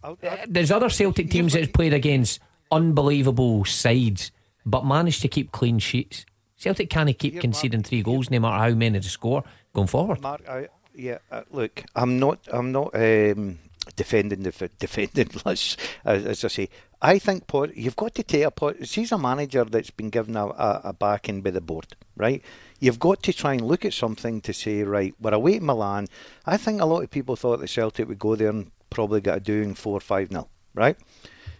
there's 0.48 0.72
other 0.72 0.88
Celtic 0.88 1.30
teams 1.30 1.52
that's 1.52 1.70
played 1.70 1.94
against 1.94 2.40
unbelievable 2.72 3.64
sides, 3.64 4.32
but 4.66 4.84
managed 4.84 5.22
to 5.22 5.28
keep 5.28 5.52
clean 5.52 5.78
sheets. 5.78 6.26
Celtic 6.56 6.90
can't 6.90 7.16
keep 7.16 7.40
conceding 7.40 7.84
three 7.84 8.02
goals, 8.02 8.28
no 8.28 8.40
matter 8.40 8.58
how 8.58 8.70
many 8.70 8.98
they 8.98 9.06
score 9.06 9.44
going 9.72 9.86
forward. 9.86 10.20
Mark, 10.20 10.42
I, 10.48 10.66
yeah, 10.96 11.18
uh, 11.30 11.42
look, 11.52 11.84
I'm 11.94 12.18
not, 12.18 12.40
I'm 12.52 12.72
not 12.72 12.92
um, 12.96 13.60
defending 13.94 14.42
the 14.42 14.68
defending. 14.80 15.28
As, 15.46 15.76
as 16.04 16.44
I 16.44 16.48
say, 16.48 16.68
I 17.04 17.18
think 17.18 17.48
Pot, 17.48 17.76
you've 17.76 17.96
got 17.96 18.14
to 18.14 18.22
take 18.22 18.44
a 18.44 18.50
pot. 18.52 18.76
He's 18.76 19.10
a 19.10 19.18
manager 19.18 19.64
that's 19.64 19.90
been 19.90 20.08
given 20.08 20.36
a, 20.36 20.46
a, 20.46 20.80
a 20.84 20.92
backing 20.92 21.42
by 21.42 21.50
the 21.50 21.60
board, 21.60 21.96
right? 22.16 22.40
You've 22.78 23.00
got 23.00 23.24
to 23.24 23.32
try 23.32 23.54
and 23.54 23.60
look 23.60 23.84
at 23.84 23.92
something 23.92 24.40
to 24.42 24.52
say, 24.52 24.84
right, 24.84 25.12
we're 25.20 25.34
away 25.34 25.58
to 25.58 25.64
Milan. 25.64 26.06
I 26.46 26.56
think 26.56 26.80
a 26.80 26.86
lot 26.86 27.02
of 27.02 27.10
people 27.10 27.34
thought 27.34 27.58
the 27.58 27.66
Celtic 27.66 28.06
would 28.06 28.20
go 28.20 28.36
there 28.36 28.50
and 28.50 28.70
probably 28.88 29.20
get 29.20 29.36
a 29.36 29.40
doing 29.40 29.74
4 29.74 29.98
5 29.98 30.28
0, 30.28 30.48
right? 30.74 30.96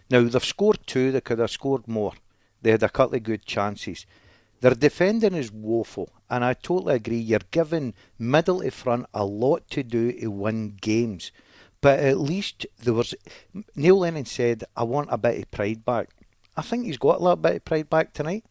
Now, 0.09 0.21
they've 0.21 0.45
scored 0.45 0.79
two, 0.87 1.11
they 1.11 1.19
could 1.19 1.39
have 1.39 1.51
scored 1.51 1.89
more. 1.89 2.13
They 2.61 2.71
had 2.71 2.83
a 2.83 2.87
couple 2.87 3.17
of 3.17 3.23
good 3.23 3.45
chances. 3.45 4.05
Their 4.61 4.75
defending 4.75 5.33
is 5.33 5.51
woeful, 5.51 6.07
and 6.29 6.45
I 6.45 6.53
totally 6.53 6.95
agree. 6.95 7.17
You're 7.17 7.39
giving 7.51 7.95
middle 8.17 8.61
to 8.61 8.71
front 8.71 9.07
a 9.13 9.25
lot 9.25 9.69
to 9.71 9.83
do 9.83 10.13
to 10.13 10.27
win 10.27 10.77
games. 10.79 11.33
But 11.83 11.99
at 11.99 12.17
least 12.17 12.65
there 12.81 12.93
was. 12.93 13.13
Neil 13.75 13.99
Lennon 13.99 14.23
said, 14.23 14.63
I 14.73 14.83
want 14.83 15.09
a 15.11 15.17
bit 15.17 15.37
of 15.37 15.51
pride 15.51 15.83
back. 15.83 16.07
I 16.55 16.61
think 16.61 16.85
he's 16.85 16.97
got 16.97 17.19
a 17.19 17.23
little 17.23 17.35
bit 17.35 17.57
of 17.57 17.65
pride 17.65 17.89
back 17.89 18.13
tonight. 18.13 18.45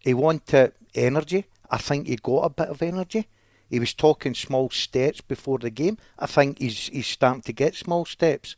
He 0.00 0.12
wanted 0.12 0.72
energy. 0.92 1.44
I 1.70 1.78
think 1.78 2.08
he 2.08 2.16
got 2.16 2.40
a 2.40 2.50
bit 2.50 2.68
of 2.68 2.82
energy. 2.82 3.28
He 3.70 3.78
was 3.78 3.94
talking 3.94 4.34
small 4.34 4.70
steps 4.70 5.20
before 5.20 5.58
the 5.58 5.70
game. 5.70 5.98
I 6.18 6.26
think 6.26 6.58
he's 6.58 6.88
he's 6.88 7.06
starting 7.06 7.42
to 7.42 7.52
get 7.52 7.76
small 7.76 8.06
steps. 8.06 8.56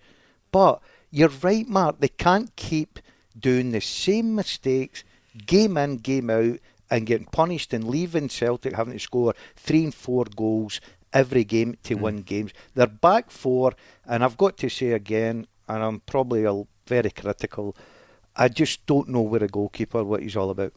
But 0.51 0.81
you're 1.11 1.29
right, 1.43 1.69
Mark. 1.69 2.01
They 2.01 2.09
can't 2.09 2.57
keep 2.57 2.99
doing 3.39 3.73
the 3.73 3.83
same 3.83 4.35
mistakes 4.35 5.05
game 5.47 5.77
in, 5.77 5.99
game 5.99 6.31
out, 6.31 6.59
and 6.91 7.07
getting 7.07 7.27
punished 7.27 7.75
and 7.75 7.85
leaving 7.85 8.31
Celtic 8.31 8.75
having 8.75 8.95
to 8.95 8.99
score 8.99 9.35
three 9.57 9.85
and 9.85 9.95
four 9.95 10.25
goals 10.25 10.81
every 11.17 11.45
game 11.45 11.77
to 11.85 11.97
mm. 11.97 12.01
win 12.01 12.17
games. 12.19 12.53
They're 12.75 12.87
back 12.87 13.31
four, 13.31 13.73
and 14.07 14.23
I've 14.23 14.37
got 14.37 14.57
to 14.59 14.69
say 14.69 14.93
again, 14.93 15.47
and 15.69 15.83
I'm 15.83 16.01
probably 16.01 16.45
a, 16.45 16.63
very 16.87 17.11
critical. 17.11 17.77
I 18.37 18.49
just 18.49 18.85
don't 18.87 19.09
know 19.09 19.23
where 19.23 19.43
a 19.43 19.49
goalkeeper 19.49 20.05
what 20.05 20.23
he's 20.23 20.37
all 20.37 20.51
about. 20.51 20.73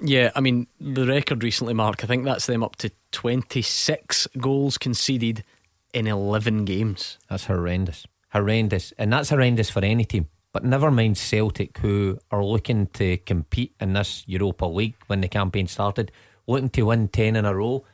Yeah, 0.00 0.30
I 0.36 0.40
mean 0.40 0.68
the 0.80 1.06
record 1.06 1.42
recently, 1.42 1.74
Mark. 1.74 2.04
I 2.04 2.06
think 2.06 2.24
that's 2.24 2.46
them 2.46 2.62
up 2.62 2.76
to 2.76 2.90
twenty 3.10 3.60
six 3.62 4.28
goals 4.38 4.78
conceded 4.78 5.44
in 5.92 6.06
eleven 6.06 6.64
games. 6.64 7.18
That's 7.28 7.46
horrendous 7.46 8.06
horrendous, 8.30 8.92
and 8.98 9.12
that's 9.12 9.30
horrendous 9.30 9.70
for 9.70 9.84
any 9.84 10.04
team. 10.04 10.28
But 10.52 10.64
never 10.64 10.90
mind 10.90 11.18
Celtic, 11.18 11.78
who 11.78 12.18
are 12.30 12.44
looking 12.44 12.86
to 12.94 13.18
compete 13.18 13.74
in 13.80 13.92
this 13.92 14.24
Europa 14.26 14.64
League 14.64 14.96
when 15.06 15.20
the 15.20 15.28
campaign 15.28 15.66
started, 15.66 16.10
looking 16.46 16.70
to 16.70 16.82
win 16.82 17.08
10 17.08 17.36
in 17.36 17.44
a 17.44 17.54
row, 17.54 17.84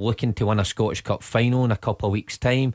looking 0.00 0.34
to 0.34 0.46
win 0.46 0.60
a 0.60 0.64
Scottish 0.64 1.02
Cup 1.02 1.22
final 1.22 1.64
in 1.64 1.70
a 1.70 1.76
couple 1.76 2.08
of 2.08 2.12
weeks' 2.12 2.38
time. 2.38 2.74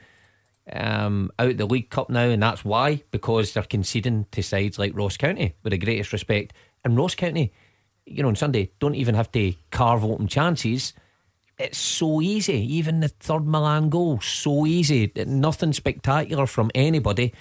Um, 0.72 1.32
out 1.38 1.58
the 1.58 1.66
League 1.68 1.92
Cup 1.92 2.10
now, 2.10 2.28
and 2.28 2.42
that's 2.42 2.66
why 2.66 3.04
because 3.12 3.54
they're 3.54 3.64
conceding 3.64 4.26
to 4.32 4.42
sides 4.42 4.80
like 4.80 4.96
Ross 4.96 5.16
County 5.16 5.54
with 5.64 5.72
the 5.72 5.78
greatest 5.78 6.12
respect. 6.12 6.54
And 6.84 6.98
Ross 6.98 7.14
County, 7.14 7.54
you 8.06 8.24
know, 8.24 8.30
on 8.30 8.36
Sunday, 8.36 8.72
don't 8.80 8.96
even 8.96 9.14
have 9.16 9.32
to 9.34 9.54
carve 9.70 10.04
open 10.04 10.28
chances 10.28 10.94
it's 11.58 11.78
so 11.78 12.22
easy. 12.22 12.58
Even 12.76 13.00
the 13.00 13.08
third 13.08 13.46
Milan 13.46 13.90
goal, 13.90 14.20
so 14.20 14.66
easy. 14.66 15.12
Nothing 15.16 15.74
spectacular 15.74 16.48
from 16.48 16.72
anybody. 16.76 17.34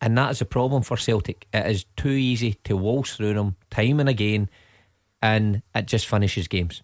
And 0.00 0.16
that 0.18 0.30
is 0.32 0.40
a 0.40 0.44
problem 0.44 0.82
for 0.82 0.96
Celtic. 0.96 1.46
It 1.52 1.66
is 1.66 1.84
too 1.96 2.10
easy 2.10 2.54
to 2.64 2.76
waltz 2.76 3.16
through 3.16 3.34
them 3.34 3.56
time 3.70 3.98
and 3.98 4.08
again, 4.08 4.50
and 5.22 5.62
it 5.74 5.86
just 5.86 6.06
finishes 6.06 6.48
games. 6.48 6.82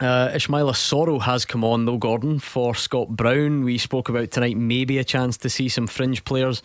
Uh, 0.00 0.28
Ismaila 0.30 0.72
Soro 0.72 1.20
has 1.22 1.44
come 1.44 1.62
on 1.62 1.84
though, 1.84 1.98
Gordon, 1.98 2.38
for 2.40 2.74
Scott 2.74 3.10
Brown. 3.10 3.64
We 3.64 3.78
spoke 3.78 4.08
about 4.08 4.30
tonight, 4.30 4.56
maybe 4.56 4.98
a 4.98 5.04
chance 5.04 5.36
to 5.38 5.48
see 5.50 5.68
some 5.68 5.86
fringe 5.86 6.24
players. 6.24 6.62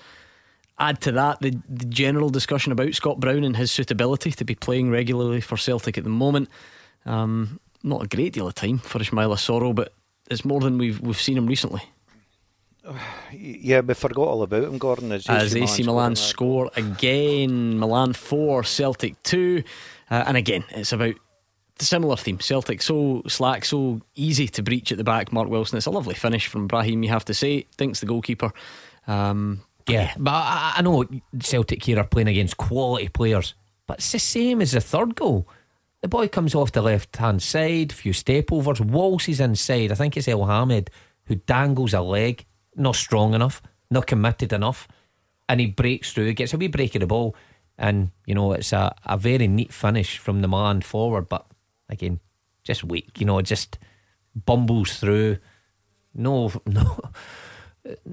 Add 0.79 1.01
to 1.01 1.11
that 1.11 1.39
the, 1.41 1.51
the 1.67 1.85
general 1.85 2.29
discussion 2.29 2.71
about 2.71 2.93
Scott 2.95 3.19
Brown 3.19 3.43
and 3.43 3.55
his 3.55 3.71
suitability 3.71 4.31
to 4.31 4.45
be 4.45 4.55
playing 4.55 4.89
regularly 4.89 5.41
for 5.41 5.57
Celtic 5.57 5.97
at 5.97 6.03
the 6.03 6.09
moment. 6.09 6.49
Um, 7.05 7.59
not 7.83 8.03
a 8.03 8.07
great 8.07 8.33
deal 8.33 8.47
of 8.47 8.55
time 8.55 8.79
for 8.79 8.99
Ismaila 8.99 9.35
Soro, 9.35 9.75
but 9.75 9.93
it's 10.31 10.45
more 10.45 10.59
than 10.59 10.77
we've 10.77 10.99
we've 10.99 11.19
seen 11.19 11.37
him 11.37 11.47
recently. 11.47 11.81
Yeah, 13.31 13.81
we 13.81 13.93
forgot 13.93 14.27
all 14.27 14.41
about 14.41 14.63
him, 14.63 14.79
Gordon. 14.79 15.11
As 15.11 15.29
AC, 15.29 15.29
As 15.29 15.55
AC 15.55 15.83
Milan, 15.83 15.95
Milan 15.95 16.15
score 16.15 16.71
again, 16.75 17.77
Milan 17.77 18.13
4, 18.13 18.63
Celtic 18.63 19.21
2. 19.21 19.63
Uh, 20.09 20.23
and 20.25 20.35
again, 20.35 20.63
it's 20.71 20.91
about 20.91 21.13
similar 21.85 22.15
theme. 22.15 22.39
Celtic 22.39 22.81
so 22.81 23.23
slack, 23.27 23.65
so 23.65 24.01
easy 24.15 24.47
to 24.47 24.61
breach 24.61 24.91
at 24.91 24.97
the 24.97 25.03
back. 25.03 25.31
Mark 25.31 25.49
Wilson, 25.49 25.77
it's 25.77 25.85
a 25.85 25.91
lovely 25.91 26.15
finish 26.15 26.47
from 26.47 26.67
Brahim, 26.67 27.03
you 27.03 27.09
have 27.09 27.25
to 27.25 27.33
say. 27.33 27.65
Thinks 27.77 27.99
the 27.99 28.05
goalkeeper. 28.05 28.51
Um, 29.07 29.61
yeah, 29.87 30.13
but 30.17 30.31
I, 30.31 30.73
I 30.77 30.81
know 30.81 31.05
Celtic 31.39 31.83
here 31.83 31.99
are 31.99 32.05
playing 32.05 32.27
against 32.27 32.57
quality 32.57 33.09
players, 33.09 33.55
but 33.87 33.97
it's 33.97 34.11
the 34.11 34.19
same 34.19 34.61
as 34.61 34.73
the 34.73 34.81
third 34.81 35.15
goal. 35.15 35.47
The 36.01 36.07
boy 36.07 36.27
comes 36.27 36.55
off 36.55 36.71
the 36.71 36.81
left 36.81 37.17
hand 37.17 37.41
side, 37.41 37.91
few 37.91 38.13
step 38.13 38.51
overs, 38.51 38.79
waltzes 38.79 39.39
inside. 39.39 39.91
I 39.91 39.95
think 39.95 40.15
it's 40.15 40.27
Elhamed 40.27 40.89
who 41.29 41.35
dangles 41.35 41.93
a 41.93 42.01
leg, 42.01 42.45
not 42.75 42.95
strong 42.95 43.33
enough, 43.33 43.61
not 43.91 44.07
committed 44.07 44.51
enough, 44.51 44.87
and 45.47 45.59
he 45.59 45.67
breaks 45.67 46.11
through, 46.11 46.33
gets 46.33 46.53
a 46.53 46.57
wee 46.57 46.67
break 46.67 46.95
of 46.95 47.01
the 47.01 47.07
ball, 47.07 47.35
and 47.77 48.11
you 48.25 48.33
know 48.33 48.51
it's 48.51 48.73
a, 48.73 48.93
a 49.05 49.15
very 49.15 49.47
neat 49.47 49.71
finish 49.71 50.17
from 50.17 50.41
the 50.41 50.47
man 50.47 50.81
forward, 50.81 51.29
but 51.29 51.45
again, 51.89 52.19
just 52.63 52.83
weak, 52.83 53.19
you 53.19 53.25
know, 53.25 53.41
just 53.41 53.77
bumbles 54.35 54.97
through. 54.97 55.37
No, 56.13 56.51
no 56.65 56.99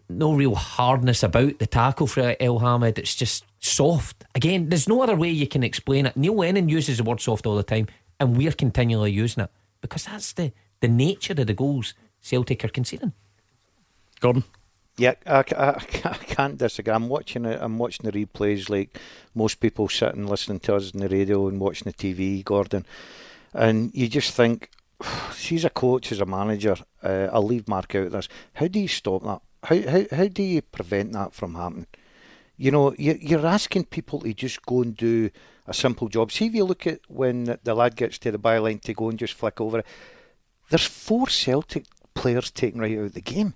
no 0.09 0.32
real 0.32 0.55
hardness 0.55 1.23
about 1.23 1.59
the 1.59 1.66
tackle 1.66 2.07
for 2.07 2.35
Elhamed. 2.36 2.98
It's 2.98 3.15
just 3.15 3.44
soft. 3.59 4.24
Again, 4.35 4.69
there's 4.69 4.89
no 4.89 5.03
other 5.03 5.16
way 5.16 5.31
you 5.31 5.47
can 5.47 5.62
explain 5.62 6.07
it. 6.07 6.16
Neil 6.16 6.36
Lennon 6.36 6.69
uses 6.69 6.98
the 6.98 7.05
word 7.05 7.20
soft 7.20 7.47
all 7.47 7.57
the 7.57 7.62
time, 7.62 7.89
and 8.19 8.36
we're 8.36 8.53
continually 8.53 9.12
using 9.12 9.44
it 9.44 9.51
because 9.81 10.05
that's 10.05 10.32
the, 10.32 10.53
the 10.81 10.89
nature 10.89 11.35
of 11.35 11.47
the 11.47 11.55
goals 11.55 11.94
Celtic 12.20 12.65
are 12.65 12.69
conceding. 12.69 13.12
Gordon? 14.20 14.44
Yeah, 14.98 15.15
I, 15.27 15.44
I, 15.57 15.69
I, 16.05 16.15
can't 16.15 16.57
disagree. 16.57 16.94
I'm 16.94 17.09
watching 17.09 17.44
it. 17.44 17.59
I'm 17.61 17.77
watching 17.77 18.11
the 18.11 18.27
replays 18.27 18.70
like 18.70 18.98
most 19.35 19.61
people 19.61 19.89
sitting 19.89 20.27
listening 20.27 20.61
to 20.61 20.74
us 20.77 20.94
on 20.94 21.01
the 21.01 21.09
radio 21.09 21.48
and 21.48 21.61
watching 21.61 21.85
the 21.85 21.93
TV, 21.93 22.43
Gordon. 22.43 22.86
And 23.57 23.91
you 23.95 24.09
just 24.09 24.35
think, 24.35 24.70
she's 25.35 25.65
a 25.65 25.70
coach, 25.70 26.12
as 26.12 26.20
a 26.20 26.27
manager. 26.27 26.77
Uh, 27.03 27.28
I'll 27.33 27.43
leave 27.43 27.66
Mark 27.66 27.95
out 27.95 28.07
of 28.07 28.12
this. 28.12 28.28
How 28.55 28.69
do 28.69 28.78
you 28.78 28.89
stop 28.89 29.23
that? 29.24 29.41
How, 29.65 29.91
how, 29.91 30.16
how 30.16 30.28
do 30.28 30.43
you 30.43 30.62
prevent 30.62 31.12
that 31.12 31.33
from 31.33 31.55
happening? 31.55 31.87
You 32.59 32.70
know, 32.70 32.95
you, 32.99 33.19
you're 33.20 33.47
asking 33.47 33.87
people 33.87 34.20
to 34.20 34.33
just 34.33 34.65
go 34.65 34.83
and 34.83 34.97
do 34.97 35.31
a 35.66 35.74
simple 35.74 36.09
job. 36.09 36.31
See 36.31 36.47
if 36.47 36.55
you 36.55 36.65
look 36.65 36.87
at 36.87 37.01
when 37.09 37.59
the 37.62 37.74
lad 37.74 37.97
gets 37.97 38.19
to 38.19 38.31
the 38.31 38.39
byline 38.39 38.81
to 38.83 38.95
go 38.95 39.09
and 39.09 39.19
just 39.19 39.35
flick 39.35 39.61
over 39.61 39.81
it. 39.81 39.87
There's 40.70 40.85
four 40.85 41.28
Celtic 41.28 41.87
players 42.15 42.51
taken 42.51 42.81
right 42.81 42.99
out 42.99 43.05
of 43.07 43.15
the 43.15 43.20
game. 43.20 43.55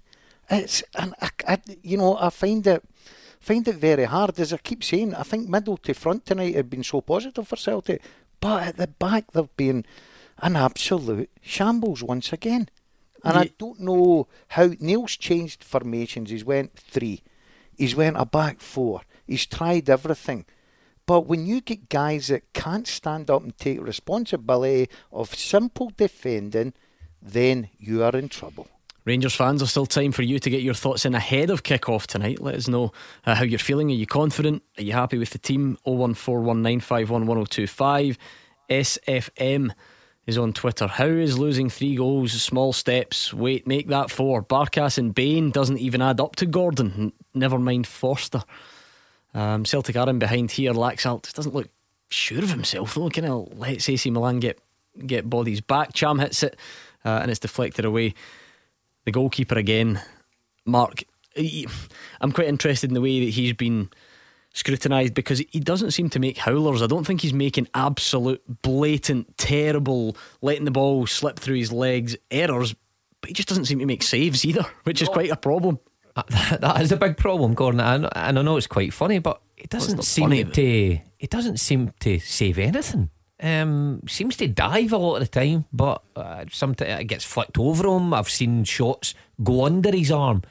It's 0.50 0.82
and 0.98 1.14
I, 1.20 1.30
I, 1.46 1.58
you 1.82 1.96
know 1.96 2.16
I 2.18 2.30
find 2.30 2.66
it 2.66 2.82
find 3.38 3.66
it 3.66 3.76
very 3.76 4.04
hard. 4.04 4.38
As 4.38 4.52
I 4.52 4.58
keep 4.58 4.82
saying, 4.82 5.14
I 5.14 5.22
think 5.22 5.48
middle 5.48 5.76
to 5.78 5.94
front 5.94 6.26
tonight 6.26 6.56
have 6.56 6.68
been 6.68 6.82
so 6.82 7.00
positive 7.00 7.46
for 7.46 7.56
Celtic, 7.56 8.02
but 8.40 8.62
at 8.62 8.76
the 8.76 8.86
back 8.86 9.32
they've 9.32 9.56
been 9.56 9.84
an 10.38 10.56
absolute 10.56 11.30
shambles 11.40 12.02
once 12.02 12.32
again. 12.32 12.68
And 13.22 13.34
yeah. 13.34 13.40
I 13.40 13.50
don't 13.58 13.80
know 13.80 14.28
how 14.48 14.70
Neil's 14.80 15.16
changed 15.16 15.62
formations. 15.62 16.30
He's 16.30 16.44
went 16.44 16.74
three, 16.76 17.22
he's 17.76 17.94
went 17.94 18.16
a 18.18 18.24
back 18.24 18.60
four. 18.60 19.02
He's 19.26 19.46
tried 19.46 19.88
everything. 19.88 20.46
But 21.06 21.26
when 21.26 21.46
you 21.46 21.60
get 21.60 21.88
guys 21.88 22.28
that 22.28 22.52
can't 22.52 22.86
stand 22.86 23.30
up 23.30 23.42
and 23.42 23.56
take 23.56 23.80
responsibility 23.80 24.88
of 25.12 25.34
simple 25.34 25.90
defending, 25.96 26.72
then 27.20 27.68
you 27.78 28.02
are 28.02 28.16
in 28.16 28.28
trouble. 28.28 28.68
Rangers 29.04 29.34
fans, 29.34 29.60
there's 29.60 29.70
still 29.70 29.86
time 29.86 30.12
for 30.12 30.22
you 30.22 30.38
to 30.38 30.50
get 30.50 30.60
your 30.62 30.74
thoughts 30.74 31.06
in 31.06 31.14
ahead 31.14 31.48
of 31.50 31.62
kick-off 31.62 32.06
tonight. 32.06 32.40
Let 32.40 32.56
us 32.56 32.68
know 32.68 32.92
uh, 33.24 33.34
how 33.34 33.44
you're 33.44 33.58
feeling. 33.58 33.90
Are 33.90 33.94
you 33.94 34.06
confident? 34.06 34.62
Are 34.76 34.82
you 34.82 34.92
happy 34.92 35.16
with 35.16 35.30
the 35.30 35.38
team? 35.38 35.78
01419511025. 35.86 38.18
SFM 38.68 39.70
is 40.26 40.36
on 40.36 40.52
Twitter. 40.52 40.86
How 40.86 41.06
is 41.06 41.38
losing 41.38 41.70
three 41.70 41.96
goals 41.96 42.32
small 42.40 42.74
steps? 42.74 43.32
Wait, 43.32 43.66
make 43.66 43.88
that 43.88 44.10
four. 44.10 44.42
Barkas 44.42 44.98
and 44.98 45.14
Bain 45.14 45.50
doesn't 45.50 45.78
even 45.78 46.02
add 46.02 46.20
up 46.20 46.36
to 46.36 46.44
Gordon. 46.46 47.14
Never 47.34 47.58
mind 47.58 47.86
Forster. 47.86 48.42
Um, 49.32 49.64
Celtic 49.64 49.96
are 49.96 50.10
in 50.10 50.18
behind 50.18 50.50
here. 50.50 50.72
Laxalt 50.72 51.32
doesn't 51.32 51.54
look 51.54 51.68
sure 52.10 52.42
of 52.42 52.50
himself 52.50 52.94
though. 52.94 53.06
Of 53.06 53.58
lets 53.58 53.88
AC 53.88 54.10
Milan 54.10 54.40
get 54.40 54.58
get 55.06 55.30
bodies 55.30 55.60
back. 55.60 55.92
Cham 55.94 56.18
hits 56.18 56.42
it 56.42 56.56
uh, 57.04 57.20
and 57.22 57.30
it's 57.30 57.40
deflected 57.40 57.84
away 57.84 58.14
the 59.04 59.12
goalkeeper 59.12 59.56
again, 59.56 60.00
Mark. 60.64 61.04
He, 61.34 61.66
I'm 62.20 62.32
quite 62.32 62.48
interested 62.48 62.90
in 62.90 62.94
the 62.94 63.00
way 63.00 63.24
that 63.24 63.32
he's 63.32 63.52
been 63.52 63.90
scrutinised 64.52 65.14
because 65.14 65.38
he 65.50 65.60
doesn't 65.60 65.92
seem 65.92 66.10
to 66.10 66.18
make 66.18 66.38
howlers. 66.38 66.82
I 66.82 66.86
don't 66.86 67.06
think 67.06 67.20
he's 67.20 67.32
making 67.32 67.68
absolute, 67.74 68.42
blatant, 68.62 69.36
terrible, 69.38 70.16
letting 70.42 70.64
the 70.64 70.70
ball 70.70 71.06
slip 71.06 71.38
through 71.38 71.56
his 71.56 71.72
legs 71.72 72.16
errors, 72.30 72.74
but 73.20 73.28
he 73.28 73.34
just 73.34 73.48
doesn't 73.48 73.66
seem 73.66 73.78
to 73.78 73.86
make 73.86 74.02
saves 74.02 74.44
either, 74.44 74.66
which 74.84 75.02
is 75.02 75.08
quite 75.08 75.30
a 75.30 75.36
problem. 75.36 75.78
Uh, 76.16 76.22
that 76.58 76.80
is 76.80 76.92
a 76.92 76.96
big 76.96 77.16
problem, 77.16 77.54
Gordon. 77.54 77.80
And 77.80 78.08
I 78.14 78.42
know 78.42 78.56
it's 78.56 78.66
quite 78.66 78.92
funny, 78.92 79.18
but 79.18 79.40
it 79.56 79.70
doesn't 79.70 79.98
well, 79.98 80.02
seem 80.02 80.24
funny, 80.24 80.44
to. 80.44 80.98
It 81.18 81.30
doesn't 81.30 81.58
seem 81.58 81.92
to 82.00 82.18
save 82.18 82.58
anything. 82.58 83.10
Um, 83.42 84.02
seems 84.06 84.36
to 84.36 84.48
dive 84.48 84.92
a 84.92 84.98
lot 84.98 85.16
of 85.16 85.20
the 85.20 85.40
time, 85.40 85.64
but 85.72 86.02
uh, 86.14 86.44
sometimes 86.50 87.00
it 87.00 87.04
gets 87.04 87.24
flicked 87.24 87.58
over 87.58 87.86
him. 87.86 88.12
I've 88.12 88.28
seen 88.28 88.64
shots 88.64 89.14
go 89.42 89.64
under 89.64 89.90
his 89.90 90.10
arm. 90.10 90.42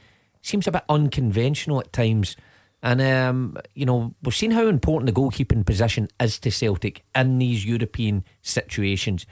Seems 0.41 0.67
a 0.67 0.71
bit 0.71 0.85
unconventional 0.89 1.81
at 1.81 1.93
times. 1.93 2.35
And, 2.81 3.01
um, 3.01 3.57
you 3.75 3.85
know, 3.85 4.15
we've 4.23 4.33
seen 4.33 4.51
how 4.51 4.67
important 4.67 5.05
the 5.05 5.21
goalkeeping 5.21 5.65
position 5.65 6.07
is 6.19 6.39
to 6.39 6.49
Celtic 6.49 7.03
in 7.13 7.37
these 7.37 7.65
European 7.65 8.23
situations. 8.41 9.25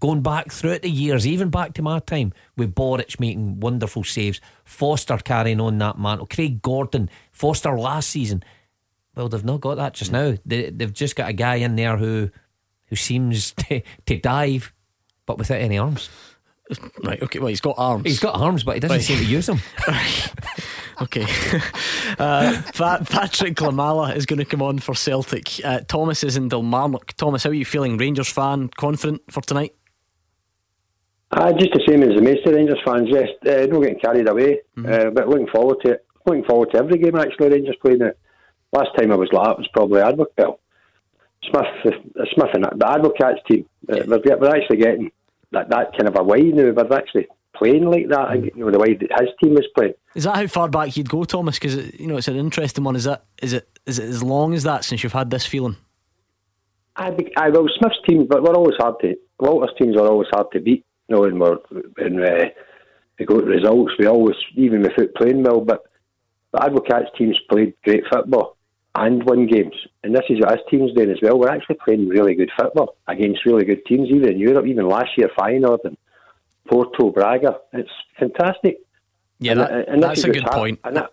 Going 0.00 0.22
back 0.22 0.50
throughout 0.50 0.82
the 0.82 0.90
years, 0.90 1.26
even 1.26 1.50
back 1.50 1.74
to 1.74 1.82
my 1.82 2.00
time, 2.00 2.32
with 2.56 2.74
Boruc 2.74 3.20
making 3.20 3.60
wonderful 3.60 4.02
saves, 4.02 4.40
Forster 4.64 5.18
carrying 5.18 5.60
on 5.60 5.78
that 5.78 5.98
mantle, 5.98 6.26
Craig 6.26 6.62
Gordon, 6.62 7.08
Forster 7.30 7.78
last 7.78 8.10
season. 8.10 8.42
Well, 9.14 9.28
they've 9.28 9.44
not 9.44 9.60
got 9.60 9.76
that 9.76 9.94
just 9.94 10.10
now. 10.10 10.34
They, 10.44 10.70
they've 10.70 10.92
just 10.92 11.14
got 11.14 11.28
a 11.28 11.34
guy 11.34 11.56
in 11.56 11.76
there 11.76 11.96
who 11.96 12.30
who 12.94 12.96
seems 12.96 13.52
to, 13.58 13.82
to 14.06 14.16
dive 14.16 14.72
but 15.26 15.38
without 15.38 15.60
any 15.60 15.78
arms. 15.78 16.08
Right, 17.02 17.22
okay, 17.22 17.40
well, 17.40 17.48
he's 17.48 17.60
got 17.60 17.74
arms. 17.76 18.04
He's 18.06 18.20
got 18.20 18.36
arms, 18.40 18.64
but 18.64 18.74
he 18.74 18.80
doesn't 18.80 18.96
right. 18.96 19.04
seem 19.04 19.18
to 19.18 19.24
use 19.24 19.46
them. 19.46 19.60
okay. 21.02 21.26
Uh, 22.16 22.62
Patrick 22.72 23.56
Klimala 23.56 24.14
is 24.14 24.24
going 24.24 24.38
to 24.38 24.44
come 24.44 24.62
on 24.62 24.78
for 24.78 24.94
Celtic. 24.94 25.60
Uh, 25.64 25.80
Thomas 25.80 26.22
is 26.22 26.36
in 26.36 26.48
Kilmarnock. 26.48 27.12
Thomas, 27.14 27.42
how 27.42 27.50
are 27.50 27.54
you 27.54 27.64
feeling? 27.64 27.98
Rangers 27.98 28.28
fan, 28.28 28.68
confident 28.68 29.20
for 29.32 29.40
tonight? 29.40 29.74
Uh, 31.32 31.52
just 31.54 31.72
the 31.72 31.82
same 31.88 32.04
as 32.04 32.14
the 32.14 32.22
most 32.22 32.46
of 32.46 32.54
Rangers 32.54 32.78
fans, 32.84 33.08
yes. 33.10 33.28
Uh, 33.44 33.66
not 33.66 33.80
getting 33.80 33.98
carried 33.98 34.28
away, 34.28 34.60
mm-hmm. 34.76 34.86
uh, 34.86 35.10
but 35.10 35.28
looking 35.28 35.48
forward 35.48 35.78
to 35.84 35.92
it. 35.94 36.06
Looking 36.24 36.44
forward 36.44 36.70
to 36.70 36.78
every 36.78 36.98
game, 36.98 37.16
actually, 37.16 37.48
Rangers 37.48 37.76
playing 37.82 38.02
it. 38.02 38.16
Last 38.72 38.90
time 38.96 39.10
I 39.10 39.16
was 39.16 39.28
like 39.32 39.44
that 39.44 39.58
was 39.58 39.68
probably 39.72 40.02
Ardwick 40.02 40.36
Smith, 41.50 41.94
the 42.14 42.26
Smith 42.34 42.50
and 42.54 42.64
the 42.80 42.88
Advocaat's 42.88 43.40
team, 43.48 43.66
uh, 43.90 43.98
we're, 44.06 44.38
we're 44.38 44.56
actually 44.56 44.78
getting 44.78 45.10
that, 45.52 45.68
that 45.70 45.92
kind 45.96 46.08
of 46.08 46.16
a 46.18 46.22
way 46.22 46.42
now. 46.42 46.72
We're 46.72 46.96
actually 46.96 47.28
playing 47.54 47.84
like 47.84 48.08
that, 48.08 48.28
mm. 48.28 48.54
you 48.56 48.64
know, 48.64 48.70
the 48.70 48.78
way 48.78 48.94
that 48.94 49.20
his 49.20 49.30
team 49.42 49.56
is 49.56 49.66
playing. 49.76 49.94
Is 50.14 50.24
that 50.24 50.36
how 50.36 50.46
far 50.46 50.68
back 50.68 50.96
you'd 50.96 51.08
go, 51.08 51.24
Thomas? 51.24 51.58
Because 51.58 51.98
you 51.98 52.06
know 52.06 52.16
it's 52.16 52.28
an 52.28 52.36
interesting 52.36 52.84
one. 52.84 52.96
Is 52.96 53.04
that 53.04 53.24
is 53.42 53.52
it 53.52 53.68
is 53.86 53.98
it 53.98 54.08
as 54.08 54.22
long 54.22 54.54
as 54.54 54.62
that 54.64 54.84
since 54.84 55.02
you've 55.02 55.12
had 55.12 55.30
this 55.30 55.46
feeling? 55.46 55.76
I, 56.96 57.16
I 57.36 57.48
well, 57.50 57.66
Smith's 57.78 57.96
team, 58.06 58.26
but 58.28 58.42
we're 58.42 58.54
always 58.54 58.76
hard 58.78 58.96
to. 59.00 59.16
Walter's 59.40 59.74
teams 59.80 59.96
are 59.96 60.06
always 60.06 60.28
hard 60.32 60.46
to 60.52 60.60
beat. 60.60 60.84
You 61.08 61.16
know, 61.16 61.24
and 61.24 61.40
we're 61.40 61.58
in 61.98 62.22
uh, 62.22 62.44
we 63.18 63.26
go 63.26 63.40
to 63.40 63.46
results. 63.46 63.92
We 63.98 64.06
always 64.06 64.36
even 64.54 64.82
with 64.82 64.98
it 64.98 65.14
playing 65.16 65.42
well, 65.42 65.60
but 65.60 65.84
the 66.52 66.62
Advocaat's 66.62 67.10
teams 67.18 67.38
played 67.50 67.74
great 67.84 68.04
football 68.10 68.53
and 68.94 69.24
win 69.24 69.46
games. 69.46 69.74
And 70.02 70.14
this 70.14 70.24
is 70.28 70.40
what 70.40 70.52
his 70.52 70.60
team's 70.70 70.92
doing 70.94 71.10
as 71.10 71.18
well. 71.20 71.38
We're 71.38 71.48
actually 71.48 71.76
playing 71.84 72.08
really 72.08 72.34
good 72.34 72.50
football 72.56 72.96
against 73.08 73.44
really 73.44 73.64
good 73.64 73.84
teams, 73.86 74.08
even 74.08 74.30
in 74.30 74.38
Europe, 74.38 74.66
even 74.66 74.88
last 74.88 75.10
year, 75.16 75.30
Feyenoord 75.36 75.80
and 75.84 75.96
Porto, 76.68 77.10
Braga. 77.10 77.58
It's 77.72 77.90
fantastic. 78.18 78.78
Yeah, 79.40 79.52
and, 79.52 79.60
that, 79.60 79.88
and 79.88 80.02
that's 80.02 80.24
a 80.24 80.30
good 80.30 80.46
point. 80.46 80.80
That, 80.84 81.10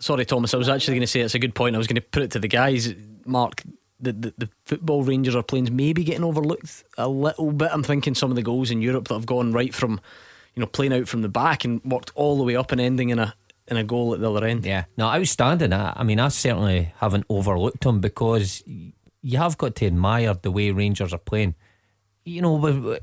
Sorry, 0.00 0.24
Thomas, 0.24 0.54
I 0.54 0.56
was 0.58 0.68
actually 0.68 0.94
going 0.94 1.00
to 1.02 1.08
say 1.08 1.20
it's 1.20 1.34
a 1.34 1.40
good 1.40 1.56
point. 1.56 1.74
I 1.74 1.78
was 1.78 1.88
going 1.88 1.96
to 1.96 2.00
put 2.00 2.22
it 2.22 2.30
to 2.32 2.38
the 2.38 2.48
guys, 2.48 2.94
Mark. 3.24 3.62
The, 4.00 4.12
the, 4.12 4.34
the 4.38 4.48
football 4.64 5.02
Rangers 5.02 5.34
are 5.34 5.42
playing 5.42 5.74
maybe 5.74 6.04
getting 6.04 6.22
overlooked 6.22 6.84
a 6.96 7.08
little 7.08 7.50
bit. 7.50 7.70
I'm 7.72 7.82
thinking 7.82 8.14
some 8.14 8.30
of 8.30 8.36
the 8.36 8.42
goals 8.42 8.70
in 8.70 8.80
Europe 8.80 9.08
that 9.08 9.14
have 9.14 9.26
gone 9.26 9.52
right 9.52 9.74
from, 9.74 10.00
you 10.54 10.60
know, 10.60 10.66
playing 10.66 10.92
out 10.92 11.08
from 11.08 11.22
the 11.22 11.28
back 11.28 11.64
and 11.64 11.84
worked 11.84 12.12
all 12.14 12.38
the 12.38 12.44
way 12.44 12.54
up 12.54 12.70
and 12.70 12.80
ending 12.80 13.08
in 13.08 13.18
a 13.18 13.34
in 13.70 13.76
a 13.76 13.84
goal 13.84 14.14
at 14.14 14.20
the 14.20 14.30
other 14.30 14.46
end. 14.46 14.64
Yeah, 14.64 14.84
no, 14.96 15.06
outstanding. 15.06 15.72
I, 15.72 15.92
I 15.96 16.02
mean, 16.04 16.20
I 16.20 16.28
certainly 16.28 16.92
haven't 16.98 17.26
overlooked 17.28 17.84
him 17.84 18.00
because 18.00 18.62
you 18.66 19.38
have 19.38 19.58
got 19.58 19.74
to 19.76 19.86
admire 19.86 20.34
the 20.34 20.50
way 20.50 20.70
Rangers 20.70 21.12
are 21.12 21.18
playing. 21.18 21.54
You 22.24 22.42
know, 22.42 22.98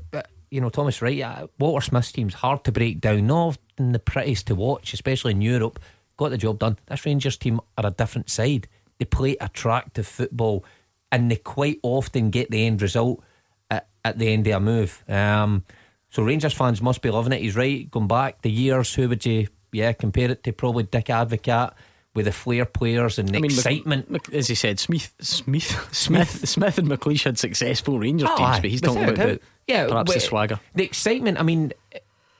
you 0.50 0.60
know 0.60 0.70
Thomas 0.70 1.02
Wright, 1.02 1.48
Walter 1.58 1.84
Smith's 1.84 2.12
team's 2.12 2.34
hard 2.34 2.64
to 2.64 2.72
break 2.72 3.00
down. 3.00 3.26
Not 3.26 3.46
often 3.48 3.92
the 3.92 3.98
prettiest 3.98 4.46
to 4.48 4.54
watch, 4.54 4.92
especially 4.92 5.32
in 5.32 5.40
Europe. 5.40 5.78
Got 6.16 6.30
the 6.30 6.38
job 6.38 6.58
done. 6.58 6.78
This 6.86 7.04
Rangers 7.04 7.36
team 7.36 7.60
are 7.76 7.86
a 7.86 7.90
different 7.90 8.30
side. 8.30 8.68
They 8.98 9.04
play 9.04 9.36
attractive 9.40 10.06
football, 10.06 10.64
and 11.12 11.30
they 11.30 11.36
quite 11.36 11.78
often 11.82 12.30
get 12.30 12.50
the 12.50 12.66
end 12.66 12.80
result 12.80 13.22
at, 13.70 13.88
at 14.04 14.18
the 14.18 14.32
end 14.32 14.46
of 14.46 14.54
a 14.54 14.60
move. 14.60 15.04
Um, 15.08 15.64
so 16.10 16.22
Rangers 16.22 16.54
fans 16.54 16.80
must 16.80 17.02
be 17.02 17.10
loving 17.10 17.32
it. 17.32 17.42
He's 17.42 17.56
right. 17.56 17.90
Going 17.90 18.06
back 18.06 18.40
the 18.40 18.50
years, 18.50 18.94
who 18.94 19.08
would 19.08 19.26
you 19.26 19.48
yeah, 19.72 19.92
compare 19.92 20.30
it 20.30 20.42
to 20.44 20.52
probably 20.52 20.84
Dick 20.84 21.06
Advocaat 21.06 21.72
with 22.14 22.24
the 22.24 22.32
flair 22.32 22.64
players 22.64 23.18
and 23.18 23.28
the 23.28 23.36
I 23.36 23.40
mean, 23.40 23.50
excitement. 23.50 24.10
Mc, 24.10 24.32
as 24.32 24.48
he 24.48 24.54
said, 24.54 24.80
Smith, 24.80 25.12
Smith, 25.20 25.88
Smith, 25.92 26.48
Smith, 26.48 26.78
and 26.78 26.88
McLeish 26.88 27.24
had 27.24 27.38
successful 27.38 27.98
Rangers 27.98 28.28
oh, 28.32 28.36
teams, 28.36 28.60
but 28.60 28.70
he's 28.70 28.80
talking 28.80 29.04
about 29.04 29.16
the, 29.16 29.40
yeah, 29.66 29.86
perhaps 29.86 30.14
the 30.14 30.20
swagger, 30.20 30.58
the 30.74 30.84
excitement. 30.84 31.38
I 31.38 31.42
mean, 31.42 31.72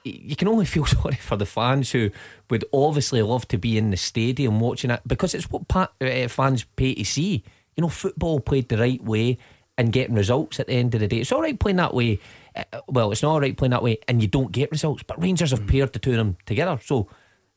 you 0.05 0.37
can 0.37 0.49
only 0.49 0.65
feel 0.65 0.87
sorry 0.87 1.17
for 1.17 1.37
the 1.37 1.47
fans 1.47 1.93
who 1.93 2.11
would 2.51 2.65
obviously 2.73 3.23
love 3.23 3.47
to 3.49 3.59
be 3.59 3.77
in 3.77 3.91
the 3.91 3.97
stadium 3.97 4.61
watching 4.61 4.91
it 4.91 5.01
because 5.07 5.35
it's 5.35 5.51
what 5.51 5.65
uh, 5.75 6.29
fans 6.29 6.65
pay 6.77 6.95
to 6.95 7.05
see. 7.05 7.45
You 7.77 7.83
know, 7.83 7.89
football 7.89 8.41
played 8.41 8.69
the 8.69 8.79
right 8.79 9.03
way 9.03 9.37
and 9.77 9.93
getting 9.93 10.15
results 10.15 10.59
at 10.59 10.69
the 10.69 10.73
end 10.73 10.95
of 10.95 11.01
the 11.01 11.09
day. 11.09 11.19
It's 11.19 11.33
all 11.33 11.43
right 11.43 11.59
playing 11.59 11.77
that 11.77 11.93
way. 11.93 12.19
Uh, 12.57 12.81
well, 12.89 13.13
it's 13.13 13.23
not 13.23 13.33
all 13.33 13.41
right 13.41 13.57
playing 13.57 13.71
that 13.73 13.83
way 13.83 13.99
and 14.09 14.23
you 14.23 14.29
don't 14.29 14.53
get 14.53 14.71
results, 14.71 15.03
but 15.03 15.21
Rangers 15.21 15.51
have 15.51 15.63
mm. 15.63 15.69
paired 15.69 15.93
the 15.93 15.99
two 15.99 16.13
of 16.13 16.17
them 16.17 16.37
together. 16.47 16.79
So 16.83 17.09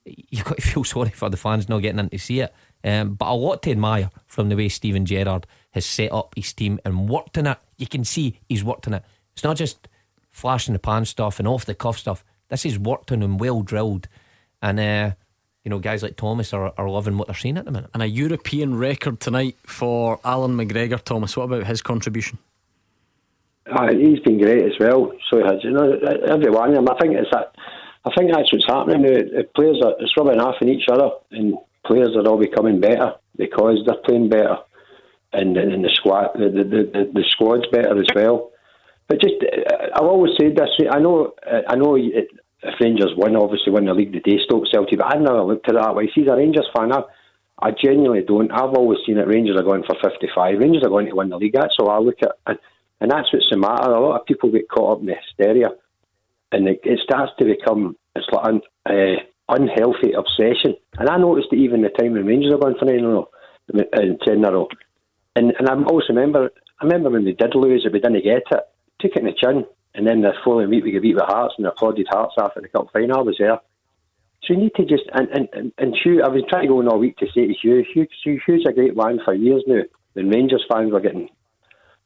you've 0.05 0.45
got 0.45 0.57
to 0.57 0.61
feel 0.67 0.83
sorry 0.83 1.09
for 1.09 1.29
the 1.29 1.37
fans 1.37 1.69
not 1.69 1.79
getting 1.79 1.99
in 1.99 2.09
to 2.09 2.17
see 2.17 2.41
it. 2.41 2.53
Um, 2.83 3.15
but 3.15 3.27
a 3.27 3.33
lot 3.33 3.61
to 3.63 3.71
admire 3.71 4.09
from 4.25 4.49
the 4.49 4.55
way 4.55 4.69
Steven 4.69 5.05
Gerrard 5.05 5.45
has 5.71 5.85
set 5.85 6.11
up 6.11 6.33
his 6.35 6.53
team 6.53 6.79
and 6.85 7.09
worked 7.09 7.37
in 7.37 7.47
it. 7.47 7.57
You 7.77 7.87
can 7.87 8.03
see 8.03 8.39
he's 8.47 8.63
worked 8.63 8.87
in 8.87 8.93
it. 8.93 9.03
It's 9.33 9.43
not 9.43 9.57
just 9.57 9.87
flash 10.31 10.67
in 10.67 10.73
the 10.73 10.79
pan 10.79 11.05
stuff 11.05 11.39
and 11.39 11.47
off 11.47 11.65
the 11.65 11.75
cuff 11.75 11.97
stuff. 11.97 12.23
This 12.49 12.65
is 12.65 12.79
worked 12.79 13.11
on 13.11 13.21
and 13.21 13.39
well 13.39 13.61
drilled. 13.61 14.07
And 14.61 14.79
uh, 14.79 15.11
you 15.63 15.69
know, 15.69 15.79
guys 15.79 16.03
like 16.03 16.15
Thomas 16.15 16.53
are, 16.53 16.73
are 16.77 16.89
loving 16.89 17.17
what 17.17 17.27
they're 17.27 17.35
seeing 17.35 17.57
at 17.57 17.65
the 17.65 17.71
minute. 17.71 17.89
And 17.93 18.01
a 18.01 18.07
European 18.07 18.75
record 18.75 19.19
tonight 19.19 19.57
for 19.65 20.19
Allan 20.23 20.55
McGregor, 20.55 21.03
Thomas. 21.03 21.35
What 21.35 21.43
about 21.43 21.67
his 21.67 21.81
contribution? 21.81 22.39
Uh, 23.71 23.93
he's 23.93 24.19
been 24.19 24.39
great 24.41 24.63
as 24.63 24.77
well. 24.79 25.11
So 25.29 25.37
he 25.37 25.43
has, 25.43 25.63
you 25.63 25.71
know, 25.71 25.91
every 26.27 26.49
one 26.49 26.69
of 26.69 26.75
them. 26.75 26.89
I 26.89 26.97
think 26.99 27.15
it's 27.15 27.29
that. 27.31 27.55
I 28.05 28.11
think 28.17 28.31
that's 28.33 28.51
what's 28.51 28.65
happening. 28.67 29.03
The 29.03 29.47
players 29.55 29.81
are 29.83 29.93
it's 29.99 30.15
rubbing 30.17 30.39
off 30.39 30.55
on 30.61 30.69
each 30.69 30.87
other, 30.91 31.09
and 31.31 31.55
players 31.85 32.15
are 32.15 32.27
all 32.27 32.39
becoming 32.39 32.79
better 32.79 33.13
because 33.37 33.79
they're 33.85 34.01
playing 34.05 34.29
better, 34.29 34.57
and 35.33 35.57
and 35.57 35.83
the 35.83 35.89
squad 35.93 36.31
the 36.33 36.49
the, 36.49 36.63
the, 36.63 37.11
the 37.13 37.25
squad's 37.29 37.67
better 37.71 37.99
as 37.99 38.07
well. 38.15 38.51
But 39.07 39.21
just 39.21 39.35
I've 39.93 40.03
always 40.03 40.33
said 40.39 40.55
this. 40.55 40.69
I 40.89 40.99
know 40.99 41.33
I 41.67 41.75
know 41.75 41.95
it, 41.95 42.29
if 42.63 42.75
Rangers 42.79 43.13
win, 43.15 43.35
obviously 43.35 43.71
win 43.71 43.85
the 43.85 43.93
league 43.93 44.13
the 44.13 44.19
day 44.19 44.39
Stoke 44.43 44.65
Celtic, 44.71 44.99
but 44.99 45.13
I've 45.13 45.21
never 45.21 45.43
looked 45.43 45.69
at 45.69 45.75
it 45.75 45.81
that 45.81 45.95
way. 45.95 46.09
See, 46.13 46.21
as 46.21 46.27
a 46.27 46.35
Rangers 46.35 46.67
fan, 46.75 46.91
I, 46.91 47.03
I 47.61 47.71
genuinely 47.71 48.23
don't. 48.25 48.51
I've 48.51 48.75
always 48.75 48.99
seen 49.05 49.15
that 49.15 49.27
Rangers 49.27 49.57
are 49.57 49.63
going 49.63 49.83
for 49.83 49.95
55. 50.01 50.59
Rangers 50.59 50.83
are 50.83 50.89
going 50.89 51.07
to 51.07 51.15
win 51.15 51.29
the 51.29 51.37
league. 51.37 51.53
That's 51.53 51.75
all 51.79 51.89
I 51.89 51.99
look 51.99 52.21
at. 52.21 52.31
And, 52.47 52.59
and 53.01 53.11
that's 53.11 53.31
what's 53.33 53.49
the 53.49 53.57
matter. 53.57 53.91
A 53.91 53.99
lot 53.99 54.19
of 54.19 54.25
people 54.25 54.51
get 54.51 54.69
caught 54.69 54.93
up 54.93 54.99
in 54.99 55.07
the 55.07 55.15
hysteria, 55.15 55.69
and 56.51 56.67
it, 56.67 56.81
it 56.83 56.99
starts 57.03 57.31
to 57.39 57.45
become 57.45 57.95
it's 58.15 58.27
like 58.31 58.47
an 58.47 58.61
uh, 58.85 59.23
unhealthy 59.49 60.13
obsession. 60.13 60.75
And 60.97 61.09
I 61.09 61.17
noticed 61.17 61.49
it 61.51 61.59
even 61.59 61.81
the 61.81 61.89
time 61.89 62.13
when 62.13 62.25
Rangers 62.25 62.53
are 62.53 62.57
going 62.57 62.75
for 62.77 62.85
9 62.85 62.99
0 62.99 63.29
in 63.73 64.17
10 64.25 64.35
in 64.35 64.45
a 64.45 64.51
row. 64.51 64.67
And, 65.35 65.53
and 65.57 65.69
I 65.69 65.73
always 65.83 66.09
remember, 66.09 66.51
I 66.79 66.85
remember 66.85 67.09
when 67.09 67.25
they 67.25 67.33
did 67.33 67.55
lose 67.55 67.85
it, 67.85 67.93
we 67.93 67.99
didn't 67.99 68.23
get 68.23 68.43
it, 68.51 68.63
took 68.99 69.11
it 69.15 69.19
in 69.19 69.25
the 69.25 69.33
chin. 69.33 69.65
And 69.95 70.07
then 70.07 70.21
the 70.21 70.33
following 70.43 70.69
week 70.69 70.83
we 70.83 70.91
got 70.91 71.01
beat 71.01 71.15
with 71.15 71.23
Hearts 71.23 71.55
and 71.57 71.67
applauded 71.67 72.07
Hearts 72.09 72.35
after 72.39 72.61
the 72.61 72.67
cup 72.67 72.89
final. 72.93 73.19
I 73.19 73.21
was 73.21 73.37
there. 73.39 73.59
So 74.43 74.53
you 74.53 74.57
need 74.57 74.75
to 74.75 74.85
just 74.85 75.03
and 75.13 75.27
and 75.29 75.49
and, 75.51 75.71
and 75.77 75.97
Hugh. 76.01 76.23
I 76.23 76.29
was 76.29 76.43
trying 76.49 76.63
to 76.63 76.67
go 76.69 76.79
in 76.79 76.87
all 76.87 76.99
week 76.99 77.17
to 77.17 77.25
say 77.33 77.47
to 77.47 77.53
Hugh, 77.53 77.83
Hugh, 77.93 78.07
Hugh 78.23 78.39
Hugh's 78.45 78.65
a 78.67 78.71
great 78.71 78.95
man 78.95 79.19
for 79.25 79.33
years 79.33 79.63
now. 79.67 79.81
When 80.13 80.29
Rangers 80.29 80.65
fans 80.71 80.91
were 80.91 81.01
getting 81.01 81.29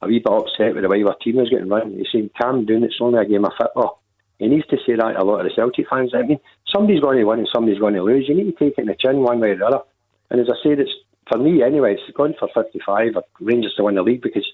a 0.04 0.08
wee 0.08 0.20
bit 0.20 0.32
upset 0.32 0.74
with 0.74 0.84
the 0.84 0.90
way 0.90 1.04
our 1.04 1.16
team 1.16 1.38
was 1.38 1.50
getting 1.50 1.70
run, 1.70 1.96
he's 1.98 2.08
saying, 2.12 2.30
"Calm 2.40 2.66
down. 2.66 2.84
It's 2.84 3.02
only 3.02 3.20
a 3.20 3.26
game 3.26 3.46
of 3.46 3.54
football." 3.58 4.02
He 4.40 4.48
needs 4.48 4.68
to 4.68 4.78
say 4.86 4.96
that 4.96 5.16
a 5.16 5.24
lot 5.24 5.40
of 5.40 5.46
the 5.46 5.56
Celtic 5.56 5.88
fans. 5.90 6.14
I 6.14 6.24
mean, 6.24 6.40
somebody's 6.68 7.02
going 7.02 7.20
to 7.20 7.24
win 7.24 7.40
and 7.40 7.50
somebody's 7.54 7.80
going 7.80 7.94
to 7.94 8.04
lose. 8.04 8.28
You 8.28 8.36
need 8.36 8.52
to 8.52 8.52
take 8.52 8.78
it 8.78 8.82
in 8.82 8.88
the 8.88 8.96
chin 8.96 9.22
one 9.22 9.40
way 9.40 9.52
or 9.52 9.58
the 9.58 9.66
other. 9.66 9.82
And 10.30 10.42
as 10.42 10.48
I 10.50 10.58
said, 10.64 10.80
it's 10.80 10.92
for 11.32 11.38
me 11.38 11.64
anyway. 11.64 11.94
It's 11.94 12.18
gone 12.18 12.36
for 12.40 12.50
fifty-five. 12.54 13.14
Rangers 13.40 13.74
to 13.78 13.84
win 13.84 13.96
the 13.96 14.04
league 14.04 14.22
because 14.22 14.48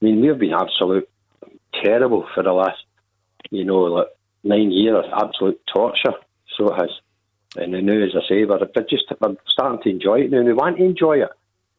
I 0.00 0.04
mean 0.04 0.20
we've 0.20 0.38
been 0.38 0.54
absolute 0.54 1.08
terrible 1.84 2.26
for 2.34 2.42
the 2.42 2.52
last, 2.52 2.82
you 3.50 3.64
know, 3.64 3.82
like 3.82 4.08
nine 4.44 4.70
years, 4.70 5.04
absolute 5.12 5.60
torture. 5.66 6.14
So 6.56 6.68
it 6.68 6.80
has. 6.80 6.90
And 7.56 7.72
now, 7.72 7.92
as 7.92 8.14
I 8.14 8.28
say, 8.28 8.44
we're 8.44 8.58
just 8.88 9.12
we're 9.20 9.36
starting 9.48 9.82
to 9.82 9.90
enjoy 9.90 10.20
it 10.20 10.30
now. 10.30 10.42
We 10.42 10.52
want 10.52 10.76
to 10.78 10.84
enjoy 10.84 11.22
it. 11.22 11.30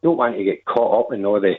We 0.02 0.08
don't 0.08 0.16
want 0.16 0.36
to 0.36 0.44
get 0.44 0.64
caught 0.64 1.06
up 1.06 1.12
in 1.12 1.24
all 1.24 1.40
the, 1.40 1.54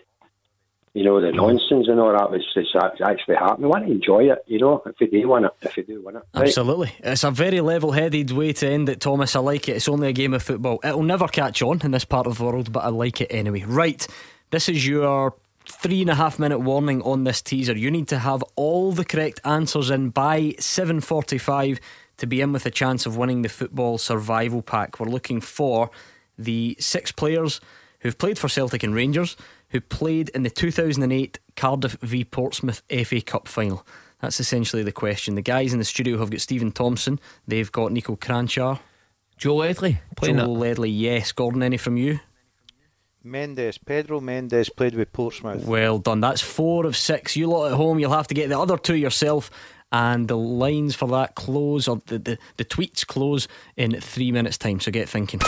you 0.93 1.03
know, 1.03 1.21
the 1.21 1.31
nonsense 1.31 1.87
and 1.87 1.99
all 1.99 2.11
that 2.11 2.31
which 2.31 2.43
is 2.55 2.67
actually 2.75 3.35
happening. 3.35 3.63
We 3.63 3.67
want 3.67 3.85
to 3.85 3.91
enjoy 3.91 4.31
it, 4.31 4.43
you 4.47 4.59
know, 4.59 4.81
if 4.85 4.95
we 4.99 5.07
do 5.07 5.27
win 5.29 5.45
it, 5.45 5.51
if 5.61 5.75
we 5.75 5.83
do 5.83 6.01
win 6.03 6.15
it. 6.17 6.23
Right? 6.33 6.47
Absolutely. 6.47 6.93
It's 6.99 7.23
a 7.23 7.31
very 7.31 7.61
level 7.61 7.91
headed 7.91 8.31
way 8.31 8.53
to 8.53 8.67
end 8.67 8.89
it, 8.89 8.99
Thomas. 8.99 9.35
I 9.35 9.39
like 9.39 9.69
it. 9.69 9.77
It's 9.77 9.87
only 9.87 10.09
a 10.09 10.13
game 10.13 10.33
of 10.33 10.43
football. 10.43 10.79
It'll 10.83 11.03
never 11.03 11.27
catch 11.27 11.61
on 11.61 11.81
in 11.83 11.91
this 11.91 12.05
part 12.05 12.27
of 12.27 12.37
the 12.37 12.43
world, 12.43 12.71
but 12.71 12.83
I 12.83 12.89
like 12.89 13.21
it 13.21 13.27
anyway. 13.29 13.63
Right. 13.67 14.05
This 14.51 14.67
is 14.67 14.87
your 14.87 15.35
three 15.67 16.01
and 16.01 16.09
a 16.09 16.15
half 16.15 16.39
minute 16.39 16.59
warning 16.59 17.01
on 17.03 17.23
this 17.23 17.41
teaser. 17.41 17.77
You 17.77 17.91
need 17.91 18.07
to 18.07 18.19
have 18.19 18.43
all 18.55 18.91
the 18.91 19.05
correct 19.05 19.39
answers 19.45 19.91
in 19.91 20.09
by 20.09 20.55
7.45 20.57 21.79
to 22.17 22.27
be 22.27 22.41
in 22.41 22.51
with 22.51 22.65
a 22.65 22.71
chance 22.71 23.05
of 23.05 23.15
winning 23.15 23.43
the 23.43 23.49
football 23.49 23.97
survival 23.97 24.61
pack. 24.61 24.99
We're 24.99 25.07
looking 25.07 25.39
for 25.39 25.91
the 26.37 26.75
six 26.79 27.11
players 27.11 27.61
who've 27.99 28.17
played 28.17 28.39
for 28.39 28.49
Celtic 28.49 28.81
and 28.83 28.95
Rangers, 28.95 29.37
who 29.69 29.81
played 29.81 30.29
in 30.29 30.43
the 30.43 30.49
2008 30.49 31.39
Cardiff 31.55 31.93
v 32.01 32.23
Portsmouth 32.23 32.81
FA 33.05 33.21
Cup 33.21 33.47
final. 33.47 33.85
That's 34.21 34.39
essentially 34.39 34.83
the 34.83 34.91
question. 34.91 35.35
The 35.35 35.41
guys 35.41 35.71
in 35.73 35.79
the 35.79 35.85
studio 35.85 36.17
have 36.17 36.31
got 36.31 36.41
Steven 36.41 36.71
Thompson, 36.71 37.19
they've 37.47 37.71
got 37.71 37.91
Niko 37.91 38.17
Kranjčar, 38.19 38.79
Joe 39.37 39.55
Ledley. 39.55 40.01
Joe 40.21 40.31
Ledley, 40.33 40.89
yes. 40.89 41.31
Gordon, 41.31 41.63
any 41.63 41.77
from 41.77 41.95
you? 41.95 42.19
Mendes, 43.23 43.77
Pedro 43.77 44.19
Mendes 44.19 44.69
played 44.69 44.95
with 44.95 45.11
Portsmouth. 45.11 45.65
Well 45.65 45.99
done. 45.99 46.21
That's 46.21 46.41
four 46.41 46.85
of 46.85 46.95
six. 46.95 47.35
You 47.35 47.47
lot 47.47 47.71
at 47.71 47.73
home, 47.73 47.99
you'll 47.99 48.11
have 48.11 48.27
to 48.27 48.33
get 48.33 48.49
the 48.49 48.57
other 48.57 48.77
two 48.77 48.95
yourself. 48.95 49.49
And 49.91 50.27
the 50.27 50.37
lines 50.37 50.95
for 50.95 51.07
that 51.09 51.35
close, 51.35 51.87
or 51.87 52.01
the, 52.05 52.19
the, 52.19 52.37
the 52.57 52.65
tweets 52.65 53.05
close 53.05 53.47
in 53.75 53.99
three 53.99 54.31
minutes' 54.31 54.57
time. 54.57 54.79
So 54.79 54.91
get 54.91 55.09
thinking. 55.09 55.39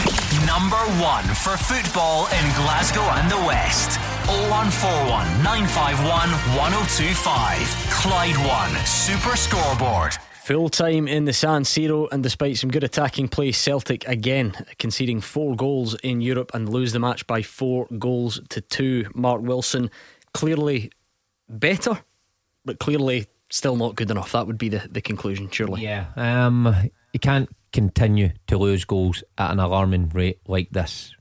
Number 0.48 0.82
one 1.00 1.24
for 1.26 1.58
football 1.58 2.26
in 2.26 2.46
Glasgow 2.56 3.02
and 3.02 3.30
the 3.30 3.38
West. 3.46 4.00
0141 4.26 5.44
951 5.44 6.30
1025. 6.58 7.82
Clyde 7.92 8.38
One 8.48 8.86
Super 8.86 9.36
Scoreboard. 9.36 10.14
Full 10.44 10.70
time 10.70 11.08
in 11.08 11.26
the 11.26 11.34
San 11.34 11.62
Siro, 11.64 12.08
and 12.12 12.24
despite 12.24 12.58
some 12.58 12.72
good 12.72 12.84
attacking 12.84 13.28
play, 13.28 13.52
Celtic 13.52 14.08
again 14.08 14.54
conceding 14.80 15.22
four 15.22 15.56
goals 15.56 15.94
in 16.02 16.20
Europe 16.20 16.52
and 16.56 16.68
lose 16.68 16.94
the 16.94 17.00
match 17.00 17.28
by 17.28 17.44
four 17.44 17.88
goals 18.00 18.42
to 18.50 18.60
two. 18.60 19.06
Mark 19.14 19.44
Wilson 19.44 19.92
clearly 20.34 20.92
better, 21.48 22.00
but 22.66 22.80
clearly 22.80 23.28
still 23.52 23.76
not 23.76 23.96
good 23.96 24.10
enough. 24.10 24.32
That 24.32 24.48
would 24.48 24.58
be 24.58 24.70
the, 24.70 24.88
the 24.90 25.02
conclusion, 25.02 25.50
surely. 25.52 25.84
Yeah. 25.84 26.08
Um, 26.16 26.74
you 27.14 27.20
can't 27.20 27.50
continue 27.72 28.32
to 28.48 28.58
lose 28.58 28.86
goals 28.86 29.24
at 29.38 29.52
an 29.52 29.60
alarming 29.60 30.10
rate 30.10 30.40
like 30.48 30.70
this. 30.72 31.16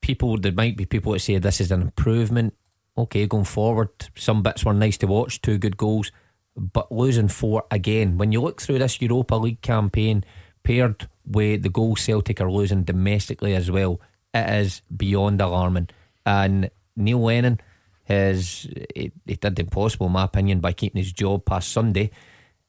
People, 0.00 0.38
there 0.38 0.52
might 0.52 0.76
be 0.76 0.86
people 0.86 1.12
that 1.12 1.20
say 1.20 1.36
this 1.38 1.60
is 1.60 1.70
an 1.70 1.82
improvement. 1.82 2.54
Okay, 2.96 3.26
going 3.26 3.44
forward, 3.44 3.90
some 4.14 4.42
bits 4.42 4.64
were 4.64 4.72
nice 4.72 4.96
to 4.98 5.06
watch, 5.06 5.42
two 5.42 5.58
good 5.58 5.76
goals 5.76 6.10
but 6.56 6.90
losing 6.90 7.28
four 7.28 7.64
again. 7.70 8.18
When 8.18 8.32
you 8.32 8.40
look 8.40 8.60
through 8.60 8.78
this 8.78 9.00
Europa 9.00 9.34
League 9.36 9.60
campaign, 9.60 10.24
paired 10.62 11.08
with 11.26 11.62
the 11.62 11.68
goals 11.68 12.00
Celtic 12.00 12.40
are 12.40 12.50
losing 12.50 12.82
domestically 12.82 13.54
as 13.54 13.70
well, 13.70 14.00
it 14.32 14.48
is 14.48 14.82
beyond 14.94 15.40
alarming. 15.40 15.88
And 16.24 16.70
Neil 16.96 17.22
Lennon 17.22 17.60
has 18.06 18.68
he, 18.94 19.12
he 19.26 19.34
did 19.34 19.56
the 19.56 19.62
impossible, 19.62 20.06
in 20.06 20.12
my 20.12 20.24
opinion, 20.24 20.60
by 20.60 20.72
keeping 20.72 21.02
his 21.02 21.12
job 21.12 21.44
past 21.44 21.72
Sunday. 21.72 22.10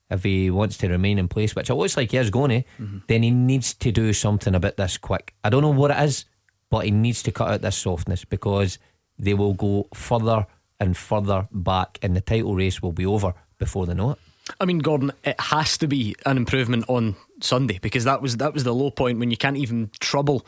If 0.09 0.23
he 0.23 0.49
wants 0.49 0.77
to 0.77 0.87
remain 0.87 1.19
in 1.19 1.27
place, 1.27 1.53
which 1.53 1.69
it 1.69 1.75
looks 1.75 1.97
like 1.97 2.11
he 2.11 2.17
is 2.17 2.29
going 2.29 2.49
to, 2.49 2.67
mm-hmm. 2.81 2.99
then 3.07 3.23
he 3.23 3.31
needs 3.31 3.73
to 3.73 3.91
do 3.91 4.13
something 4.13 4.55
about 4.55 4.77
this 4.77 4.97
quick. 4.97 5.33
I 5.43 5.49
don't 5.49 5.61
know 5.61 5.69
what 5.69 5.91
it 5.91 5.99
is, 5.99 6.25
but 6.69 6.85
he 6.85 6.91
needs 6.91 7.21
to 7.23 7.31
cut 7.31 7.51
out 7.51 7.61
this 7.61 7.75
softness 7.75 8.23
because 8.23 8.79
they 9.19 9.33
will 9.33 9.53
go 9.53 9.87
further 9.93 10.47
and 10.79 10.95
further 10.95 11.47
back, 11.51 11.99
and 12.01 12.15
the 12.15 12.21
title 12.21 12.55
race 12.55 12.81
will 12.81 12.91
be 12.91 13.05
over 13.05 13.33
before 13.57 13.85
they 13.85 13.93
know 13.93 14.11
it. 14.11 14.19
I 14.61 14.65
mean, 14.65 14.79
Gordon, 14.79 15.11
it 15.23 15.39
has 15.39 15.77
to 15.79 15.87
be 15.87 16.15
an 16.25 16.37
improvement 16.37 16.85
on 16.87 17.15
Sunday 17.41 17.79
because 17.81 18.05
that 18.05 18.21
was 18.21 18.37
that 18.37 18.53
was 18.53 18.63
the 18.63 18.73
low 18.73 18.91
point 18.91 19.19
when 19.19 19.31
you 19.31 19.37
can't 19.37 19.57
even 19.57 19.91
trouble 19.99 20.45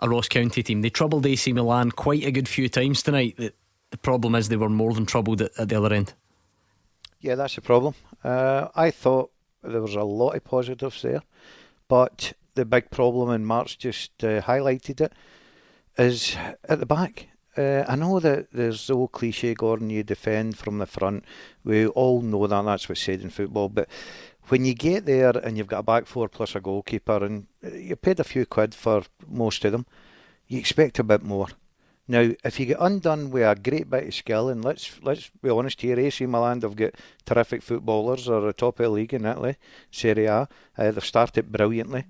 a 0.00 0.08
Ross 0.08 0.28
County 0.28 0.62
team. 0.62 0.82
They 0.82 0.90
troubled 0.90 1.26
AC 1.26 1.52
Milan 1.52 1.90
quite 1.90 2.24
a 2.24 2.30
good 2.30 2.48
few 2.48 2.68
times 2.68 3.02
tonight. 3.02 3.34
The, 3.36 3.52
the 3.90 3.98
problem 3.98 4.34
is 4.34 4.48
they 4.48 4.56
were 4.56 4.68
more 4.68 4.94
than 4.94 5.06
troubled 5.06 5.42
at, 5.42 5.50
at 5.58 5.68
the 5.68 5.76
other 5.76 5.94
end. 5.94 6.14
Yeah, 7.20 7.34
that's 7.34 7.54
the 7.54 7.60
problem. 7.60 7.94
Uh, 8.24 8.68
I 8.74 8.90
thought 8.90 9.30
there 9.62 9.82
was 9.82 9.94
a 9.94 10.04
lot 10.04 10.36
of 10.36 10.44
positives 10.44 11.02
there, 11.02 11.22
but 11.88 12.32
the 12.54 12.64
big 12.64 12.90
problem, 12.90 13.30
and 13.30 13.46
Mark's 13.46 13.76
just 13.76 14.24
uh, 14.24 14.40
highlighted 14.42 15.00
it, 15.00 15.12
is 15.98 16.36
at 16.68 16.80
the 16.80 16.86
back. 16.86 17.28
Uh, 17.56 17.84
I 17.86 17.96
know 17.96 18.20
that 18.20 18.52
there's 18.52 18.86
the 18.86 18.94
old 18.94 19.12
cliche, 19.12 19.54
Gordon, 19.54 19.90
you 19.90 20.02
defend 20.02 20.56
from 20.56 20.78
the 20.78 20.86
front. 20.86 21.24
We 21.64 21.86
all 21.86 22.22
know 22.22 22.46
that, 22.46 22.62
that's 22.62 22.88
what's 22.88 23.02
said 23.02 23.20
in 23.20 23.30
football. 23.30 23.68
But 23.68 23.88
when 24.48 24.64
you 24.64 24.74
get 24.74 25.04
there 25.04 25.36
and 25.36 25.58
you've 25.58 25.66
got 25.66 25.80
a 25.80 25.82
back 25.82 26.06
four 26.06 26.28
plus 26.28 26.54
a 26.54 26.60
goalkeeper 26.60 27.24
and 27.24 27.46
you 27.62 27.96
paid 27.96 28.20
a 28.20 28.24
few 28.24 28.46
quid 28.46 28.74
for 28.74 29.02
most 29.28 29.64
of 29.64 29.72
them, 29.72 29.84
you 30.46 30.58
expect 30.58 30.98
a 31.00 31.04
bit 31.04 31.22
more. 31.22 31.48
Now, 32.10 32.32
if 32.44 32.58
you 32.58 32.66
get 32.66 32.78
undone 32.80 33.30
with 33.30 33.44
a 33.44 33.54
great 33.54 33.88
bit 33.88 34.08
of 34.08 34.14
skill, 34.14 34.48
and 34.48 34.64
let's 34.64 35.00
let's 35.00 35.30
be 35.40 35.48
honest 35.48 35.80
here, 35.80 35.98
AC 35.98 36.26
Milan 36.26 36.60
have 36.62 36.74
got 36.74 36.96
terrific 37.24 37.62
footballers, 37.62 38.28
are 38.28 38.40
the 38.40 38.52
top 38.52 38.80
of 38.80 38.84
the 38.84 38.90
league 38.90 39.14
in 39.14 39.24
Italy, 39.24 39.54
Serie 39.92 40.26
A. 40.26 40.48
Uh, 40.76 40.90
they've 40.90 41.04
started 41.04 41.52
brilliantly, 41.52 42.06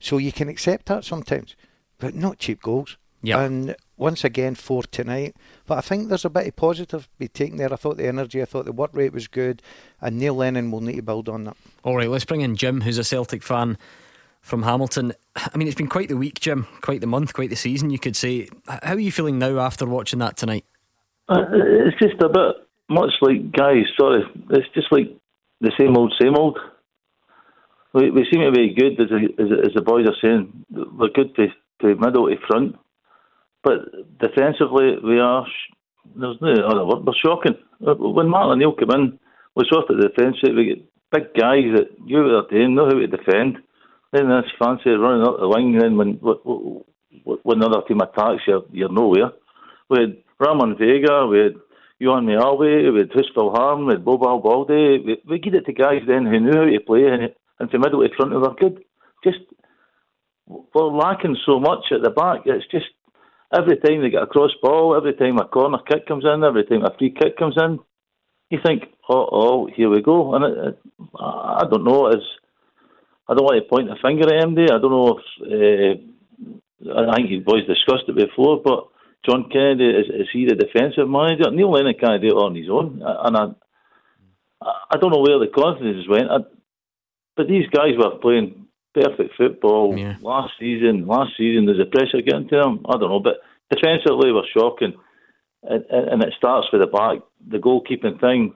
so 0.00 0.16
you 0.16 0.32
can 0.32 0.48
accept 0.48 0.86
that 0.86 1.04
sometimes, 1.04 1.54
but 1.98 2.14
not 2.14 2.38
cheap 2.38 2.62
goals. 2.62 2.96
Yep. 3.24 3.38
And 3.38 3.76
once 3.98 4.24
again, 4.24 4.54
four 4.54 4.84
tonight. 4.84 5.36
But 5.66 5.76
I 5.76 5.80
think 5.82 6.08
there's 6.08 6.24
a 6.24 6.30
bit 6.30 6.46
of 6.46 6.56
positive 6.56 7.02
to 7.02 7.18
be 7.18 7.28
taken 7.28 7.58
there. 7.58 7.70
I 7.70 7.76
thought 7.76 7.98
the 7.98 8.08
energy, 8.08 8.40
I 8.40 8.46
thought 8.46 8.64
the 8.64 8.72
work 8.72 8.92
rate 8.94 9.12
was 9.12 9.28
good, 9.28 9.60
and 10.00 10.18
Neil 10.18 10.34
Lennon 10.34 10.70
will 10.70 10.80
need 10.80 10.96
to 10.96 11.02
build 11.02 11.28
on 11.28 11.44
that. 11.44 11.58
All 11.84 11.96
right, 11.96 12.08
let's 12.08 12.24
bring 12.24 12.40
in 12.40 12.56
Jim, 12.56 12.80
who's 12.80 12.96
a 12.96 13.04
Celtic 13.04 13.42
fan 13.42 13.76
from 14.42 14.64
Hamilton. 14.64 15.12
I 15.36 15.56
mean, 15.56 15.68
it's 15.68 15.76
been 15.76 15.88
quite 15.88 16.08
the 16.08 16.16
week, 16.16 16.40
Jim, 16.40 16.66
quite 16.82 17.00
the 17.00 17.06
month, 17.06 17.32
quite 17.32 17.50
the 17.50 17.56
season, 17.56 17.90
you 17.90 17.98
could 17.98 18.16
say. 18.16 18.48
How 18.66 18.94
are 18.94 19.00
you 19.00 19.12
feeling 19.12 19.38
now 19.38 19.58
after 19.60 19.86
watching 19.86 20.18
that 20.18 20.36
tonight? 20.36 20.64
Uh, 21.28 21.44
it's 21.52 21.98
just 21.98 22.20
a 22.22 22.28
bit 22.28 22.56
much 22.90 23.12
like 23.22 23.52
guys. 23.52 23.84
Sorry, 23.98 24.22
it's 24.50 24.68
just 24.74 24.88
like 24.90 25.16
the 25.60 25.72
same 25.78 25.96
old, 25.96 26.12
same 26.20 26.34
old. 26.36 26.58
we, 27.94 28.10
we 28.10 28.26
seem 28.30 28.42
to 28.42 28.52
be 28.52 28.74
good, 28.74 29.00
as, 29.00 29.08
as, 29.38 29.66
as 29.66 29.74
the 29.74 29.82
boys 29.82 30.06
are 30.06 30.16
saying. 30.20 30.64
We're 30.70 31.08
good 31.14 31.34
to, 31.36 31.46
to 31.80 31.94
middle 31.94 32.26
to 32.26 32.36
front, 32.46 32.76
but 33.62 33.78
defensively 34.18 34.96
we 35.02 35.18
are. 35.18 35.46
There's 36.16 36.36
no 36.40 36.52
other 36.66 36.84
word. 36.84 37.06
We're 37.06 37.14
shocking. 37.24 37.56
When 37.80 38.28
Martin 38.28 38.52
O'Neill 38.52 38.74
came 38.74 38.90
in, 38.90 39.18
we 39.54 39.64
sorted 39.70 39.98
the 39.98 40.08
defence. 40.08 40.36
We 40.42 40.64
get 40.64 40.84
big 41.12 41.34
guys 41.38 41.70
that 41.76 41.88
you 42.04 42.24
they're 42.24 42.50
doing, 42.50 42.74
know 42.74 42.86
how 42.86 42.98
to 42.98 43.06
defend. 43.06 43.58
Then 44.12 44.28
this 44.28 44.50
fancy 44.58 44.90
running 44.90 45.26
up 45.26 45.40
the 45.40 45.48
wing. 45.48 45.78
Then 45.78 45.96
when 45.96 46.14
when 47.42 47.62
another 47.62 47.82
team 47.86 48.00
attacks, 48.00 48.42
you're 48.46 48.64
you're 48.70 48.92
nowhere. 48.92 49.32
We 49.88 50.00
had 50.00 50.16
Ramon 50.38 50.76
Vega. 50.78 51.26
We 51.26 51.38
had 51.38 51.54
Johan 52.02 52.26
Mjällby, 52.26 52.92
we 52.92 52.98
had 52.98 53.12
Husful 53.12 53.52
Harm, 53.52 53.86
we 53.86 53.94
had 53.94 54.04
Bobo 54.04 54.40
Balde. 54.40 55.22
We, 55.28 55.38
gave 55.38 55.54
it 55.54 55.66
to 55.66 55.72
guys 55.72 56.02
then 56.04 56.26
who 56.26 56.40
knew 56.40 56.50
how 56.50 56.64
to 56.64 56.80
play 56.80 57.06
and, 57.06 57.32
and 57.60 57.70
from 57.70 57.80
middle 57.80 58.02
to 58.02 58.08
front, 58.16 58.32
they 58.32 58.38
were 58.38 58.54
good. 58.58 58.82
Just, 59.22 59.38
we're 60.48 60.86
lacking 60.86 61.36
so 61.46 61.60
much 61.60 61.92
at 61.92 62.02
the 62.02 62.10
back. 62.10 62.40
It's 62.44 62.66
just 62.72 62.86
every 63.56 63.76
time 63.76 64.02
they 64.02 64.10
get 64.10 64.24
a 64.24 64.26
cross 64.26 64.50
ball, 64.60 64.96
every 64.96 65.14
time 65.14 65.38
a 65.38 65.46
corner 65.46 65.78
kick 65.88 66.08
comes 66.08 66.24
in, 66.24 66.42
every 66.42 66.64
time 66.64 66.84
a 66.84 66.90
free 66.98 67.14
kick 67.16 67.38
comes 67.38 67.54
in, 67.56 67.78
you 68.50 68.58
think, 68.66 68.82
oh, 69.08 69.28
oh 69.30 69.68
here 69.72 69.88
we 69.88 70.02
go. 70.02 70.34
And 70.34 70.44
it, 70.44 70.58
it, 70.58 70.78
I 71.20 71.62
don't 71.70 71.84
know, 71.84 72.08
it's, 72.08 72.26
I 73.32 73.34
don't 73.34 73.44
want 73.44 73.64
to 73.64 73.68
point 73.68 73.88
a 73.88 73.96
finger 73.96 74.28
at 74.28 74.44
MD. 74.44 74.70
I 74.70 74.78
don't 74.78 74.92
know 74.92 75.16
if, 75.16 76.04
uh, 76.84 77.00
I 77.00 77.16
think 77.16 77.30
you 77.30 77.40
boys 77.40 77.66
discussed 77.66 78.04
it 78.08 78.14
before, 78.14 78.60
but 78.62 78.88
John 79.24 79.48
Kennedy 79.50 79.88
is, 79.88 80.06
is 80.08 80.28
he 80.32 80.44
the 80.44 80.54
defensive 80.54 81.08
manager? 81.08 81.50
Neil 81.50 81.70
Lennon 81.70 81.94
can't 81.98 82.20
do 82.20 82.28
it 82.28 82.42
on 82.44 82.54
his 82.54 82.68
own, 82.68 83.00
and 83.00 83.36
I, 83.36 83.46
I 84.60 84.96
don't 84.98 85.12
know 85.12 85.24
where 85.24 85.38
the 85.38 85.48
confidence 85.48 86.04
went. 86.06 86.30
I, 86.30 86.38
but 87.34 87.48
these 87.48 87.66
guys 87.72 87.96
were 87.96 88.18
playing 88.20 88.66
perfect 88.92 89.34
football 89.38 89.96
yeah. 89.96 90.16
last 90.20 90.52
season. 90.60 91.06
Last 91.06 91.32
season, 91.38 91.64
there's 91.64 91.80
a 91.80 91.88
pressure 91.88 92.20
getting 92.20 92.48
to 92.48 92.56
them. 92.56 92.84
I 92.84 92.98
don't 92.98 93.08
know, 93.08 93.20
but 93.20 93.40
defensively, 93.72 94.30
we're 94.30 94.44
shocking, 94.52 94.92
and, 95.62 95.84
and 95.88 96.22
it 96.22 96.34
starts 96.36 96.68
with 96.70 96.82
the 96.82 96.86
back, 96.86 97.24
the 97.48 97.56
goalkeeping 97.56 98.20
thing. 98.20 98.54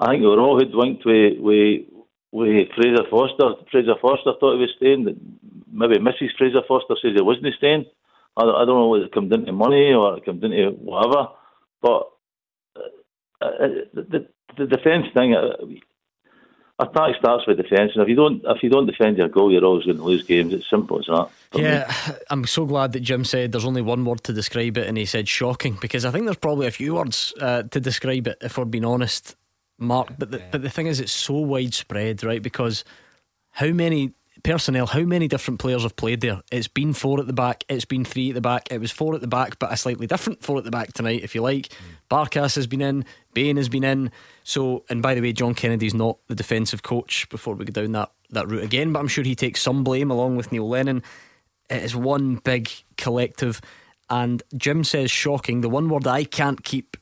I 0.00 0.10
think 0.10 0.22
we 0.22 0.26
were 0.26 0.40
all 0.40 0.58
hoodwinked 0.58 1.06
with, 1.06 1.38
with, 1.38 1.86
with 2.32 2.68
Fraser 2.74 3.04
Forster. 3.10 3.54
Fraser 3.70 3.94
Forster 4.00 4.32
thought 4.38 4.54
he 4.54 4.60
was 4.60 4.74
staying. 4.76 5.04
Maybe 5.70 5.96
Mrs. 5.96 6.36
Fraser 6.36 6.62
Forster 6.66 6.94
says 7.00 7.12
he 7.14 7.22
wasn't 7.22 7.54
staying. 7.56 7.86
I, 8.36 8.42
I 8.42 8.64
don't 8.64 8.78
know 8.78 8.88
whether 8.88 9.04
it 9.04 9.12
comes 9.12 9.32
into 9.32 9.52
money 9.52 9.92
or 9.92 10.16
it 10.16 10.24
comes 10.24 10.42
into 10.42 10.70
whatever, 10.70 11.28
but 11.82 12.10
uh, 12.76 13.44
uh 13.44 13.68
the, 13.94 14.28
the 14.56 14.66
defence 14.66 15.06
thing. 15.14 15.34
Uh, 15.34 15.56
attack 16.78 17.16
starts 17.18 17.46
with 17.46 17.56
defence, 17.56 17.92
and 17.94 18.02
if 18.02 18.08
you 18.08 18.14
don't 18.14 18.42
if 18.46 18.62
you 18.62 18.70
don't 18.70 18.86
defend 18.86 19.18
your 19.18 19.28
goal, 19.28 19.52
you're 19.52 19.64
always 19.64 19.84
going 19.84 19.96
to 19.96 20.02
lose 20.02 20.24
games. 20.24 20.52
It's 20.52 20.68
simple 20.70 20.98
as 21.00 21.06
that. 21.06 21.28
Yeah, 21.54 21.92
me. 22.08 22.14
I'm 22.30 22.46
so 22.46 22.66
glad 22.66 22.92
that 22.92 23.00
Jim 23.00 23.24
said 23.24 23.52
there's 23.52 23.64
only 23.64 23.82
one 23.82 24.04
word 24.04 24.22
to 24.24 24.32
describe 24.32 24.78
it, 24.78 24.86
and 24.86 24.96
he 24.96 25.04
said 25.04 25.28
shocking 25.28 25.78
because 25.80 26.04
I 26.04 26.10
think 26.10 26.24
there's 26.24 26.36
probably 26.36 26.66
a 26.66 26.72
few 26.72 26.94
words 26.94 27.34
uh, 27.40 27.64
to 27.64 27.80
describe 27.80 28.26
it 28.28 28.38
if 28.40 28.58
we're 28.58 28.64
being 28.64 28.84
honest, 28.84 29.36
Mark. 29.78 30.14
But 30.18 30.30
the, 30.30 30.42
but 30.50 30.62
the 30.62 30.70
thing 30.70 30.86
is, 30.86 31.00
it's 31.00 31.12
so 31.12 31.34
widespread, 31.34 32.24
right? 32.24 32.42
Because 32.42 32.84
how 33.52 33.68
many 33.68 34.12
personnel, 34.42 34.86
how 34.86 35.00
many 35.00 35.28
different 35.28 35.60
players 35.60 35.82
have 35.82 35.96
played 35.96 36.20
there? 36.20 36.40
It's 36.50 36.68
been 36.68 36.92
four 36.92 37.20
at 37.20 37.26
the 37.26 37.32
back, 37.32 37.64
it's 37.68 37.84
been 37.84 38.04
three 38.04 38.30
at 38.30 38.34
the 38.34 38.40
back, 38.40 38.70
it 38.70 38.80
was 38.80 38.90
four 38.90 39.14
at 39.14 39.20
the 39.20 39.26
back, 39.26 39.58
but 39.58 39.72
a 39.72 39.76
slightly 39.76 40.06
different 40.06 40.42
four 40.42 40.58
at 40.58 40.64
the 40.64 40.70
back 40.70 40.92
tonight, 40.92 41.22
if 41.22 41.34
you 41.34 41.42
like. 41.42 41.68
Mm. 41.68 41.76
Barkas 42.10 42.56
has 42.56 42.66
been 42.66 42.80
in, 42.80 43.04
Bain 43.34 43.56
has 43.56 43.68
been 43.68 43.84
in. 43.84 44.10
So, 44.44 44.84
and 44.88 45.02
by 45.02 45.14
the 45.14 45.20
way, 45.20 45.32
John 45.32 45.54
Kennedy's 45.54 45.94
not 45.94 46.18
the 46.28 46.34
defensive 46.34 46.82
coach 46.82 47.28
before 47.28 47.54
we 47.54 47.64
go 47.64 47.82
down 47.82 47.92
that, 47.92 48.12
that 48.30 48.48
route 48.48 48.64
again, 48.64 48.92
but 48.92 49.00
I'm 49.00 49.08
sure 49.08 49.24
he 49.24 49.34
takes 49.34 49.60
some 49.60 49.84
blame 49.84 50.10
along 50.10 50.36
with 50.36 50.52
Neil 50.52 50.68
Lennon. 50.68 51.02
It 51.68 51.82
is 51.82 51.94
one 51.94 52.36
big 52.36 52.70
collective. 52.96 53.60
And 54.10 54.42
Jim 54.56 54.84
says 54.84 55.10
shocking. 55.10 55.60
The 55.60 55.68
one 55.68 55.88
word 55.88 56.06
I 56.06 56.24
can't 56.24 56.64
keep, 56.64 56.96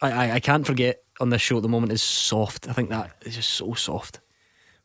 I, 0.00 0.10
I, 0.10 0.32
I 0.34 0.40
can't 0.40 0.66
forget 0.66 1.02
on 1.20 1.30
this 1.30 1.42
show 1.42 1.56
at 1.56 1.62
the 1.62 1.68
moment 1.68 1.92
is 1.92 2.02
soft. 2.02 2.68
I 2.68 2.72
think 2.72 2.90
that 2.90 3.10
is 3.22 3.36
just 3.36 3.50
so 3.50 3.74
soft. 3.74 4.20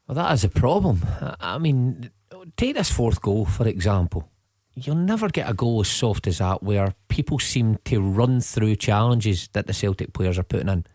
Well, 0.08 0.16
that 0.16 0.34
is 0.34 0.44
a 0.44 0.50
problem. 0.50 1.06
I 1.40 1.58
mean, 1.58 2.12
take 2.58 2.76
this 2.76 2.92
fourth 2.92 3.22
goal, 3.22 3.46
for 3.46 3.68
example. 3.68 4.30
You'll 4.76 4.96
never 4.96 5.30
get 5.30 5.50
a 5.50 5.54
goal 5.54 5.82
as 5.82 5.88
soft 5.88 6.28
as 6.28 6.40
that 6.40 6.64
where 6.64 6.94
people 7.08 7.40
seem 7.40 7.78
to 7.86 8.02
run 8.02 8.42
through 8.42 8.76
challenges 8.78 9.48
that 9.50 9.68
the 9.68 9.74
Celtic 9.74 10.14
players 10.14 10.40
are 10.40 10.44
putting 10.44 10.68
in. 10.70 10.86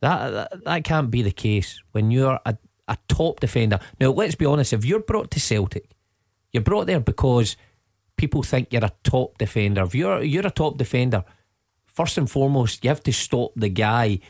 That 0.00 0.30
that, 0.30 0.64
that 0.64 0.84
can't 0.84 1.10
be 1.10 1.22
the 1.22 1.32
case 1.32 1.82
when 1.92 2.10
you're 2.10 2.38
a, 2.46 2.56
a 2.86 2.96
top 3.08 3.40
defender. 3.40 3.80
Now, 4.00 4.10
let's 4.10 4.36
be 4.36 4.46
honest, 4.46 4.72
if 4.72 4.84
you're 4.84 5.00
brought 5.00 5.30
to 5.32 5.40
Celtic, 5.40 5.90
you're 6.52 6.62
brought 6.62 6.86
there 6.86 7.00
because 7.00 7.56
people 8.16 8.42
think 8.42 8.72
you're 8.72 8.84
a 8.84 8.92
top 9.02 9.36
defender. 9.38 9.82
If 9.82 9.94
you're, 9.94 10.22
you're 10.22 10.46
a 10.46 10.50
top 10.50 10.78
defender, 10.78 11.24
first 11.86 12.18
and 12.18 12.30
foremost, 12.30 12.84
you 12.84 12.90
have 12.90 13.02
to 13.02 13.12
stop 13.12 13.50
the 13.56 13.68
guy 13.68 14.20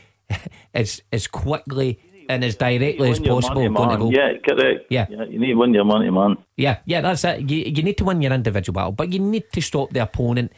as, 0.73 1.01
as 1.11 1.27
quickly 1.27 1.99
and 2.29 2.43
as 2.43 2.55
directly 2.55 3.09
as 3.09 3.19
possible 3.19 3.69
going 3.69 3.89
to 3.89 3.97
go. 3.97 4.11
Yeah, 4.11 4.33
correct. 4.47 4.85
Yeah. 4.89 5.07
yeah. 5.09 5.23
you 5.23 5.39
need 5.39 5.47
to 5.47 5.53
win 5.55 5.73
your 5.73 5.83
money, 5.83 6.09
man. 6.11 6.37
Yeah, 6.55 6.77
yeah, 6.85 7.01
that's 7.01 7.23
it. 7.23 7.49
You, 7.49 7.57
you 7.65 7.81
need 7.81 7.97
to 7.97 8.05
win 8.05 8.21
your 8.21 8.31
individual 8.31 8.75
battle, 8.75 8.91
but 8.91 9.11
you 9.11 9.19
need 9.19 9.51
to 9.51 9.61
stop 9.61 9.91
the 9.91 10.03
opponent 10.03 10.53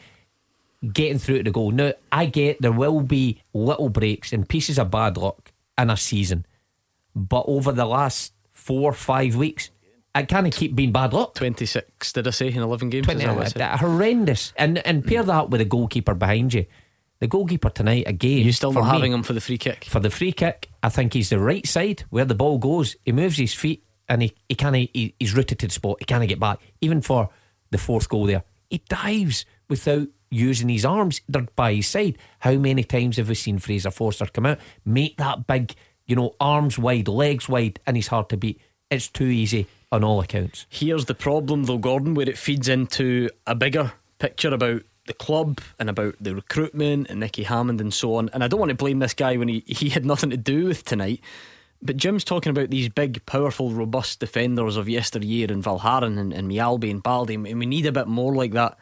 getting 0.92 1.18
through 1.18 1.38
to 1.38 1.44
the 1.44 1.50
goal. 1.50 1.70
Now, 1.70 1.92
I 2.12 2.26
get 2.26 2.60
there 2.60 2.72
will 2.72 3.00
be 3.00 3.40
little 3.54 3.88
breaks 3.88 4.32
and 4.32 4.46
pieces 4.46 4.78
of 4.78 4.90
bad 4.90 5.16
luck 5.16 5.52
in 5.78 5.88
a 5.88 5.96
season, 5.96 6.44
but 7.16 7.44
over 7.46 7.72
the 7.72 7.86
last 7.86 8.34
four, 8.52 8.90
or 8.90 8.94
five 8.94 9.34
weeks, 9.34 9.70
it 10.14 10.28
can't 10.28 10.52
keep 10.52 10.74
being 10.74 10.92
bad 10.92 11.14
luck. 11.14 11.34
26, 11.34 12.12
did 12.12 12.26
I 12.26 12.30
say, 12.30 12.48
in 12.48 12.58
11 12.58 12.90
games? 12.90 13.06
20, 13.06 13.24
uh, 13.24 13.76
horrendous. 13.78 14.52
And, 14.56 14.78
and 14.86 15.04
pair 15.06 15.22
that 15.22 15.48
with 15.48 15.62
a 15.62 15.64
goalkeeper 15.64 16.14
behind 16.14 16.52
you 16.52 16.66
the 17.22 17.28
goalkeeper 17.28 17.70
tonight 17.70 18.02
again. 18.08 18.44
You 18.44 18.50
still 18.50 18.72
not 18.72 18.82
me, 18.82 18.90
having 18.90 19.12
him 19.12 19.22
for 19.22 19.32
the 19.32 19.40
free 19.40 19.56
kick? 19.56 19.84
For 19.84 20.00
the 20.00 20.10
free 20.10 20.32
kick, 20.32 20.68
I 20.82 20.88
think 20.88 21.12
he's 21.12 21.28
the 21.28 21.38
right 21.38 21.64
side 21.64 22.02
where 22.10 22.24
the 22.24 22.34
ball 22.34 22.58
goes. 22.58 22.96
He 23.04 23.12
moves 23.12 23.38
his 23.38 23.54
feet 23.54 23.84
and 24.08 24.22
he, 24.22 24.34
he 24.48 24.56
can't 24.56 24.74
he, 24.74 25.14
he's 25.20 25.32
rooted 25.32 25.60
to 25.60 25.68
the 25.68 25.72
spot. 25.72 25.98
He 26.00 26.04
can't 26.04 26.26
get 26.28 26.40
back. 26.40 26.58
Even 26.80 27.00
for 27.00 27.30
the 27.70 27.78
fourth 27.78 28.08
goal 28.08 28.26
there, 28.26 28.42
he 28.68 28.82
dives 28.88 29.46
without 29.70 30.08
using 30.30 30.68
his 30.68 30.84
arms. 30.84 31.20
They're 31.28 31.46
by 31.54 31.74
his 31.74 31.86
side. 31.86 32.18
How 32.40 32.54
many 32.54 32.82
times 32.82 33.18
have 33.18 33.28
we 33.28 33.36
seen 33.36 33.60
Fraser 33.60 33.92
Forster 33.92 34.26
come 34.26 34.46
out, 34.46 34.58
make 34.84 35.16
that 35.18 35.46
big, 35.46 35.76
you 36.06 36.16
know, 36.16 36.34
arms 36.40 36.76
wide, 36.76 37.06
legs 37.06 37.48
wide, 37.48 37.78
and 37.86 37.96
he's 37.96 38.08
hard 38.08 38.30
to 38.30 38.36
beat? 38.36 38.60
It's 38.90 39.06
too 39.06 39.26
easy 39.26 39.68
on 39.92 40.02
all 40.02 40.18
accounts. 40.18 40.66
Here's 40.68 41.04
the 41.04 41.14
problem, 41.14 41.64
though, 41.64 41.78
Gordon, 41.78 42.14
where 42.14 42.28
it 42.28 42.36
feeds 42.36 42.66
into 42.66 43.30
a 43.46 43.54
bigger 43.54 43.92
picture 44.18 44.52
about 44.52 44.82
the 45.06 45.14
club 45.14 45.60
and 45.78 45.90
about 45.90 46.14
the 46.20 46.34
recruitment 46.34 47.08
and 47.08 47.20
Nicky 47.20 47.42
Hammond 47.42 47.80
and 47.80 47.92
so 47.92 48.14
on. 48.16 48.30
And 48.32 48.44
I 48.44 48.48
don't 48.48 48.60
want 48.60 48.70
to 48.70 48.76
blame 48.76 49.00
this 49.00 49.14
guy 49.14 49.36
when 49.36 49.48
he, 49.48 49.60
he 49.66 49.88
had 49.88 50.04
nothing 50.04 50.30
to 50.30 50.36
do 50.36 50.66
with 50.66 50.84
tonight. 50.84 51.20
But 51.84 51.96
Jim's 51.96 52.22
talking 52.22 52.50
about 52.50 52.70
these 52.70 52.88
big, 52.88 53.24
powerful, 53.26 53.72
robust 53.72 54.20
defenders 54.20 54.76
of 54.76 54.88
yesteryear 54.88 55.50
and 55.50 55.64
Valgaeren 55.64 56.16
and, 56.16 56.32
and 56.32 56.48
Mjällby 56.50 56.90
and 56.90 57.02
Balde. 57.02 57.30
And 57.30 57.58
we 57.58 57.66
need 57.66 57.86
a 57.86 57.92
bit 57.92 58.06
more 58.06 58.34
like 58.34 58.52
that. 58.52 58.78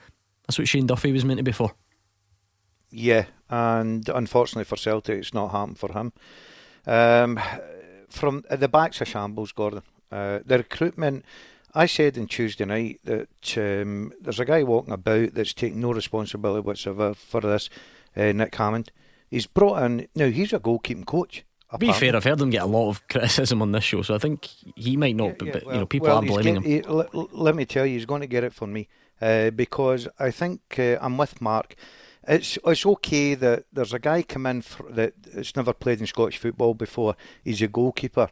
That's 0.46 0.58
what 0.58 0.68
Shane 0.68 0.86
Duffy 0.86 1.12
was 1.12 1.24
meant 1.24 1.38
to 1.38 1.44
be 1.44 1.52
for. 1.52 1.72
Yeah, 2.90 3.26
and 3.48 4.06
unfortunately 4.08 4.64
for 4.64 4.76
Celtic, 4.76 5.18
it's 5.18 5.32
not 5.32 5.52
happened 5.52 5.78
for 5.78 5.92
him. 5.92 6.12
Um, 6.86 7.40
from 8.08 8.44
the 8.50 8.68
back's 8.68 9.00
a 9.00 9.04
shambles, 9.04 9.52
Gordon. 9.52 9.82
Uh, 10.10 10.40
the 10.44 10.58
recruitment 10.58 11.24
I 11.74 11.86
said 11.86 12.18
on 12.18 12.26
Tuesday 12.26 12.64
night 12.64 13.00
that 13.04 13.56
um, 13.56 14.12
there's 14.20 14.40
a 14.40 14.44
guy 14.44 14.62
walking 14.62 14.92
about 14.92 15.34
that's 15.34 15.54
taking 15.54 15.80
no 15.80 15.92
responsibility 15.92 16.66
whatsoever 16.66 17.14
for 17.14 17.40
this, 17.40 17.70
uh, 18.16 18.32
Nick 18.32 18.54
Hammond. 18.54 18.90
He's 19.30 19.46
brought 19.46 19.82
in, 19.82 20.08
now 20.14 20.28
he's 20.28 20.52
a 20.52 20.58
goalkeeping 20.58 21.06
coach. 21.06 21.44
To 21.70 21.78
be 21.78 21.92
fair, 21.92 22.16
I've 22.16 22.24
heard 22.24 22.40
him 22.40 22.50
get 22.50 22.62
a 22.62 22.66
lot 22.66 22.88
of 22.88 23.06
criticism 23.06 23.62
on 23.62 23.70
this 23.70 23.84
show, 23.84 24.02
so 24.02 24.16
I 24.16 24.18
think 24.18 24.48
he 24.74 24.96
might 24.96 25.14
not, 25.14 25.36
yeah, 25.40 25.46
yeah, 25.46 25.52
but 25.52 25.66
well, 25.66 25.74
you 25.74 25.80
know, 25.80 25.86
people 25.86 26.08
well, 26.08 26.16
are 26.18 26.22
blaming 26.22 26.62
get, 26.62 26.84
him. 26.84 27.06
He, 27.12 27.26
let 27.32 27.54
me 27.54 27.64
tell 27.64 27.86
you, 27.86 27.94
he's 27.94 28.06
going 28.06 28.22
to 28.22 28.26
get 28.26 28.42
it 28.42 28.52
from 28.52 28.72
me 28.72 28.88
uh, 29.20 29.50
because 29.50 30.08
I 30.18 30.32
think 30.32 30.60
uh, 30.78 30.98
I'm 31.00 31.16
with 31.16 31.40
Mark. 31.40 31.76
It's 32.26 32.58
it's 32.66 32.84
okay 32.84 33.34
that 33.34 33.64
there's 33.72 33.94
a 33.94 33.98
guy 34.00 34.22
come 34.22 34.46
in 34.46 34.62
for, 34.62 34.90
that 34.90 35.14
has 35.32 35.54
never 35.54 35.72
played 35.72 36.00
in 36.00 36.06
Scottish 36.06 36.38
football 36.38 36.74
before. 36.74 37.14
He's 37.44 37.62
a 37.62 37.68
goalkeeper. 37.68 38.28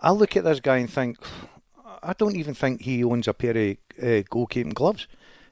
I 0.00 0.10
look 0.10 0.36
at 0.36 0.44
this 0.44 0.60
guy 0.60 0.78
and 0.78 0.90
think, 0.90 1.18
I 2.02 2.12
don't 2.14 2.36
even 2.36 2.54
think 2.54 2.82
he 2.82 3.04
owns 3.04 3.28
a 3.28 3.34
pair 3.34 3.50
of 3.50 3.76
uh, 3.98 4.22
goalkeeping 4.30 4.74
gloves. 4.74 5.06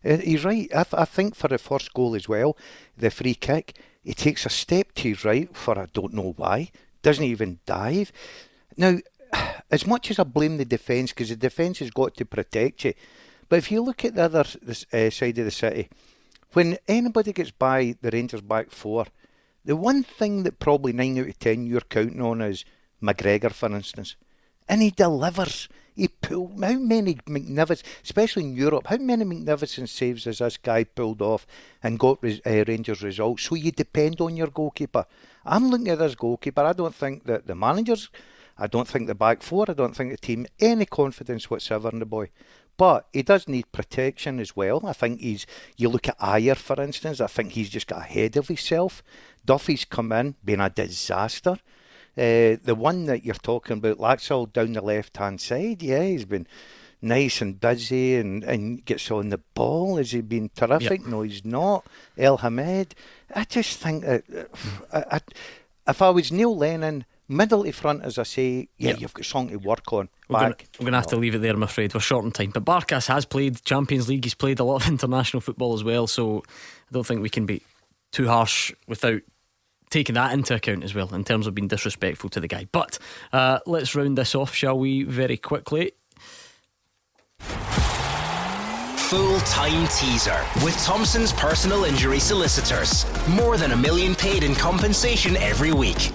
Uh, 0.04 0.16
he's 0.18 0.44
right. 0.44 0.70
I, 0.74 0.84
th- 0.84 0.94
I 0.94 1.04
think 1.04 1.34
for 1.34 1.48
the 1.48 1.58
first 1.58 1.92
goal 1.92 2.14
as 2.14 2.28
well, 2.28 2.56
the 2.96 3.10
free 3.10 3.34
kick, 3.34 3.76
he 4.02 4.14
takes 4.14 4.46
a 4.46 4.50
step 4.50 4.92
to 4.94 5.08
his 5.08 5.24
right 5.24 5.54
for 5.54 5.78
I 5.78 5.86
don't 5.92 6.14
know 6.14 6.34
why. 6.36 6.70
Doesn't 7.02 7.24
even 7.24 7.58
dive. 7.66 8.12
Now, 8.76 8.98
as 9.70 9.86
much 9.86 10.10
as 10.10 10.18
I 10.18 10.24
blame 10.24 10.56
the 10.56 10.64
defence, 10.64 11.12
because 11.12 11.28
the 11.28 11.36
defence 11.36 11.80
has 11.80 11.90
got 11.90 12.16
to 12.16 12.24
protect 12.24 12.84
you, 12.84 12.94
but 13.48 13.56
if 13.56 13.70
you 13.70 13.82
look 13.82 14.04
at 14.04 14.14
the 14.14 14.22
other 14.22 14.44
uh, 14.92 15.10
side 15.10 15.38
of 15.38 15.44
the 15.44 15.50
city, 15.50 15.88
when 16.52 16.78
anybody 16.86 17.32
gets 17.32 17.50
by 17.50 17.96
the 18.00 18.10
Rangers 18.10 18.40
back 18.40 18.70
four, 18.70 19.06
the 19.64 19.76
one 19.76 20.02
thing 20.02 20.44
that 20.44 20.58
probably 20.60 20.92
nine 20.92 21.18
out 21.18 21.28
of 21.28 21.38
ten 21.38 21.66
you're 21.66 21.80
counting 21.80 22.22
on 22.22 22.40
is 22.40 22.64
McGregor, 23.02 23.52
for 23.52 23.74
instance, 23.74 24.16
and 24.68 24.82
he 24.82 24.90
delivers. 24.90 25.68
He 25.98 26.06
pulled 26.06 26.62
how 26.62 26.74
many 26.74 27.18
magnificent, 27.26 27.88
especially 28.04 28.44
in 28.44 28.54
Europe, 28.54 28.86
how 28.86 28.98
many 28.98 29.24
magnificent 29.24 29.88
saves 29.88 30.26
has 30.26 30.38
this 30.38 30.56
guy 30.56 30.84
pulled 30.84 31.20
off 31.20 31.44
and 31.82 31.98
got 31.98 32.22
uh, 32.22 32.64
Rangers 32.68 33.02
results? 33.02 33.42
So 33.42 33.56
you 33.56 33.72
depend 33.72 34.20
on 34.20 34.36
your 34.36 34.46
goalkeeper. 34.46 35.06
I'm 35.44 35.70
looking 35.70 35.88
at 35.88 35.98
this 35.98 36.14
goalkeeper. 36.14 36.62
I 36.62 36.72
don't 36.72 36.94
think 36.94 37.24
that 37.24 37.48
the 37.48 37.56
managers, 37.56 38.10
I 38.56 38.68
don't 38.68 38.86
think 38.86 39.08
the 39.08 39.16
back 39.16 39.42
four, 39.42 39.64
I 39.68 39.72
don't 39.72 39.96
think 39.96 40.12
the 40.12 40.16
team 40.18 40.46
any 40.60 40.86
confidence 40.86 41.50
whatsoever 41.50 41.90
in 41.90 41.98
the 41.98 42.06
boy. 42.06 42.30
But 42.76 43.08
he 43.12 43.24
does 43.24 43.48
need 43.48 43.72
protection 43.72 44.38
as 44.38 44.54
well. 44.54 44.86
I 44.86 44.92
think 44.92 45.20
he's. 45.20 45.46
You 45.76 45.88
look 45.88 46.08
at 46.08 46.18
Ajer, 46.20 46.56
for 46.56 46.80
instance. 46.80 47.20
I 47.20 47.26
think 47.26 47.50
he's 47.50 47.70
just 47.70 47.88
got 47.88 48.02
ahead 48.02 48.36
of 48.36 48.46
himself. 48.46 49.02
Duffy's 49.44 49.84
come 49.84 50.12
in, 50.12 50.36
been 50.44 50.60
a 50.60 50.70
disaster. 50.70 51.58
Uh, 52.19 52.57
the 52.65 52.74
one 52.74 53.05
that 53.05 53.24
you're 53.24 53.35
talking 53.36 53.78
about, 53.78 53.99
Laxalt 53.99 54.53
down 54.53 54.73
the 54.73 54.81
left 54.81 55.16
hand 55.16 55.40
side, 55.40 55.82
yeah, 55.82 56.03
he's 56.03 56.24
been 56.24 56.49
nice 57.01 57.40
and 57.40 57.61
busy 57.61 58.16
and, 58.16 58.43
and 58.43 58.85
gets 58.85 59.09
on 59.12 59.28
the 59.28 59.39
ball. 59.55 59.99
Has 59.99 60.11
he 60.11 60.20
been 60.20 60.51
terrific? 60.55 61.03
Yep. 61.03 61.09
No, 61.09 61.23
he's 61.23 61.45
not. 61.45 61.86
Elhamed. 62.16 62.93
I 63.35 63.45
just 63.45 63.78
think 63.78 64.05
that 64.05 64.24
I, 64.93 65.05
I, 65.12 65.20
if 65.86 66.03
I 66.03 66.11
was 66.11 66.32
Neil 66.32 66.57
Lennon, 66.57 67.05
middle 67.28 67.62
to 67.62 67.73
front, 67.73 68.03
as 68.03 68.19
I 68.19 68.24
say, 68.24 68.69
yeah, 68.78 68.90
yep. 68.90 69.01
you've 69.01 69.15
got 69.15 69.24
something 69.24 69.57
to 69.57 69.65
work 69.65 69.93
on. 69.93 70.09
Mark, 70.28 70.65
we're 70.78 70.85
going 70.85 70.93
to 70.93 70.99
have 70.99 71.07
to 71.09 71.16
leave 71.16 71.36
it 71.36 71.39
there, 71.39 71.55
I'm 71.55 71.62
afraid. 71.62 71.95
We're 71.95 72.01
short 72.01 72.24
on 72.24 72.32
time. 72.32 72.51
But 72.51 72.65
Barkas 72.65 73.07
has 73.07 73.24
played 73.27 73.62
Champions 73.62 74.09
League, 74.09 74.24
he's 74.24 74.35
played 74.35 74.59
a 74.59 74.65
lot 74.65 74.82
of 74.82 74.89
international 74.89 75.40
football 75.40 75.74
as 75.74 75.85
well, 75.85 76.09
so 76.09 76.43
I 76.49 76.93
don't 76.93 77.07
think 77.07 77.23
we 77.23 77.31
can 77.31 77.47
be 77.47 77.62
too 78.11 78.27
harsh 78.27 78.73
without 78.89 79.20
taking 79.90 80.15
that 80.15 80.32
into 80.32 80.55
account 80.55 80.85
as 80.85 80.94
well 80.94 81.15
in 81.15 81.24
terms 81.24 81.47
of 81.47 81.55
being 81.55 81.69
disrespectful 81.69 82.31
to 82.31 82.40
the 82.40 82.48
guy. 82.48 82.66
But 82.73 82.98
uh, 83.32 83.60
let's 83.66 83.94
round 83.94 84.19
this 84.19 84.35
off, 84.35 84.55
shall 84.55 84.78
we, 84.78 85.02
very 85.05 85.36
quickly. 85.36 85.93
Full 89.09 89.40
time 89.40 89.89
teaser 89.89 90.39
with 90.62 90.77
Thompson's 90.85 91.32
personal 91.32 91.85
injury 91.85 92.19
solicitors. 92.19 93.06
More 93.28 93.56
than 93.56 93.73
a 93.73 93.77
million 93.77 94.15
paid 94.15 94.43
in 94.43 94.55
compensation 94.55 95.36
every 95.39 95.73
week. 95.73 96.12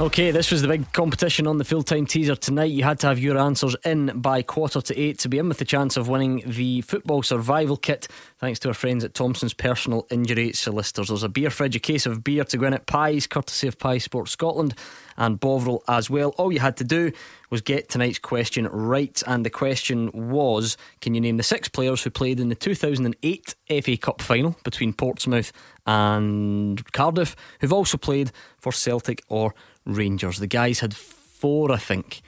Okay, 0.00 0.32
this 0.32 0.50
was 0.50 0.60
the 0.60 0.66
big 0.66 0.92
competition 0.92 1.46
on 1.46 1.58
the 1.58 1.64
full 1.64 1.84
time 1.84 2.04
teaser 2.04 2.34
tonight. 2.34 2.72
You 2.72 2.82
had 2.82 2.98
to 2.98 3.06
have 3.06 3.20
your 3.20 3.38
answers 3.38 3.76
in 3.84 4.06
by 4.20 4.42
quarter 4.42 4.80
to 4.80 5.00
eight 5.00 5.20
to 5.20 5.28
be 5.28 5.38
in 5.38 5.48
with 5.48 5.58
the 5.58 5.64
chance 5.64 5.96
of 5.96 6.08
winning 6.08 6.42
the 6.44 6.80
football 6.80 7.22
survival 7.22 7.76
kit, 7.76 8.08
thanks 8.38 8.58
to 8.60 8.68
our 8.68 8.74
friends 8.74 9.04
at 9.04 9.14
Thompson's 9.14 9.54
Personal 9.54 10.04
Injury 10.10 10.52
Solicitors. 10.52 11.08
There's 11.08 11.22
a 11.22 11.28
beer 11.28 11.48
fridge, 11.48 11.76
a 11.76 11.78
case 11.78 12.06
of 12.06 12.24
beer 12.24 12.42
to 12.42 12.58
go 12.58 12.66
at 12.66 12.86
Pies, 12.86 13.28
courtesy 13.28 13.68
of 13.68 13.78
Pie 13.78 13.98
Sports 13.98 14.32
Scotland 14.32 14.74
and 15.16 15.38
Bovril 15.38 15.84
as 15.86 16.10
well. 16.10 16.30
All 16.30 16.52
you 16.52 16.58
had 16.58 16.76
to 16.78 16.84
do 16.84 17.12
was 17.50 17.60
get 17.60 17.88
tonight's 17.88 18.18
question 18.18 18.66
right, 18.66 19.22
and 19.28 19.46
the 19.46 19.50
question 19.50 20.10
was 20.12 20.76
Can 21.02 21.14
you 21.14 21.20
name 21.20 21.36
the 21.36 21.44
six 21.44 21.68
players 21.68 22.02
who 22.02 22.10
played 22.10 22.40
in 22.40 22.48
the 22.48 22.56
2008 22.56 23.54
FA 23.80 23.96
Cup 23.96 24.20
final 24.20 24.56
between 24.64 24.92
Portsmouth 24.92 25.52
and 25.86 26.84
Cardiff, 26.92 27.36
who've 27.60 27.72
also 27.72 27.96
played 27.96 28.32
for 28.58 28.72
Celtic 28.72 29.22
or 29.28 29.54
Rangers. 29.84 30.38
The 30.38 30.46
guys 30.46 30.80
had 30.80 30.94
four, 30.94 31.72
I 31.72 31.76
think. 31.76 32.22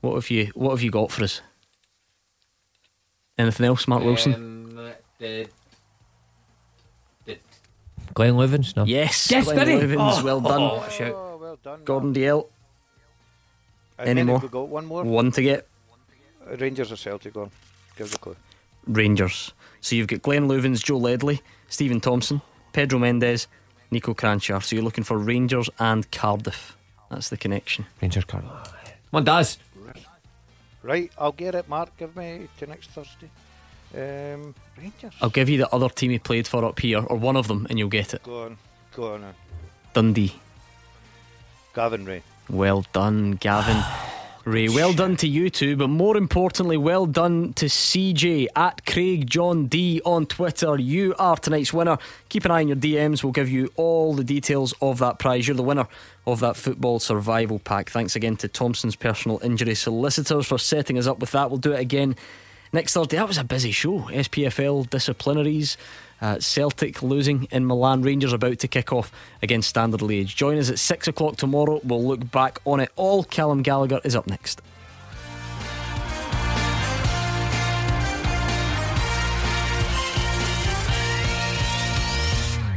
What 0.00 0.14
have 0.14 0.30
you 0.30 0.50
What 0.54 0.70
have 0.70 0.82
you 0.82 0.90
got 0.90 1.10
for 1.10 1.24
us? 1.24 1.40
Anything 3.38 3.66
else, 3.66 3.86
Mark 3.86 4.02
Wilson? 4.02 4.34
Um, 4.34 4.92
the, 5.18 5.46
the 7.24 7.38
Glenn 8.14 8.34
Loovens, 8.34 8.74
no. 8.76 8.84
Yes, 8.84 9.30
yes, 9.30 9.44
Glenn 9.44 9.68
Loovens. 9.68 10.20
Oh, 10.20 10.24
well 10.24 10.40
done. 10.40 10.62
Oh, 10.62 11.38
well 11.40 11.58
done. 11.62 11.84
Gordon 11.84 12.14
Dalziel. 12.14 12.48
Any 13.98 14.22
more? 14.22 14.40
Got 14.40 14.68
one 14.68 14.86
more. 14.86 15.04
One 15.04 15.30
to 15.32 15.42
get. 15.42 15.66
Rangers 16.58 16.92
or 16.92 16.96
Celtic? 16.96 17.34
Go 17.34 17.42
on. 17.42 17.50
Give 17.96 18.10
the 18.10 18.18
clue. 18.18 18.36
Rangers. 18.86 19.52
So 19.80 19.96
you've 19.96 20.06
got 20.08 20.22
Glenn 20.22 20.48
Loovens, 20.48 20.82
Joe 20.82 20.98
Ledley, 20.98 21.40
Steven 21.68 22.00
Thompson, 22.00 22.40
Pedro 22.72 22.98
Mendes, 22.98 23.48
Niko 23.92 24.14
Kranjčar. 24.14 24.62
So 24.62 24.76
you're 24.76 24.84
looking 24.84 25.04
for 25.04 25.18
Rangers 25.18 25.68
and 25.78 26.10
Cardiff. 26.10 26.76
That's 27.10 27.28
the 27.28 27.36
connection. 27.36 27.86
Rangers 28.00 28.24
Cardiff. 28.24 28.50
One 29.10 29.24
does. 29.24 29.58
Right, 30.82 31.10
I'll 31.18 31.32
get 31.32 31.54
it, 31.54 31.68
Mark. 31.68 31.96
Give 31.96 32.14
me 32.14 32.48
to 32.58 32.66
next 32.66 32.90
Thursday. 32.90 33.28
Um, 33.94 34.54
Rangers. 34.78 35.14
I'll 35.20 35.30
give 35.30 35.48
you 35.48 35.58
the 35.58 35.68
other 35.74 35.88
team 35.88 36.12
he 36.12 36.18
played 36.18 36.46
for 36.46 36.64
up 36.64 36.78
here, 36.78 37.04
or 37.04 37.16
one 37.16 37.36
of 37.36 37.48
them, 37.48 37.66
and 37.68 37.78
you'll 37.78 37.88
get 37.88 38.14
it. 38.14 38.22
Go 38.22 38.44
on. 38.44 38.58
Go 38.94 39.14
on. 39.14 39.34
Dundee. 39.94 40.34
Gavin 41.74 42.04
Rae. 42.04 42.22
Well 42.48 42.84
done, 42.92 43.32
Gavin. 43.32 43.82
Rae, 44.46 44.68
well 44.68 44.92
done 44.92 45.16
to 45.16 45.26
you 45.26 45.50
two, 45.50 45.74
but 45.74 45.88
more 45.88 46.16
importantly, 46.16 46.76
well 46.76 47.04
done 47.04 47.52
to 47.54 47.66
CJ 47.66 48.46
at 48.54 48.86
Craig 48.86 49.28
John 49.28 49.66
D 49.66 50.00
on 50.04 50.24
Twitter. 50.24 50.78
You 50.78 51.16
are 51.18 51.36
tonight's 51.36 51.72
winner. 51.72 51.98
Keep 52.28 52.44
an 52.44 52.52
eye 52.52 52.60
on 52.60 52.68
your 52.68 52.76
DMs. 52.76 53.24
We'll 53.24 53.32
give 53.32 53.48
you 53.48 53.72
all 53.74 54.14
the 54.14 54.22
details 54.22 54.72
of 54.80 55.00
that 55.00 55.18
prize. 55.18 55.48
You're 55.48 55.56
the 55.56 55.64
winner 55.64 55.88
of 56.28 56.38
that 56.38 56.54
football 56.54 57.00
survival 57.00 57.58
pack. 57.58 57.90
Thanks 57.90 58.14
again 58.14 58.36
to 58.36 58.46
Thompson's 58.46 58.94
personal 58.94 59.40
injury 59.42 59.74
solicitors 59.74 60.46
for 60.46 60.58
setting 60.58 60.96
us 60.96 61.08
up 61.08 61.18
with 61.18 61.32
that. 61.32 61.50
We'll 61.50 61.58
do 61.58 61.72
it 61.72 61.80
again 61.80 62.14
next 62.72 62.92
Thursday. 62.92 63.16
That 63.16 63.26
was 63.26 63.38
a 63.38 63.44
busy 63.44 63.72
show. 63.72 64.02
SPFL 64.02 64.88
disciplinaries. 64.88 65.76
Uh, 66.20 66.38
Celtic 66.40 67.02
losing 67.02 67.44
in 67.50 67.66
Milan. 67.66 68.02
Rangers 68.02 68.32
about 68.32 68.58
to 68.60 68.68
kick 68.68 68.92
off 68.92 69.12
against 69.42 69.68
Standard 69.68 70.00
Liège. 70.00 70.34
Join 70.34 70.58
us 70.58 70.70
at 70.70 70.78
six 70.78 71.08
o'clock 71.08 71.36
tomorrow. 71.36 71.80
We'll 71.84 72.04
look 72.04 72.30
back 72.30 72.60
on 72.64 72.80
it 72.80 72.90
all. 72.96 73.24
Callum 73.24 73.62
Gallagher 73.62 74.00
is 74.04 74.16
up 74.16 74.26
next. 74.26 74.62